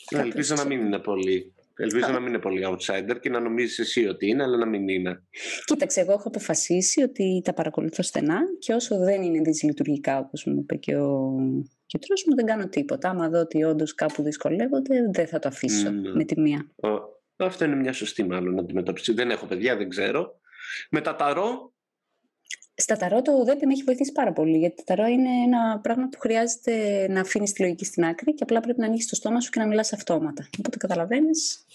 Κάπως 0.07 0.27
Ελπίζω 0.27 0.55
να 0.55 0.63
έτσι. 0.63 0.75
μην 0.77 0.87
είναι 0.87 0.99
πολύ. 0.99 1.55
Ελπίζω 1.77 2.09
να 2.13 2.19
μην 2.21 2.29
είναι 2.29 2.39
πολύ 2.39 2.63
outsider 2.67 3.17
και 3.21 3.31
να 3.31 3.41
νομίζεις 3.41 3.79
εσύ 3.79 4.07
ότι 4.07 4.29
είναι, 4.29 4.43
αλλά 4.43 4.57
να 4.57 4.67
μην 4.67 4.89
είναι. 4.89 5.23
Κοίταξε, 5.65 6.01
εγώ 6.01 6.13
έχω 6.13 6.29
αποφασίσει 6.29 7.03
ότι 7.03 7.41
τα 7.45 7.53
παρακολουθώ 7.55 8.03
στενά 8.03 8.39
και 8.59 8.73
όσο 8.73 8.99
δεν 8.99 9.23
είναι 9.23 9.41
δυσλειτουργικά, 9.41 10.19
όπως 10.19 10.45
μου 10.45 10.59
είπε 10.61 10.77
και 10.77 10.97
ο 10.97 11.35
γιατρός 11.93 12.25
μου, 12.27 12.35
δεν 12.35 12.47
κάνω 12.47 12.69
τίποτα. 12.69 13.09
Άμα 13.09 13.29
δω 13.29 13.39
ότι 13.41 13.65
όντως 13.65 13.95
κάπου 13.95 14.23
δυσκολεύονται, 14.23 15.09
δεν 15.13 15.27
θα 15.27 15.39
το 15.39 15.49
αφήσω 15.49 15.91
Ναι. 15.91 16.13
με 16.15 16.25
τη 16.25 16.41
μία. 16.41 16.67
Ο- 16.77 17.21
Αυτό 17.45 17.65
είναι 17.65 17.77
μια 17.77 17.93
σωστή 17.93 18.25
μάλλον 18.25 18.59
αντιμετώπιση. 18.59 19.13
Δεν 19.13 19.31
έχω 19.31 19.47
παιδιά, 19.47 19.77
δεν 19.77 19.89
ξέρω. 19.89 20.41
Με 20.91 21.01
τα 21.01 21.17
ταρό, 21.17 21.73
Στα 22.75 22.97
ταρό 22.97 23.23
το 23.23 23.45
ΔΕΠ 23.45 23.65
με 23.65 23.73
έχει 23.73 23.83
βοηθήσει 23.83 24.13
πάρα 24.13 24.33
πολύ, 24.33 24.59
γιατί 24.59 24.77
το 24.77 24.83
ταρό 24.87 25.07
είναι 25.07 25.29
ένα 25.47 25.81
πράγμα 25.83 26.09
που 26.09 26.19
χρειάζεται 26.19 27.07
να 27.11 27.21
αφήνεις 27.21 27.53
τη 27.53 27.63
λογική 27.63 27.85
στην 27.85 28.05
άκρη 28.05 28.35
και 28.35 28.43
απλά 28.43 28.61
πρέπει 28.61 28.81
να 28.81 28.87
ανοίξεις 28.87 29.09
το 29.11 29.15
στόμα 29.17 29.41
σου 29.41 29.51
και 29.51 29.59
να 29.61 29.67
μιλάς 29.67 29.93
αυτόματα. 29.93 30.49
Οπότε 30.59 30.77
καταλαβαίνεις. 30.77 31.67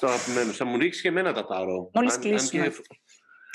το 0.00 0.06
αγαπημένο. 0.06 0.52
Θα 0.52 0.64
μου 0.64 0.76
ρίξεις 0.78 1.02
και 1.02 1.08
εμένα 1.08 1.32
τα 1.32 1.46
ταρό. 1.46 1.90
Μόλις 1.94 2.14
Αν- 2.14 2.22
αν 2.22 2.28
κλείσουμε. 2.30 2.68
και- 2.68 2.74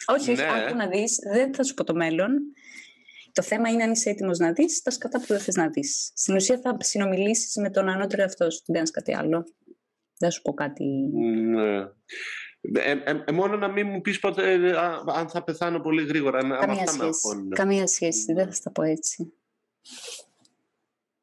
Όχι, 0.05 0.31
όχι, 0.31 0.41
Ναι. 0.41 0.47
άκου 0.65 0.75
να 0.77 0.87
δεις, 0.87 1.19
δεν 1.33 1.53
θα 1.53 1.63
σου 1.63 1.73
πω 1.73 1.83
το 1.83 1.95
μέλλον. 1.95 2.29
Το 3.39 3.45
θέμα 3.45 3.69
είναι 3.69 3.83
αν 3.83 3.91
είσαι 3.91 4.09
έτοιμος 4.09 4.37
να 4.37 4.51
δεις 4.51 4.81
τα 4.81 4.91
σκατά 4.91 5.19
που 5.19 5.25
δεν 5.27 5.39
θες 5.39 5.55
να 5.55 5.69
δεις. 5.69 6.11
Στην 6.15 6.35
ουσία 6.35 6.59
θα 6.59 6.77
συνομιλήσεις 6.79 7.55
με 7.55 7.69
τον 7.69 7.89
ανώτερο 7.89 8.21
εαυτό 8.21 8.51
σου, 8.51 8.61
δεν 8.65 8.75
κάνεις 8.75 8.91
κάτι 8.91 9.15
άλλο. 9.15 9.43
Δεν 10.17 10.29
θα 10.29 10.29
σου 10.29 10.41
πω 10.41 10.53
κάτι. 10.53 10.83
Ναι. 10.83 11.77
Ε, 12.61 12.91
ε, 13.05 13.23
ε, 13.27 13.31
μόνο 13.31 13.57
να 13.57 13.67
μην 13.67 13.87
μου 13.87 14.01
πεις 14.01 14.19
ποτέ 14.19 14.51
ε, 14.51 14.71
α, 14.71 15.03
αν 15.07 15.29
θα 15.29 15.43
πεθάνω 15.43 15.79
πολύ 15.79 16.05
γρήγορα. 16.05 16.37
Ε, 16.37 16.41
άμα 16.41 16.57
Καμία 16.57 16.83
αυτά 16.83 16.91
με 16.91 17.03
σχέση. 17.03 17.27
αγχώνουν. 17.27 17.49
Καμία 17.49 17.87
σχέση. 17.87 18.33
Δεν 18.33 18.45
θα 18.45 18.51
στα 18.51 18.71
πω 18.71 18.81
έτσι. 18.81 19.33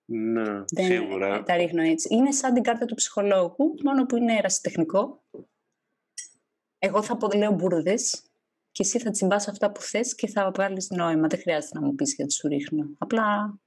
Ναι, 0.05 0.65
Δεν 0.73 0.85
σίγουρα. 0.85 1.43
τα 1.43 1.57
ρίχνω 1.57 1.83
έτσι. 1.83 2.09
Είναι 2.11 2.33
σαν 2.33 2.55
την 2.55 2.63
κάρτα 2.63 2.85
του 2.85 2.95
ψυχολόγου, 2.95 3.75
μόνο 3.85 4.07
που 4.07 4.17
είναι 4.17 4.37
ερασιτεχνικό. 4.37 5.23
Εγώ 6.79 7.03
θα 7.03 7.17
πω, 7.17 7.29
λέω 7.37 7.53
μπουρδες 7.53 8.23
και 8.77 8.83
εσύ 8.83 8.99
θα 8.99 9.11
τσιμπάς 9.11 9.49
αυτά 9.49 9.73
που 9.73 9.81
θες 9.81 10.15
και 10.15 10.27
θα 10.27 10.51
βγάλεις 10.55 10.91
νόημα. 10.91 11.27
Δεν 11.29 11.39
χρειάζεται 11.39 11.79
να 11.79 11.87
μου 11.87 11.95
πεις 11.95 12.15
γιατί 12.15 12.33
σου 12.33 12.49
ρίχνω. 12.49 12.91
Απλά 12.99 13.59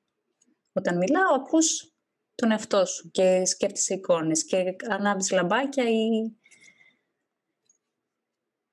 όταν 0.73 0.97
μιλάω 0.97 1.33
ακούς 1.35 1.93
τον 2.35 2.51
εαυτό 2.51 2.85
σου 2.85 3.11
και 3.11 3.45
σκέφτεσαι 3.45 3.93
εικόνες 3.93 4.45
και 4.45 4.75
ανάβεις 4.89 5.31
λαμπάκια 5.31 5.89
ή... 5.89 6.37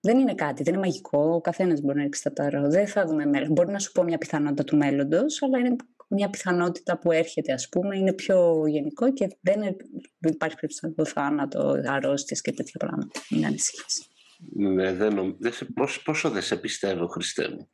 Δεν 0.01 0.19
είναι 0.19 0.35
κάτι, 0.35 0.63
δεν 0.63 0.73
είναι 0.73 0.83
μαγικό. 0.83 1.35
Ο 1.35 1.41
καθένας 1.41 1.81
μπορεί 1.81 1.97
να 1.97 2.03
ρίξει 2.03 2.23
τα 2.23 2.33
ταρό. 2.33 2.69
Δεν 2.69 2.87
θα 2.87 3.07
δούμε 3.07 3.27
μέλλον. 3.27 3.53
Μπορεί 3.53 3.73
να 3.73 3.79
σου 3.79 3.93
πω 3.93 4.03
μια 4.03 4.19
πιθανότητα 4.19 4.65
του 4.65 4.77
μέλλοντος, 4.77 5.43
αλλά 5.43 5.59
είναι 5.59 5.77
μια 6.09 6.31
πιθανότητα 6.31 6.99
που 6.99 7.13
έρχεται, 7.13 7.53
ας 7.53 7.69
πούμε. 7.69 7.97
Είναι 7.97 8.13
πιο 8.13 8.67
γενικό 8.67 9.13
και 9.13 9.37
δεν, 9.41 9.63
είναι- 9.63 9.77
δεν 10.19 10.33
υπάρχει 10.33 10.55
περίπτωση 10.55 10.87
να 10.87 10.93
το 10.95 11.05
θάνατο, 11.05 11.83
αρρώστιε 11.87 12.37
και 12.43 12.53
τέτοια 12.53 12.79
πράγματα. 12.79 13.21
Μην 13.31 13.47
ανησυχείς. 13.47 14.09
Ναι, 14.53 14.93
δεν 14.95 15.15
νομ- 15.15 15.37
δεν 15.39 15.53
σε- 15.53 15.65
πόσο, 15.65 16.03
πόσο 16.03 16.31
δεν 16.31 16.43
σε 16.43 16.57
πιστεύω, 16.57 17.07
Χριστέ 17.07 17.49
μου. 17.49 17.69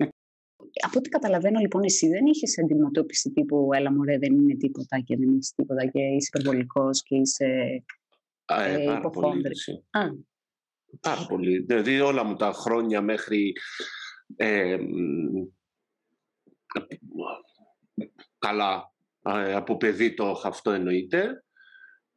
Από 0.87 0.99
ό,τι 0.99 1.09
καταλαβαίνω, 1.09 1.59
λοιπόν, 1.61 1.83
εσύ 1.83 2.09
δεν 2.09 2.27
είχες 2.27 2.59
αντιμετώπιση 2.59 3.31
τύπου 3.31 3.69
Έλα, 3.73 3.93
μωρέ, 3.93 4.19
δεν 4.19 4.35
είναι 4.35 4.55
τίποτα 4.57 5.01
και 5.01 5.17
δεν 5.17 5.37
είσαι 5.39 5.53
τίποτα 5.57 5.87
και 5.87 6.01
είσαι 6.03 6.29
υπερβολικός 6.35 7.03
και 7.03 7.17
είσαι. 7.17 7.83
Α, 8.45 8.63
ε, 8.65 8.83
Ε, 8.83 8.85
πάρα 8.85 9.01
πολύ. 9.01 9.17
υποχόνδρη. 9.17 9.49
έτσι. 9.51 9.85
Α, 9.91 10.01
Πάρα 11.01 11.27
πολύ. 11.29 11.59
Δηλαδή 11.59 12.01
όλα 12.01 12.25
μου 12.25 12.37
τα 12.37 12.53
χρόνια 12.53 13.01
μέχρι... 13.03 13.53
ε, 14.37 14.77
μ, 14.77 15.47
καλά, 18.39 18.93
ε, 19.23 19.55
από 19.55 19.77
παιδί 19.77 20.15
το 20.15 20.35
είχα 20.37 20.49
αυτό 20.49 20.71
εννοείται. 20.71 21.45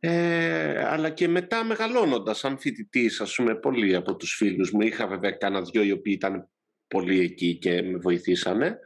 Ε, 0.07 0.83
αλλά 0.85 1.09
και 1.09 1.27
μετά 1.27 1.63
μεγαλώνοντας 1.63 2.37
σαν 2.37 2.57
φοιτητής, 2.57 3.21
ας 3.21 3.35
πούμε, 3.35 3.55
πολλοί 3.55 3.95
από 3.95 4.15
τους 4.15 4.35
φίλους 4.35 4.71
μου. 4.71 4.81
Είχα 4.81 5.07
βέβαια 5.07 5.31
κάνα 5.31 5.61
δυο 5.61 5.83
οι 5.83 5.91
οποίοι 5.91 6.13
ήταν 6.17 6.49
πολύ 6.87 7.19
εκεί 7.19 7.57
και 7.57 7.81
με 7.81 7.97
βοηθήσανε 7.97 8.79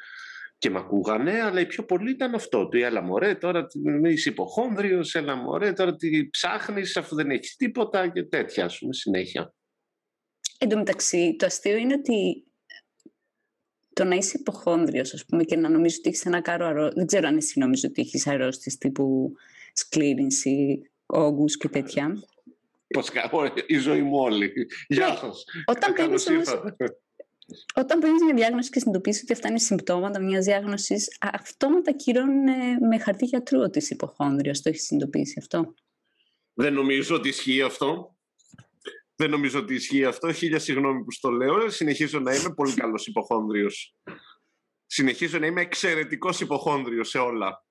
και 0.58 0.70
με 0.70 0.78
ακούγανε, 0.80 1.42
αλλά 1.42 1.60
οι 1.60 1.66
πιο 1.66 1.84
πολλοί 1.84 2.12
ήταν 2.12 2.36
αυτό. 2.36 2.68
Του 2.68 2.78
έλα 2.78 3.02
μωρέ, 3.02 3.36
τώρα 3.36 3.66
τι- 3.66 4.12
είσαι 4.12 4.30
υποχόνδριος, 4.30 5.16
έλα 5.16 5.36
μωρέ, 5.36 5.74
τώρα 5.74 5.96
τι 5.96 6.30
ψάχνεις 6.30 6.98
αφού 6.98 7.16
δεν 7.16 7.30
έχεις 7.30 7.56
τίποτα 7.56 8.08
και 8.08 8.24
τέτοια, 8.24 8.66
ας 8.66 8.78
πούμε, 8.80 8.94
συνέχεια. 8.94 9.54
Εν 10.58 10.70
τω 10.70 10.78
μεταξύ, 10.78 11.36
το 11.40 11.46
αστείο 11.46 11.78
είναι 11.78 11.94
ότι 11.94 12.44
το 13.94 14.04
να 14.04 14.16
είσαι 14.16 14.38
υποχόνδριος, 14.40 15.14
ας 15.14 15.26
πούμε, 15.26 15.44
και 15.44 15.56
να 15.56 15.70
νομίζεις 15.70 15.98
ότι 15.98 16.10
έχεις 16.10 16.26
ένα 16.26 16.42
κάρο 16.42 16.66
αρρώστια. 16.66 16.94
Δεν 16.96 17.06
ξέρω 17.06 17.28
αν 17.28 17.38
εσύ 17.38 17.60
νομίζεις 17.60 17.90
ότι 17.90 18.02
έχεις 18.02 18.28
αρρώστιες 18.28 18.78
τύπου 18.78 19.34
σκλήρινση, 19.74 20.89
όγκους 21.14 21.58
και 21.58 21.70
τέτοια. 21.70 22.24
Πώς 22.88 23.10
κα- 23.10 23.30
Ω, 23.32 23.54
η 23.68 23.78
ζωή 23.78 24.02
μου 24.02 24.18
όλη. 24.18 24.54
Γεια 24.88 25.08
Ναι, 25.08 25.16
σας. 25.16 25.44
Όταν 25.66 25.94
παίρνεις 25.94 26.24
Καλώς 26.24 26.48
όμως, 26.50 26.64
ήρθατε. 26.64 27.00
όταν 27.76 28.00
παίρνεις 28.00 28.24
μια 28.24 28.34
διάγνωση 28.36 28.70
και 28.70 28.80
συνειδητοποιήσει 28.80 29.22
ότι 29.24 29.34
αυτά 29.34 29.48
είναι 29.48 29.60
συμπτώματα 29.60 30.22
μιας 30.22 30.46
διάγνωσης, 30.46 31.18
αυτόματα 31.22 31.92
κυρώνουν 31.92 32.48
ε, 32.48 32.78
με 32.90 33.00
χαρτί 33.00 33.26
γιατρού 33.26 33.60
ότι 33.60 33.78
είσαι 33.78 33.94
υποχόνδριος. 33.94 34.62
Το 34.62 34.70
έχεις 34.70 34.84
συνειδητοποιήσει 34.86 35.36
αυτό; 35.40 35.74
Δεν 36.54 36.74
νομίζω 36.74 37.16
ότι 37.16 37.28
ισχύει 37.30 37.62
αυτό. 37.62 38.16
Δεν 39.16 39.30
νομίζω 39.30 39.60
ότι 39.60 39.74
ισχύει 39.74 40.06
αυτό. 40.06 40.32
Χίλια 40.32 40.60
συγγνώμη 40.60 41.04
που 41.04 41.12
στο 41.12 41.30
λέω. 41.30 41.70
Συνεχίζω 41.70 42.20
να 42.20 42.36
είμαι 42.36 42.54
πολύ 42.54 42.74
καλός 42.74 43.08
υποχόνδριος. 43.08 43.96
Συνεχίζω 44.86 45.40
να 45.40 45.46
είμαι 45.46 45.62
εξαιρετικός 45.62 46.40
υποχόνδριος 46.42 47.10
σε 47.10 47.18
όλα. 47.18 47.66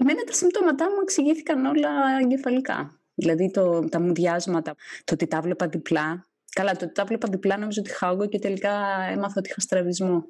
Εμένα 0.00 0.22
τα 0.24 0.32
συμπτώματά 0.32 0.84
μου 0.90 0.96
εξηγήθηκαν 1.02 1.64
όλα 1.66 1.90
εγκεφαλικά. 2.22 3.00
Δηλαδή 3.14 3.50
το, 3.50 3.88
τα 3.88 4.00
μουδιάσματα, 4.00 4.74
το 5.04 5.14
ότι 5.14 5.26
τα 5.26 5.40
βλέπα 5.40 5.68
διπλά. 5.68 6.26
Καλά, 6.52 6.76
το 6.76 6.84
ότι 6.84 6.94
τα 6.94 7.04
βλέπα 7.04 7.28
διπλά 7.28 7.58
νομίζω 7.58 7.80
ότι 7.80 7.90
είχα 7.90 8.10
όγκο 8.10 8.28
και 8.28 8.38
τελικά 8.38 9.00
έμαθα 9.10 9.34
ότι 9.36 9.48
είχα 9.50 9.60
στραβισμό. 9.60 10.24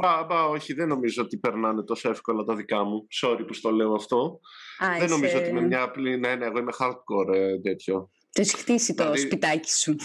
Μπα, 0.00 0.24
μπα, 0.24 0.44
όχι, 0.44 0.72
δεν 0.72 0.88
νομίζω 0.88 1.22
ότι 1.22 1.36
περνάνε 1.38 1.82
τόσο 1.82 2.10
εύκολα 2.10 2.44
τα 2.44 2.54
δικά 2.54 2.84
μου. 2.84 3.06
Sorry 3.22 3.40
που 3.46 3.54
στο 3.54 3.70
λέω 3.70 3.94
αυτό. 3.94 4.40
Α, 4.78 4.86
Δεν 4.98 5.08
νομίζω 5.08 5.36
είσαι- 5.36 5.44
ότι 5.44 5.52
με 5.52 5.60
μια 5.60 5.82
απλή. 5.82 6.18
Ναι, 6.18 6.34
ναι, 6.34 6.44
εγώ 6.44 6.58
είμαι 6.58 6.72
hardcore 6.78 7.34
ε, 7.34 7.60
τέτοιο. 7.60 8.10
Το 8.32 8.40
έχεις 8.40 8.54
χτίσει 8.54 8.94
το 8.94 9.02
Δηλαδή- 9.02 9.20
σπιτάκι 9.20 9.70
σου. 9.72 9.96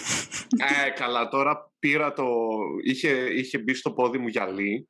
ε, 0.86 0.90
καλά, 0.90 1.28
τώρα 1.28 1.72
πήρα 1.78 2.12
το. 2.12 2.24
Είχε, 2.84 3.08
είχε 3.10 3.58
μπει 3.58 3.74
στο 3.74 3.92
πόδι 3.92 4.18
μου 4.18 4.28
γυαλί. 4.28 4.88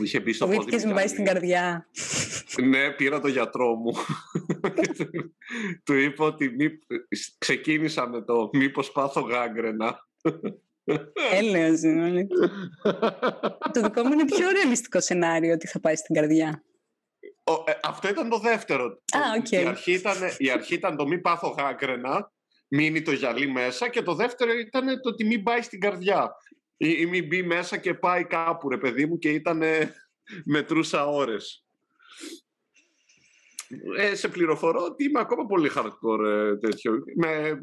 Είχε 0.00 0.20
μπει 0.20 0.32
στο 0.32 0.44
πόδι 0.44 0.56
μου. 0.56 0.62
Φοβήθηκες 0.62 0.90
με 0.90 0.94
πάει 0.94 1.06
στην 1.06 1.24
γυαλί. 1.24 1.38
καρδιά. 1.40 1.88
Ναι, 2.62 2.90
πήρα 2.90 3.20
το 3.20 3.28
γιατρό 3.28 3.74
μου. 3.74 3.92
του 5.84 5.94
είπα 5.94 6.24
ότι 6.24 6.48
μη... 6.48 6.78
ξεκίνησα 7.38 8.08
με 8.08 8.22
το 8.22 8.50
μήπως 8.52 8.92
πάθω 8.92 9.20
γάγκρενα. 9.20 10.08
Έλεος 11.32 11.82
είναι 11.82 12.04
όλοι. 12.04 12.26
το 13.72 13.80
δικό 13.82 14.02
μου 14.02 14.12
είναι 14.12 14.24
πιο 14.24 14.50
ρεαλιστικό 14.50 15.00
σενάριο 15.00 15.52
ότι 15.52 15.66
θα 15.66 15.80
πάει 15.80 15.96
στην 15.96 16.14
καρδιά. 16.14 16.64
ε, 17.66 17.72
αυτό 17.82 18.08
ήταν 18.08 18.28
το 18.28 18.38
δεύτερο. 18.38 18.84
Α, 18.86 19.42
okay. 19.42 19.52
η, 19.52 19.66
αρχή 19.66 19.92
ήταν, 19.92 20.16
η 20.38 20.50
αρχή 20.50 20.74
ήταν 20.74 20.96
το 20.96 21.06
μη 21.06 21.18
πάθω 21.18 21.48
γάγκρενα, 21.48 22.32
μείνει 22.68 23.02
το 23.02 23.12
γυαλί 23.12 23.48
μέσα 23.48 23.88
και 23.88 24.02
το 24.02 24.14
δεύτερο 24.14 24.52
ήταν 24.52 25.00
το 25.00 25.08
ότι 25.08 25.24
μην 25.24 25.42
πάει 25.42 25.62
στην 25.62 25.80
καρδιά. 25.80 26.36
Ή, 26.82 26.96
ή 26.98 27.06
μην 27.06 27.26
μπει 27.26 27.42
μέσα 27.42 27.76
και 27.76 27.94
πάει 27.94 28.24
κάπου 28.24 28.68
ρε 28.68 28.78
παιδί 28.78 29.06
μου 29.06 29.18
και 29.18 29.28
ήταν 29.28 29.62
μετρούσα 30.52 31.06
ώρες. 31.06 31.64
Ε, 33.96 34.14
σε 34.14 34.28
πληροφορώ 34.28 34.84
ότι 34.84 35.04
είμαι 35.04 35.20
ακόμα 35.20 35.46
πολύ 35.46 35.70
hardcore 35.74 36.24
ε, 36.26 36.56
τέτοιο. 36.56 37.02
Με, 37.16 37.58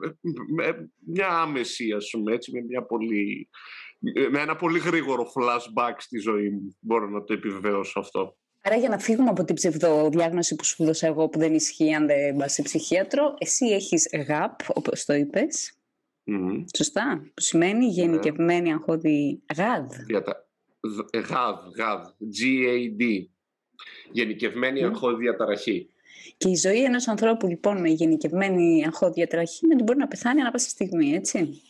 με, 0.55 0.91
μια 1.05 1.28
άμεση, 1.28 1.91
ας 1.91 2.09
πούμε, 2.11 2.34
έτσι, 2.34 2.51
με, 2.51 2.61
μια 2.61 2.86
πολύ, 2.86 3.49
με 4.32 4.39
ένα 4.39 4.55
πολύ 4.55 4.80
γρήγορο 4.80 5.24
flashback 5.24 5.93
στη 5.97 6.20
ζωή 6.20 6.49
μου. 6.49 6.78
Μπορώ 6.80 7.09
να 7.09 7.24
το 7.24 7.34
επιβεβαιώσω 7.34 7.99
αυτό. 7.99 8.38
Άρα 8.61 8.76
για 8.76 8.89
να 8.89 8.99
φύγουμε 8.99 9.30
από 9.30 9.43
την 9.43 9.55
ψευδοδιάγνωση 9.55 10.55
που 10.55 10.63
σου 10.63 10.86
δώσα 10.86 11.07
εγώ 11.07 11.30
που 11.30 11.39
δεν 11.39 11.53
ισχύει 11.53 11.93
αν 11.93 12.07
δεν 12.07 12.36
πας 12.36 12.53
σε 12.53 12.61
ψυχίατρο, 12.61 13.34
εσύ 13.38 13.65
έχεις 13.65 14.09
GAP, 14.11 14.65
όπως 14.67 15.05
το 15.05 15.13
είπες. 15.13 15.78
Mm-hmm. 16.30 16.63
Σωστά. 16.77 17.21
Που 17.34 17.41
σημαίνει 17.41 17.86
γενικευμένη 17.86 18.69
yeah. 18.69 18.73
αγχώδη 18.73 19.43
GAD. 19.55 19.88
GAD, 21.13 21.55
GAD, 21.77 22.01
G-A-D. 22.38 23.25
Γενικευμένη 24.11 24.82
mm. 24.84 24.86
αγχώδη 24.86 25.21
διαταραχή. 25.21 25.89
Και 26.38 26.49
η 26.49 26.55
ζωή 26.55 26.84
ενός 26.84 27.07
ανθρώπου 27.07 27.47
λοιπόν 27.47 27.80
με 27.80 27.89
γενικευμένη 27.89 28.86
αγχώδη 28.86 29.13
διαταραχή 29.13 29.59
είναι 29.65 29.73
ότι 29.73 29.84
μπορεί 29.84 29.97
να 29.97 30.07
πεθάνει 30.07 30.41
ανά 30.41 30.51
πάσα 30.51 30.69
στιγμή, 30.69 31.13
έτσι. 31.13 31.61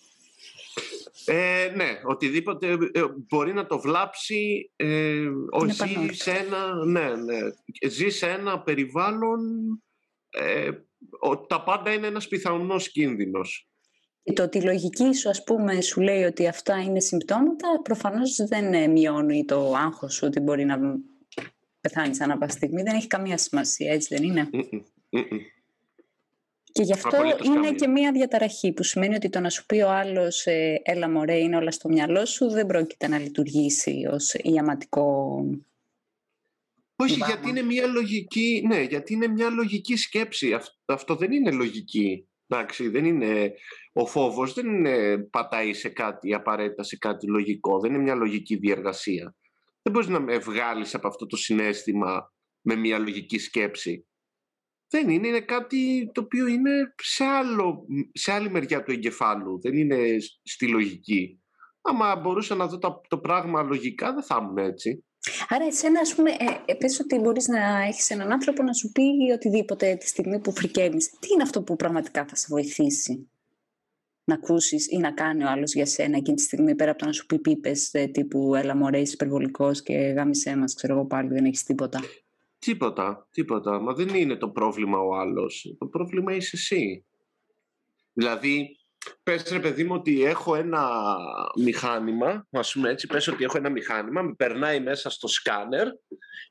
Ε, 1.26 1.72
ναι, 1.76 1.99
οτιδήποτε 2.03 2.68
ε, 2.72 3.03
μπορεί 3.28 3.53
να 3.53 3.66
το 3.66 3.80
βλάψει 3.80 4.72
ε, 4.76 5.28
ο 5.51 5.68
ζει 5.70 6.14
σε 6.14 6.32
ένα, 6.32 6.86
ναι, 6.86 7.16
ναι, 7.16 7.39
ζει 7.89 8.10
σε 8.10 8.30
ένα 8.30 8.62
περιβάλλον 8.62 9.39
ε, 10.30 10.72
τα 11.47 11.64
πάντα 11.64 11.93
είναι 11.93 12.07
ένας 12.07 12.28
πιθανός 12.28 12.91
κίνδυνος. 12.91 13.68
Και 14.30 14.36
το 14.36 14.44
ότι 14.44 14.58
η 14.58 14.62
λογική 14.62 15.14
σου 15.14 15.30
ας 15.30 15.44
πούμε 15.44 15.82
σου 15.82 16.02
λέει 16.02 16.24
ότι 16.24 16.48
αυτά 16.48 16.82
είναι 16.82 17.00
συμπτώματα 17.00 17.68
προφανώς 17.84 18.36
δεν 18.36 18.74
ε, 18.74 18.88
μειώνει 18.88 19.46
το 19.46 19.74
άγχος 19.74 20.14
σου 20.14 20.28
ότι 20.28 20.40
μπορεί 20.40 20.66
να 20.66 20.80
πεθάνεις 21.82 22.22
ανά 22.22 22.38
πάσα 22.38 22.58
στιγμή. 22.58 22.82
Δεν 22.82 22.96
έχει 22.96 23.08
καμία 23.08 23.38
σημασία, 23.38 23.94
έτσι 23.94 24.16
δεν 24.16 24.24
ειναι 24.24 24.50
και 26.72 26.84
γι' 26.84 26.94
αυτό 26.94 27.18
είναι 27.46 27.72
και 27.72 27.88
μία 27.88 28.12
διαταραχή 28.12 28.72
που 28.72 28.84
σημαίνει 28.84 29.16
ότι 29.16 29.30
το 29.30 29.40
να 29.40 29.50
σου 29.50 29.66
πει 29.66 29.82
ο 29.82 29.90
άλλος 29.90 30.46
ε, 30.46 30.82
έλα 30.84 31.10
μωρέ 31.10 31.38
είναι 31.38 31.56
όλα 31.56 31.72
στο 31.72 31.90
μυαλό 31.90 32.26
σου 32.26 32.50
δεν 32.50 32.66
πρόκειται 32.66 33.08
να 33.08 33.20
λειτουργήσει 33.20 34.08
ως 34.12 34.34
ιαματικό 34.34 35.44
όχι, 37.02 37.24
γιατί 37.26 37.50
είναι 37.50 37.62
μια 37.62 37.88
λογική, 37.88 38.64
ναι, 38.68 38.82
γιατί 38.82 39.14
είναι 39.14 39.28
μια 39.28 39.50
λογική 39.50 39.96
σκέψη. 39.96 40.58
Αυτό, 40.86 41.16
δεν 41.16 41.32
είναι 41.32 41.52
λογική. 41.52 42.29
Εντάξει, 42.52 42.89
δεν 42.89 43.06
είναι, 43.06 43.54
ο 43.93 44.06
φόβος 44.06 44.54
δεν 44.54 44.68
είναι, 44.68 45.18
πατάει 45.18 45.74
σε 45.74 45.89
κάτι 45.89 46.34
απαραίτητα, 46.34 46.84
σε 46.84 46.97
κάτι 46.97 47.28
λογικό. 47.28 47.80
Δεν 47.80 47.93
είναι 47.93 48.04
μια 48.04 48.16
λογική 48.16 48.56
διεργασία. 48.56 49.36
Δεν 49.82 49.93
μπορείς 49.93 50.08
να 50.08 50.20
με 50.20 50.38
βγάλεις 50.38 50.95
από 50.95 51.08
αυτό 51.08 51.26
το 51.26 51.36
συνέστημα 51.36 52.34
με 52.62 52.76
μια 52.76 53.00
λογική 53.00 53.38
σκέψη. 53.38 54.08
Δεν 54.89 55.10
είναι, 55.10 55.28
είναι 55.28 55.41
κάτι 55.41 56.12
το 56.14 56.22
οποίο 56.22 56.47
είναι 56.47 56.93
σε, 57.02 57.24
άλλο, 57.24 57.86
σε 58.12 58.32
άλλη 58.32 58.50
μεριά 58.50 58.84
του 58.84 58.91
εγκεφάλου, 58.91 59.60
δεν 59.62 59.74
είναι 59.74 60.18
στη 60.43 60.68
λογική. 60.68 61.41
Άμα 61.82 62.16
μπορούσα 62.16 62.56
να 62.56 62.68
δω 62.68 62.78
το, 62.78 63.02
το 63.08 63.20
πράγμα 63.20 63.62
λογικά, 63.62 64.14
δεν 64.14 64.24
θα 64.24 64.39
ήμουν 64.41 64.58
έτσι. 64.58 65.04
Άρα 65.47 65.65
εσένα, 65.65 65.99
ας 65.99 66.15
πούμε, 66.15 66.32
ε, 66.32 66.36
ε, 66.65 66.74
πες 66.74 66.99
ότι 66.99 67.20
μπορείς 67.20 67.47
να 67.47 67.84
έχεις 67.84 68.09
έναν 68.09 68.32
άνθρωπο 68.32 68.63
να 68.63 68.74
σου 68.74 68.91
πει 68.91 69.32
οτιδήποτε 69.34 69.95
τη 69.95 70.07
στιγμή 70.07 70.39
που 70.39 70.51
φρικαίνεις. 70.51 71.09
Τι 71.09 71.34
είναι 71.34 71.43
αυτό 71.43 71.61
που 71.63 71.76
πραγματικά 71.76 72.26
θα 72.26 72.36
σε 72.36 72.45
βοηθήσει; 72.49 73.30
Να 74.24 74.34
ακούσεις 74.36 74.88
ή 74.91 74.97
να 74.97 75.11
κάνει 75.11 75.43
ο 75.43 75.49
άλλος 75.49 75.74
για 75.74 75.86
σένα 75.86 76.17
εκείνη 76.17 76.36
τη 76.36 76.41
στιγμή 76.41 76.76
πέρα 76.76 76.91
από 76.91 76.99
το 76.99 77.05
να 77.05 77.11
σου 77.11 77.26
πει 77.26 77.39
πίπες 77.39 77.93
ε, 77.93 78.07
τύπου 78.07 78.55
έλα 78.55 78.76
μωρέ 78.76 78.99
είσαι 78.99 79.13
υπερβολικός 79.13 79.82
και 79.82 79.93
γάμισέ 79.93 80.55
μας, 80.55 80.74
ξέρω 80.74 80.93
εγώ 80.93 81.05
πάλι 81.05 81.30
δεν 81.30 81.45
έχεις 81.45 81.63
τίποτα. 81.63 81.99
Τίποτα, 82.59 83.28
τίποτα. 83.32 83.80
Μα 83.80 83.93
δεν 83.93 84.07
είναι 84.07 84.36
το 84.36 84.49
πρόβλημα 84.49 84.99
ο 84.99 85.15
άλλος. 85.15 85.76
Το 85.78 85.86
πρόβλημα 85.86 86.36
είσαι 86.36 86.55
εσύ. 86.55 87.05
Δηλαδή, 88.13 88.79
πες 89.24 89.43
ρε 89.43 89.60
παιδί 89.60 89.84
μου 89.84 89.95
ότι 89.95 90.24
έχω 90.24 90.55
ένα 90.55 90.99
μηχάνημα, 91.60 92.47
ας 92.51 92.72
πούμε 92.72 92.89
έτσι, 92.89 93.07
πες 93.07 93.28
ότι 93.28 93.43
έχω 93.43 93.57
ένα 93.57 93.70
μηχάνημα, 93.70 94.22
με 94.22 94.34
περνάει 94.34 94.80
μέσα 94.80 95.10
στο 95.10 95.28
σκάνερ 95.28 95.88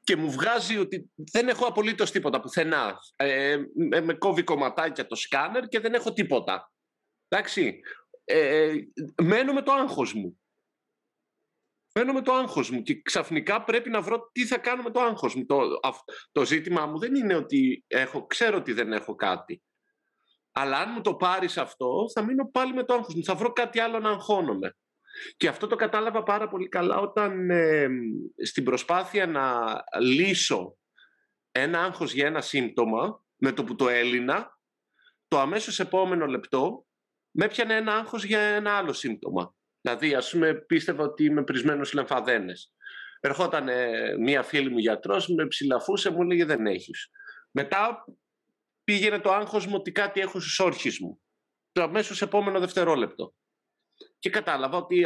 και 0.02 0.16
μου 0.16 0.30
βγάζει 0.30 0.78
ότι 0.78 1.10
δεν 1.14 1.48
έχω 1.48 1.66
απολύτως 1.66 2.10
τίποτα 2.10 2.40
πουθενά. 2.40 2.98
Ε, 3.16 3.58
με 4.02 4.14
κόβει 4.14 4.42
κομματάκια 4.42 5.06
το 5.06 5.14
σκάνερ 5.14 5.68
και 5.68 5.80
δεν 5.80 5.94
έχω 5.94 6.12
τίποτα. 6.12 6.72
Εντάξει. 7.28 7.80
Ε, 8.24 8.68
ε 8.68 8.88
μένω 9.22 9.52
με 9.52 9.62
το 9.62 9.72
άγχος 9.72 10.14
μου. 10.14 10.40
Μένω 11.94 12.12
με 12.12 12.22
το 12.22 12.32
άγχος 12.32 12.70
μου 12.70 12.82
και 12.82 13.02
ξαφνικά 13.02 13.64
πρέπει 13.64 13.90
να 13.90 14.00
βρω 14.00 14.30
τι 14.32 14.46
θα 14.46 14.58
κάνω 14.58 14.82
με 14.82 14.90
το 14.90 15.00
άγχος 15.00 15.34
μου. 15.34 15.46
Το, 15.46 15.80
το 16.32 16.44
ζήτημά 16.44 16.86
μου 16.86 16.98
δεν 16.98 17.14
είναι 17.14 17.34
ότι 17.34 17.84
έχω, 17.86 18.26
ξέρω 18.26 18.56
ότι 18.56 18.72
δεν 18.72 18.92
έχω 18.92 19.14
κάτι. 19.14 19.62
Αλλά 20.60 20.78
αν 20.78 20.90
μου 20.94 21.00
το 21.00 21.14
πάρεις 21.14 21.58
αυτό, 21.58 22.06
θα 22.14 22.22
μείνω 22.22 22.50
πάλι 22.50 22.72
με 22.72 22.84
το 22.84 22.94
άγχος 22.94 23.14
μου. 23.14 23.24
Θα 23.24 23.34
βρω 23.34 23.52
κάτι 23.52 23.80
άλλο 23.80 23.98
να 23.98 24.10
αγχώνομαι. 24.10 24.76
Και 25.36 25.48
αυτό 25.48 25.66
το 25.66 25.76
κατάλαβα 25.76 26.22
πάρα 26.22 26.48
πολύ 26.48 26.68
καλά 26.68 26.98
όταν 26.98 27.50
ε, 27.50 27.88
στην 28.44 28.64
προσπάθεια 28.64 29.26
να 29.26 29.64
λύσω 30.00 30.76
ένα 31.50 31.82
άγχος 31.82 32.12
για 32.12 32.26
ένα 32.26 32.40
σύμπτωμα, 32.40 33.24
με 33.36 33.52
το 33.52 33.64
που 33.64 33.74
το 33.74 33.88
έλυνα, 33.88 34.58
το 35.28 35.38
αμέσως 35.38 35.80
επόμενο 35.80 36.26
λεπτό 36.26 36.86
με 37.30 37.44
έπιανε 37.44 37.74
ένα 37.74 37.94
άγχος 37.94 38.24
για 38.24 38.40
ένα 38.40 38.76
άλλο 38.76 38.92
σύμπτωμα. 38.92 39.54
Δηλαδή, 39.80 40.14
ας 40.14 40.30
πούμε, 40.30 40.54
πίστευα 40.54 41.04
ότι 41.04 41.24
είμαι 41.24 41.44
πρισμένος 41.44 41.92
λεμφαδένες. 41.92 42.72
Ερχόταν 43.20 43.68
μία 44.20 44.42
φίλη 44.42 44.70
μου 44.70 44.78
γιατρός, 44.78 45.28
με 45.28 45.46
ψηλαφούσε, 45.46 46.10
μου 46.10 46.22
έλεγε 46.22 46.44
δεν 46.44 46.66
έχεις. 46.66 47.10
Μετά 47.50 48.04
πήγαινε 48.88 49.18
το 49.18 49.32
άγχος 49.32 49.66
μου 49.66 49.74
ότι 49.74 49.92
κάτι 49.92 50.20
έχω 50.20 50.40
στους 50.40 50.58
όρχες 50.58 50.98
μου. 50.98 51.20
Το 51.72 51.82
αμέσως 51.82 52.22
επόμενο 52.22 52.60
δευτερόλεπτο. 52.60 53.34
Και 54.18 54.30
κατάλαβα 54.30 54.76
ότι 54.76 55.04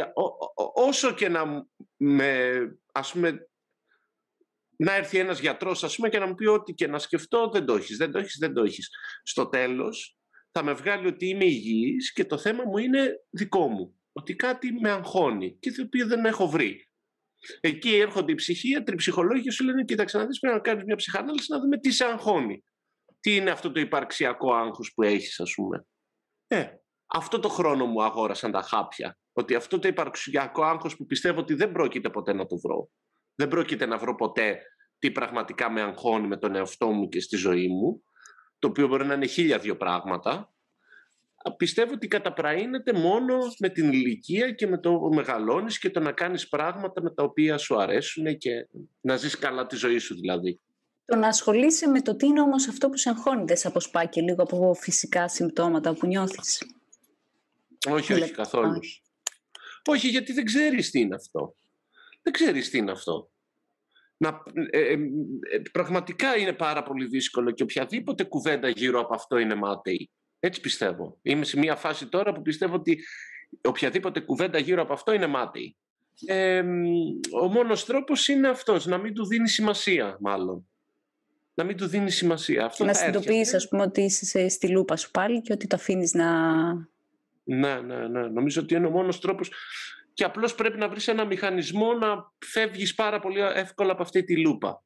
όσο 0.73 1.13
και 1.13 1.29
να 1.29 1.67
με, 1.97 2.51
ας 2.93 3.11
πούμε, 3.11 3.49
να 4.75 4.95
έρθει 4.95 5.17
ένας 5.17 5.39
γιατρός 5.39 5.83
ας 5.83 5.95
πούμε, 5.95 6.09
και 6.09 6.19
να 6.19 6.27
μου 6.27 6.35
πει 6.35 6.45
ότι 6.45 6.73
και 6.73 6.87
να 6.87 6.99
σκεφτώ 6.99 7.49
δεν 7.49 7.65
το 7.65 7.75
έχεις, 7.75 7.97
δεν 7.97 8.11
το 8.11 8.19
έχεις, 8.19 8.37
δεν 8.39 8.53
το 8.53 8.63
έχεις. 8.63 8.89
Στο 9.23 9.47
τέλος 9.47 10.17
θα 10.51 10.63
με 10.63 10.73
βγάλει 10.73 11.07
ότι 11.07 11.27
είμαι 11.27 11.45
υγιής 11.45 12.13
και 12.13 12.25
το 12.25 12.37
θέμα 12.37 12.63
μου 12.63 12.77
είναι 12.77 13.25
δικό 13.29 13.67
μου 13.67 14.01
ότι 14.11 14.35
κάτι 14.35 14.71
με 14.71 14.89
αγχώνει 14.91 15.57
και 15.59 15.71
το 15.71 15.83
οποίο 15.83 16.07
δεν 16.07 16.25
έχω 16.25 16.49
βρει. 16.49 16.89
Εκεί 17.59 17.95
έρχονται 17.95 18.31
οι 18.31 18.35
ψυχίατροι, 18.35 18.93
οι 18.93 18.97
ψυχολόγοι 18.97 19.41
και 19.41 19.51
σου 19.51 19.63
λένε: 19.63 19.83
Κοίταξε 19.83 20.17
να 20.17 20.25
δεις, 20.25 20.39
πρέπει 20.39 20.55
να 20.55 20.61
κάνεις 20.61 20.83
μια 20.83 20.95
ψυχανάλυση 20.95 21.51
να 21.51 21.59
δούμε 21.59 21.77
τι 21.77 21.91
σε 21.91 22.05
αγχώνει. 22.05 22.63
Τι 23.23 23.35
είναι 23.35 23.51
αυτό 23.51 23.71
το 23.71 23.79
υπαρξιακό 23.79 24.53
άγχος 24.53 24.93
που 24.93 25.03
έχεις, 25.03 25.39
ας 25.39 25.53
πούμε; 25.53 25.85
Ε, 26.47 26.65
αυτό 27.05 27.39
το 27.39 27.49
χρόνο 27.49 27.85
μου 27.85 28.03
αγόρασαν 28.03 28.51
τα 28.51 28.61
χάπια. 28.61 29.17
Ότι 29.33 29.55
αυτό 29.55 29.79
το 29.79 29.87
υπαρξιακό 29.87 30.63
άγχος 30.63 30.95
που 30.95 31.05
πιστεύω 31.05 31.39
ότι 31.39 31.53
δεν 31.53 31.71
πρόκειται 31.71 32.09
ποτέ 32.09 32.33
να 32.33 32.45
το 32.45 32.57
βρω. 32.57 32.89
Δεν 33.35 33.47
πρόκειται 33.47 33.85
να 33.85 33.97
βρω 33.97 34.15
ποτέ 34.15 34.61
τι 34.99 35.11
πραγματικά 35.11 35.71
με 35.71 35.81
αγχώνει 35.81 36.27
με 36.27 36.37
τον 36.37 36.55
εαυτό 36.55 36.91
μου 36.91 37.09
και 37.09 37.19
στη 37.19 37.35
ζωή 37.35 37.67
μου. 37.67 38.03
Το 38.59 38.67
οποίο 38.67 38.87
μπορεί 38.87 39.05
να 39.05 39.13
είναι 39.13 39.25
χίλια 39.27 39.59
δύο 39.59 39.77
πράγματα 39.77 40.53
πιστεύω 41.57 41.93
ότι 41.93 42.07
καταπραίνεται 42.07 42.93
μόνο 42.93 43.37
με 43.59 43.69
την 43.69 43.91
ηλικία 43.91 44.51
και 44.51 44.67
με 44.67 44.77
το 44.77 45.09
μεγαλώνεις 45.13 45.79
και 45.79 45.89
το 45.89 45.99
να 45.99 46.11
κάνεις 46.11 46.47
πράγματα 46.47 47.01
με 47.01 47.13
τα 47.13 47.23
οποία 47.23 47.57
σου 47.57 47.81
αρέσουν 47.81 48.37
και 48.37 48.67
να 49.01 49.15
ζεις 49.15 49.37
καλά 49.37 49.65
τη 49.65 49.75
ζωή 49.75 49.97
σου 49.97 50.15
δηλαδή. 50.15 50.59
Το 51.13 51.19
να 51.19 51.27
ασχολείσαι 51.27 51.87
με 51.87 52.01
το 52.01 52.15
τι 52.15 52.25
είναι 52.25 52.41
όμως 52.41 52.67
αυτό 52.67 52.89
που 52.89 52.97
σε 52.97 53.09
εγχώνει 53.09 53.43
δεν 53.45 53.57
σε 53.57 53.67
αποσπά 53.67 54.05
και 54.05 54.21
λίγο 54.21 54.43
από 54.43 54.73
φυσικά 54.73 55.27
συμπτώματα 55.27 55.93
που 55.93 56.07
νιώθεις. 56.07 56.63
Όχι, 57.89 58.13
όχι 58.13 58.31
καθόλου. 58.31 58.79
Όχι. 59.85 60.07
γιατί 60.07 60.33
δεν 60.33 60.45
ξέρεις 60.45 60.89
τι 60.89 60.99
είναι 60.99 61.15
αυτό. 61.15 61.55
Δεν 62.21 62.33
ξέρεις 62.33 62.69
τι 62.69 62.77
είναι 62.77 62.91
αυτό. 62.91 63.29
Να, 64.17 64.43
ε, 64.69 64.79
ε, 64.79 64.91
ε, 64.91 64.97
πραγματικά 65.71 66.37
είναι 66.37 66.53
πάρα 66.53 66.83
πολύ 66.83 67.05
δύσκολο 67.05 67.51
και 67.51 67.63
οποιαδήποτε 67.63 68.23
κουβέντα 68.23 68.69
γύρω 68.69 68.99
από 68.99 69.15
αυτό 69.15 69.37
είναι 69.37 69.55
μάταιη. 69.55 70.09
Έτσι 70.39 70.61
πιστεύω. 70.61 71.17
Είμαι 71.21 71.45
σε 71.45 71.57
μια 71.57 71.75
φάση 71.75 72.07
τώρα 72.07 72.33
που 72.33 72.41
πιστεύω 72.41 72.75
ότι 72.75 73.03
οποιαδήποτε 73.61 74.19
κουβέντα 74.19 74.59
γύρω 74.59 74.81
από 74.81 74.93
αυτό 74.93 75.11
είναι 75.11 75.27
μάτι. 75.27 75.75
Ε, 76.25 76.63
ο 77.41 77.47
μόνος 77.47 77.85
τρόπος 77.85 78.27
είναι 78.27 78.49
αυτός, 78.49 78.85
να 78.85 78.97
μην 78.97 79.13
του 79.13 79.27
δίνεις 79.27 79.53
σημασία 79.53 80.17
μάλλον. 80.19 80.67
Να 81.53 81.63
μην 81.63 81.77
του 81.77 81.87
δίνεις 81.87 82.15
σημασία. 82.15 82.65
Αυτό 82.65 82.85
να 82.85 82.93
συνειδητοποιείς 82.93 83.53
ας 83.53 83.67
πούμε 83.67 83.83
ότι 83.83 84.01
είσαι 84.01 84.47
στη 84.47 84.69
λούπα 84.69 84.95
σου 84.95 85.11
πάλι 85.11 85.41
και 85.41 85.53
ότι 85.53 85.67
το 85.67 85.75
αφήνεις 85.75 86.13
να... 86.13 86.27
Ναι, 87.43 87.81
ναι, 87.81 88.07
ναι. 88.07 88.27
Νομίζω 88.27 88.61
ότι 88.61 88.75
είναι 88.75 88.87
ο 88.87 88.89
μόνος 88.89 89.19
τρόπος 89.19 89.51
και 90.13 90.23
απλώς 90.23 90.55
πρέπει 90.55 90.77
να 90.77 90.89
βρεις 90.89 91.07
ένα 91.07 91.25
μηχανισμό 91.25 91.93
να 91.93 92.31
φεύγεις 92.45 92.95
πάρα 92.95 93.19
πολύ 93.19 93.39
εύκολα 93.39 93.91
από 93.91 94.01
αυτή 94.01 94.23
τη 94.23 94.41
λούπα. 94.41 94.83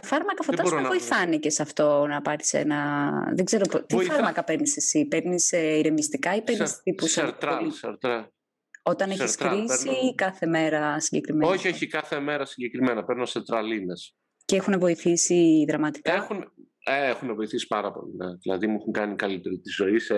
Τα 0.00 0.06
φάρμακα 0.06 0.42
φαντάζομαι 0.42 0.88
βοηθάνε 0.88 1.36
και 1.36 1.50
σε 1.50 1.62
αυτό 1.62 2.06
να 2.06 2.22
πάρεις 2.22 2.52
ένα. 2.52 3.10
Δεν 3.34 3.44
ξέρω 3.44 3.66
τι 3.66 3.94
Βοηθά... 3.94 4.12
φάρμακα 4.12 4.44
παίρνεις 4.44 4.76
εσύ. 4.76 5.04
Παίρνεις 5.04 5.52
ε, 5.52 5.78
ηρεμιστικά 5.78 6.34
ή 6.34 6.42
παίρνεις 6.42 6.80
τύπους. 6.82 7.10
Σαρτράλ, 7.10 7.70
Όταν 8.82 9.10
έχεις 9.10 9.36
κρίση 9.36 9.88
ή 9.88 10.14
κάθε 10.14 10.46
μέρα 10.46 11.00
συγκεκριμένα. 11.00 11.52
Όχι, 11.52 11.68
όχι, 11.68 11.86
κάθε 11.86 12.20
μέρα 12.20 12.44
συγκεκριμένα. 12.44 13.04
Παίρνω 13.04 13.24
σε 13.24 13.42
τραλίνε. 13.42 13.94
Και 14.44 14.56
έχουν 14.56 14.78
βοηθήσει 14.78 15.64
δραματικά; 15.68 16.12
Έχουν, 16.12 16.52
ε, 16.84 17.08
έχουν 17.08 17.34
βοηθήσει 17.34 17.66
πάρα 17.66 17.92
πολύ. 17.92 18.12
Ναι. 18.16 18.36
Δηλαδή 18.36 18.66
μου 18.66 18.76
έχουν 18.80 18.92
κάνει 18.92 19.16
καλύτερη 19.16 19.58
τη 19.58 19.70
ζωή 19.70 19.98
σε 19.98 20.14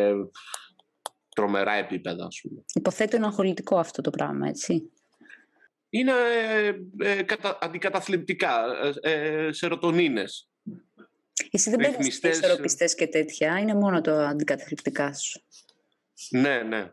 τρομερά 1.35 1.72
επίπεδα, 1.72 2.25
ας 2.25 2.41
πούμε. 2.43 2.64
Υποθέτω 2.75 3.16
είναι 3.16 3.27
αγχολητικό 3.27 3.79
αυτό 3.79 4.03
το 4.03 4.11
πράγμα, 4.11 4.49
έτσι. 4.49 4.93
Είναι 5.89 6.12
ε, 6.53 6.75
ε, 7.11 7.22
κατα, 7.22 7.59
αντικαταθλιπτικά, 7.61 8.64
ε, 9.03 9.12
ε 9.12 9.53
σερωτονίνες. 9.53 10.49
Εσύ 11.51 11.70
δεν 11.70 11.79
παίρνεις 11.79 12.18
ισορροπιστές 12.18 12.95
και 12.95 13.07
τέτοια, 13.07 13.59
είναι 13.59 13.75
μόνο 13.75 14.01
το 14.01 14.12
αντικαταθλιπτικά 14.12 15.14
σου. 15.14 15.43
Ναι, 16.31 16.62
ναι. 16.62 16.93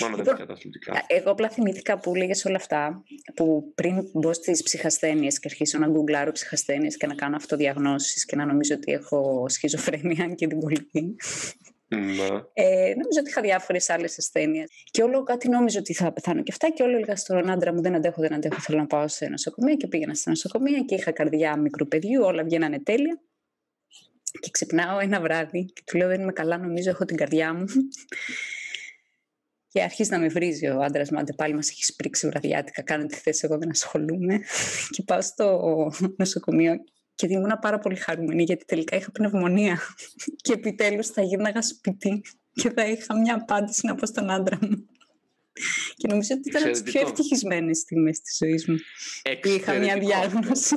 Μόνο 0.00 0.16
λοιπόν, 0.16 0.34
αντικαταθλιπτικά. 0.34 1.04
Εγώ 1.06 1.30
απλά 1.30 1.48
θυμήθηκα 1.48 1.98
που 1.98 2.14
λέγες 2.14 2.44
όλα 2.44 2.56
αυτά, 2.56 3.02
που 3.34 3.72
πριν 3.74 4.08
μπω 4.12 4.32
στις 4.32 4.62
ψυχασθένειες 4.62 5.38
και 5.38 5.48
αρχίσω 5.50 5.78
να 5.78 5.86
γκουγκλάρω 5.86 6.32
ψυχασθένειες 6.32 6.96
και 6.96 7.06
να 7.06 7.14
κάνω 7.14 7.36
αυτοδιαγνώσεις 7.36 8.24
και 8.24 8.36
να 8.36 8.44
νομίζω 8.44 8.74
ότι 8.74 8.92
έχω 8.92 9.46
σχιζοφρένεια 9.48 10.26
και 10.34 10.46
την 10.46 10.58
πολιτική. 10.58 11.16
Ναι. 11.88 12.26
Ε, 12.52 12.94
νομίζω 12.94 13.18
ότι 13.20 13.28
είχα 13.28 13.40
διάφορες 13.40 13.90
άλλες 13.90 14.18
ασθένειες. 14.18 14.68
Και 14.90 15.02
όλο 15.02 15.22
κάτι 15.22 15.48
νόμιζα 15.48 15.78
ότι 15.78 15.94
θα 15.94 16.12
πεθάνω 16.12 16.42
και 16.42 16.52
αυτά. 16.52 16.70
Και 16.70 16.82
όλο 16.82 16.96
έλεγα 16.96 17.16
στον 17.16 17.50
άντρα 17.50 17.72
μου: 17.72 17.82
Δεν 17.82 17.94
αντέχω, 17.94 18.20
δεν 18.20 18.34
αντέχω. 18.34 18.60
Θέλω 18.60 18.78
να 18.78 18.86
πάω 18.86 19.08
σε 19.08 19.26
νοσοκομεία. 19.26 19.74
Και 19.74 19.86
πήγαινα 19.86 20.14
σε 20.14 20.30
νοσοκομεία 20.30 20.80
και 20.80 20.94
είχα 20.94 21.10
καρδιά 21.10 21.56
μικρού 21.56 21.88
παιδιού. 21.88 22.22
Όλα 22.22 22.44
βγαίνανε 22.44 22.80
τέλεια. 22.80 23.20
Και 24.40 24.50
ξυπνάω 24.50 24.98
ένα 24.98 25.20
βράδυ 25.20 25.64
και 25.64 25.82
του 25.84 25.96
λέω: 25.96 26.08
Δεν 26.08 26.20
είμαι 26.20 26.32
καλά, 26.32 26.58
νομίζω 26.58 26.90
έχω 26.90 27.04
την 27.04 27.16
καρδιά 27.16 27.54
μου. 27.54 27.64
Και 29.68 29.82
αρχίζει 29.82 30.10
να 30.10 30.18
με 30.18 30.28
βρίζει 30.28 30.66
ο 30.66 30.80
άντρας 30.82 31.10
μου, 31.10 31.22
πάλι 31.36 31.54
μας 31.54 31.68
έχεις 31.70 31.86
σπρίξει 31.86 32.28
βραδιάτικα. 32.28 32.82
Κάνω 32.82 33.06
τη 33.06 33.14
θέση, 33.14 33.40
εγώ 33.44 33.58
δεν 33.58 33.70
ασχολούμαι. 33.70 34.40
και 34.94 35.02
πάω 35.02 35.22
στο 35.22 35.90
νοσοκομείο 36.16 36.74
και 37.14 37.26
ήμουν 37.30 37.58
πάρα 37.60 37.78
πολύ 37.78 37.96
χαρούμενη 37.96 38.42
γιατί 38.42 38.64
τελικά 38.64 38.96
είχα 38.96 39.10
πνευμονία 39.10 39.78
και 40.44 40.52
επιτέλους 40.52 41.06
θα 41.08 41.22
γύρναγα 41.22 41.62
σπίτι 41.62 42.22
και 42.52 42.70
θα 42.70 42.86
είχα 42.86 43.18
μια 43.20 43.34
απάντηση 43.34 43.86
να 43.86 43.94
πω 43.94 44.06
στον 44.06 44.30
άντρα 44.30 44.58
μου. 44.60 44.86
Και 45.96 46.08
νομίζω 46.08 46.34
ότι 46.38 46.48
ήταν 46.48 46.62
από 46.62 46.72
τις 46.72 46.82
πιο 46.82 47.00
ευτυχισμένες 47.00 47.78
στιγμές 47.78 48.20
της 48.20 48.36
ζωής 48.36 48.66
μου. 48.66 48.76
Είχα 49.42 49.74
μια 49.74 49.98
διάγνωση. 49.98 50.76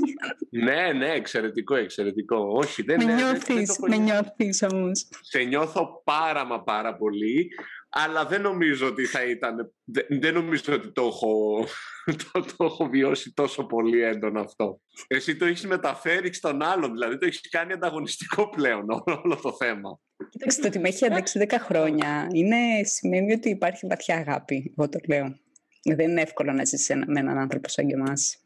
ναι, 0.50 0.94
ναι, 0.94 1.12
εξαιρετικό, 1.12 1.76
εξαιρετικό. 1.76 2.38
Όχι, 2.52 2.82
δεν 2.82 3.06
με 3.06 3.14
νιώθεις, 3.14 3.80
με 3.88 3.98
νιώθεις 3.98 4.64
όμως. 4.72 5.08
Σε 5.22 5.40
νιώθω 5.40 6.02
πάρα 6.06 6.46
μα 6.46 6.64
πάρα 6.64 6.96
πολύ 6.96 7.50
αλλά 7.90 8.26
δεν 8.26 8.42
νομίζω 8.42 8.88
ότι 8.88 9.06
θα 9.06 9.24
ήταν, 9.24 9.74
δεν, 10.20 10.34
νομίζω 10.34 10.74
ότι 10.74 10.92
το 10.92 11.02
έχω, 11.06 11.66
το, 12.32 12.46
το 12.58 12.66
έχω 12.66 12.90
βιώσει 12.90 13.34
τόσο 13.34 13.66
πολύ 13.66 14.02
έντονο 14.02 14.42
αυτό. 14.42 14.82
Εσύ 15.08 15.36
το 15.36 15.46
έχεις 15.46 15.68
μεταφέρει 15.68 16.34
στον 16.34 16.62
άλλον, 16.62 16.92
δηλαδή 16.92 17.18
το 17.18 17.26
έχεις 17.26 17.50
κάνει 17.50 17.74
ανταγωνιστικό 17.74 18.50
πλέον 18.50 18.86
όλο 18.90 19.40
το 19.42 19.54
θέμα. 19.54 20.00
Κοίταξε, 20.30 20.62
το 20.62 20.68
ότι 20.68 20.80
με 20.80 20.88
έχει 20.88 21.06
αντέξει 21.06 21.46
10 21.50 21.56
χρόνια 21.60 22.28
είναι, 22.34 22.84
σημαίνει 22.84 23.34
ότι 23.34 23.50
υπάρχει 23.50 23.88
βαθιά 23.88 24.16
αγάπη, 24.16 24.74
εγώ 24.78 24.90
το 24.90 25.00
λέω. 25.08 25.40
Δεν 25.84 26.10
είναι 26.10 26.22
εύκολο 26.22 26.52
να 26.52 26.66
ζήσει 26.66 26.96
με 26.96 27.20
έναν 27.20 27.38
άνθρωπο 27.38 27.70
σαν 27.70 27.88
και 27.88 27.94
εμάς. 27.94 28.44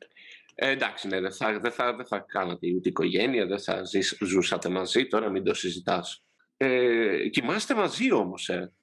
Ε, 0.56 0.70
εντάξει, 0.70 1.08
ναι, 1.08 1.20
δεν 1.20 1.34
θα, 1.34 1.60
δεν 1.60 1.72
θα, 1.72 1.96
δεν 1.96 2.06
θα 2.06 2.20
κάνατε 2.20 2.74
ούτε 2.76 2.90
οικογένεια, 2.90 3.46
δεν 3.46 3.60
θα 3.60 3.84
ζήσ, 3.84 4.18
ζούσατε 4.22 4.70
μαζί, 4.70 5.08
τώρα 5.08 5.30
μην 5.30 5.44
το 5.44 5.54
συζητάς. 5.54 6.26
Ε, 6.58 7.28
κοιμάστε 7.30 7.74
μαζί 7.74 8.12
όμως, 8.12 8.50
ε. 8.50 8.74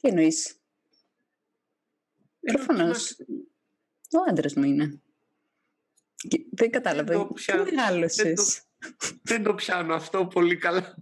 Τι 0.00 0.08
εννοείς; 0.08 0.62
Προφανώς. 2.40 3.16
Ο 4.10 4.18
άντρας 4.28 4.54
μου 4.54 4.62
είναι. 4.62 5.00
Δεν 6.50 6.70
κατάλαβα. 6.70 7.28
Δεν 7.46 7.62
μεγάλωσες. 7.62 8.62
Δεν 9.22 9.42
το 9.42 9.54
πιάνω 9.54 9.94
αυτό 9.94 10.26
πολύ 10.26 10.56
καλά. 10.56 10.96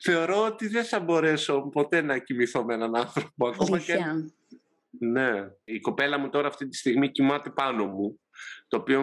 Θεωρώ 0.00 0.44
ότι 0.44 0.68
δεν 0.68 0.84
θα 0.84 1.00
μπορέσω 1.00 1.60
ποτέ 1.60 2.00
να 2.00 2.18
κοιμηθώ 2.18 2.64
με 2.64 2.74
έναν 2.74 2.96
άνθρωπο. 2.96 3.48
Ακόμα 3.48 3.78
και... 3.78 3.98
Ναι. 4.90 5.50
Η 5.64 5.80
κοπέλα 5.80 6.18
μου 6.18 6.28
τώρα 6.28 6.48
αυτή 6.48 6.68
τη 6.68 6.76
στιγμή 6.76 7.10
κοιμάται 7.10 7.50
πάνω 7.50 7.86
μου 7.86 8.20
το 8.68 8.76
οποίο 8.76 9.02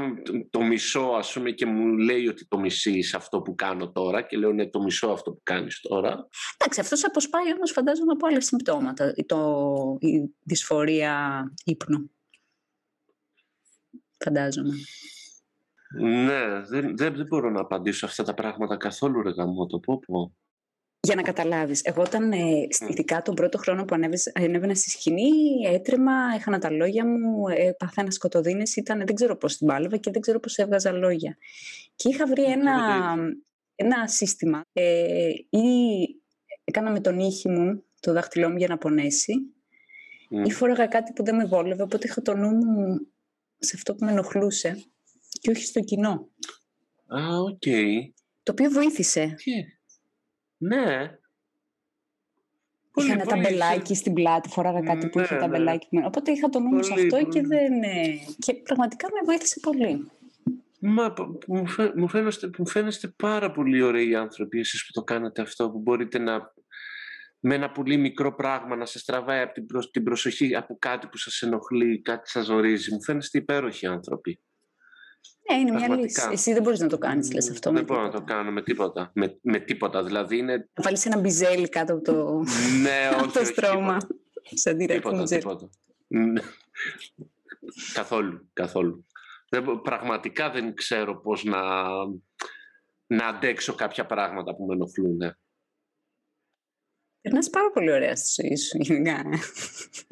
το 0.50 0.62
μισό 0.62 1.02
ας 1.18 1.34
πούμε 1.34 1.52
και 1.52 1.66
μου 1.66 1.98
λέει 1.98 2.28
ότι 2.28 2.46
το 2.48 2.60
μισείς 2.60 3.14
αυτό 3.14 3.42
που 3.42 3.56
κάνω 3.56 3.92
τώρα 3.92 4.22
και 4.22 4.38
λέω 4.38 4.54
ναι 4.54 4.68
το 4.68 4.82
μισό 4.82 5.08
αυτό 5.08 5.32
που 5.32 5.42
κάνεις 5.44 5.80
τώρα. 5.80 6.28
Εντάξει 6.58 6.80
αυτός 6.80 7.06
αποσπάει 7.06 7.54
όμως 7.54 7.72
φαντάζομαι 7.72 8.12
από 8.12 8.28
άλλα 8.28 8.42
συμπτώματα 8.42 9.14
το, 9.26 9.98
η 10.00 10.36
δυσφορία 10.44 11.44
ύπνου. 11.64 12.12
Φαντάζομαι. 14.24 14.74
Ναι, 15.94 16.62
δεν, 16.70 16.98
δεν, 16.98 17.16
δεν 17.16 17.26
μπορώ 17.28 17.50
να 17.50 17.62
απαντήσω 17.62 18.06
αυτά 18.06 18.24
τα 18.24 18.34
πράγματα 18.34 18.78
καθόλου 18.78 19.22
ρε 19.22 19.30
γαμό 19.30 19.66
το 19.66 19.80
πω 19.80 20.00
πω. 20.00 20.36
Για 21.00 21.16
να 21.16 21.22
καταλάβεις, 21.22 21.82
εγώ 21.84 22.02
όταν 22.02 22.32
ε, 22.32 22.68
ειδικά 22.90 23.22
τον 23.22 23.36
πρώτο 23.36 23.58
χρόνο 23.58 23.86
που 23.86 23.96
ανέβαινα 24.34 24.76
στη 24.76 24.90
σκηνή, 24.90 25.30
έτρεμα, 25.66 26.12
έχανα 26.36 26.60
τα 26.60 26.72
λόγια 26.72 27.08
μου, 27.08 27.48
ε, 27.48 27.72
παθαίνα 27.72 28.12
σκοτωδίνες, 28.12 28.76
ήταν, 28.76 28.98
δεν 29.06 29.16
ξέρω 29.16 29.36
πώς 29.36 29.58
την 29.58 29.68
πάλευα 29.68 29.98
και 29.98 30.12
δεν 30.12 30.22
ξέρω 30.22 30.40
πώς 30.40 30.58
έβγαζα 30.58 30.92
λόγια. 30.92 31.38
Και 31.96 32.10
είχα 32.10 32.28
βρει 32.28 32.44
ένα, 32.44 32.74
ένα 33.76 34.08
σύστημα, 34.08 34.62
ε, 34.74 35.30
ή 35.50 35.68
έκανα 36.64 36.92
με 36.92 37.00
το 37.00 37.20
νύχι 37.20 37.50
μου 37.50 37.84
το 38.00 38.14
δάχτυλό 38.14 38.50
μου 38.50 38.58
για 38.58 38.68
να 38.68 38.78
πονέσει, 38.78 39.34
ή 40.46 40.52
φόραγα 40.52 40.88
κάτι 40.88 41.14
που 41.14 41.24
δεν 41.24 41.36
με 41.36 41.46
βόλευε, 41.46 41.84
οπότε 41.84 42.08
είχα 42.08 42.22
το 42.22 42.36
νου 42.36 42.50
μου 42.56 43.08
σε 43.58 43.72
αυτό 43.76 43.96
που 43.96 44.06
με 44.06 44.12
ενοχλούσε 44.12 44.84
και 45.46 45.52
όχι 45.52 45.66
στο 45.66 45.80
κοινό. 45.80 46.30
Α, 47.08 47.38
ok. 47.38 47.58
Okay. 47.66 47.92
Το 48.44 48.52
οποίο 48.52 48.70
βοήθησε. 48.70 49.36
Ναι. 50.58 51.18
Είχα 52.96 53.14
ένα 53.14 53.26
ταμπελάκι 53.26 53.96
στην 53.96 54.14
πλάτη, 54.14 54.50
φοράγα 54.50 54.82
κάτι 54.82 55.10
που 55.10 55.18
ναι, 55.18 55.24
είχε 55.24 55.34
ναι. 55.34 55.40
ταμπελάκι. 55.40 55.88
Οπότε 56.06 56.32
είχα 56.32 56.50
το 56.50 56.60
νου 56.60 56.84
σε 56.84 56.94
αυτό 56.94 57.26
και, 57.26 57.42
δεν, 57.42 57.84
ε, 57.84 58.20
και 58.40 58.54
πραγματικά 58.54 59.08
με 59.12 59.20
βοήθησε 59.26 59.60
πολύ. 59.60 60.12
Μα 60.80 61.14
μου, 61.48 61.68
φαι, 61.68 61.94
μου, 61.96 62.08
φαίνεστε, 62.08 62.50
μου 62.58 62.68
φαίνεστε 62.68 63.08
πάρα 63.08 63.52
πολύ 63.52 63.82
ωραίοι 63.82 64.16
άνθρωποι 64.16 64.60
εσείς 64.60 64.86
που 64.86 64.92
το 64.92 65.04
κάνετε 65.04 65.42
αυτό, 65.42 65.70
που 65.70 65.80
μπορείτε 65.80 66.18
να 66.18 66.54
με 67.40 67.56
ένα 67.56 67.72
πολύ 67.72 67.98
μικρό 67.98 68.36
πράγμα 68.36 68.76
να 68.76 68.86
σας 68.86 69.04
τραβάει 69.04 69.42
από 69.42 69.54
την, 69.54 69.66
την 69.92 70.04
προσοχή 70.04 70.56
από 70.56 70.78
κάτι 70.80 71.08
που 71.08 71.18
σας 71.18 71.42
ενοχλεί, 71.42 72.02
κάτι 72.02 72.30
σας 72.30 72.46
ζορίζει. 72.46 72.94
Μου 72.94 73.04
φαίνεστε 73.04 73.38
υπέροχοι 73.38 73.88
άνθρωποι. 73.88 74.40
Ναι, 75.52 75.60
είναι 75.60 75.72
μια 75.72 75.96
λύση. 75.96 76.28
Εσύ 76.32 76.54
δεν 76.54 76.62
μπορείς 76.62 76.80
να 76.80 76.88
το 76.88 76.98
κάνεις, 76.98 77.34
λες 77.34 77.50
αυτό. 77.50 77.72
Δεν 77.72 77.84
μπορώ 77.84 78.02
να 78.02 78.10
το 78.10 78.22
κάνω 78.22 78.52
με 78.52 78.62
τίποτα. 78.62 79.12
Με, 79.14 79.40
με 79.42 79.60
τίποτα. 79.60 80.04
Δηλαδή 80.04 80.38
είναι. 80.38 80.70
Θα 80.74 80.82
βάλεις 80.84 81.06
ένα 81.06 81.20
μπιζέλι 81.20 81.70
κάτω 81.70 81.94
από 81.94 82.04
το, 82.04 82.44
ναι, 82.82 83.10
όχι, 83.22 83.32
το 83.32 83.46
στρώμα. 83.46 83.98
Σαν 84.54 84.78
τίποτα, 84.78 85.24
τίποτα. 85.24 85.70
καθόλου, 87.94 88.50
καθόλου. 88.54 89.06
Δεν, 89.50 89.82
πραγματικά 89.82 90.50
δεν 90.50 90.74
ξέρω 90.74 91.22
πώς 91.22 91.44
να, 91.44 91.62
να 93.08 93.28
αντέξω 93.28 93.74
κάποια 93.76 94.06
πράγματα 94.06 94.56
που 94.56 94.66
με 94.66 94.74
ενοχλούν. 94.74 95.16
Ναι. 95.16 95.32
Περνάς 97.22 97.50
πάρα 97.50 97.72
πολύ 97.72 97.92
ωραία 97.92 98.16
στη 98.16 98.42
ζωή 98.42 98.56
σου, 98.56 98.78
γενικά. 98.80 99.24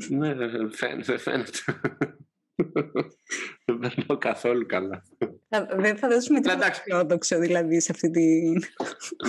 ναι, 0.09 0.34
δεν 0.34 1.20
φαίνεται. 1.20 1.51
Δεν 3.66 3.78
περνάω 3.80 4.18
καθόλου 4.18 4.66
καλά. 4.66 5.04
Δεν 5.78 5.97
θα 5.97 6.08
δώσουμε 6.08 6.39
τίποτα 6.39 6.74
φιλόδοξο 6.74 7.39
δηλαδή 7.39 7.80
σε 7.80 7.91
αυτή 7.91 8.10
τη... 8.10 8.51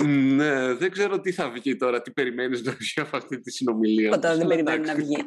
ναι, 0.05 0.73
δεν 0.73 0.91
ξέρω 0.91 1.19
τι 1.19 1.31
θα 1.31 1.49
βγει 1.49 1.75
τώρα, 1.75 2.01
τι 2.01 2.11
περιμένεις 2.11 2.63
να 2.63 2.71
βγει 2.71 2.93
από 2.95 3.17
αυτή 3.17 3.39
τη 3.39 3.51
συνομιλία. 3.51 4.09
Ποτέ 4.09 4.35
δεν 4.35 4.47
περιμένει 4.47 4.85
να 4.85 4.95
βγει. 4.95 5.25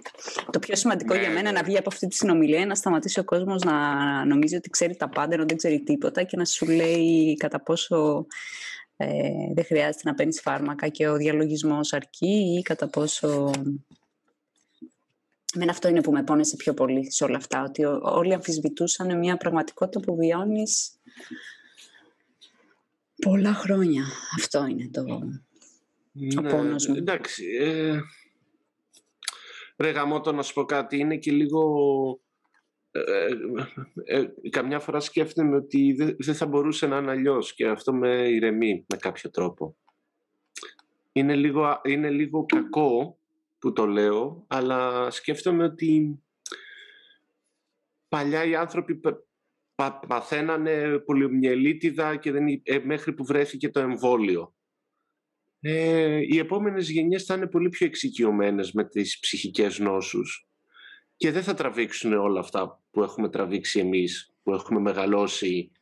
Το 0.50 0.58
πιο 0.58 0.76
σημαντικό 0.76 1.14
για 1.14 1.28
ναι, 1.28 1.34
μένα 1.34 1.50
ναι. 1.52 1.58
να 1.58 1.64
βγει 1.64 1.76
από 1.76 1.88
αυτή 1.92 2.06
τη 2.06 2.14
συνομιλία 2.14 2.58
είναι 2.58 2.66
να 2.66 2.74
σταματήσει 2.74 3.20
ο 3.20 3.24
κόσμος 3.24 3.62
να 3.62 4.24
νομίζει 4.24 4.56
ότι 4.56 4.70
ξέρει 4.70 4.96
τα 4.96 5.08
πάντα 5.08 5.34
ενώ 5.34 5.44
δεν 5.46 5.56
ξέρει 5.56 5.82
τίποτα 5.82 6.22
και 6.22 6.36
να 6.36 6.44
σου 6.44 6.66
λέει 6.66 7.36
κατά 7.36 7.62
πόσο 7.62 8.26
ε, 8.96 9.06
δεν 9.54 9.64
χρειάζεται 9.64 10.00
να 10.04 10.14
παίρνεις 10.14 10.40
φάρμακα 10.40 10.88
και 10.88 11.08
ο 11.08 11.16
διαλογισμός 11.16 11.92
αρκεί 11.92 12.56
ή 12.58 12.62
κατά 12.62 12.88
πόσο 12.88 13.50
Εμένα 15.54 15.70
αυτό 15.70 15.88
είναι 15.88 16.00
που 16.00 16.12
με 16.12 16.24
πόνεσε 16.24 16.56
πιο 16.56 16.74
πολύ 16.74 17.12
σε 17.12 17.24
όλα 17.24 17.36
αυτά, 17.36 17.62
ότι 17.62 17.84
όλοι 18.02 18.34
αμφισβητούσαν 18.34 19.18
μια 19.18 19.36
πραγματικότητα 19.36 20.00
που 20.00 20.16
βιώνεις 20.16 20.90
πολλά 23.22 23.52
χρόνια. 23.54 24.04
Αυτό 24.36 24.66
είναι 24.66 24.88
το 24.92 25.02
ναι, 26.12 26.50
πόνος 26.50 26.86
μου. 26.86 26.96
Εντάξει, 26.96 27.44
ε, 27.60 27.98
ρε 29.76 29.90
γαμώτο 29.90 30.32
να 30.32 30.42
σου 30.42 30.54
πω 30.54 30.64
κάτι, 30.64 30.98
είναι 30.98 31.16
και 31.16 31.30
λίγο 31.30 31.62
ε, 32.90 33.28
ε, 34.04 34.24
καμιά 34.50 34.80
φορά 34.80 35.00
σκέφτομαι 35.00 35.56
ότι 35.56 35.96
δεν 36.18 36.34
θα 36.34 36.46
μπορούσε 36.46 36.86
να 36.86 36.96
είναι 36.98 37.10
αλλιώς 37.10 37.54
και 37.54 37.68
αυτό 37.68 37.92
με 37.92 38.28
ηρεμεί 38.28 38.84
με 38.88 38.96
κάποιο 38.96 39.30
τρόπο. 39.30 39.76
Είναι 41.12 41.34
λίγο, 41.34 41.80
είναι 41.84 42.10
λίγο 42.10 42.46
κακό 42.46 43.18
που 43.58 43.72
το 43.72 43.86
λέω, 43.86 44.44
αλλά 44.46 45.10
σκέφτομαι 45.10 45.64
ότι 45.64 46.22
παλιά 48.08 48.44
οι 48.44 48.54
άνθρωποι 48.54 49.00
παθαίνανε 50.06 50.98
πολιομιελίτιδα 50.98 52.16
και 52.16 52.30
δεν, 52.30 52.44
μέχρι 52.84 53.12
που 53.12 53.24
βρέθηκε 53.24 53.70
το 53.70 53.80
εμβόλιο. 53.80 54.54
Ε, 55.60 56.20
οι 56.20 56.38
επόμενες 56.38 56.90
γενιές 56.90 57.24
θα 57.24 57.34
είναι 57.34 57.46
πολύ 57.46 57.68
πιο 57.68 57.86
εξοικειωμένες 57.86 58.72
με 58.72 58.88
τις 58.88 59.18
ψυχικές 59.18 59.78
νόσους 59.78 60.48
και 61.16 61.30
δεν 61.30 61.42
θα 61.42 61.54
τραβήξουν 61.54 62.12
όλα 62.12 62.40
αυτά 62.40 62.82
που 62.90 63.02
έχουμε 63.02 63.28
τραβήξει 63.28 63.78
εμείς, 63.78 64.34
που 64.42 64.52
έχουμε 64.52 64.80
μεγαλώσει 64.80 65.72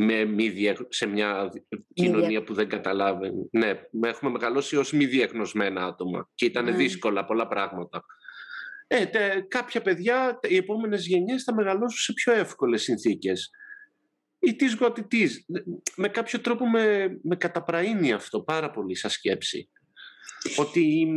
με 0.00 0.24
μη 0.24 0.74
σε 0.88 1.06
μια 1.06 1.52
κοινωνία 1.94 2.42
που 2.42 2.54
δεν 2.54 2.68
καταλάβαινε. 2.68 3.48
Ναι, 3.50 3.80
έχουμε 4.00 4.30
μεγαλώσει 4.30 4.76
ως 4.76 4.92
μη 4.92 5.06
διαγνωσμένα 5.06 5.84
άτομα 5.84 6.30
και 6.34 6.44
ήταν 6.44 6.64
ναι. 6.64 6.70
δύσκολα 6.70 7.24
πολλά 7.24 7.46
πράγματα. 7.46 8.04
Ε, 8.86 9.04
κάποια 9.48 9.82
παιδιά, 9.82 10.38
οι 10.42 10.56
επόμενες 10.56 11.06
γενιές 11.06 11.42
θα 11.42 11.54
μεγαλώσουν 11.54 11.98
σε 11.98 12.12
πιο 12.12 12.32
εύκολες 12.32 12.82
συνθήκες. 12.82 13.50
Ή 14.38 14.56
της 14.56 14.74
γοτητής. 14.74 15.46
Με 15.96 16.08
κάποιο 16.08 16.40
τρόπο 16.40 16.68
με, 16.68 17.18
με 17.22 17.36
καταπραίνει 17.36 18.12
αυτό 18.12 18.40
πάρα 18.40 18.70
πολύ 18.70 18.94
σαν 18.94 19.10
σκέψη. 19.10 19.70
Ότι, 20.56 21.08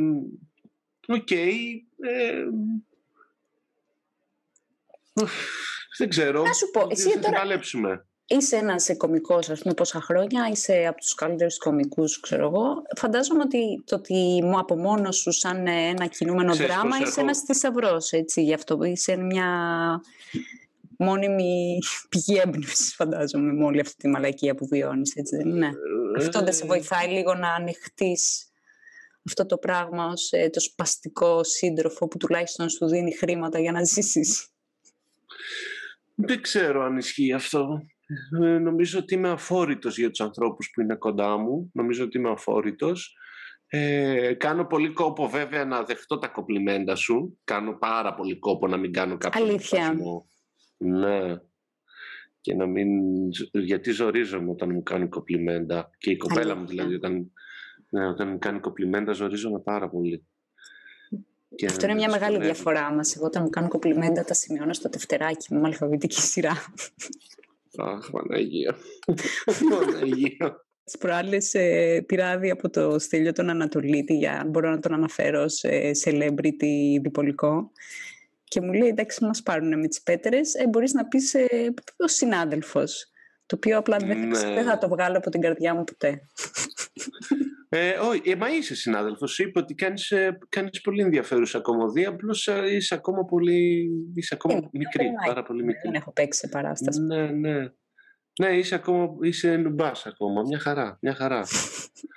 οκ, 1.07 1.27
okay, 1.29 1.53
ε, 1.99 2.43
δεν 5.97 6.09
ξέρω. 6.09 6.43
Να 6.43 6.53
σου 6.53 6.71
πω, 6.71 6.88
εσύ 6.89 7.09
θα 7.09 7.19
τώρα... 7.19 7.47
παλέψουμε. 8.32 8.38
Είσαι 8.38 8.55
ένα 8.55 8.97
κωμικός, 8.97 9.49
ας 9.49 9.61
πούμε, 9.61 9.73
πόσα 9.73 10.01
χρόνια, 10.01 10.49
είσαι 10.51 10.86
από 10.88 10.99
τους 10.99 11.13
καλύτερους 11.13 11.57
κωμικούς, 11.57 12.19
ξέρω 12.19 12.47
εγώ. 12.47 12.82
Φαντάζομαι 12.97 13.41
ότι 13.43 13.84
το 13.86 13.95
ότι 13.95 14.41
μου 14.43 14.59
από 14.59 14.75
μόνος 14.77 15.17
σου, 15.17 15.32
σαν 15.32 15.67
ένα 15.67 16.05
κινούμενο 16.05 16.51
Ξέρεις 16.51 16.73
δράμα, 16.73 16.95
είσαι 16.95 17.07
έχω... 17.07 17.21
ένας 17.21 17.39
θησαυρός. 17.39 18.11
Έτσι, 18.11 18.43
γι' 18.43 18.53
αυτό 18.53 18.84
είσαι 18.84 19.15
μια 19.15 19.49
μόνιμη 20.97 21.79
πηγή 22.09 22.41
έμπνευσης, 22.45 22.95
φαντάζομαι, 22.95 23.53
με 23.53 23.65
όλη 23.65 23.79
αυτή 23.79 23.95
τη 23.95 24.07
μαλακία 24.07 24.55
που 24.55 24.67
βιώνεις. 24.67 25.15
Έτσι, 25.15 25.36
δεν 25.36 25.47
είναι; 25.47 25.71
Ε, 26.17 26.23
αυτό 26.25 26.43
δεν 26.43 26.53
σε 26.53 26.65
βοηθάει 26.65 27.07
λίγο 27.07 27.34
να 27.34 27.53
ανοιχτείς 27.53 28.45
αυτό 29.25 29.45
το 29.45 29.57
πράγμα 29.57 30.05
ως 30.05 30.32
ε, 30.32 30.49
το 30.49 30.59
σπαστικό 30.59 31.43
σύντροφο 31.43 32.07
που 32.07 32.17
τουλάχιστον 32.17 32.69
σου 32.69 32.88
δίνει 32.88 33.15
χρήματα 33.15 33.59
για 33.59 33.71
να 33.71 33.84
ζήσεις; 33.84 34.47
Δεν 36.15 36.41
ξέρω 36.41 36.84
αν 36.84 36.97
ισχύει 36.97 37.34
αυτό. 37.34 37.82
Ε, 38.41 38.57
νομίζω 38.57 38.99
ότι 38.99 39.14
είμαι 39.14 39.30
αφόρητος 39.30 39.97
για 39.97 40.09
τους 40.09 40.20
ανθρώπους 40.20 40.72
που 40.74 40.82
είναι 40.82 40.95
κοντά 40.95 41.38
μου. 41.38 41.70
Νομίζω 41.74 42.03
ότι 42.03 42.18
είμαι 42.18 42.30
αφόρητος. 42.30 43.16
Ε, 43.68 44.34
κάνω 44.34 44.66
πολύ 44.66 44.93
κόπο 44.93 45.28
βέβαια 45.28 45.66
να 45.66 45.84
δεχτώ 45.84 46.18
τα 46.18 46.28
κοπλιμέντα 46.28 46.95
σου. 46.95 47.39
Κάνω 47.43 47.78
πάρα 47.78 48.14
πολύ 48.14 48.39
κόπο 48.39 48.68
να 48.68 48.78
μην 48.78 48.91
κάνω 48.91 49.18
κάποιο 49.18 49.43
Αλήθεια. 49.43 49.97
Ναι. 50.78 51.36
Και 52.41 52.55
να 52.55 52.66
μην... 52.66 52.89
Γιατί 53.51 53.91
ζορίζομαι 53.91 54.49
όταν 54.49 54.72
μου 54.72 54.84
κάνει 54.84 55.07
κοπλιμέντα. 55.07 55.89
Και 55.97 56.12
η 56.12 56.18
κοπέλα 56.18 56.55
μου 56.55 56.66
δηλαδή 56.66 56.93
όταν, 56.93 57.32
ναι, 57.89 58.07
όταν 58.07 58.28
μου 58.30 58.38
κάνει 58.38 58.59
κοπλιμέντα 58.59 59.12
ζορίζομαι 59.12 59.59
πάρα 59.59 59.89
πολύ. 59.89 60.26
Και 61.55 61.66
Αυτό 61.66 61.86
είναι 61.86 61.95
μια 61.95 62.09
μεγάλη 62.09 62.38
διαφορά 62.38 62.93
μας. 62.93 63.16
Εγώ 63.16 63.26
όταν 63.26 63.43
μου 63.43 63.49
κάνω 63.49 63.68
κοπλιμέντα 63.68 64.24
τα 64.24 64.34
σημειώνω 64.34 64.74
στο 64.74 64.89
τευτεράκι 64.89 65.53
μου 65.53 65.59
με 65.59 65.68
αλφαβητική 65.68 66.22
σειρά. 66.22 66.53
Αχ, 67.78 68.09
Παναγία. 68.11 68.76
Παναγία. 69.69 70.65
Τις 70.84 70.97
προάλλες 70.97 71.53
ε, 71.53 72.03
πήρα 72.07 72.30
άδεια 72.30 72.53
από 72.53 72.69
το 72.69 72.99
στέλιο 72.99 73.32
τον 73.32 73.49
Ανατολίτη, 73.49 74.17
για 74.17 74.39
αν 74.39 74.49
μπορώ 74.49 74.69
να 74.69 74.80
τον 74.80 74.93
αναφέρω 74.93 75.47
σε 75.47 75.69
celebrity 76.05 76.99
διπολικό. 77.01 77.72
Και 78.43 78.61
μου 78.61 78.74
λέει, 78.74 78.88
εντάξει, 78.88 79.26
μας 79.26 79.41
πάρουν 79.41 79.80
με 79.80 79.88
τις 79.88 80.01
πέτρες, 80.01 80.53
ε, 80.53 80.67
μπορείς 80.67 80.93
να 80.93 81.05
πεις 81.05 81.34
ε, 81.34 81.74
ο 81.97 82.07
συνάδελφος. 82.07 83.05
Το 83.45 83.55
οποίο 83.55 83.78
απλά 83.78 83.97
δεν, 83.97 84.28
ναι. 84.28 84.39
δεν 84.53 84.63
θα 84.63 84.78
το 84.78 84.88
βγάλω 84.88 85.17
από 85.17 85.30
την 85.30 85.41
καρδιά 85.41 85.76
μου 85.76 85.84
ποτέ. 85.84 86.22
Ε, 87.74 87.97
όχι, 87.97 88.30
ε, 88.30 88.36
μα 88.36 88.49
είσαι 88.49 88.76
συνάδελφος. 88.76 89.39
Είπε 89.39 89.59
ότι 89.59 89.74
κάνεις 89.74 90.13
κάνεις 90.49 90.78
ε, 90.78 90.82
πολύ 90.84 91.01
ενδιαφέρουσα 91.01 91.59
κομμωδία. 91.59 92.09
Απλώς 92.09 92.47
ε, 92.47 92.76
είσαι 92.76 92.95
ακόμα 92.95 93.26
πολύ. 93.26 93.89
Είσαι 94.15 94.34
ακόμα 94.34 94.53
ε, 94.53 94.69
μικρή. 94.72 95.11
Πάρα 95.26 95.43
πολύ 95.43 95.63
μικρή. 95.63 95.82
Δεν 95.84 95.93
έχω 95.93 96.11
παίξει 96.11 96.39
σε 96.39 96.47
παράσταση. 96.47 97.01
Ναι, 97.01 97.26
ναι. 97.26 97.72
Ναι, 98.39 98.57
είσαι 98.57 98.76
ακόμα. 98.76 99.07
Είσαι 99.22 99.55
νουμπάς 99.55 100.05
ακόμα. 100.05 100.41
Μια 100.41 100.59
χαρά. 100.59 100.97
Μια 101.01 101.15
χαρά. 101.15 101.47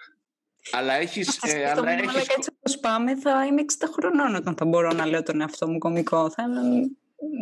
αλλά 0.77 0.93
έχεις. 0.93 1.39
Ε, 1.43 1.71
αλλά 1.71 1.91
έχεις... 1.91 2.09
αλλά 2.09 2.21
έτσι 2.37 2.51
όπω 2.59 2.81
πάμε, 2.81 3.17
θα 3.17 3.47
είμαι 3.47 3.63
60 3.83 3.87
χρονών 3.93 4.35
όταν 4.35 4.57
θα 4.57 4.65
μπορώ 4.65 4.93
να 4.93 5.07
λέω 5.07 5.23
τον 5.23 5.41
εαυτό 5.41 5.69
μου 5.69 5.79
κωμικό. 5.79 6.31
Θα 6.31 6.43
είμαι 6.43 6.91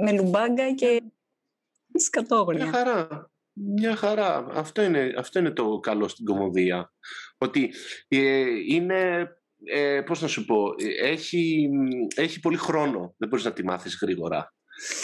με 0.05 0.13
λουμπάγκα 0.13 0.73
και 0.73 1.03
σκατόγρια. 1.95 2.65
Μια 2.65 2.73
χαρά. 2.73 3.31
Μια 3.53 3.97
χαρά. 3.97 4.47
Αυτό 4.51 4.83
είναι, 4.83 5.15
αυτό 5.19 5.39
είναι 5.39 5.51
το 5.51 5.79
καλό 5.79 6.09
στην 6.09 6.25
κομμωδία. 6.25 6.93
Ότι 7.39 7.75
ε, 8.09 8.45
είναι, 8.69 9.29
ε, 9.65 10.01
πώς 10.01 10.23
να 10.23 10.29
σου 10.29 10.45
πω, 10.45 10.75
έχει, 11.03 11.69
έχει 12.17 12.41
πολύ 12.41 12.57
χρόνο. 12.57 13.15
Δεν 13.19 13.29
μπορείς 13.29 13.45
να 13.45 13.53
τη 13.53 13.65
μάθεις 13.65 13.99
γρήγορα. 14.03 14.55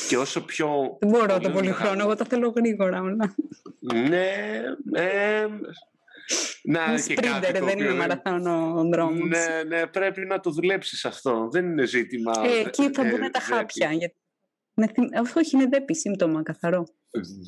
Και 0.09 0.17
όσο 0.17 0.45
πιο... 0.45 0.97
Δεν 1.01 1.11
μπορώ 1.11 1.39
το 1.39 1.51
πολύ 1.51 1.71
χρόνο, 1.71 2.03
εγώ 2.03 2.15
τα 2.15 2.25
θέλω 2.25 2.53
γρήγορα. 2.57 3.03
ναι, 4.09 4.63
ε, 4.93 5.47
να, 6.63 6.85
είναι 6.85 6.95
και 6.95 6.99
σπρίντερ, 6.99 7.65
δεν 7.65 7.79
είναι 7.79 7.95
μαραθώνο 7.95 8.85
δρόμο. 8.93 9.25
Ναι, 9.25 9.63
ναι, 9.67 9.87
πρέπει 9.87 10.27
να 10.27 10.41
το 10.41 10.51
δουλέψεις 10.51 11.05
αυτό. 11.05 11.49
Δεν 11.51 11.65
είναι 11.65 11.87
ζήτημα. 11.87 12.33
Ε, 12.45 12.59
εκεί 12.59 12.91
θα 12.91 13.05
μπουν 13.05 13.31
τα 13.31 13.41
χάπια. 13.41 13.93
Γιατί... 13.93 14.17
Όχι, 15.37 15.57
είναι 15.57 15.67
δέπη 15.67 15.97
σύμπτωμα, 15.97 16.43
καθαρό. 16.43 16.87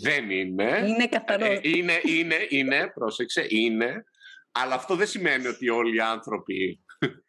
Δεν 0.02 0.30
είναι. 0.30 0.84
Είναι 0.86 1.06
καθαρός. 1.06 1.48
Ε, 1.48 1.60
είναι, 1.62 2.00
είναι, 2.04 2.46
είναι, 2.48 2.90
πρόσεξε, 2.94 3.46
είναι. 3.48 4.04
Αλλά 4.52 4.74
αυτό 4.74 4.94
δεν 4.94 5.06
σημαίνει 5.06 5.46
ότι 5.46 5.68
όλοι 5.68 5.96
οι 5.96 6.00
άνθρωποι 6.00 6.80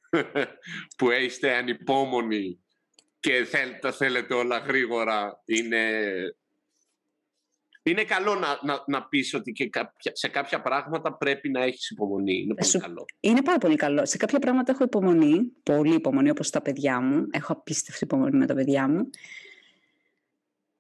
που 0.98 1.12
είστε 1.12 1.56
ανυπόμονοι 1.56 2.60
και 3.20 3.44
θέλετε, 3.44 3.92
θέλετε 3.92 4.34
όλα 4.34 4.58
γρήγορα 4.58 5.42
είναι... 5.46 5.92
Είναι 7.84 8.04
καλό 8.04 8.36
να, 8.36 8.60
να, 8.62 8.84
να 8.88 9.08
πεις 9.08 9.34
ότι 9.34 9.52
και 9.52 9.70
σε 10.12 10.28
κάποια 10.28 10.62
πράγματα 10.62 11.18
πρέπει 11.18 11.50
να 11.50 11.64
έχεις 11.64 11.90
υπομονή. 11.90 12.34
Είναι 12.34 12.54
πολύ 12.54 12.84
καλό. 12.84 13.06
Είναι 13.20 13.42
πάρα 13.42 13.58
πολύ 13.58 13.76
καλό. 13.76 14.06
Σε 14.06 14.18
κάποια 14.18 14.40
πράγματα 14.40 14.72
έχω 14.72 14.84
υπομονή, 14.84 15.42
πολύ 15.64 15.94
υπομονή 15.94 16.30
όπως 16.30 16.50
τα 16.50 16.62
παιδιά 16.62 17.02
μου. 17.02 17.28
Έχω 17.32 17.52
απίστευτη 17.52 18.04
υπομονή 18.04 18.38
με 18.38 18.46
τα 18.46 18.54
παιδιά 18.54 18.88
μου. 18.88 19.10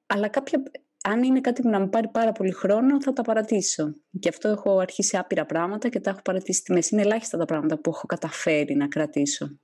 Αλλά 0.05 0.27
κάποια, 0.27 0.63
αν 1.03 1.23
είναι 1.23 1.41
κάτι 1.41 1.61
που 1.61 1.69
να 1.69 1.79
μου 1.79 1.89
πάρει 1.89 2.07
πάρα 2.07 2.31
πολύ 2.31 2.51
χρόνο, 2.51 3.01
θα 3.01 3.13
τα 3.13 3.21
παρατήσω. 3.21 3.95
Και 4.19 4.29
αυτό 4.29 4.49
έχω 4.49 4.77
αρχίσει 4.77 5.17
άπειρα 5.17 5.45
πράγματα 5.45 5.89
και 5.89 5.99
τα 5.99 6.09
έχω 6.09 6.21
παρατήσει 6.21 6.59
στη 6.59 6.73
μέση. 6.73 6.95
Είναι 6.95 7.03
ελάχιστα 7.03 7.37
τα 7.37 7.45
πράγματα 7.45 7.77
που 7.79 7.89
έχω 7.89 8.05
καταφέρει 8.05 8.75
να 8.75 8.87
κρατήσω. 8.87 9.59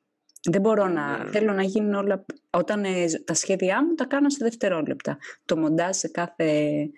Δεν 0.50 0.62
μπορώ 0.62 0.88
να. 0.88 1.24
Ναι. 1.24 1.30
Θέλω 1.30 1.54
να 1.54 1.64
γίνουν 1.64 1.94
όλα. 1.94 2.26
Όταν 2.50 2.84
ε, 2.84 3.06
τα 3.26 3.34
σχέδιά 3.34 3.86
μου 3.86 3.94
τα 3.94 4.06
κάνω 4.06 4.30
σε 4.30 4.38
δευτερόλεπτα. 4.42 5.18
Το 5.46 5.58
μοντάζ 5.58 5.98
σε 5.98 6.08
κάθε. 6.08 6.90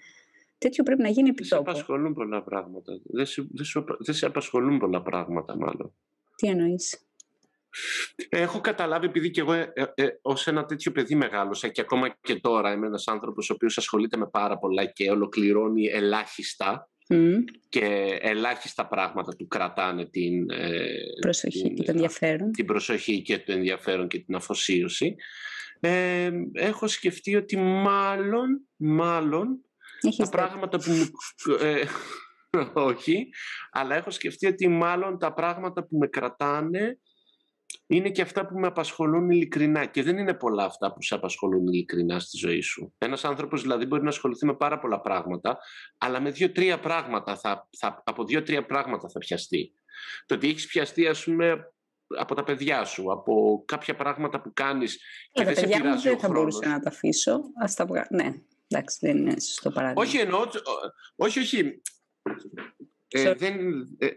Τέτοιο 0.57 0.83
πρέπει 0.83 1.01
να 1.01 1.09
γίνει 1.09 1.29
επί 1.29 1.37
Δεν 1.37 1.47
σε 1.47 1.55
απασχολούν 1.55 2.13
πολλά 2.13 2.43
πράγματα. 2.43 2.99
Δεν 3.03 3.25
σε, 3.25 3.47
δεν 3.99 4.15
σε 4.15 4.25
απασχολούν 4.25 4.79
πολλά 4.79 5.01
πράγματα, 5.01 5.57
μάλλον. 5.57 5.93
Τι 6.35 6.47
εννοείς; 6.47 7.09
Έχω 8.30 8.61
καταλάβει, 8.61 9.05
επειδή 9.05 9.32
και 9.32 9.41
εγώ 9.41 9.53
ε, 9.53 9.72
ε, 9.74 9.84
ε 9.95 10.07
ως 10.22 10.47
ένα 10.47 10.65
τέτοιο 10.65 10.91
παιδί 10.91 11.15
μεγάλωσα 11.15 11.67
και 11.67 11.82
ακόμα 11.82 12.17
και 12.22 12.36
τώρα 12.36 12.72
είμαι 12.72 12.88
ένας 12.88 13.07
άνθρωπος 13.07 13.49
ο 13.49 13.53
οποίος 13.53 13.78
ασχολείται 13.78 14.17
με 14.17 14.28
πάρα 14.28 14.57
πολλά 14.57 14.86
και 14.86 15.11
ολοκληρώνει 15.11 15.86
ελάχιστα 15.86 16.89
και 17.70 18.17
ελάχιστα 18.22 18.88
πράγματα 18.88 19.36
του 19.36 19.47
κρατάνε 19.47 20.05
την 20.05 20.49
ε, 20.49 20.80
προσοχή 21.20 21.61
την, 21.61 21.76
και 21.76 21.84
το 21.84 21.91
ενδιαφέρον. 21.91 22.51
Την 22.51 22.65
προσοχή 22.65 23.22
και 23.22 23.39
το 23.39 23.51
ενδιαφέρον 23.51 24.07
και 24.07 24.20
την 24.20 24.36
αφοσίωση. 24.36 25.15
Ε, 25.80 26.32
έχω 26.53 26.88
σκεφτεί 26.88 27.36
ότι 27.36 27.57
μάλλον, 27.57 28.67
μάλλον 28.76 29.63
τα 30.17 30.30
πράγματα 30.30 30.78
που 30.78 30.91
όχι, 32.89 33.30
αλλά 33.72 33.95
έχω 33.95 34.11
σκεφτεί 34.11 34.47
ότι 34.47 34.67
μάλλον 34.67 35.20
τα 35.20 35.34
πράγματα 35.34 35.84
που 35.84 35.97
με 35.97 36.07
κρατάνε 36.07 36.99
είναι 37.88 38.09
και 38.09 38.22
αυτά 38.22 38.47
που 38.47 38.59
με 38.59 38.67
απασχολούν 38.67 39.30
ειλικρινά. 39.30 39.86
Και 39.86 40.03
δεν 40.03 40.17
είναι 40.17 40.34
πολλά 40.34 40.63
αυτά 40.63 40.93
που 40.93 41.01
σε 41.01 41.15
απασχολούν 41.15 41.67
ειλικρινά 41.67 42.20
στη 42.20 42.38
ζωή 42.38 42.61
σου. 42.61 42.93
Ένας 42.97 43.26
άνθρωπος 43.26 43.61
δηλαδή 43.61 43.86
μπορεί 43.86 44.03
να 44.03 44.09
ασχοληθεί 44.09 44.45
με 44.45 44.55
πάρα 44.55 44.80
πολλά 44.80 45.01
πράγματα, 45.01 45.57
αλλά 45.97 46.20
με 46.20 46.32
δύο-τρία 46.32 46.80
πράγματα 46.80 47.36
θα, 47.36 47.70
θα, 47.78 48.03
από 48.05 48.24
δύο-τρία 48.24 48.65
πράγματα 48.65 49.09
θα 49.09 49.20
πιαστεί. 49.20 49.74
Το 50.26 50.36
ότι 50.36 50.47
έχεις 50.47 50.67
πιαστεί, 50.67 51.07
ας 51.07 51.24
πούμε, 51.24 51.74
από 52.17 52.36
τα 52.36 52.43
παιδιά 52.43 52.86
σου, 52.86 53.11
από 53.11 53.63
κάποια 53.65 53.95
πράγματα 53.95 54.41
που 54.41 54.53
κάνεις. 54.53 54.99
Και 55.32 55.43
δεν 55.43 55.55
σε 55.55 55.67
πειράζει 55.67 56.09
Δεν 56.09 56.20
θα 56.20 56.28
μπορούσα 56.28 56.67
να 56.67 56.80
τα 56.80 56.89
αφήσω. 56.89 57.41
Ας 57.61 57.76
τα 57.76 57.86
βγα... 57.86 58.07
Ναι. 58.09 58.34
Εντάξει, 58.67 58.97
δεν 59.01 59.17
είναι 59.17 59.39
σωστό 59.39 59.72
παράδειγμα. 59.72 60.01
Όχι 60.01 60.17
εννοώ, 60.17 60.45
όχι, 61.15 61.39
όχι. 61.39 61.82
Ε, 63.07 63.34
δεν, 63.34 63.57
ε, 63.97 64.09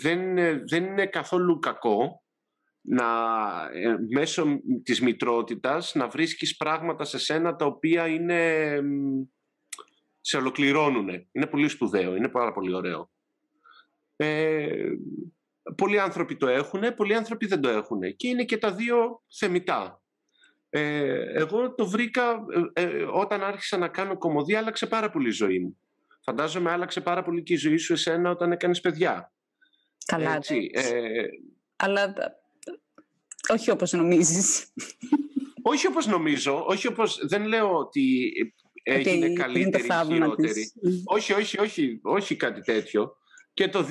δεν, 0.00 0.34
δεν 0.68 0.84
είναι 0.84 1.06
καθόλου 1.06 1.58
κακό 1.58 2.21
να 2.82 3.04
ε, 3.72 3.96
μέσω 4.10 4.60
της 4.82 5.00
μητρότητας 5.00 5.94
να 5.94 6.08
βρίσκεις 6.08 6.56
πράγματα 6.56 7.04
σε 7.04 7.18
σένα 7.18 7.56
τα 7.56 7.64
οποία 7.64 8.06
είναι, 8.06 8.80
σε 10.20 10.36
ολοκληρώνουν. 10.36 11.08
Είναι 11.32 11.46
πολύ 11.46 11.68
σπουδαίο, 11.68 12.16
είναι 12.16 12.28
πάρα 12.28 12.52
πολύ 12.52 12.74
ωραίο. 12.74 13.10
Ε, 14.16 14.86
πολλοί 15.76 15.98
άνθρωποι 15.98 16.36
το 16.36 16.46
έχουν, 16.46 16.94
πολλοί 16.96 17.14
άνθρωποι 17.14 17.46
δεν 17.46 17.60
το 17.60 17.68
έχουν 17.68 18.16
και 18.16 18.28
είναι 18.28 18.44
και 18.44 18.58
τα 18.58 18.72
δύο 18.72 19.22
θεμητά. 19.38 20.02
Ε, 20.70 21.40
εγώ 21.40 21.74
το 21.74 21.86
βρήκα 21.86 22.44
ε, 22.72 22.82
ε, 22.82 23.02
όταν 23.02 23.42
άρχισα 23.42 23.76
να 23.76 23.88
κάνω 23.88 24.18
κομμωδία 24.18 24.58
άλλαξε 24.58 24.86
πάρα 24.86 25.10
πολύ 25.10 25.28
η 25.28 25.32
ζωή 25.32 25.58
μου. 25.58 25.76
Φαντάζομαι 26.24 26.70
άλλαξε 26.70 27.00
πάρα 27.00 27.22
πολύ 27.22 27.42
και 27.42 27.52
η 27.52 27.56
ζωή 27.56 27.76
σου 27.76 27.92
εσένα 27.92 28.30
όταν 28.30 28.52
έκανες 28.52 28.80
παιδιά. 28.80 29.32
Καλά. 30.06 30.34
Έτσι, 30.34 30.70
ε, 30.74 31.22
αλλά 31.76 32.14
όχι 33.48 33.70
όπως 33.70 33.92
νομίζεις. 33.92 34.72
όχι 35.62 35.86
όπως 35.86 36.06
νομίζω, 36.06 36.64
όχι 36.66 36.86
όπως, 36.86 37.26
δεν 37.26 37.46
λέω 37.46 37.78
ότι 37.78 38.32
έγινε 38.82 39.26
okay, 39.26 39.34
καλύτερη 39.34 39.86
ή 39.86 40.12
χειρότερη. 40.12 40.72
Όχι, 41.04 41.32
όχι, 41.32 41.60
όχι, 41.60 42.00
όχι 42.02 42.36
κάτι 42.36 42.60
τέτοιο. 42.60 43.16
Και 43.52 43.68
το, 43.68 43.86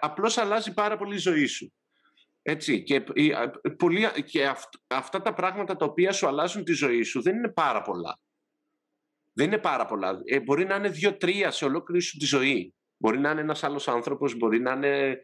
απλώς 0.00 0.38
αλλάζει 0.38 0.74
πάρα 0.74 0.96
πολύ 0.96 1.14
η 1.14 1.18
ζωή 1.18 1.46
σου. 1.46 1.72
Έτσι, 2.42 2.82
και, 2.82 3.04
πολύ, 3.76 4.06
και 4.24 4.52
αυτά 4.86 5.22
τα 5.22 5.34
πράγματα 5.34 5.76
τα 5.76 5.84
οποία 5.84 6.12
σου 6.12 6.26
αλλάζουν 6.26 6.64
τη 6.64 6.72
ζωή 6.72 7.02
σου 7.02 7.22
δεν 7.22 7.36
είναι 7.36 7.52
πάρα 7.52 7.82
πολλά. 7.82 8.20
Δεν 9.32 9.46
είναι 9.46 9.58
πάρα 9.58 9.86
πολλά. 9.86 10.20
Ε, 10.24 10.40
μπορεί 10.40 10.64
να 10.64 10.74
είναι 10.74 10.88
δύο-τρία 10.88 11.50
σε 11.50 11.64
ολόκληρη 11.64 12.02
σου 12.02 12.18
τη 12.18 12.24
ζωή. 12.24 12.74
Μπορεί 12.96 13.18
να 13.18 13.30
είναι 13.30 13.40
ένας 13.40 13.64
άλλος 13.64 13.88
άνθρωπος, 13.88 14.36
μπορεί 14.36 14.60
να 14.60 14.72
είναι 14.72 15.08
ε, 15.08 15.16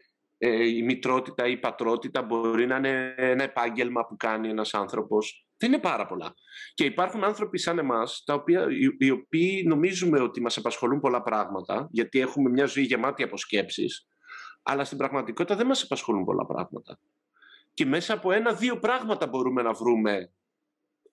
η 0.47 0.83
μητρότητα 0.83 1.47
ή 1.47 1.51
η 1.51 1.57
πατρότητα, 1.57 2.21
μπορεί 2.21 2.65
να 2.65 2.75
είναι 2.75 3.13
ένα 3.17 3.43
επάγγελμα 3.43 4.05
που 4.05 4.15
κάνει 4.17 4.49
ένας 4.49 4.73
άνθρωπος. 4.73 5.47
Δεν 5.57 5.71
είναι 5.71 5.81
πάρα 5.81 6.05
πολλά. 6.05 6.33
Και 6.73 6.83
υπάρχουν 6.85 7.23
άνθρωποι 7.23 7.57
σαν 7.57 7.79
εμάς, 7.79 8.23
τα 8.25 8.33
οποία, 8.33 8.67
οι, 8.69 8.95
οι 8.99 9.09
οποίοι 9.09 9.63
νομίζουμε 9.67 10.19
ότι 10.19 10.41
μας 10.41 10.57
απασχολούν 10.57 10.99
πολλά 10.99 11.21
πράγματα, 11.21 11.87
γιατί 11.91 12.19
έχουμε 12.19 12.49
μια 12.49 12.65
ζωή 12.65 12.83
γεμάτη 12.83 13.23
από 13.23 13.37
σκέψεις, 13.37 14.07
αλλά 14.63 14.83
στην 14.83 14.97
πραγματικότητα 14.97 15.55
δεν 15.55 15.67
μας 15.67 15.83
απασχολούν 15.83 16.25
πολλά 16.25 16.45
πράγματα. 16.45 16.99
Και 17.73 17.85
μέσα 17.85 18.13
από 18.13 18.31
ένα-δύο 18.31 18.79
πράγματα 18.79 19.27
μπορούμε 19.27 19.61
να 19.61 19.73
βρούμε 19.73 20.31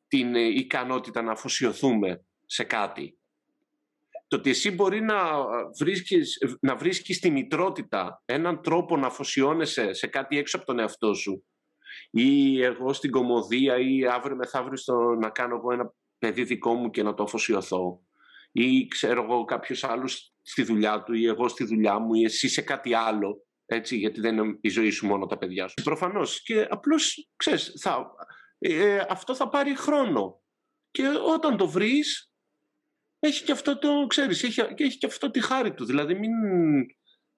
την 0.09 0.35
ε, 0.35 0.41
ικανότητα 0.41 1.23
να 1.23 1.33
αφοσιωθούμε 1.33 2.25
σε 2.47 2.65
κάτι. 2.65 3.19
Το 4.27 4.37
ότι 4.37 4.51
εσύ 4.51 4.71
μπορεί 4.71 5.01
να 5.01 5.17
βρίσκεις, 5.79 6.39
να 6.61 6.77
βρίσκεις 6.77 7.19
τη 7.19 7.31
μητρότητα 7.31 8.23
έναν 8.25 8.63
τρόπο 8.63 8.97
να 8.97 9.07
αφοσιώνεσαι 9.07 9.93
σε 9.93 10.07
κάτι 10.07 10.39
έξω 10.39 10.57
από 10.57 10.67
τον 10.67 10.79
εαυτό 10.79 11.15
σου 11.15 11.47
ή 12.11 12.63
εγώ 12.63 12.93
στην 12.93 13.11
κομμωδία 13.11 13.79
ή 13.79 14.07
αύριο 14.07 14.37
μεθαύριο 14.37 14.77
στο, 14.77 14.95
να 14.95 15.31
κάνω 15.31 15.57
εγώ 15.57 15.73
ένα 15.73 15.93
παιδί 16.19 16.45
δικό 16.45 16.75
μου 16.75 16.91
και 16.91 17.03
να 17.03 17.15
το 17.15 17.23
αφοσιωθώ 17.23 18.01
ή 18.53 18.87
ξέρω 18.87 19.23
εγώ 19.23 19.45
κάποιος 19.45 19.85
άλλος 19.85 20.35
στη 20.43 20.63
δουλειά 20.63 21.03
του 21.03 21.15
ή 21.15 21.27
εγώ 21.27 21.49
στη 21.49 21.65
δουλειά 21.65 21.99
μου 21.99 22.15
ή 22.15 22.25
εσύ 22.25 22.49
σε 22.49 22.63
κάτι 22.63 22.95
άλλο 22.95 23.47
έτσι, 23.67 23.97
γιατί 23.97 24.21
δεν 24.21 24.37
είναι 24.37 24.59
η 24.61 24.69
ζωή 24.69 24.91
σου 24.91 25.07
μόνο 25.07 25.27
τα 25.27 25.39
παιδιά 25.39 25.69
σου. 25.69 25.75
Προφανώς 25.83 26.43
και 26.43 26.67
απλώς, 26.71 27.31
ξέρεις, 27.37 27.73
θα, 27.81 28.15
ε, 28.59 28.99
αυτό 29.09 29.35
θα 29.35 29.49
πάρει 29.49 29.77
χρόνο. 29.77 30.41
Και 30.91 31.09
όταν 31.35 31.57
το 31.57 31.69
βρεις, 31.69 32.33
έχει 33.27 33.45
και 33.45 33.53
αυτό 33.53 33.79
το, 33.79 34.07
ξέρεις, 34.07 34.43
έχει, 34.43 34.61
έχει 34.77 34.99
και 34.99 35.07
αυτό 35.07 35.31
τη 35.31 35.41
χάρη 35.41 35.75
του. 35.75 35.85
Δηλαδή 35.85 36.15
μην, 36.15 36.33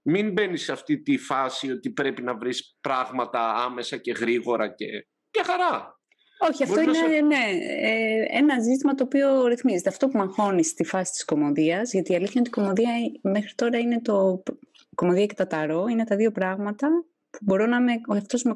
μην 0.02 0.32
μπαίνεις 0.32 0.62
σε 0.62 0.72
αυτή 0.72 1.02
τη 1.02 1.18
φάση 1.18 1.70
ότι 1.70 1.90
πρέπει 1.90 2.22
να 2.22 2.36
βρεις 2.36 2.76
πράγματα 2.80 3.54
άμεσα 3.54 3.96
και 3.96 4.12
γρήγορα 4.12 4.74
και, 4.74 4.86
και 5.30 5.42
χαρά. 5.44 5.96
Όχι, 6.38 6.62
αυτό 6.62 6.80
είναι 6.80 7.20
ναι, 7.20 7.44
ε, 7.80 8.24
ένα 8.28 8.60
ζήτημα 8.60 8.94
το 8.94 9.04
οποίο 9.04 9.46
ρυθμίζεται. 9.46 9.88
Αυτό 9.88 10.08
που 10.08 10.20
αγχώνει 10.20 10.64
στη 10.64 10.84
φάση 10.84 11.12
της 11.12 11.24
κομμωδίας, 11.24 11.92
γιατί 11.92 12.12
η 12.12 12.14
αλήθεια 12.14 12.40
είναι 12.40 12.48
ότι 12.48 12.60
η 12.60 12.62
κομμωδία 12.62 12.92
μέχρι 13.22 13.54
τώρα 13.54 13.78
είναι 13.78 14.00
το... 14.00 14.42
κομμωδία 14.94 15.26
και 15.26 15.34
τα 15.34 15.46
ταρό 15.46 15.86
είναι 15.86 16.04
τα 16.04 16.16
δύο 16.16 16.30
πράγματα 16.30 16.88
που 17.30 17.38
μπορώ 17.40 17.66
να 17.66 17.76
είμαι 17.76 17.92
ο 18.08 18.14
εαυτός 18.14 18.42
μου 18.42 18.54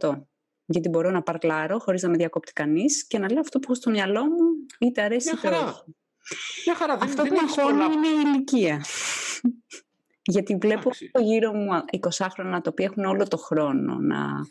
100%. 0.00 0.22
Γιατί 0.64 0.88
μπορώ 0.88 1.10
να 1.10 1.22
παρκλάρω 1.22 1.78
χωρίς 1.78 2.02
να 2.02 2.08
με 2.08 2.16
διακόπτει 2.16 2.52
κανείς 2.52 3.06
και 3.06 3.18
να 3.18 3.30
λέω 3.30 3.40
αυτό 3.40 3.58
που 3.58 3.64
έχω 3.64 3.74
στο 3.74 3.90
μυαλό 3.90 4.24
μου, 4.24 4.66
είτε 4.78 5.02
αρέσει 5.02 5.34
είτε 5.34 5.48
όχι. 5.48 5.94
Μια 6.66 6.74
χαρά. 6.74 6.96
Δεν, 6.96 7.08
αυτό 7.08 7.22
που 7.22 7.36
αγχώνει 7.42 7.94
είναι 7.94 8.08
η 8.08 8.22
ηλικία. 8.26 8.84
Γιατί 10.24 10.56
βλέπω 10.56 10.90
γύρω 11.18 11.52
μου 11.52 11.68
20 12.18 12.26
χρόνια 12.30 12.60
τα 12.60 12.70
οποία 12.70 12.84
έχουν 12.84 13.04
όλο 13.04 13.28
το 13.28 13.36
χρόνο 13.36 13.94
να 13.94 14.46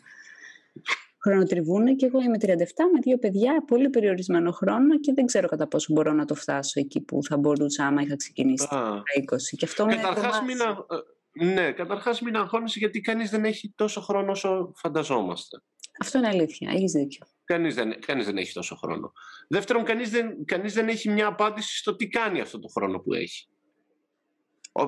χρονοτριβούν 1.22 1.96
και 1.96 2.06
εγώ 2.06 2.20
είμαι 2.20 2.36
37 2.40 2.46
με 2.92 3.00
δύο 3.02 3.18
παιδιά, 3.18 3.64
πολύ 3.66 3.88
περιορισμένο 3.88 4.50
χρόνο 4.52 5.00
και 5.00 5.12
δεν 5.12 5.26
ξέρω 5.26 5.48
κατά 5.48 5.66
πόσο 5.68 5.92
μπορώ 5.92 6.12
να 6.12 6.24
το 6.24 6.34
φτάσω 6.34 6.80
εκεί 6.80 7.00
που 7.00 7.24
θα 7.24 7.36
μπορούσα 7.36 7.86
άμα 7.86 8.02
είχα 8.02 8.16
ξεκινήσει 8.16 8.68
τα 8.68 9.02
20. 9.32 9.36
Και 9.56 9.64
αυτό 9.64 9.86
καταρχάς 9.86 10.42
μην, 10.42 10.56
ε, 10.60 11.44
ναι, 11.44 11.72
καταρχάς 11.72 12.20
μην 12.20 12.36
αγχώνεσαι 12.36 12.78
γιατί 12.78 13.00
κανείς 13.00 13.30
δεν 13.30 13.44
έχει 13.44 13.72
τόσο 13.76 14.00
χρόνο 14.00 14.30
όσο 14.30 14.72
φανταζόμαστε. 14.76 15.62
Αυτό 16.00 16.18
είναι 16.18 16.28
αλήθεια, 16.28 16.70
έχεις 16.70 16.92
δίκιο. 16.92 17.26
Κανείς 17.52 17.74
δεν, 17.74 18.00
κανείς 18.00 18.26
δεν 18.26 18.36
έχει 18.36 18.52
τόσο 18.52 18.74
χρόνο. 18.76 19.12
Δεύτερον, 19.48 19.84
κανείς 19.84 20.10
δεν, 20.10 20.44
κανείς 20.44 20.72
δεν 20.72 20.88
έχει 20.88 21.10
μια 21.10 21.26
απάντηση 21.26 21.76
στο 21.76 21.96
τι 21.96 22.08
κάνει 22.08 22.40
αυτό 22.40 22.58
το 22.58 22.68
χρόνο 22.68 22.98
που 22.98 23.12
έχει. 23.12 23.48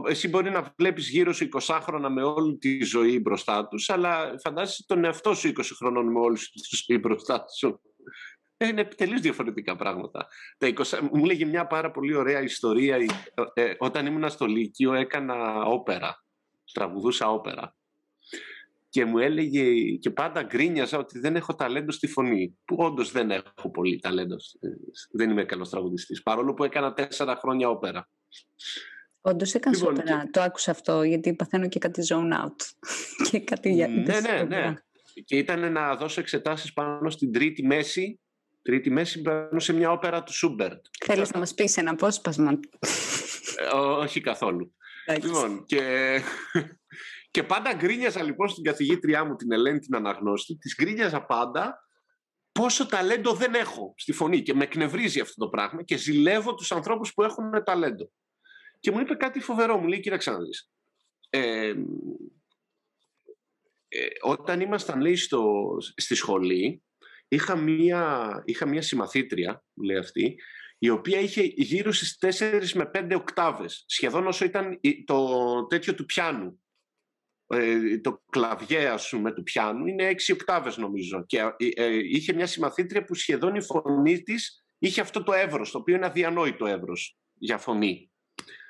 Εσύ 0.09 0.29
μπορεί 0.29 0.51
να 0.51 0.75
βλέπεις 0.77 1.09
γύρω 1.09 1.33
σου 1.33 1.49
20 1.61 1.79
χρόνια 1.83 2.09
με 2.09 2.23
όλη 2.23 2.57
τη 2.57 2.83
ζωή 2.83 3.21
μπροστά 3.21 3.69
τους, 3.69 3.91
αλλά 3.91 4.35
φαντάζεσαι 4.45 4.85
τον 4.87 5.05
εαυτό 5.05 5.35
σου 5.35 5.49
20 5.49 5.53
χρόνων 5.77 6.13
με 6.13 6.19
όλη 6.19 6.37
τη 6.37 6.77
ζωή 6.87 6.99
μπροστά 6.99 7.45
σου. 7.59 7.81
Είναι 8.57 8.85
τελείως 8.85 9.21
διαφορετικά 9.21 9.77
πράγματα. 9.77 10.27
Τα 10.59 10.73
20... 10.77 11.09
Μου 11.13 11.25
λέγει 11.25 11.45
μια 11.45 11.67
πάρα 11.67 11.91
πολύ 11.91 12.15
ωραία 12.15 12.43
ιστορία. 12.43 12.97
Ε, 13.55 13.75
όταν 13.79 14.07
ήμουν 14.07 14.31
στο 14.31 14.47
Λύκειο 14.47 14.93
έκανα 14.93 15.63
όπερα. 15.63 16.25
Τραγουδούσα 16.73 17.31
όπερα. 17.31 17.77
Και 18.95 19.05
μου 19.05 19.19
έλεγε 19.19 19.95
και 19.97 20.11
πάντα 20.11 20.43
γκρίνιαζα 20.43 20.99
ότι 20.99 21.19
δεν 21.19 21.37
έχω 21.37 21.55
ταλέντο 21.55 21.93
στη 21.93 22.07
φωνή. 22.07 22.59
Που 22.65 22.77
όντως 22.79 23.13
δεν 23.13 23.31
έχω 23.31 23.71
πολύ 23.71 23.99
ταλέντο. 23.99 24.37
Δεν 25.11 25.31
είμαι 25.31 25.45
καλός 25.45 25.71
τραγουδιστής. 25.71 26.23
Παρόλο 26.23 26.55
που 26.55 26.65
έκανα 26.65 26.93
τέσσερα 26.93 27.37
χρόνια 27.37 27.69
όπερα. 27.69 28.09
Όντως 29.21 29.55
έκανες 29.55 29.79
λοιπόν, 29.79 29.95
όπερα. 29.95 30.29
Το 30.31 30.41
άκουσα 30.41 30.71
αυτό, 30.71 31.03
γιατί 31.03 31.35
παθαίνω 31.35 31.69
και 31.69 31.79
κάτι 31.79 32.03
zone 32.09 32.33
out. 32.33 32.57
και 33.31 33.41
κάτι 33.41 33.73
για... 33.73 33.89
Ναι, 33.89 34.21
ναι, 34.21 34.43
ναι. 34.57 34.75
Και 35.25 35.37
ήταν 35.37 35.73
να 35.73 35.97
δώσω 35.97 36.21
εξετάσεις 36.21 36.73
πάνω 36.73 37.11
στην 37.11 37.33
τρίτη 37.33 37.67
μέση. 37.67 38.21
Τρίτη 38.63 38.91
μέση 38.91 39.23
πάνω 39.23 39.61
σε 39.61 39.73
μια 39.73 39.91
όπερα 39.91 40.23
του 40.23 40.33
Σούμπερτ. 40.33 40.85
Θέλεις 41.05 41.31
να 41.31 41.39
μας 41.39 41.55
πεις 41.55 41.77
ένα 41.77 41.91
απόσπασμα; 41.91 42.61
Ε, 43.73 43.77
όχι 43.77 44.21
καθόλου. 44.21 44.75
λοιπόν, 45.23 45.65
και, 45.65 45.81
και 47.35 47.43
πάντα 47.43 47.75
γκρίνιαζα 47.75 48.23
λοιπόν 48.23 48.49
στην 48.49 48.65
καθηγήτριά 48.65 49.25
μου 49.25 49.37
την 49.37 49.53
Ελένη 49.53 49.79
την 49.79 49.95
αναγνώστη. 49.95 50.57
Της 50.57 50.75
γκρίνιαζα 50.83 51.25
πάντα 51.25 51.89
πόσο 52.53 52.87
ταλέντο 52.87 53.33
δεν 53.33 53.55
έχω 53.55 53.95
στη 53.97 54.13
φωνή 54.13 54.43
και 54.43 54.55
με 54.55 54.65
εκνευρίζει 54.65 55.21
αυτό 55.21 55.45
το 55.45 55.49
πράγμα 55.49 55.83
και 55.83 55.97
ζηλεύω 55.97 56.55
τους 56.55 56.73
ανθρώπους 56.73 57.15
που 57.15 57.23
έχουν 57.23 57.65
ταλέντο. 57.65 58.11
Και 58.81 58.91
μου 58.91 59.01
είπε 59.01 59.15
κάτι 59.15 59.41
φοβερό, 59.41 59.79
μου 59.79 59.87
λέει 59.87 60.01
κοίταξε 60.01 60.31
να 60.31 60.39
δεις. 60.39 60.71
Ε, 61.31 61.75
ε, 63.89 64.07
όταν 64.21 64.61
ήμασταν 64.61 65.01
λέει 65.01 65.17
στο, 65.17 65.75
στη 65.97 66.15
σχολή 66.15 66.83
είχα 67.29 67.57
μία, 67.57 68.43
είχα 68.45 68.67
μία 68.67 68.83
συμμαθήτρια, 68.83 69.65
λέει 69.85 69.97
αυτή, 69.97 70.39
η 70.79 70.89
οποία 70.89 71.19
είχε 71.21 71.43
γύρω 71.43 71.93
στις 71.93 72.19
4 72.39 72.71
με 72.75 72.91
5 72.95 73.13
οκτάβες, 73.17 73.85
σχεδόν 73.87 74.27
όσο 74.27 74.45
ήταν 74.45 74.81
το 75.05 75.67
τέτοιο 75.67 75.95
του 75.95 76.05
πιάνου. 76.05 76.59
Ε, 77.47 77.99
το 77.99 78.23
κλαβιέ 78.31 78.89
ας 78.89 79.09
πούμε 79.09 79.33
του 79.33 79.43
πιάνου 79.43 79.87
είναι 79.87 80.11
6 80.11 80.33
οκτάβες 80.33 80.77
νομίζω 80.77 81.25
και 81.27 81.39
ε, 81.39 81.69
ε, 81.75 81.95
είχε 81.95 82.33
μια 82.33 82.47
συμμαθήτρια 82.47 83.05
που 83.05 83.15
σχεδόν 83.15 83.55
η 83.55 83.63
φωνή 83.63 84.23
της 84.23 84.65
είχε 84.79 85.01
αυτό 85.01 85.23
το 85.23 85.33
εύρος, 85.33 85.71
το 85.71 85.79
οποίο 85.79 85.95
είναι 85.95 86.07
αδιανόητο 86.07 86.67
εύρος 86.67 87.19
για 87.35 87.59
φωνή 87.59 88.11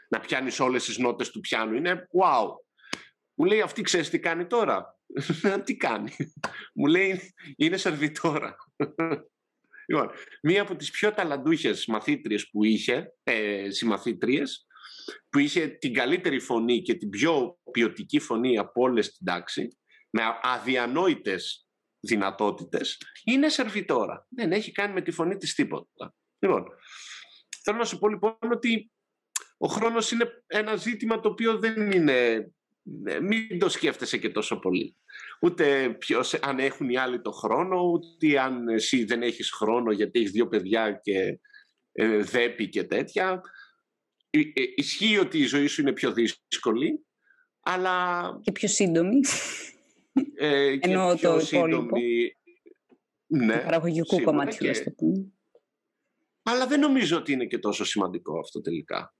να 0.09 0.20
πιάνεις 0.20 0.61
όλες 0.61 0.85
τις 0.85 0.99
νότες 0.99 1.31
του 1.31 1.41
πιάνου. 1.41 1.75
Είναι 1.75 2.09
wow. 2.22 2.49
Μου 3.35 3.45
λέει 3.45 3.61
αυτή 3.61 3.83
ξέρεις 3.83 4.11
τι 4.11 4.18
κάνει 4.18 4.47
τώρα; 4.47 4.99
τι 5.64 5.77
κάνει. 5.77 6.12
Μου 6.75 6.87
λέει 6.87 7.35
είναι 7.57 7.77
σερβιτόρα. 7.77 8.57
Λοιπόν, 9.87 10.11
μία 10.43 10.62
από 10.62 10.77
τις 10.77 10.91
πιο 10.91 11.12
ταλαντούχες 11.12 11.87
μαθήτριες 11.87 12.51
που 12.51 12.64
είχε, 12.64 13.14
ε, 13.22 13.70
συμμαθήτριες, 13.70 14.66
που 15.30 15.38
είχε 15.38 15.66
την 15.66 15.94
καλύτερη 15.94 16.40
φωνή 16.40 16.82
και 16.82 16.94
την 16.94 17.11
πιο 17.11 17.59
ποιοτική 17.70 18.18
φωνή 18.18 18.59
από 18.59 18.82
όλες 18.82 19.12
την 19.12 19.26
τάξη, 19.26 19.78
με 20.11 20.22
αδιανόητες 20.42 21.66
δυνατότητες, 22.00 22.98
είναι 23.24 23.48
σερβιτόρα. 23.48 24.26
Δεν 24.28 24.52
έχει 24.52 24.72
κάνει 24.72 24.92
με 24.92 25.02
τη 25.02 25.11
φωνή 25.11 25.36
της 25.36 25.55
τίποτα. 25.55 26.14
Λοιπόν, 26.38 26.64
θέλω 27.62 27.78
να 27.78 27.84
σου 27.84 27.98
πω 27.98 28.09
λοιπόν 28.09 28.36
ότι 28.52 28.90
ο 29.59 29.68
χρόνος 29.68 30.11
είναι 30.11 30.44
ένα 30.46 30.76
ζήτημα 30.76 31.20
το 31.20 31.28
οποίο 31.28 31.59
δεν 31.59 31.90
είναι... 31.90 32.48
Ε, 33.05 33.20
μην 33.20 33.59
το 33.59 33.68
σκέφτεσαι 33.68 34.18
και 34.18 34.28
τόσο 34.30 34.59
πολύ. 34.59 34.96
Ούτε 35.40 35.96
ποιος, 35.98 36.34
αν 36.34 36.59
έχουν 36.59 36.88
οι 36.88 36.96
άλλοι 36.96 37.20
το 37.20 37.30
χρόνο, 37.30 37.80
ούτε 37.80 38.40
αν 38.40 38.68
εσύ 38.68 39.05
δεν 39.05 39.22
έχεις 39.22 39.50
χρόνο 39.50 39.92
γιατί 39.92 40.18
έχεις 40.18 40.30
δύο 40.30 40.48
παιδιά 40.48 41.00
και 41.02 41.40
ε, 41.92 42.16
δέπη 42.16 42.68
και 42.68 42.84
τέτοια. 42.84 43.40
Ε, 44.35 44.39
ε, 44.39 44.72
ισχύει 44.74 45.18
ότι 45.18 45.39
η 45.39 45.45
ζωή 45.45 45.66
σου 45.66 45.80
είναι 45.80 45.93
πιο 45.93 46.12
δύσκολη, 46.12 47.07
αλλά... 47.61 48.39
Και 48.43 48.53
πιο 48.53 48.68
σύντομη. 48.68 49.20
Ε, 50.35 50.76
και 50.76 50.91
Ενώ 50.91 51.14
πιο 51.14 51.32
το 51.32 51.41
σύντομη. 51.41 52.37
Ναι, 53.26 53.57
παραγωγικού 53.57 54.22
κομμάτιου, 54.22 54.70
και... 54.70 54.82
το 54.82 54.91
πούμε. 54.91 55.32
Αλλά 56.43 56.66
δεν 56.66 56.80
νομίζω 56.80 57.16
ότι 57.16 57.32
είναι 57.32 57.47
και 57.47 57.59
τόσο 57.59 57.85
σημαντικό 57.85 58.39
αυτό 58.39 58.61
τελικά. 58.61 59.14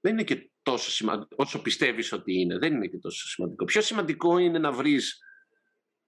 Δεν 0.00 0.12
είναι 0.12 0.24
και 0.24 0.50
τόσο 0.62 0.90
σημαντικό, 0.90 1.34
όσο 1.38 1.62
πιστεύεις 1.62 2.12
ότι 2.12 2.40
είναι, 2.40 2.58
δεν 2.58 2.74
είναι 2.74 2.86
και 2.86 2.98
τόσο 2.98 3.28
σημαντικό. 3.28 3.64
Πιο 3.64 3.80
σημαντικό 3.80 4.38
είναι 4.38 4.58
να 4.58 4.72
βρεις 4.72 5.18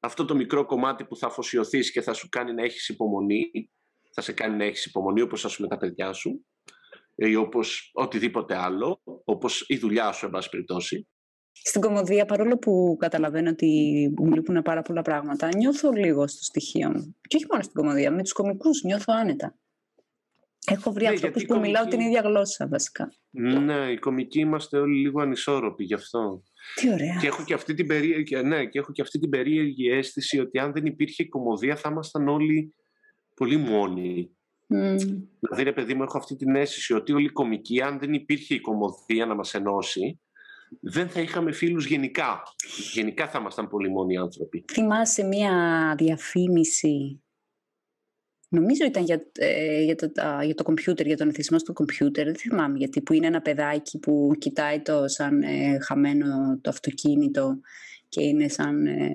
αυτό 0.01 0.25
το 0.25 0.35
μικρό 0.35 0.65
κομμάτι 0.65 1.05
που 1.05 1.17
θα 1.17 1.27
αφοσιωθείς 1.27 1.93
και 1.93 2.01
θα 2.01 2.13
σου 2.13 2.29
κάνει 2.29 2.53
να 2.53 2.63
έχεις 2.63 2.89
υπομονή, 2.89 3.71
θα 4.13 4.21
σε 4.21 4.33
κάνει 4.33 4.57
να 4.57 4.65
έχεις 4.65 4.85
υπομονή 4.85 5.21
όπως 5.21 5.45
ας 5.45 5.57
πούμε 5.57 5.69
τα 5.69 5.77
παιδιά 5.77 6.13
σου 6.13 6.45
ή 7.15 7.37
όπως 7.37 7.91
οτιδήποτε 7.93 8.57
άλλο, 8.57 9.01
όπως 9.25 9.65
η 9.69 9.77
δουλειά 9.77 10.13
σου, 10.13 10.25
εν 10.25 10.31
πάση 10.31 10.49
περιπτώσει. 10.49 11.09
Στην 11.53 11.81
κομμωδία, 11.81 12.25
παρόλο 12.25 12.59
που 12.59 12.97
καταλαβαίνω 12.99 13.51
ότι 13.51 13.69
μου 14.17 14.33
λείπουν 14.35 14.63
πάρα 14.63 14.83
πολλά 14.83 15.03
πράγματα, 15.03 15.49
νιώθω 15.57 15.91
λίγο 15.91 16.27
στο 16.29 16.43
στοιχείο 16.43 16.89
μου. 16.89 17.17
Και 17.29 17.37
όχι 17.37 17.47
μόνο 17.51 17.63
στην 17.63 17.75
κομμωδία, 17.75 18.11
με 18.11 18.23
τους 18.23 18.33
κομικούς 18.33 18.83
νιώθω 18.83 19.13
άνετα. 19.21 19.59
Έχω 20.67 20.93
βρει 20.93 21.05
ναι, 21.05 21.11
ανθρώπους 21.11 21.43
που 21.43 21.49
κομική... 21.49 21.67
μιλάω 21.67 21.87
την 21.87 22.01
ίδια 22.01 22.21
γλώσσα, 22.21 22.69
βασικά. 22.69 23.09
Ναι, 23.31 23.91
οι 23.91 23.99
κομικοί 23.99 24.41
είμαστε 24.41 24.79
όλοι 24.79 25.01
λίγο 25.01 25.21
ανισόρροποι 25.21 25.85
γι' 25.85 25.95
αυτό. 25.95 26.43
Τι 26.75 26.93
ωραία. 26.93 27.19
Και 27.21 27.27
έχω 27.27 27.45
και 27.45 27.55
αυτή 27.55 27.75
την 27.75 27.87
περίεργη, 27.87 28.43
ναι, 28.43 28.67
και 28.67 28.79
έχω 28.79 28.93
και 28.93 29.03
αυτή 29.03 29.19
την 29.19 29.31
περίεργη 29.31 29.91
αίσθηση 29.91 30.39
ότι 30.39 30.59
αν 30.59 30.73
δεν 30.73 30.85
υπήρχε 30.85 31.23
η 31.23 31.29
κομμωδία 31.29 31.77
θα 31.77 31.89
ήμασταν 31.91 32.29
όλοι 32.29 32.75
πολύ 33.35 33.57
μόνοι. 33.57 34.37
Mm. 34.75 34.97
Δηλαδή, 35.41 35.63
ρε 35.63 35.73
παιδί 35.73 35.95
μου, 35.95 36.03
έχω 36.03 36.19
αυτή 36.19 36.37
την 36.37 36.57
αίσθηση 36.57 36.95
ότι 36.95 37.13
όλοι 37.13 37.25
οι 37.25 37.33
κομικοί, 37.33 37.83
αν 37.83 37.99
δεν 37.99 38.13
υπήρχε 38.13 38.55
η 38.55 38.61
κομμωδία 38.61 39.27
να 39.27 39.35
μας 39.35 39.55
ενώσει, 39.55 40.21
δεν 40.81 41.09
θα 41.09 41.21
είχαμε 41.21 41.53
φίλους 41.53 41.87
γενικά. 41.87 42.43
Γενικά 42.93 43.29
θα 43.29 43.39
ήμασταν 43.39 43.69
πολύ 43.69 43.91
μόνοι 43.91 44.17
άνθρωποι. 44.17 44.65
Θυμάσαι 44.73 45.23
μία 45.23 45.95
διαφήμιση 45.99 47.25
Νομίζω 48.55 48.85
ήταν 48.85 49.05
για, 49.05 49.23
ε, 49.33 49.83
για, 49.83 49.95
το, 49.95 50.13
για 50.45 50.55
το 50.55 50.63
κομπιούτερ, 50.63 51.07
για 51.07 51.17
τον 51.17 51.29
εθισμός 51.29 51.61
στο 51.61 51.73
κομπιούτερ. 51.73 52.25
Δεν 52.25 52.37
θυμάμαι 52.37 52.79
γιατί. 52.79 53.03
Που 53.03 53.13
είναι 53.13 53.27
ένα 53.27 53.41
παιδάκι 53.41 53.99
που 53.99 54.31
κοιτάει 54.39 54.81
το 54.81 55.09
σαν 55.09 55.43
ε, 55.43 55.79
χαμένο 55.81 56.59
το 56.61 56.71
αυτοκίνητο 56.71 57.61
και 58.09 58.23
είναι 58.23 58.49
σαν 58.49 58.87
ε, 58.87 59.13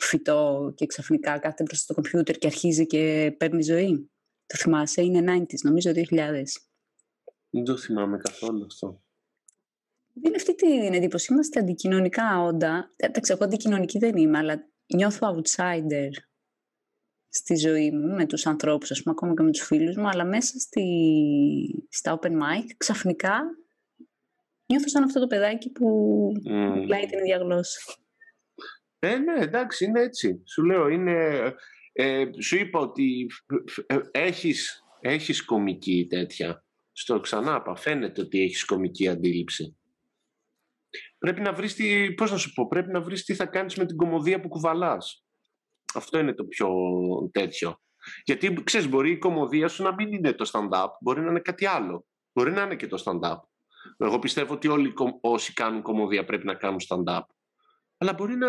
φυτό 0.00 0.72
και 0.76 0.86
ξαφνικά 0.86 1.38
κάθεται 1.38 1.62
μπροστά 1.62 1.84
στο 1.84 1.94
κομπιούτερ 1.94 2.36
και 2.36 2.46
αρχίζει 2.46 2.86
και 2.86 3.34
παίρνει 3.38 3.62
ζωή. 3.62 4.10
Το 4.48 4.56
θυμάσαι, 4.56 5.02
είναι 5.02 5.44
90s, 5.48 5.60
νομίζω 5.62 5.90
2000. 5.94 6.42
Δεν 7.50 7.64
το 7.64 7.76
θυμάμαι 7.76 8.16
καθόλου 8.16 8.64
αυτό. 8.64 9.02
Είναι 10.22 10.36
αυτή 10.36 10.54
την 10.54 10.94
εντύπωση. 10.94 11.32
Είμαστε 11.32 11.60
αντικοινωνικά 11.60 12.42
όντα. 12.42 12.92
Εντάξει, 12.96 13.32
εγώ 13.32 13.44
αντικοινωνική 13.44 13.98
δεν 13.98 14.16
είμαι, 14.16 14.38
αλλά 14.38 14.68
νιώθω 14.94 15.34
outsider 15.34 16.10
στη 17.28 17.56
ζωή 17.56 17.90
μου 17.90 18.14
με 18.14 18.26
τους 18.26 18.46
ανθρώπους, 18.46 18.90
ας 18.90 19.02
πούμε, 19.02 19.14
ακόμα 19.18 19.34
και 19.34 19.42
με 19.42 19.50
τους 19.50 19.62
φίλους 19.62 19.96
μου, 19.96 20.08
αλλά 20.08 20.24
μέσα 20.24 20.58
στη, 20.58 20.84
στα 21.88 22.18
open 22.18 22.32
mic 22.32 22.64
ξαφνικά 22.76 23.40
νιώθω 24.66 24.88
σαν 24.88 25.02
αυτό 25.02 25.20
το 25.20 25.26
παιδάκι 25.26 25.70
που 25.70 25.86
mm. 26.48 26.72
μιλάει 26.74 27.06
την 27.06 27.18
ίδια 27.18 27.36
γλώσσα. 27.36 27.80
Ε, 28.98 29.16
ναι, 29.16 29.40
εντάξει, 29.40 29.84
είναι 29.84 30.00
έτσι. 30.00 30.42
Σου 30.46 30.64
λέω, 30.64 30.88
είναι... 30.88 31.38
Ε, 32.00 32.30
σου 32.42 32.56
είπα 32.56 32.78
ότι 32.78 33.26
ε, 33.86 33.98
έχεις, 34.10 34.84
έχεις 35.00 35.44
κομική 35.44 36.06
τέτοια. 36.08 36.64
Στο 36.92 37.20
ξανά, 37.20 37.62
φαίνεται 37.76 38.20
ότι 38.20 38.42
έχεις 38.42 38.64
κομική 38.64 39.08
αντίληψη. 39.08 39.76
Πρέπει 41.18 41.40
να 41.40 41.52
βρεις 41.52 41.74
τι, 41.74 42.12
πώς 42.12 42.30
να 42.30 42.36
σου 42.36 42.52
πω, 42.52 42.66
πρέπει 42.68 42.90
να 42.90 43.00
βρεις 43.00 43.24
τι 43.24 43.34
θα 43.34 43.46
κάνεις 43.46 43.76
με 43.76 43.86
την 43.86 43.96
κομμωδία 43.96 44.40
που 44.40 44.48
κουβαλάς. 44.48 45.24
Αυτό 45.94 46.18
είναι 46.18 46.34
το 46.34 46.44
πιο 46.44 46.70
τέτοιο. 47.32 47.80
Γιατί 48.24 48.62
ξέρεις, 48.64 48.88
μπορεί 48.88 49.10
η 49.10 49.18
κομμωδία 49.18 49.68
σου 49.68 49.82
να 49.82 49.94
μην 49.94 50.12
είναι 50.12 50.32
το 50.32 50.50
stand-up, 50.52 50.88
μπορεί 51.00 51.20
να 51.20 51.30
είναι 51.30 51.40
κάτι 51.40 51.66
άλλο. 51.66 52.06
Μπορεί 52.32 52.52
να 52.52 52.62
είναι 52.62 52.76
και 52.76 52.86
το 52.86 53.02
stand-up. 53.04 53.38
Εγώ 53.96 54.18
πιστεύω 54.18 54.54
ότι 54.54 54.68
όλοι 54.68 54.92
όσοι 55.20 55.52
κάνουν 55.52 55.82
κομμωδία 55.82 56.24
πρέπει 56.24 56.46
να 56.46 56.54
κάνουν 56.54 56.78
stand-up. 56.88 57.22
Αλλά 57.96 58.12
μπορεί 58.12 58.36
να 58.36 58.48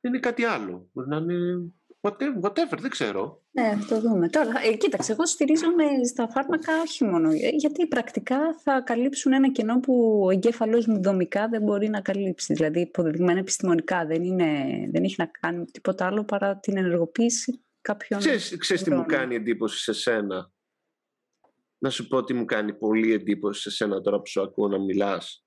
είναι 0.00 0.18
κάτι 0.18 0.44
άλλο. 0.44 0.88
Μπορεί 0.92 1.08
να 1.08 1.16
είναι 1.16 1.72
Whatever, 2.02 2.40
whatever, 2.42 2.78
δεν 2.78 2.90
ξέρω. 2.90 3.42
Ναι, 3.50 3.78
το 3.88 4.00
δούμε. 4.00 4.28
Τώρα, 4.28 4.52
ε, 4.64 4.76
κοίταξε, 4.76 5.12
εγώ 5.12 5.26
στηρίζομαι 5.26 5.84
στα 6.04 6.28
φάρμακα 6.28 6.80
όχι 6.80 7.04
μόνο 7.04 7.30
ε, 7.30 7.48
γιατί 7.48 7.86
πρακτικά 7.86 8.54
θα 8.62 8.80
καλύψουν 8.80 9.32
ένα 9.32 9.52
κενό 9.52 9.80
που 9.80 10.20
ο 10.24 10.30
εγκέφαλός 10.30 10.86
μου 10.86 11.02
δομικά 11.02 11.48
δεν 11.48 11.62
μπορεί 11.62 11.88
να 11.88 12.00
καλύψει. 12.00 12.54
Δηλαδή, 12.54 12.80
υποδεδειγμένα 12.80 13.38
επιστημονικά 13.38 14.06
δεν, 14.06 14.22
είναι, 14.22 14.64
δεν 14.92 15.04
έχει 15.04 15.14
να 15.18 15.26
κάνει 15.26 15.64
τίποτα 15.64 16.06
άλλο 16.06 16.24
παρά 16.24 16.58
την 16.58 16.76
ενεργοποίηση 16.76 17.64
κάποιων. 17.80 18.20
Ξέρεις, 18.20 18.56
ξέρεις 18.56 18.82
τι 18.82 18.90
μου 18.90 19.04
κάνει 19.06 19.34
εντύπωση 19.34 19.82
σε 19.82 19.92
σένα; 19.92 20.52
Να 21.78 21.90
σου 21.90 22.08
πω 22.08 22.24
τι 22.24 22.34
μου 22.34 22.44
κάνει 22.44 22.74
πολύ 22.74 23.12
εντύπωση 23.12 23.60
σε 23.60 23.70
σένα 23.70 24.00
τώρα 24.00 24.18
που 24.18 24.26
σου 24.26 24.42
ακούω 24.42 24.68
να 24.68 24.78
μιλάς. 24.78 25.44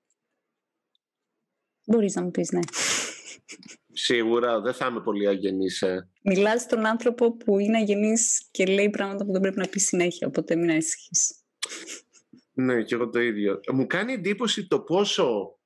Μπορείς 1.86 2.14
να 2.14 2.22
μου 2.22 2.30
πεις 2.30 2.52
ναι. 2.52 2.60
Σίγουρα 3.94 4.60
δεν 4.60 4.72
θα 4.74 4.86
είμαι 4.86 5.02
πολύ 5.02 5.28
αγενής. 5.28 5.82
Ε. 5.82 6.08
Μιλάς 6.22 6.62
στον 6.62 6.86
άνθρωπο 6.86 7.36
που 7.36 7.58
είναι 7.58 7.76
αγενής 7.76 8.48
και 8.50 8.66
λέει 8.66 8.90
πράγματα 8.90 9.24
που 9.24 9.32
δεν 9.32 9.40
πρέπει 9.40 9.58
να 9.58 9.68
πεις 9.68 9.86
συνέχεια, 9.86 10.26
οπότε 10.26 10.56
μην 10.56 10.70
ανησυχείς. 10.70 11.44
Ναι, 12.52 12.82
και 12.82 12.94
εγώ 12.94 13.08
το 13.08 13.20
ίδιο. 13.20 13.60
Μου 13.72 13.86
κάνει 13.86 14.12
εντύπωση 14.12 14.66
το 14.66 14.80
πόσο 14.80 15.58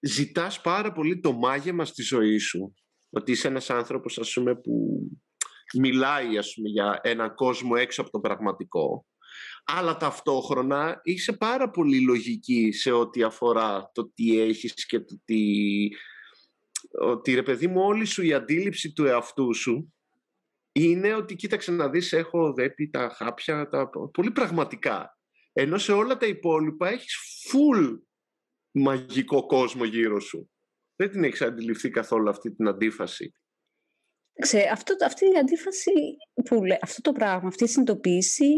ζητάς 0.00 0.60
πάρα 0.60 0.92
πολύ 0.92 1.20
το 1.20 1.32
μάγεμα 1.32 1.84
στη 1.84 2.02
ζωή 2.02 2.38
σου. 2.38 2.74
Ότι 3.10 3.32
είσαι 3.32 3.48
ένας 3.48 3.70
άνθρωπος, 3.70 4.18
ας 4.18 4.32
πούμε, 4.32 4.54
που 4.54 5.00
μιλάει, 5.78 6.38
ας 6.38 6.54
πούμε, 6.54 6.68
για 6.68 7.00
έναν 7.02 7.34
κόσμο 7.34 7.72
έξω 7.76 8.00
από 8.00 8.10
το 8.10 8.20
πραγματικό 8.20 9.06
αλλά 9.64 9.96
ταυτόχρονα 9.96 11.00
είσαι 11.02 11.32
πάρα 11.32 11.70
πολύ 11.70 12.00
λογική 12.00 12.72
σε 12.72 12.90
ό,τι 12.90 13.22
αφορά 13.22 13.90
το 13.94 14.10
τι 14.14 14.40
έχεις 14.40 14.86
και 14.86 15.00
το 15.00 15.20
τι... 15.24 15.88
Ότι 17.00 17.34
ρε 17.34 17.42
παιδί 17.42 17.66
μου 17.66 17.80
όλη 17.80 18.04
σου 18.04 18.22
η 18.22 18.32
αντίληψη 18.32 18.92
του 18.92 19.04
εαυτού 19.04 19.54
σου 19.54 19.94
είναι 20.72 21.14
ότι 21.14 21.34
κοίταξε 21.34 21.72
να 21.72 21.88
δεις 21.88 22.12
έχω 22.12 22.52
δέπει 22.52 22.88
τα 22.88 23.08
χάπια, 23.08 23.68
τα... 23.68 23.90
πολύ 24.12 24.30
πραγματικά. 24.30 25.18
Ενώ 25.52 25.78
σε 25.78 25.92
όλα 25.92 26.16
τα 26.16 26.26
υπόλοιπα 26.26 26.88
έχεις 26.88 27.16
full 27.50 27.98
μαγικό 28.70 29.46
κόσμο 29.46 29.84
γύρω 29.84 30.20
σου. 30.20 30.50
Δεν 30.96 31.10
την 31.10 31.24
έχεις 31.24 31.42
αντιληφθεί 31.42 31.90
καθόλου 31.90 32.28
αυτή 32.28 32.54
την 32.54 32.68
αντίφαση. 32.68 33.34
Ξέ, 34.40 34.68
αυτό, 34.72 34.94
αυτή 35.04 35.24
η 35.24 35.38
αντίφαση 35.38 35.92
που 36.44 36.64
λέει, 36.64 36.78
αυτό 36.80 37.00
το 37.00 37.12
πράγμα, 37.12 37.48
αυτή 37.48 37.64
η 37.64 37.66
συνειδητοποίηση 37.66 38.48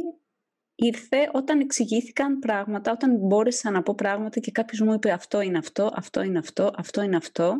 ήρθε 0.74 1.30
όταν 1.32 1.60
εξηγήθηκαν 1.60 2.38
πράγματα, 2.38 2.92
όταν 2.92 3.16
μπόρεσα 3.16 3.70
να 3.70 3.82
πω 3.82 3.94
πράγματα 3.94 4.40
και 4.40 4.50
κάποιος 4.50 4.80
μου 4.80 4.92
είπε 4.92 5.10
αυτό 5.12 5.40
είναι 5.40 5.58
αυτό, 5.58 5.90
αυτό 5.94 6.22
είναι 6.22 6.38
αυτό, 6.38 6.70
αυτό 6.76 7.02
είναι 7.02 7.16
αυτό 7.16 7.56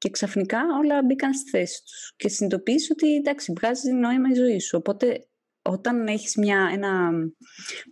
και 0.00 0.10
ξαφνικά 0.10 0.60
όλα 0.82 1.02
μπήκαν 1.02 1.34
στη 1.34 1.50
θέση 1.50 1.82
τους 1.84 2.14
και 2.16 2.28
συνειδητοποίησα 2.28 2.88
ότι 2.92 3.14
εντάξει 3.14 3.52
βγάζει 3.52 3.92
νόημα 3.92 4.28
η 4.30 4.34
ζωή 4.34 4.58
σου. 4.58 4.76
Οπότε 4.78 5.26
όταν 5.62 6.06
έχεις 6.06 6.36
μια, 6.36 6.70
ένα 6.72 7.10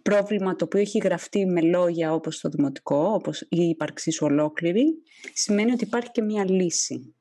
πρόβλημα 0.03 0.57
το 0.57 0.65
οποίο 0.65 0.81
έχει 0.81 0.99
γραφτεί 0.99 1.47
με 1.47 1.61
λόγια 1.61 2.13
όπως 2.13 2.41
το 2.41 2.49
δημοτικό, 2.49 3.13
όπως 3.15 3.41
η 3.41 3.69
ύπαρξή 3.69 4.11
σου 4.11 4.27
ολόκληρη, 4.27 5.03
σημαίνει 5.33 5.73
ότι 5.73 5.85
υπάρχει 5.85 6.11
και 6.11 6.23
μια 6.23 6.51
λύση. 6.51 7.15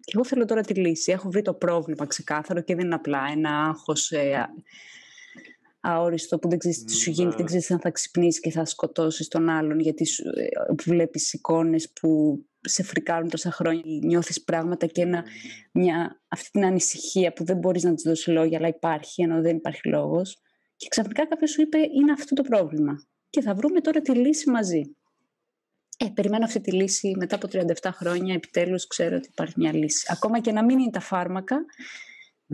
Και 0.00 0.12
εγώ 0.14 0.24
θέλω 0.24 0.44
τώρα 0.44 0.60
τη 0.60 0.74
λύση. 0.74 1.12
Έχω 1.12 1.30
βρει 1.30 1.42
το 1.42 1.54
πρόβλημα 1.54 2.06
ξεκάθαρο 2.06 2.60
και 2.60 2.74
δεν 2.74 2.84
είναι 2.84 2.94
απλά 2.94 3.28
ένα 3.32 3.64
άγχος 3.64 4.10
ε, 4.10 4.50
αόριστο 5.80 6.38
που 6.38 6.48
δεν 6.48 6.58
ξέρεις 6.58 6.84
τι 6.84 6.94
σου 6.94 7.10
γίνεται, 7.10 7.36
δεν 7.36 7.46
ξέρεις 7.46 7.70
αν 7.70 7.80
θα 7.80 7.90
ξυπνήσεις 7.90 8.40
και 8.40 8.50
θα 8.50 8.64
σκοτώσεις 8.64 9.28
τον 9.28 9.48
άλλον 9.48 9.80
γιατί 9.80 10.06
σου, 10.06 10.22
ε, 10.22 10.46
βλέπεις 10.84 11.32
εικόνες 11.32 11.92
που 11.92 12.40
σε 12.62 12.82
φρικάρουν 12.82 13.28
τόσα 13.28 13.50
χρόνια, 13.50 13.82
νιώθεις 14.02 14.44
πράγματα 14.44 14.86
και 14.86 15.02
ένα, 15.02 15.24
μια, 15.72 16.22
αυτή 16.28 16.50
την 16.50 16.64
ανησυχία 16.64 17.32
που 17.32 17.44
δεν 17.44 17.56
μπορείς 17.56 17.82
να 17.82 17.94
της 17.94 18.04
δώσεις 18.04 18.26
λόγια 18.26 18.58
αλλά 18.58 18.68
υπάρχει 18.68 19.22
ενώ 19.22 19.40
δεν 19.40 19.56
υπάρχει 19.56 19.88
λόγος 19.88 20.38
και 20.76 20.86
ξαφνικά 20.88 21.26
κάποιος 21.26 21.50
σου 21.50 21.60
είπε 21.60 21.78
είναι 21.78 22.12
αυτό 22.12 22.34
το 22.34 22.42
πρόβλημα 22.42 23.06
και 23.30 23.40
θα 23.40 23.54
βρούμε 23.54 23.80
τώρα 23.80 24.00
τη 24.00 24.12
λύση 24.14 24.50
μαζί. 24.50 24.96
Ε, 25.98 26.06
περιμένω 26.14 26.44
αυτή 26.44 26.60
τη 26.60 26.72
λύση 26.72 27.14
μετά 27.18 27.36
από 27.36 27.48
37 27.82 27.90
χρόνια, 27.92 28.34
επιτέλους 28.34 28.86
ξέρω 28.86 29.16
ότι 29.16 29.28
υπάρχει 29.32 29.54
μια 29.56 29.74
λύση. 29.74 30.06
Ακόμα 30.10 30.40
και 30.40 30.52
να 30.52 30.64
μην 30.64 30.78
είναι 30.78 30.90
τα 30.90 31.00
φάρμακα, 31.00 31.64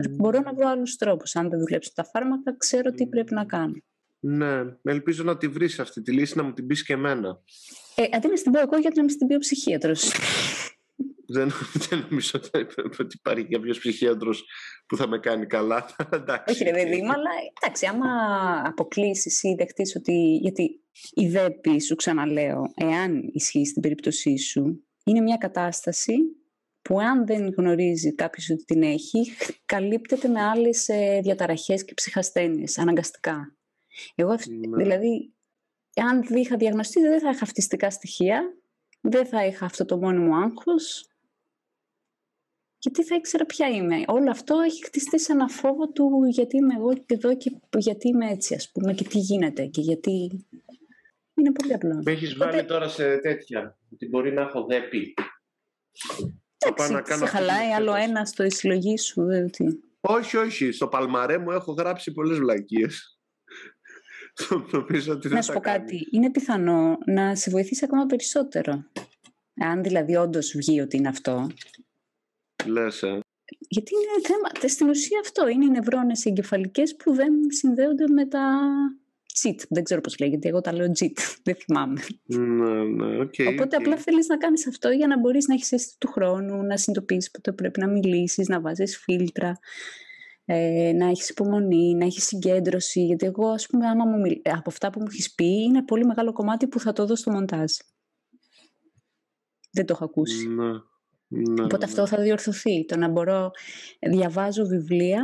Μπορώ 0.07 0.39
να 0.39 0.53
βρω 0.53 0.67
άλλους 0.67 0.95
τρόπους. 0.95 1.35
Αν 1.35 1.49
δεν 1.49 1.59
δουλέψω 1.59 1.91
τα 1.95 2.03
φάρμακα, 2.03 2.57
ξέρω 2.57 2.91
τι 2.91 3.07
πρέπει 3.07 3.33
να 3.33 3.45
κάνω. 3.45 3.73
Ναι, 4.19 4.61
ελπίζω 4.83 5.23
να 5.23 5.37
τη 5.37 5.47
βρεις 5.47 5.79
αυτή 5.79 6.01
τη 6.01 6.11
λύση, 6.11 6.37
να 6.37 6.43
μου 6.43 6.53
την 6.53 6.67
πεις 6.67 6.83
και 6.83 6.93
εμένα. 6.93 7.41
Ε, 8.01 8.07
αντί 8.11 8.27
να 8.27 8.35
στην 8.35 8.51
πω 8.51 8.59
εγώ, 8.59 8.77
γιατί 8.77 8.95
να 8.95 9.03
μην 9.03 9.11
στην 9.11 9.27
πει 9.27 9.35
ο 9.35 9.39
ψυχίατρος. 9.39 10.11
Δεν, 11.27 11.51
δεν 11.73 12.05
νομίζω 12.09 12.31
ότι 12.99 13.17
υπάρχει 13.19 13.47
κάποιος 13.47 13.79
ψυχίατρος 13.79 14.45
που 14.85 14.97
θα 14.97 15.07
με 15.07 15.19
κάνει 15.19 15.45
καλά. 15.45 15.85
Όχι, 16.49 16.63
ρε 16.63 16.71
παιδί 16.71 17.01
μου, 17.01 17.11
αλλά 17.11 17.29
εντάξει, 17.61 17.85
άμα 17.85 18.07
αποκλείσεις 18.65 19.43
ή 19.43 19.55
δεχτείς 19.57 19.95
ότι. 19.95 20.37
Γιατί 20.41 20.83
η 21.13 21.27
ΔΕΠΗ, 21.27 21.81
σου 21.81 21.95
ξαναλέω, 21.95 22.71
εάν 22.75 23.29
ισχύει 23.33 23.65
στην 23.65 23.81
περίπτωσή 23.81 24.37
σου, 24.37 24.83
είναι 25.03 25.21
μια 25.21 25.37
κατάσταση 25.37 26.15
που 26.81 26.99
αν 26.99 27.25
δεν 27.25 27.53
γνωρίζει 27.57 28.15
κάποιος 28.15 28.49
ότι 28.49 28.63
την 28.63 28.83
έχει, 28.83 29.31
καλύπτεται 29.65 30.27
με 30.27 30.41
άλλες 30.41 30.87
ε, 30.87 31.19
διαταραχές 31.23 31.85
και 31.85 31.93
ψυχασθένειες, 31.93 32.77
αναγκαστικά. 32.77 33.55
Εγώ, 34.15 34.31
ναι. 34.31 34.83
δηλαδή, 34.83 35.33
αν 36.01 36.23
δεν 36.23 36.37
είχα 36.37 36.57
διαγνωστεί, 36.57 36.99
δεν 36.99 37.19
θα 37.19 37.29
είχα 37.29 37.43
αυτιστικά 37.43 37.89
στοιχεία, 37.89 38.57
δεν 39.01 39.25
θα 39.25 39.45
είχα 39.45 39.65
αυτό 39.65 39.85
το 39.85 39.97
μόνιμο 39.97 40.35
άγχος, 40.35 41.09
γιατί 42.77 43.03
θα 43.03 43.15
ήξερα 43.15 43.45
ποια 43.45 43.67
είμαι. 43.67 44.03
Όλο 44.07 44.29
αυτό 44.29 44.59
έχει 44.59 44.85
χτιστεί 44.85 45.19
σε 45.19 45.31
ένα 45.31 45.47
φόβο 45.47 45.89
του 45.89 46.25
γιατί 46.29 46.57
είμαι 46.57 46.73
εγώ 46.77 46.93
εδώ 47.05 47.37
και 47.37 47.51
γιατί 47.77 48.07
είμαι 48.07 48.29
έτσι, 48.29 48.55
ας 48.55 48.71
πούμε, 48.71 48.93
και 48.93 49.03
τι 49.03 49.19
γίνεται 49.19 49.65
και 49.65 49.81
γιατί... 49.81 50.47
Είναι 51.33 51.51
πολύ 51.51 51.73
απλό. 51.73 52.01
Με 52.03 52.11
έχεις 52.11 52.37
βάλει 52.37 52.65
τώρα 52.65 52.87
σε 52.87 53.17
τέτοια, 53.17 53.77
ότι 53.93 54.07
μπορεί 54.07 54.33
να 54.33 54.41
έχω 54.41 54.65
δέπει. 54.65 55.13
Εντάξει, 56.57 57.15
σε 57.17 57.25
χαλάει 57.25 57.71
άλλο 57.71 57.93
ένα 57.93 58.25
στο 58.25 58.49
συλλογή 58.49 58.97
σου. 58.97 59.25
Δηλαδή. 59.25 59.83
Όχι, 59.99 60.37
όχι. 60.37 60.71
Στο 60.71 60.87
παλμαρέ 60.87 61.37
μου 61.37 61.51
έχω 61.51 61.71
γράψει 61.71 62.11
πολλές 62.11 62.37
βλακίες. 62.37 63.18
Να 65.29 65.41
σου 65.41 65.53
πω 65.53 65.59
κάτι. 65.59 66.07
Είναι 66.11 66.31
πιθανό 66.31 66.97
να 67.05 67.35
σε 67.35 67.49
βοηθήσει 67.49 67.85
ακόμα 67.85 68.05
περισσότερο. 68.05 68.83
Αν 69.59 69.83
δηλαδή 69.83 70.15
όντως 70.15 70.53
βγει 70.55 70.81
ότι 70.81 70.97
είναι 70.97 71.07
αυτό. 71.07 71.47
Λες, 72.65 73.03
ε. 73.03 73.19
Γιατί 73.67 73.91
είναι 73.93 74.27
θέμα, 74.27 74.69
στην 74.69 74.89
ουσία 74.89 75.19
αυτό 75.21 75.47
είναι 75.47 75.65
οι 75.65 75.69
νευρώνες 75.69 76.25
εγκεφαλικές 76.25 76.95
που 76.95 77.13
δεν 77.13 77.33
συνδέονται 77.47 78.07
με 78.07 78.25
τα 78.25 78.59
JIT. 79.43 79.55
Δεν 79.69 79.83
ξέρω 79.83 80.01
πώς 80.01 80.17
λέγεται, 80.19 80.47
εγώ 80.47 80.61
τα 80.61 80.73
λέω 80.73 80.91
JIT, 80.99 81.11
δεν 81.43 81.55
θυμάμαι. 81.55 82.01
Ναι, 82.23 82.83
ναι, 82.83 83.17
okay, 83.17 83.53
Οπότε 83.53 83.77
okay. 83.77 83.79
απλά 83.79 83.97
θέλεις 83.97 84.27
να 84.27 84.37
κάνεις 84.37 84.67
αυτό 84.67 84.89
για 84.89 85.07
να 85.07 85.19
μπορείς 85.19 85.47
να 85.47 85.53
έχεις 85.53 85.71
αίσθηση 85.71 85.95
του 85.99 86.07
χρόνου, 86.07 86.63
να 86.63 86.77
συνειδητοποιήσεις 86.77 87.31
πότε 87.31 87.51
πρέπει 87.51 87.79
να 87.79 87.87
μιλήσεις, 87.87 88.47
να 88.47 88.61
βάζεις 88.61 88.97
φίλτρα, 88.97 89.59
ε, 90.51 90.91
να 90.93 91.05
έχεις 91.05 91.29
υπομονή, 91.29 91.95
να 91.95 92.05
έχεις 92.05 92.23
συγκέντρωση. 92.23 93.05
Γιατί 93.05 93.25
εγώ, 93.25 93.47
ας 93.47 93.67
πούμε, 93.67 93.87
άμα 93.87 94.05
μου 94.05 94.19
μιλ... 94.19 94.41
από 94.43 94.69
αυτά 94.69 94.89
που 94.89 94.99
μου 94.99 95.07
έχεις 95.09 95.33
πει, 95.33 95.45
είναι 95.45 95.83
πολύ 95.83 96.05
μεγάλο 96.05 96.33
κομμάτι 96.33 96.67
που 96.67 96.79
θα 96.79 96.93
το 96.93 97.05
δω 97.05 97.15
στο 97.15 97.31
μοντάζ. 97.31 97.71
Δεν 99.71 99.85
το 99.85 99.93
έχω 99.93 100.03
ακούσει. 100.03 100.47
Ναι. 100.47 100.71
Ναι, 101.27 101.63
Οπότε 101.63 101.77
ναι. 101.77 101.85
αυτό 101.85 102.07
θα 102.07 102.21
διορθωθεί. 102.21 102.85
Το 102.85 102.97
να 102.97 103.07
μπορώ, 103.07 103.51
διαβάζω 103.99 104.65
βιβλία 104.65 105.23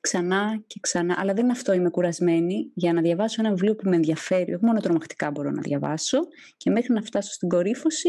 ξανά 0.00 0.62
και 0.66 0.78
ξανά, 0.80 1.14
αλλά 1.18 1.32
δεν 1.34 1.44
είναι 1.44 1.52
αυτό, 1.52 1.72
είμαι 1.72 1.90
κουρασμένη 1.90 2.70
για 2.74 2.92
να 2.92 3.00
διαβάσω 3.00 3.36
ένα 3.38 3.50
βιβλίο 3.50 3.74
που 3.74 3.88
με 3.88 3.96
ενδιαφέρει, 3.96 4.54
όχι 4.54 4.64
μόνο 4.64 4.80
τρομακτικά 4.80 5.30
μπορώ 5.30 5.50
να 5.50 5.60
διαβάσω 5.60 6.18
και 6.56 6.70
μέχρι 6.70 6.92
να 6.92 7.02
φτάσω 7.02 7.32
στην 7.32 7.48
κορύφωση, 7.48 8.08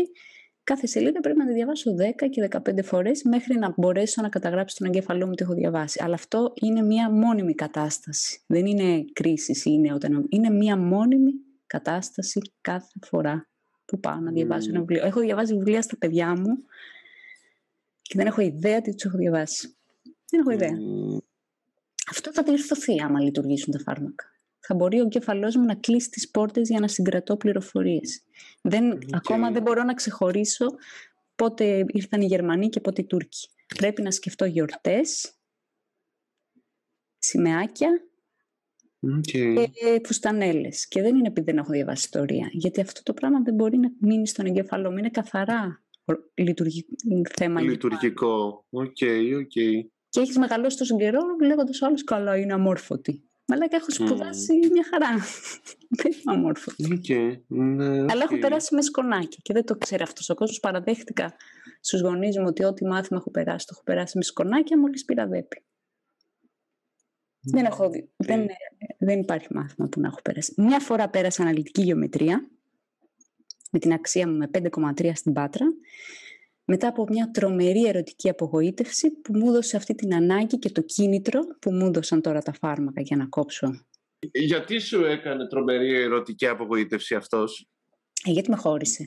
κάθε 0.68 0.88
σελίδα 0.88 1.20
πρέπει 1.20 1.38
να 1.38 1.46
τη 1.46 1.54
διαβάσω 1.54 1.92
10 1.92 2.30
και 2.30 2.48
15 2.52 2.84
φορές 2.84 3.24
μέχρι 3.24 3.56
να 3.58 3.74
μπορέσω 3.78 4.22
να 4.22 4.30
καταγράψω 4.30 4.76
στον 4.76 4.88
εγκέφαλό 4.88 5.28
μου 5.28 5.34
τι 5.34 5.44
έχω 5.44 5.54
διαβάσει. 5.54 6.00
Αλλά 6.04 6.14
αυτό 6.14 6.54
είναι 6.62 6.82
μια 6.82 7.12
μόνιμη 7.12 7.54
κατάσταση. 7.54 8.42
Δεν 8.48 8.66
είναι 8.66 9.06
κρίση 9.14 9.52
ή 9.52 9.62
είναι 9.64 9.94
όταν... 9.94 10.26
Είναι 10.30 10.50
μια 10.50 10.78
μόνιμη 10.78 11.32
κατάσταση 11.68 12.42
κάθε 12.62 13.00
φορά 13.06 13.48
που 13.86 14.00
πάω 14.00 14.20
να 14.20 14.32
διαβάσω 14.32 14.70
ένα 14.70 14.80
βιβλίο. 14.80 15.06
Έχω 15.06 15.20
διαβάσει 15.20 15.54
βιβλία 15.54 15.82
στα 15.82 15.98
παιδιά 15.98 16.40
μου 16.40 16.64
και 18.02 18.14
δεν 18.18 18.28
έχω 18.28 18.42
ιδέα 18.42 18.82
τι 18.82 18.96
τους 18.96 19.06
έχω 19.06 19.18
διαβάσει. 19.18 19.76
Δεν 20.32 20.40
έχω 20.40 20.52
ιδέα. 20.52 20.72
Mm. 20.72 21.18
Αυτό 22.10 22.32
θα 22.32 22.44
διορθωθεί 22.44 23.02
άμα 23.02 23.20
λειτουργήσουν 23.20 23.74
τα 23.74 23.80
φάρμακα. 23.80 24.26
Θα 24.68 24.76
μπορεί 24.76 25.00
ο 25.00 25.02
εγκέφαλός 25.02 25.56
μου 25.56 25.66
να 25.66 25.76
κλείσει 25.76 26.10
τις 26.10 26.30
πόρτες 26.32 26.70
για 26.70 26.80
να 26.80 26.88
συγκρατώ 26.88 27.38
πληροφορίες. 27.38 28.24
Δεν, 28.62 28.94
Okay. 28.94 29.08
Ακόμα 29.12 29.52
δεν 29.52 29.62
μπορώ 29.62 29.84
να 29.84 29.94
ξεχωρίσω 29.94 30.66
πότε 31.36 31.86
ήρθαν 31.88 32.22
οι 32.22 32.26
Γερμανοί 32.26 32.70
και 32.70 32.80
πότε 32.80 33.02
οι 33.02 33.06
Τούρκοι. 33.06 33.50
Πρέπει 33.78 34.02
να 34.02 34.12
σκεφτώ 34.12 34.46
γιορτές, 34.46 35.34
σημαιάκια 37.18 37.90
Okay. 39.18 39.68
και 39.72 40.02
φουστανέλες. 40.06 40.88
Και 40.88 41.02
δεν 41.02 41.16
είναι 41.16 41.28
επειδή 41.28 41.46
δεν 41.52 41.58
έχω 41.58 41.72
διαβάσει 41.72 42.06
ιστορία. 42.06 42.50
Γιατί 42.52 42.82
αυτό 42.82 43.04
το 43.04 43.14
πράγμα 43.14 43.42
δεν 43.42 43.54
μπορεί 43.54 43.78
να 43.78 43.92
μείνει 44.00 44.28
στον 44.28 44.46
εγκέφαλό 44.46 44.92
μου. 44.92 44.98
Είναι 44.98 45.10
καθαρά 45.10 45.84
λειτουργικό 46.34 46.96
θέμα. 47.38 47.62
Λειτουργικό. 47.62 48.66
Ok, 48.70 48.98
ok. 49.40 49.58
Και 50.10 50.20
έχεις 50.20 50.38
μεγαλώσει 50.38 50.78
τόσο 50.78 50.98
καιρό 50.98 51.22
λέγοντας 51.42 51.82
ο 51.82 51.86
άλλος 51.86 52.04
καλά, 52.04 52.38
είναι 52.38 52.54
αμόρφωτη. 52.54 53.27
Μαλάκα 53.48 53.76
έχω 53.76 53.92
σπουδάσει 53.92 54.54
μια 54.72 54.84
χαρά. 54.90 55.10
Δεν 56.02 56.12
είμαι 56.12 56.34
αμόρφωτη. 56.36 57.02
Okay. 57.08 57.40
Ναι, 57.48 57.86
Αλλά 57.86 58.24
έχω 58.24 58.36
οκ. 58.36 58.40
περάσει 58.40 58.76
με 58.76 58.82
σκονάκια 58.82 59.38
και 59.42 59.54
δεν 59.54 59.66
το 59.66 59.76
ξέρει 59.78 60.04
αυτός 60.04 60.30
ο 60.30 60.36
κόσμος. 60.36 60.60
Παραδέχτηκα 60.60 61.36
στους 61.80 62.02
γονείς 62.02 62.38
μου 62.38 62.46
ότι 62.48 62.64
ό,τι 62.64 62.86
μάθημα 62.86 63.20
έχω 63.20 63.32
περάσει, 63.32 63.66
το 63.66 63.72
έχω 63.76 63.84
περάσει 63.84 64.18
με 64.18 64.24
σκονάκια 64.24 64.80
μόλις 64.80 65.06
πήρα 65.06 65.28
ΔΕΠΥ. 65.28 65.64
Δεν, 67.40 67.66
έχω, 67.66 67.90
δει- 67.90 68.10
δεν, 68.16 68.46
δεν 68.98 69.20
υπάρχει 69.20 69.48
μάθημα 69.54 69.88
που 69.88 70.00
να 70.00 70.08
έχω 70.08 70.22
περάσει. 70.22 70.54
Μια 70.58 70.80
φορά 70.80 71.10
πέρασα 71.10 71.42
αναλυτική 71.42 71.82
γεωμετρία 71.82 72.50
με 73.72 73.80
την 73.80 73.94
αξία 73.94 74.28
μου 74.28 74.38
με 74.38 74.50
5,3 74.98 75.12
στην 75.16 75.34
Πάτρα 75.34 75.66
μετά 76.70 76.88
από 76.88 77.06
μια 77.10 77.32
τρομερή 77.32 77.86
ερωτική 77.88 78.30
απογοήτευση 78.30 79.12
που 79.12 79.38
μου 79.38 79.48
έδωσε 79.50 79.78
αυτή 79.78 79.96
την 79.96 80.14
ανάγκη 80.16 80.60
και 80.60 80.70
το 80.70 80.82
κίνητρο 80.82 81.40
που 81.60 81.72
μου 81.72 81.86
έδωσαν 81.86 82.22
τώρα 82.22 82.42
τα 82.42 82.54
φάρμακα 82.54 83.02
για 83.02 83.16
να 83.18 83.26
κόψω. 83.26 83.86
Γιατί 84.32 84.80
σου 84.80 85.04
έκανε 85.06 85.48
τρομερή 85.48 85.96
ερωτική 86.02 86.48
απογοήτευση 86.48 87.16
αυτός; 87.16 87.68
Ε, 88.26 88.32
γιατί 88.32 88.50
με 88.50 88.56
χώρισε. 88.56 89.04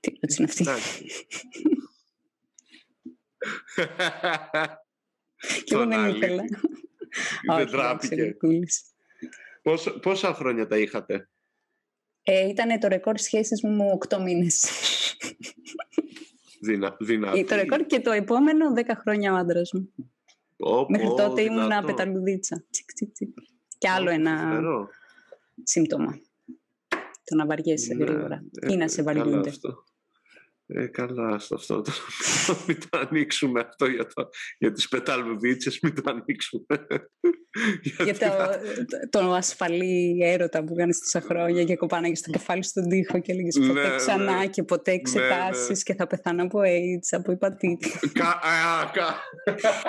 Τι 0.00 0.12
ερώτηση 0.16 0.42
είναι 0.42 0.50
αυτή; 0.50 0.62
Εντάξει. 0.62 1.04
Και 5.64 5.74
εγώ 5.74 5.80
Τον 5.80 5.88
δεν 5.88 5.98
άλλη. 5.98 6.16
ήθελα. 6.16 6.42
Δεν 7.46 7.56
Όχι, 7.56 7.66
τράπηκε. 7.70 8.14
εντάξει, 8.14 8.14
Γλυκούλης. 8.14 8.82
Πόσα, 9.62 9.98
πόσα 10.00 10.34
χρόνια 10.34 10.66
τα 10.66 10.78
είχατε; 10.78 11.28
Ε, 12.22 12.48
ήταν 12.48 12.78
το 12.80 12.88
ρεκόρ 12.88 13.18
σχέσης 13.18 13.62
μου 13.62 13.98
8 14.08 14.18
μήνες. 14.22 14.64
Δυνα, 16.64 16.96
δυνατή. 17.00 17.38
Ε, 17.38 17.44
το 17.44 17.54
ρεκόρ 17.54 17.86
και 17.86 18.00
το 18.00 18.10
επόμενο 18.10 18.72
10 18.76 18.80
χρόνια 19.00 19.32
ο 19.32 19.36
άντρας 19.36 19.72
μου. 19.72 19.92
Πω, 20.56 20.86
Μέχρι 20.88 21.06
πω, 21.06 21.14
τότε 21.14 21.42
ήμουνα 21.42 21.62
δυνατό. 21.62 21.86
πεταλουδίτσα. 21.86 22.64
Τσικ, 22.70 22.92
τσικ, 22.92 23.12
τσικ. 23.12 23.36
Και 23.78 23.88
άλλο 23.88 24.10
Ω, 24.10 24.12
ένα 24.12 24.38
φοβερό. 24.48 24.88
σύμπτωμα. 25.62 26.18
Το 27.24 27.34
να 27.36 27.46
βαριέσαι 27.46 27.94
Ναι, 27.94 28.04
γρήγορα. 28.04 28.44
ε, 28.60 28.72
Ή 28.72 28.76
να 28.76 28.88
σε 28.88 29.02
καλά 29.02 29.22
βαριούνται. 29.22 29.48
αυτό. 29.48 29.84
Ε, 30.66 30.86
καλά 30.86 31.38
στο 31.38 31.54
αυτό. 31.54 31.80
το- 31.82 31.92
μην 32.66 32.78
το 32.90 32.98
ανοίξουμε 33.08 33.60
αυτό 33.60 33.86
για, 33.86 34.06
το, 34.14 34.28
για 34.58 34.72
τις 34.72 34.88
πεταλουδίτσες, 34.88 35.78
μην 35.82 35.94
το 35.94 36.02
ανοίξουμε. 36.10 36.64
Για 37.82 38.04
Γιατί 38.04 38.18
το, 38.18 38.26
θα- 38.26 38.60
το, 39.10 39.18
το 39.18 39.32
ασφαλή 39.32 40.18
έρωτα 40.22 40.64
που 40.64 40.74
κάνεις 40.74 40.98
τόσα 40.98 41.20
χρόνια 41.20 41.64
και 41.64 41.76
κοπάναγε 41.76 42.14
στο 42.14 42.30
κεφάλι 42.30 42.62
στον 42.62 42.88
τοίχο 42.88 43.18
και 43.20 43.32
έλεγες 43.32 43.54
Ναι, 43.56 43.66
ποτέ 43.66 43.88
ναι. 43.88 43.96
ξανά 43.96 44.46
και 44.46 44.62
ποτέ 44.62 44.92
εξετάσεις 44.92 45.82
και 45.82 45.94
θα 45.94 46.06
πεθάνω 46.06 46.42
από 46.42 46.58
AIDS, 46.62 47.08
από 47.10 47.32
υπατήτη. 47.32 47.90
Κα, 48.12 48.28
α, 48.28 48.90
κα. 48.92 49.20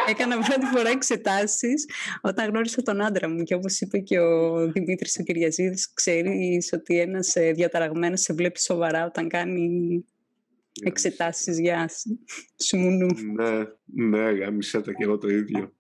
Έκανα 0.10 0.36
πρώτη 0.40 0.66
φορά 0.66 0.90
εξετάσεις 0.90 1.86
όταν 2.22 2.50
γνώρισα 2.50 2.82
τον 2.82 3.02
άντρα 3.02 3.30
μου 3.30 3.44
και 3.44 3.54
όπως 3.56 3.80
είπε 3.82 3.98
και 4.00 4.20
ο 4.20 4.56
Δημήτρης 4.72 5.18
ο 5.20 5.24
Κυριαζίδης 5.24 5.94
ξέρεις 5.94 6.70
ότι 6.74 7.00
ένας 7.00 7.36
ε, 7.36 7.52
διαταραγμένος 7.52 8.22
σε 8.22 8.34
βλέπει 8.34 8.60
σοβαρά 8.60 9.06
όταν 9.06 9.28
κάνει 9.28 9.70
εξετάσεις 10.82 11.60
για 11.60 11.88
σ- 11.88 12.08
σουμουνού. 12.64 13.08
Ναι, 13.36 13.64
ναι, 13.86 14.32
γάμισα 14.32 14.82
τα 14.82 14.92
και 14.94 15.04
εγώ 15.04 15.18
το 15.18 15.28
ίδιο. 15.30 15.74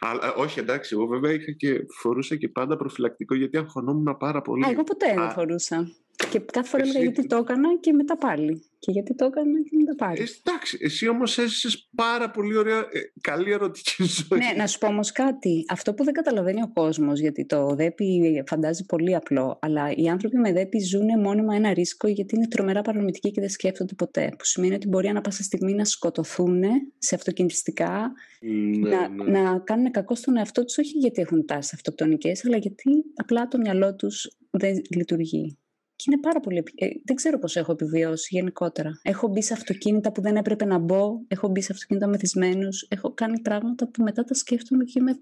Αλλά 0.00 0.34
όχι, 0.34 0.58
εντάξει, 0.58 0.94
εγώ 0.94 1.06
βέβαια 1.06 1.32
είχα 1.32 1.52
και, 1.52 1.84
φορούσα 2.00 2.36
και 2.36 2.48
πάντα 2.48 2.76
προφυλακτικό 2.76 3.34
γιατί 3.34 3.56
αγχωνόμουν 3.56 4.16
πάρα 4.18 4.42
πολύ. 4.42 4.64
Α, 4.66 4.70
εγώ 4.70 4.82
ποτέ 4.84 5.06
δεν 5.06 5.18
Α. 5.18 5.30
φορούσα. 5.30 5.88
Και 6.30 6.38
κάθε 6.38 6.68
φορά 6.68 6.82
έλεγα 6.82 7.00
γιατί 7.00 7.26
το 7.26 7.36
έκανα 7.36 7.76
και 7.80 7.92
μετά 7.92 8.16
πάλι. 8.18 8.64
Και 8.78 8.90
γιατί 8.92 9.14
το 9.14 9.24
έκανα 9.24 9.62
και 9.62 9.76
μετά 9.76 9.94
πάλι. 9.94 10.20
Ε, 10.20 10.24
εντάξει, 10.44 10.78
εσύ 10.80 11.08
όμως 11.08 11.38
έζησες 11.38 11.88
πάρα 11.94 12.30
πολύ 12.30 12.56
ωραία, 12.56 12.78
ε, 12.78 13.00
καλή 13.20 13.52
ερωτική 13.52 14.04
ζωή. 14.28 14.38
Ναι, 14.38 14.52
να 14.56 14.66
σου 14.66 14.78
πω 14.78 14.86
όμως 14.86 15.12
κάτι. 15.12 15.64
Αυτό 15.68 15.94
που 15.94 16.04
δεν 16.04 16.12
καταλαβαίνει 16.12 16.62
ο 16.62 16.70
κόσμος, 16.74 17.20
γιατί 17.20 17.46
το 17.46 17.74
ΔΕΠΗ 17.74 18.42
φαντάζει 18.46 18.86
πολύ 18.86 19.14
απλό, 19.14 19.58
αλλά 19.62 19.92
οι 19.94 20.08
άνθρωποι 20.08 20.36
με 20.36 20.52
ΔΕΠΗ 20.52 20.78
ζουν 20.78 21.20
μόνιμα 21.20 21.54
ένα 21.54 21.72
ρίσκο 21.72 22.08
γιατί 22.08 22.36
είναι 22.36 22.48
τρομερά 22.48 22.82
παρανομητικοί 22.82 23.30
και 23.30 23.40
δεν 23.40 23.50
σκέφτονται 23.50 23.94
ποτέ. 23.94 24.28
Που 24.38 24.44
σημαίνει 24.44 24.74
ότι 24.74 24.88
μπορεί 24.88 25.08
ανά 25.08 25.20
πάσα 25.20 25.42
στιγμή 25.42 25.72
να 25.72 25.84
σκοτωθούν 25.84 26.62
σε 26.98 27.14
αυτοκινητιστικά, 27.14 28.12
Ναι, 28.40 28.88
να, 28.88 29.08
ναι. 29.08 29.40
να 29.40 29.58
κάνουν 29.58 29.90
κακό 29.90 30.14
στον 30.14 30.36
εαυτό 30.36 30.64
τους, 30.64 30.78
όχι 30.78 30.98
γιατί 30.98 31.20
έχουν 31.20 31.46
τάσεις 31.46 31.72
αυτοκτονικές, 31.72 32.44
αλλά 32.44 32.56
γιατί 32.56 33.04
απλά 33.14 33.48
το 33.48 33.58
μυαλό 33.58 33.94
τους 33.94 34.30
δεν 34.50 34.82
λειτουργεί. 34.90 35.58
Και 36.06 36.12
είναι 36.12 36.20
πάρα 36.20 36.40
πολύ. 36.40 36.58
επι- 36.58 36.82
ε, 36.82 36.86
δεν 37.04 37.16
ξέρω 37.16 37.38
πώς 37.38 37.56
έχω 37.56 37.72
επιβιώσει 37.72 38.28
γενικότερα. 38.34 39.00
Έχω 39.02 39.28
μπει 39.28 39.42
σε 39.42 39.52
αυτοκίνητα 39.52 40.12
που 40.12 40.20
δεν 40.20 40.36
έπρεπε 40.36 40.64
να 40.64 40.78
μπω. 40.78 41.10
Έχω 41.28 41.48
μπει 41.48 41.60
σε 41.62 41.72
αυτοκίνητα 41.72 42.06
μεθυσμένους. 42.06 42.86
Έχω 42.90 43.12
κάνει 43.14 43.40
πράγματα 43.40 43.88
που 43.88 44.02
μετά 44.02 44.24
τα 44.24 44.34
σκέφτομαι 44.34 44.84
και 44.84 44.92
είμαι. 44.98 45.18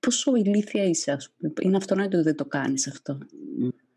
Πόσο 0.00 0.34
ηλίθια 0.36 0.84
είσαι, 0.84 1.10
ας 1.12 1.34
πούμε. 1.36 1.52
Είναι 1.60 1.76
αυτονόητο 1.76 2.16
ότι 2.16 2.26
δεν 2.26 2.36
το 2.36 2.44
κάνεις 2.44 2.88
αυτό. 2.88 3.18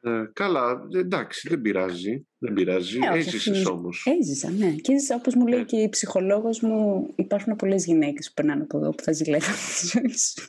Ε, 0.02 0.23
καλά, 0.34 0.88
εντάξει, 0.95 1.48
δεν 1.49 1.61
πειράζει. 1.61 2.27
Δεν 2.38 2.53
πειράζει. 2.53 2.98
Ε, 3.03 3.07
όχι, 3.10 3.18
Έζησες 3.18 3.57
αυτή- 3.57 3.69
όμως. 3.69 4.06
Έζησα, 4.19 4.49
ναι. 4.49 4.72
Και 4.72 4.94
έζησα, 4.94 5.15
όπως 5.15 5.36
μου 5.36 5.48
λέει 5.48 5.60
Ε. 5.60 5.64
και 5.64 5.77
η 5.77 5.90
ψυχολόγος 5.90 6.60
μου, 6.61 7.10
υπάρχουν 7.15 7.56
πολλές 7.56 7.86
γυναίκες 7.86 8.27
που 8.27 8.34
περνάνε 8.34 8.61
από 8.64 8.77
εδώ 8.77 8.90
που 8.90 9.03
θα 9.03 9.11
ζηλεύουν 9.11 9.53
τη 9.53 9.88
ζωή 9.88 10.18
σου. 10.18 10.48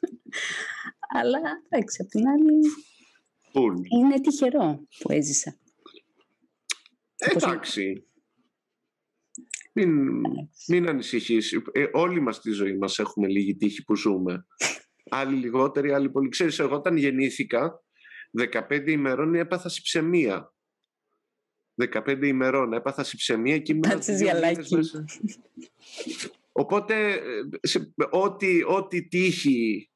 Αλλά 1.20 1.38
εντάξει, 1.68 1.98
απ' 2.02 2.08
την 2.08 2.28
άλλη 2.28 2.60
είναι 3.98 4.20
τυχερό 4.20 4.86
που 4.98 5.12
έζησα. 5.12 5.56
Πώς- 7.32 7.42
Εντάξει. 7.42 8.06
Μην, 9.72 10.20
μην 10.68 10.88
ανησυχείς. 10.88 11.52
Ε, 11.72 11.86
όλοι 11.92 12.20
μας 12.20 12.36
στη 12.36 12.50
ζωή 12.50 12.76
μας 12.76 12.98
έχουμε 12.98 13.28
λίγη 13.28 13.56
τύχη 13.56 13.84
που 13.84 13.96
ζούμε. 13.96 14.46
Άλλοι 15.10 15.36
λιγότεροι, 15.36 15.92
άλλοι 15.92 16.10
πολύ. 16.10 16.28
Ξέρεις, 16.28 16.58
εγώ 16.58 16.74
όταν 16.74 16.96
γεννήθηκα, 16.96 17.84
15 18.30 18.90
ημερών 18.90 19.34
έπαθα 19.34 19.68
συψεμία. 19.68 20.54
15 21.92 22.26
ημερών 22.26 22.72
έπαθα 22.72 23.04
συψεμία 23.04 23.58
και 23.58 23.72
ήμουν 23.72 23.82
Κάτσε 23.88 24.12
δύο 24.12 24.26
μήνες 24.34 24.40
γυαλάκι. 24.40 24.74
μέσα. 24.74 25.04
Οπότε, 26.52 27.12
ε, 27.12 27.20
σε, 27.66 27.94
ό,τι, 28.10 28.62
ό,τι 28.66 29.08
τύχη 29.08 29.90
ε, 29.90 29.92
ε, 29.92 29.95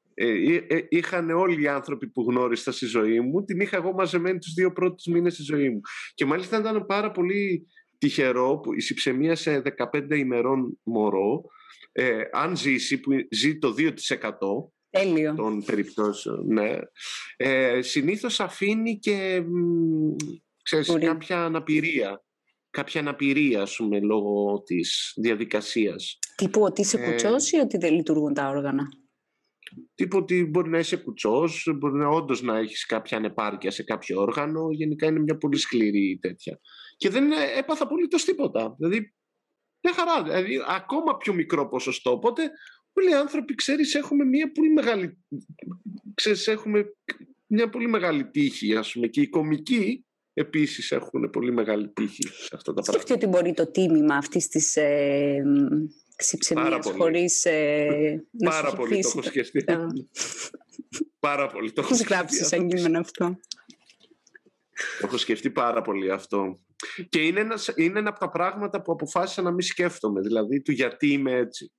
είχαν 0.89 1.29
όλοι 1.29 1.61
οι 1.61 1.67
άνθρωποι 1.67 2.07
που 2.07 2.21
γνώρισα 2.29 2.71
στη 2.71 2.85
ζωή 2.85 3.19
μου, 3.19 3.43
την 3.43 3.59
είχα 3.59 3.77
εγώ 3.77 3.93
μαζεμένη 3.93 4.39
τους 4.39 4.53
δύο 4.53 4.71
πρώτους 4.71 5.05
μήνες 5.05 5.33
στη 5.33 5.43
ζωή 5.43 5.69
μου. 5.69 5.79
Και 6.13 6.25
μάλιστα 6.25 6.59
ήταν 6.59 6.85
πάρα 6.85 7.11
πολύ 7.11 7.67
τυχερό 7.97 8.59
που 8.59 8.73
η 8.73 8.81
συψεμία 8.81 9.35
σε 9.35 9.61
15 9.61 10.15
ημερών 10.17 10.79
μωρό, 10.83 11.41
ε, 11.91 12.21
αν 12.31 12.57
ζήσει, 12.57 12.99
που 12.99 13.11
ζει 13.31 13.57
το 13.57 13.73
2% 13.73 14.71
Τέλειο. 14.89 15.33
των 15.35 15.63
περιπτώσεων, 15.65 16.45
ναι, 16.47 16.77
ε, 17.37 17.81
συνήθως 17.81 18.39
αφήνει 18.39 18.99
και 18.99 19.43
μ, 19.45 20.15
ξέρεις, 20.63 20.87
Μπορεί. 20.87 21.05
κάποια 21.05 21.43
αναπηρία. 21.45 22.23
Κάποια 22.69 23.01
αναπηρία, 23.01 23.61
ας 23.61 23.75
πούμε, 23.75 23.99
λόγω 23.99 24.61
της 24.65 25.13
διαδικασίας. 25.21 26.17
Τύπου 26.35 26.61
ότι 26.61 26.81
είσαι 26.81 26.99
Ε. 27.01 27.05
κουτσός 27.09 27.51
ή 27.51 27.57
ότι 27.57 27.77
δεν 27.77 27.93
λειτουργούν 27.93 28.33
τα 28.33 28.47
όργανα; 28.49 28.87
Τύπου 29.95 30.17
ότι 30.17 30.45
μπορεί 30.45 30.69
να 30.69 30.79
είσαι 30.79 30.95
κουτσός, 30.95 31.73
μπορεί 31.75 31.97
να 31.97 32.07
όντως 32.07 32.41
να 32.41 32.57
έχεις 32.57 32.85
κάποια 32.85 33.17
ανεπάρκεια 33.17 33.71
σε 33.71 33.83
κάποιο 33.83 34.21
όργανο. 34.21 34.71
Γενικά 34.71 35.07
είναι 35.07 35.19
μια 35.19 35.37
πολύ 35.37 35.57
σκληρή 35.57 36.19
τέτοια. 36.21 36.59
Και 36.97 37.09
δεν 37.09 37.31
ε, 37.31 37.35
έπαθα 37.57 37.83
απολύτως 37.83 38.25
τίποτα. 38.25 38.75
Δηλαδή, 38.77 39.13
μια 39.81 39.93
χαρά. 39.93 40.23
Δηλαδή, 40.23 40.59
ακόμα 40.67 41.17
πιο 41.17 41.33
μικρό 41.33 41.67
ποσοστό. 41.67 42.11
Οπότε, 42.11 42.51
όλοι 42.93 43.09
οι 43.09 43.13
άνθρωποι, 43.13 43.55
ξέρεις, 43.55 43.95
έχουμε 43.95 44.25
μια 44.25 44.51
πολύ 44.51 44.69
μεγάλη... 44.69 45.17
Ξέρεις, 46.13 46.47
έχουμε 46.47 46.85
μια 47.47 47.69
πολύ 47.69 47.87
μεγάλη 47.87 48.29
τύχη, 48.29 48.75
ας 48.75 48.91
πούμε. 48.91 49.07
Και 49.07 49.21
οι 49.21 49.27
κομικοί 49.27 50.05
επίσης 50.33 50.91
έχουν 50.91 51.29
πολύ 51.29 51.51
μεγάλη 51.51 51.89
τύχη 51.89 52.27
σε 52.27 52.49
αυτά 52.53 52.73
τα 52.73 52.81
πράγματα. 52.81 52.91
Σκέφτεται 52.91 53.25
ότι 53.25 53.27
μπορεί 53.27 53.53
το 53.53 53.71
τίμημα 53.71 54.15
αυτής 54.15 54.47
της 54.47 54.75
ε, 54.75 55.43
Πάρα 56.21 56.39
ξυψεμία 56.39 56.79
πολύ. 56.79 56.97
χωρίς 56.97 57.45
ε, 57.45 58.25
να 58.31 58.49
Πάρα 58.49 58.69
σου 58.69 58.75
πολύ 58.75 59.01
το 59.01 59.07
έχω 59.07 59.21
σκεφτεί. 59.21 59.63
Πάρα 61.19 61.47
πολύ 61.47 61.71
το 61.71 61.81
έχω 61.81 61.93
Έχει 61.93 62.03
σκεφτεί 62.03 62.13
γράψει 62.15 62.41
αυτό. 62.41 62.55
σαν 62.55 62.67
κείμενο 62.67 62.99
αυτό; 62.99 63.39
Το 64.99 65.05
έχω 65.07 65.17
σκεφτεί 65.17 65.51
πάρα 65.51 65.81
πολύ 65.81 66.11
αυτό. 66.11 66.59
Και 67.09 67.21
είναι, 67.25 67.39
ένας, 67.39 67.71
είναι 67.75 67.99
ένα 67.99 68.09
από 68.09 68.19
τα 68.19 68.29
πράγματα 68.29 68.81
που 68.81 68.91
αποφάσισα 68.91 69.41
να 69.41 69.49
μην 69.51 69.61
σκέφτομαι. 69.61 70.21
Δηλαδή, 70.21 70.61
του 70.61 70.71
γιατί 70.71 71.07
είμαι 71.11 71.31
έτσι. 71.31 71.71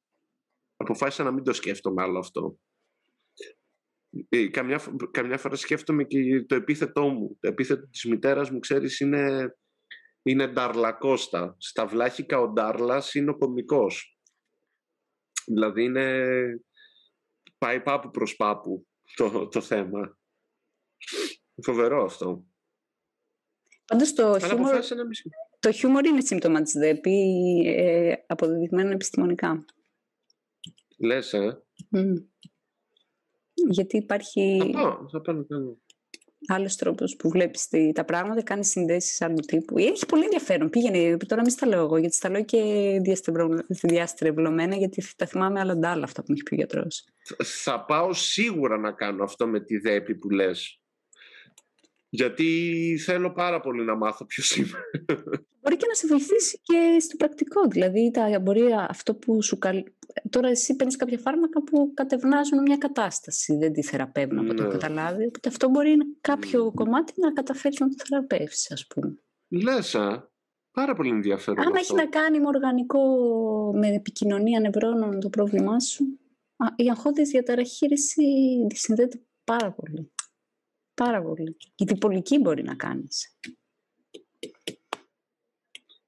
Αποφάσισα 0.77 1.23
να 1.23 1.31
μην 1.32 1.44
το 1.44 1.52
σκέφτομαι 1.52 2.02
άλλο 2.02 2.19
αυτό. 2.19 2.59
Ε, 4.28 4.47
καμιά, 4.48 4.78
φο- 4.78 4.97
καμιά 5.10 5.39
φορά 5.39 5.56
σκέφτομαι 5.56 6.05
και 6.05 6.43
το 6.47 6.55
επίθετό 6.55 7.09
μου. 7.09 7.36
Το 7.40 7.48
επίθετο 7.48 7.89
της 7.89 8.05
μητέρας 8.05 8.51
μου, 8.51 8.59
ξέρεις, 8.59 9.01
είναι, 9.01 9.55
είναι 10.23 10.47
Νταρλακώστα. 10.48 11.56
Στα 11.59 11.86
βλάχικα 11.86 12.39
ο 12.40 12.48
Ντάρλας 12.48 13.14
είναι 13.14 13.31
ο 13.31 13.39
κομικός. 13.39 14.11
Δηλαδή 15.47 15.85
είναι... 15.85 16.24
Πάει 17.59 17.81
πάπου 17.81 18.10
προς 18.10 18.36
πάπου 18.36 18.86
το, 19.14 19.48
το 19.48 19.60
θέμα. 19.60 20.19
Φοβερό 21.62 22.05
αυτό. 22.05 22.44
Πάντως 23.85 24.12
το 24.12 24.27
Αλλά 24.27 24.39
χιούμορ, 24.39 24.66
αποφάσισα 24.66 24.94
να 24.94 25.05
μην 25.05 25.14
σκέφτομαι. 25.14 25.44
το 25.59 25.73
χιούμορ 25.73 26.05
είναι 26.05 26.20
σύμπτωμα 26.20 26.62
της 26.62 26.73
ΔΕΠΗ, 26.73 27.62
ε, 27.66 28.14
αποδεδειγμένο 28.27 28.90
επιστημονικά. 28.90 29.64
Λες, 30.98 31.32
ε. 31.32 31.62
Μμ. 31.89 32.14
Γιατί 33.70 33.97
υπάρχει 33.97 34.59
Θα 34.60 34.70
πάω, 34.70 35.09
θα 35.09 35.20
πάω 35.20 35.36
να 35.36 35.43
κάνω. 35.43 35.78
Άλλος 36.47 36.77
τρόπος 36.77 37.16
που 37.16 37.28
βλέπεις 37.28 37.69
τα 37.94 38.05
πράγματα, 38.05 38.43
κάνεις 38.43 38.69
συνδέσεις 38.69 39.20
άλλου 39.20 39.40
τύπου. 39.47 39.78
Έχει 39.78 40.06
πολύ 40.06 40.23
ενδιαφέρον. 40.23 40.70
Πήγαινε, 40.70 41.16
τώρα 41.16 41.43
μην 41.43 41.51
στα 41.51 41.66
λέω 41.66 41.81
εγώ, 41.81 41.97
γιατί 41.97 42.14
στα 42.14 42.31
λέω 42.31 42.44
και 42.44 42.59
διαστρεβλω- 43.02 43.64
διαστρεβλωμένα, 43.69 44.77
γιατί 44.77 45.05
τα 45.16 45.27
θυμάμαι 45.27 45.60
άλλα 45.60 45.77
ντάλα 45.77 46.05
αυτά 46.05 46.20
που 46.20 46.27
μου 46.28 46.35
έχει 46.35 46.43
πει 46.43 46.55
ο 46.55 46.56
γιατρός. 46.56 47.05
Θα 47.62 47.85
πάω 47.85 48.12
σίγουρα 48.12 48.78
να 48.78 48.93
κάνω 48.93 49.24
αυτό 49.24 49.47
με 49.47 49.60
τη 49.60 49.78
ΔΕΠΗ 49.78 50.14
που 50.14 50.31
λες. 50.31 50.81
Γιατί 52.14 52.48
θέλω 53.05 53.32
πάρα 53.32 53.60
πολύ 53.60 53.84
να 53.84 53.97
μάθω 53.97 54.24
ποιος 54.24 54.56
είμαι. 54.56 54.78
Μπορεί 55.60 55.76
και 55.76 55.86
να 55.89 55.94
σε 55.94 56.06
βοηθήσει 56.06 56.60
και 56.62 56.97
στο 57.01 57.16
πρακτικό. 57.16 57.66
Δηλαδή, 57.68 58.10
τα, 58.10 58.40
μπορεί 58.43 58.62
αυτό 58.89 59.14
που 59.14 59.43
σου 59.43 59.59
καλ... 59.59 59.82
Τώρα 60.30 60.48
εσύ 60.48 60.76
παίρνεις 60.76 60.97
κάποια 60.97 61.18
φάρμακα 61.18 61.62
που 61.62 61.90
κατευνάζουν 61.94 62.62
μια 62.62 62.76
κατάσταση. 62.76 63.56
Δεν 63.56 63.72
τη 63.72 63.82
θεραπεύουν 63.82 64.39
από 64.39 64.55
το 64.55 64.62
Ναι. 64.62 64.68
καταλάβει. 64.68 65.26
Οπότε 65.26 65.48
αυτό 65.48 65.68
μπορεί 65.68 65.97
να- 65.97 66.05
κάποιο 66.20 66.64
Ναι. 66.64 66.70
κομμάτι 66.70 67.12
να 67.16 67.32
καταφέρει 67.32 67.76
να 67.80 67.89
το 67.89 67.94
θεραπεύσει, 68.09 68.72
ας 68.72 68.86
πούμε. 68.86 69.18
Λες, 69.48 69.94
α. 69.94 70.30
Πάρα 70.70 70.94
πολύ 70.94 71.09
ενδιαφέρον 71.10 71.59
Αν 71.60 71.66
αυτό. 71.66 71.78
έχει 71.78 71.94
να 71.94 72.06
κάνει 72.06 72.40
με 72.40 72.47
οργανικό, 72.47 73.01
με 73.74 73.89
επικοινωνία 73.94 74.60
νευρώνων 74.60 75.20
το 75.20 75.28
πρόβλημά 75.28 75.80
σου, 75.80 76.05
α, 76.56 76.66
η 76.76 76.90
αγχώδης 76.90 77.28
διαταραχήρηση 77.30 78.22
τη 78.68 78.76
συνδέεται 78.76 79.20
πάρα 79.44 79.72
πολύ. 79.72 80.12
Πάρα 81.04 81.22
πολύ. 81.22 81.56
Η 81.76 81.84
διπολική 81.84 82.38
μπορεί 82.38 82.62
να 82.62 82.74
κάνεις. 82.74 83.38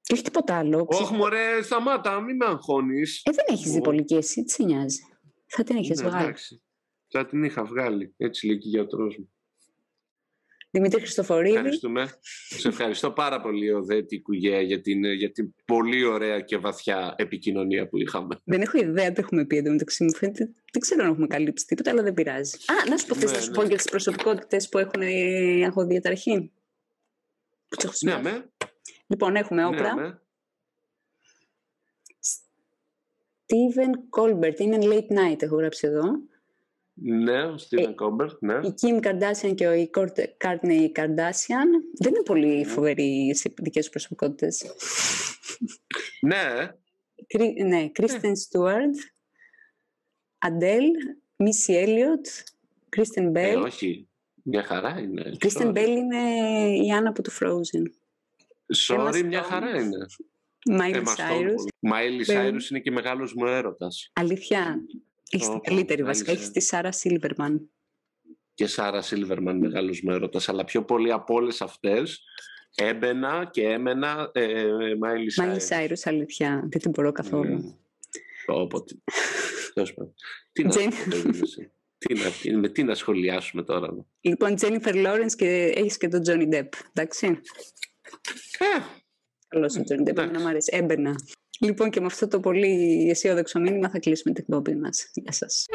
Και 0.01 0.13
όχι 0.13 0.21
τίποτα 0.23 0.57
άλλο. 0.57 0.85
Όχι 0.89 1.13
μωρέ, 1.13 1.61
σταμάτα, 1.61 2.19
μην 2.21 2.35
με 2.35 2.45
αγχώνεις. 2.45 3.21
Ε, 3.23 3.31
δεν 3.31 3.45
έχεις 3.47 3.69
Ω. 3.69 3.73
διπολική 3.73 4.15
εσύ, 4.15 4.43
τι 4.43 4.51
σε 4.51 4.63
νοιάζει. 4.63 4.99
Θα 5.45 5.63
την 5.63 5.75
έχεις 5.75 6.01
Ναι, 6.01 6.07
βγάλει. 6.07 6.23
εντάξει. 6.23 6.63
Θα 7.07 7.25
την 7.25 7.43
είχα 7.43 7.65
βγάλει. 7.65 8.13
Έτσι 8.17 8.45
λέει 8.47 8.57
και 8.57 8.67
ο 8.67 8.69
γιατρός 8.69 9.17
μου. 9.17 9.33
Δημήτρη 10.75 10.99
Χριστοφορίδη, 10.99 11.55
Ευχαριστούμε. 11.55 12.09
Σε 12.49 12.67
ευχαριστώ 12.67 13.11
πάρα 13.11 13.41
πολύ, 13.41 13.71
Οδέτη 13.73 14.21
Κουγέα, 14.21 14.61
για 14.61 14.81
την, 14.81 15.03
για 15.03 15.31
την 15.31 15.53
πολύ 15.65 16.03
ωραία 16.05 16.39
και 16.39 16.57
βαθιά 16.57 17.15
επικοινωνία 17.17 17.87
που 17.87 17.97
είχαμε. 17.97 18.39
δεν 18.43 18.61
έχω 18.61 18.77
ιδέα 18.77 19.11
τι 19.11 19.19
έχουμε 19.21 19.45
πει 19.45 19.57
εντωμεταξύ 19.57 20.03
μου. 20.03 20.15
Φαίνεται, 20.15 20.43
δεν 20.71 20.81
ξέρω 20.81 21.03
αν 21.03 21.09
έχουμε 21.11 21.27
καλύψει 21.27 21.65
τίποτα, 21.65 21.91
αλλά 21.91 22.01
δεν 22.03 22.13
πειράζει. 22.13 22.55
Α, 22.55 22.89
να 22.89 22.97
σου 22.97 23.05
πω, 23.07 23.15
θες 23.15 23.31
Ναι, 23.31 23.37
να 23.37 23.43
σου 23.43 23.49
ναι. 23.49 23.55
πω 23.55 23.63
για 23.63 23.77
τις 23.77 23.85
προσωπικότητες 23.89 24.69
που 24.69 24.77
έχουν 24.77 25.01
ε, 25.01 25.65
αγχοδιαταραχή. 25.65 26.51
Που 27.67 27.75
τις 27.75 27.85
έχω 27.85 27.93
Ναι, 28.01 28.11
σημειώσει. 28.11 28.37
με. 28.37 28.49
Λοιπόν, 29.07 29.35
έχουμε 29.35 29.61
Ναι, 29.61 29.67
όπρα. 29.67 29.95
με. 29.95 30.19
Steven 33.45 34.19
Colbert, 34.21 34.59
είναι 34.59 34.77
late 34.81 35.11
night, 35.31 35.41
έχω 35.41 35.55
γράψει 35.55 35.87
εδώ. 35.87 36.03
Ναι, 36.97 37.43
ο 37.43 37.53
Ε, 37.53 37.57
Στίβεν 37.57 37.95
Κόμπερτ, 37.95 38.41
ναι. 38.41 38.53
Η 38.63 38.73
Kim 38.81 38.99
Kardashian 39.05 39.55
και 39.55 39.67
ο 39.67 39.71
Courtney 39.97 40.91
Kardashian 40.95 41.69
δεν 41.99 42.13
είναι 42.13 42.23
πολύ 42.25 42.65
φοβεροί 42.65 43.35
σε 43.35 43.53
δικές 43.61 43.81
τους 43.83 43.89
προσωπικότητες. 43.91 44.65
Ναι, 46.21 46.71
Κρι- 47.27 47.61
Ναι, 47.63 47.91
Kristen 47.99 48.31
Stewart, 48.31 48.95
Adele, 50.47 50.95
Missy 51.43 51.73
Elliott, 51.85 52.43
Kristen 52.97 53.31
ε, 53.35 53.53
Bell. 53.55 53.63
όχι. 53.63 54.07
Μια 54.47 54.63
χαρά 54.63 54.99
είναι. 54.99 55.21
Η 55.33 55.37
Κρίστεν 55.37 55.71
Μπέλ 55.71 55.95
είναι 55.97 56.17
η 56.85 56.91
Άννα 56.91 57.09
από 57.09 57.21
το 57.21 57.31
Frozen. 57.39 57.83
Sorry, 58.87 59.21
μια 59.25 59.41
χαρά 59.43 59.69
είναι. 59.69 60.05
Μάιλι 60.69 61.07
Σάιρους. 61.07 61.63
Μάιλι 61.79 62.23
Σάιρους 62.23 62.69
είναι 62.69 62.79
και 62.79 62.91
μεγάλος 62.91 63.33
μου 63.33 63.45
έρωτας. 63.45 64.09
Αλήθεια. 64.13 64.79
Έχεις 65.35 65.49
την 65.49 65.61
καλύτερη 65.61 66.03
βασικά. 66.03 66.31
Έχεις 66.31 66.51
τη 66.51 66.59
Σάρα 66.59 66.91
Σίλβερμαν. 66.91 67.69
Και 68.53 68.67
Σάρα 68.67 69.01
Σίλβερμαν 69.01 69.57
μεγάλος 69.57 70.01
μου 70.01 70.11
έρωτας. 70.11 70.49
Αλλά 70.49 70.63
πιο 70.63 70.83
πολύ 70.83 71.11
από 71.11 71.33
όλες 71.33 71.61
αυτές 71.61 72.23
έμπαινα 72.75 73.49
και 73.51 73.63
έμενα 73.63 74.31
Μάιλι 74.99 75.31
Σάιρους. 75.31 75.37
Μάιλι 75.37 75.59
Σάιρους, 75.61 76.05
αλήθεια. 76.05 76.67
Δεν 76.69 76.81
την 76.81 76.91
μπορώ 76.91 77.11
καθόλου. 77.11 77.79
Όποτε. 78.45 78.95
Τι 80.51 80.63
να 80.63 80.71
τι 81.97 82.13
να, 82.13 82.59
με 82.59 82.69
τι 82.69 82.83
να 82.83 82.95
σχολιάσουμε 82.95 83.63
τώρα. 83.63 84.05
Λοιπόν, 84.21 84.55
Τζένιφερ 84.55 84.95
Λόρενς 84.95 85.35
και 85.35 85.73
έχεις 85.75 85.97
και 85.97 86.07
τον 86.07 86.21
Τζόνι 86.21 86.47
Ντεπ, 86.47 86.73
εντάξει. 86.93 87.27
Ε, 88.57 88.81
Καλώς 89.47 89.75
ο 89.77 89.83
Τζόνι 89.83 90.03
Ντεπ, 90.03 90.17
να 90.17 90.39
μου 90.39 90.47
αρέσει. 90.47 90.69
Έμπαινα. 90.73 91.15
Λοιπόν, 91.59 91.89
και 91.89 91.99
με 91.99 92.05
αυτό 92.05 92.27
το 92.27 92.39
πολύ 92.39 93.07
αισιόδοξο 93.09 93.59
μήνυμα 93.59 93.89
θα 93.89 93.99
κλείσουμε 93.99 94.33
την 94.33 94.45
εκπομπή 94.47 94.75
μας. 94.75 95.09
Γεια 95.13 95.31
σας. 95.31 95.65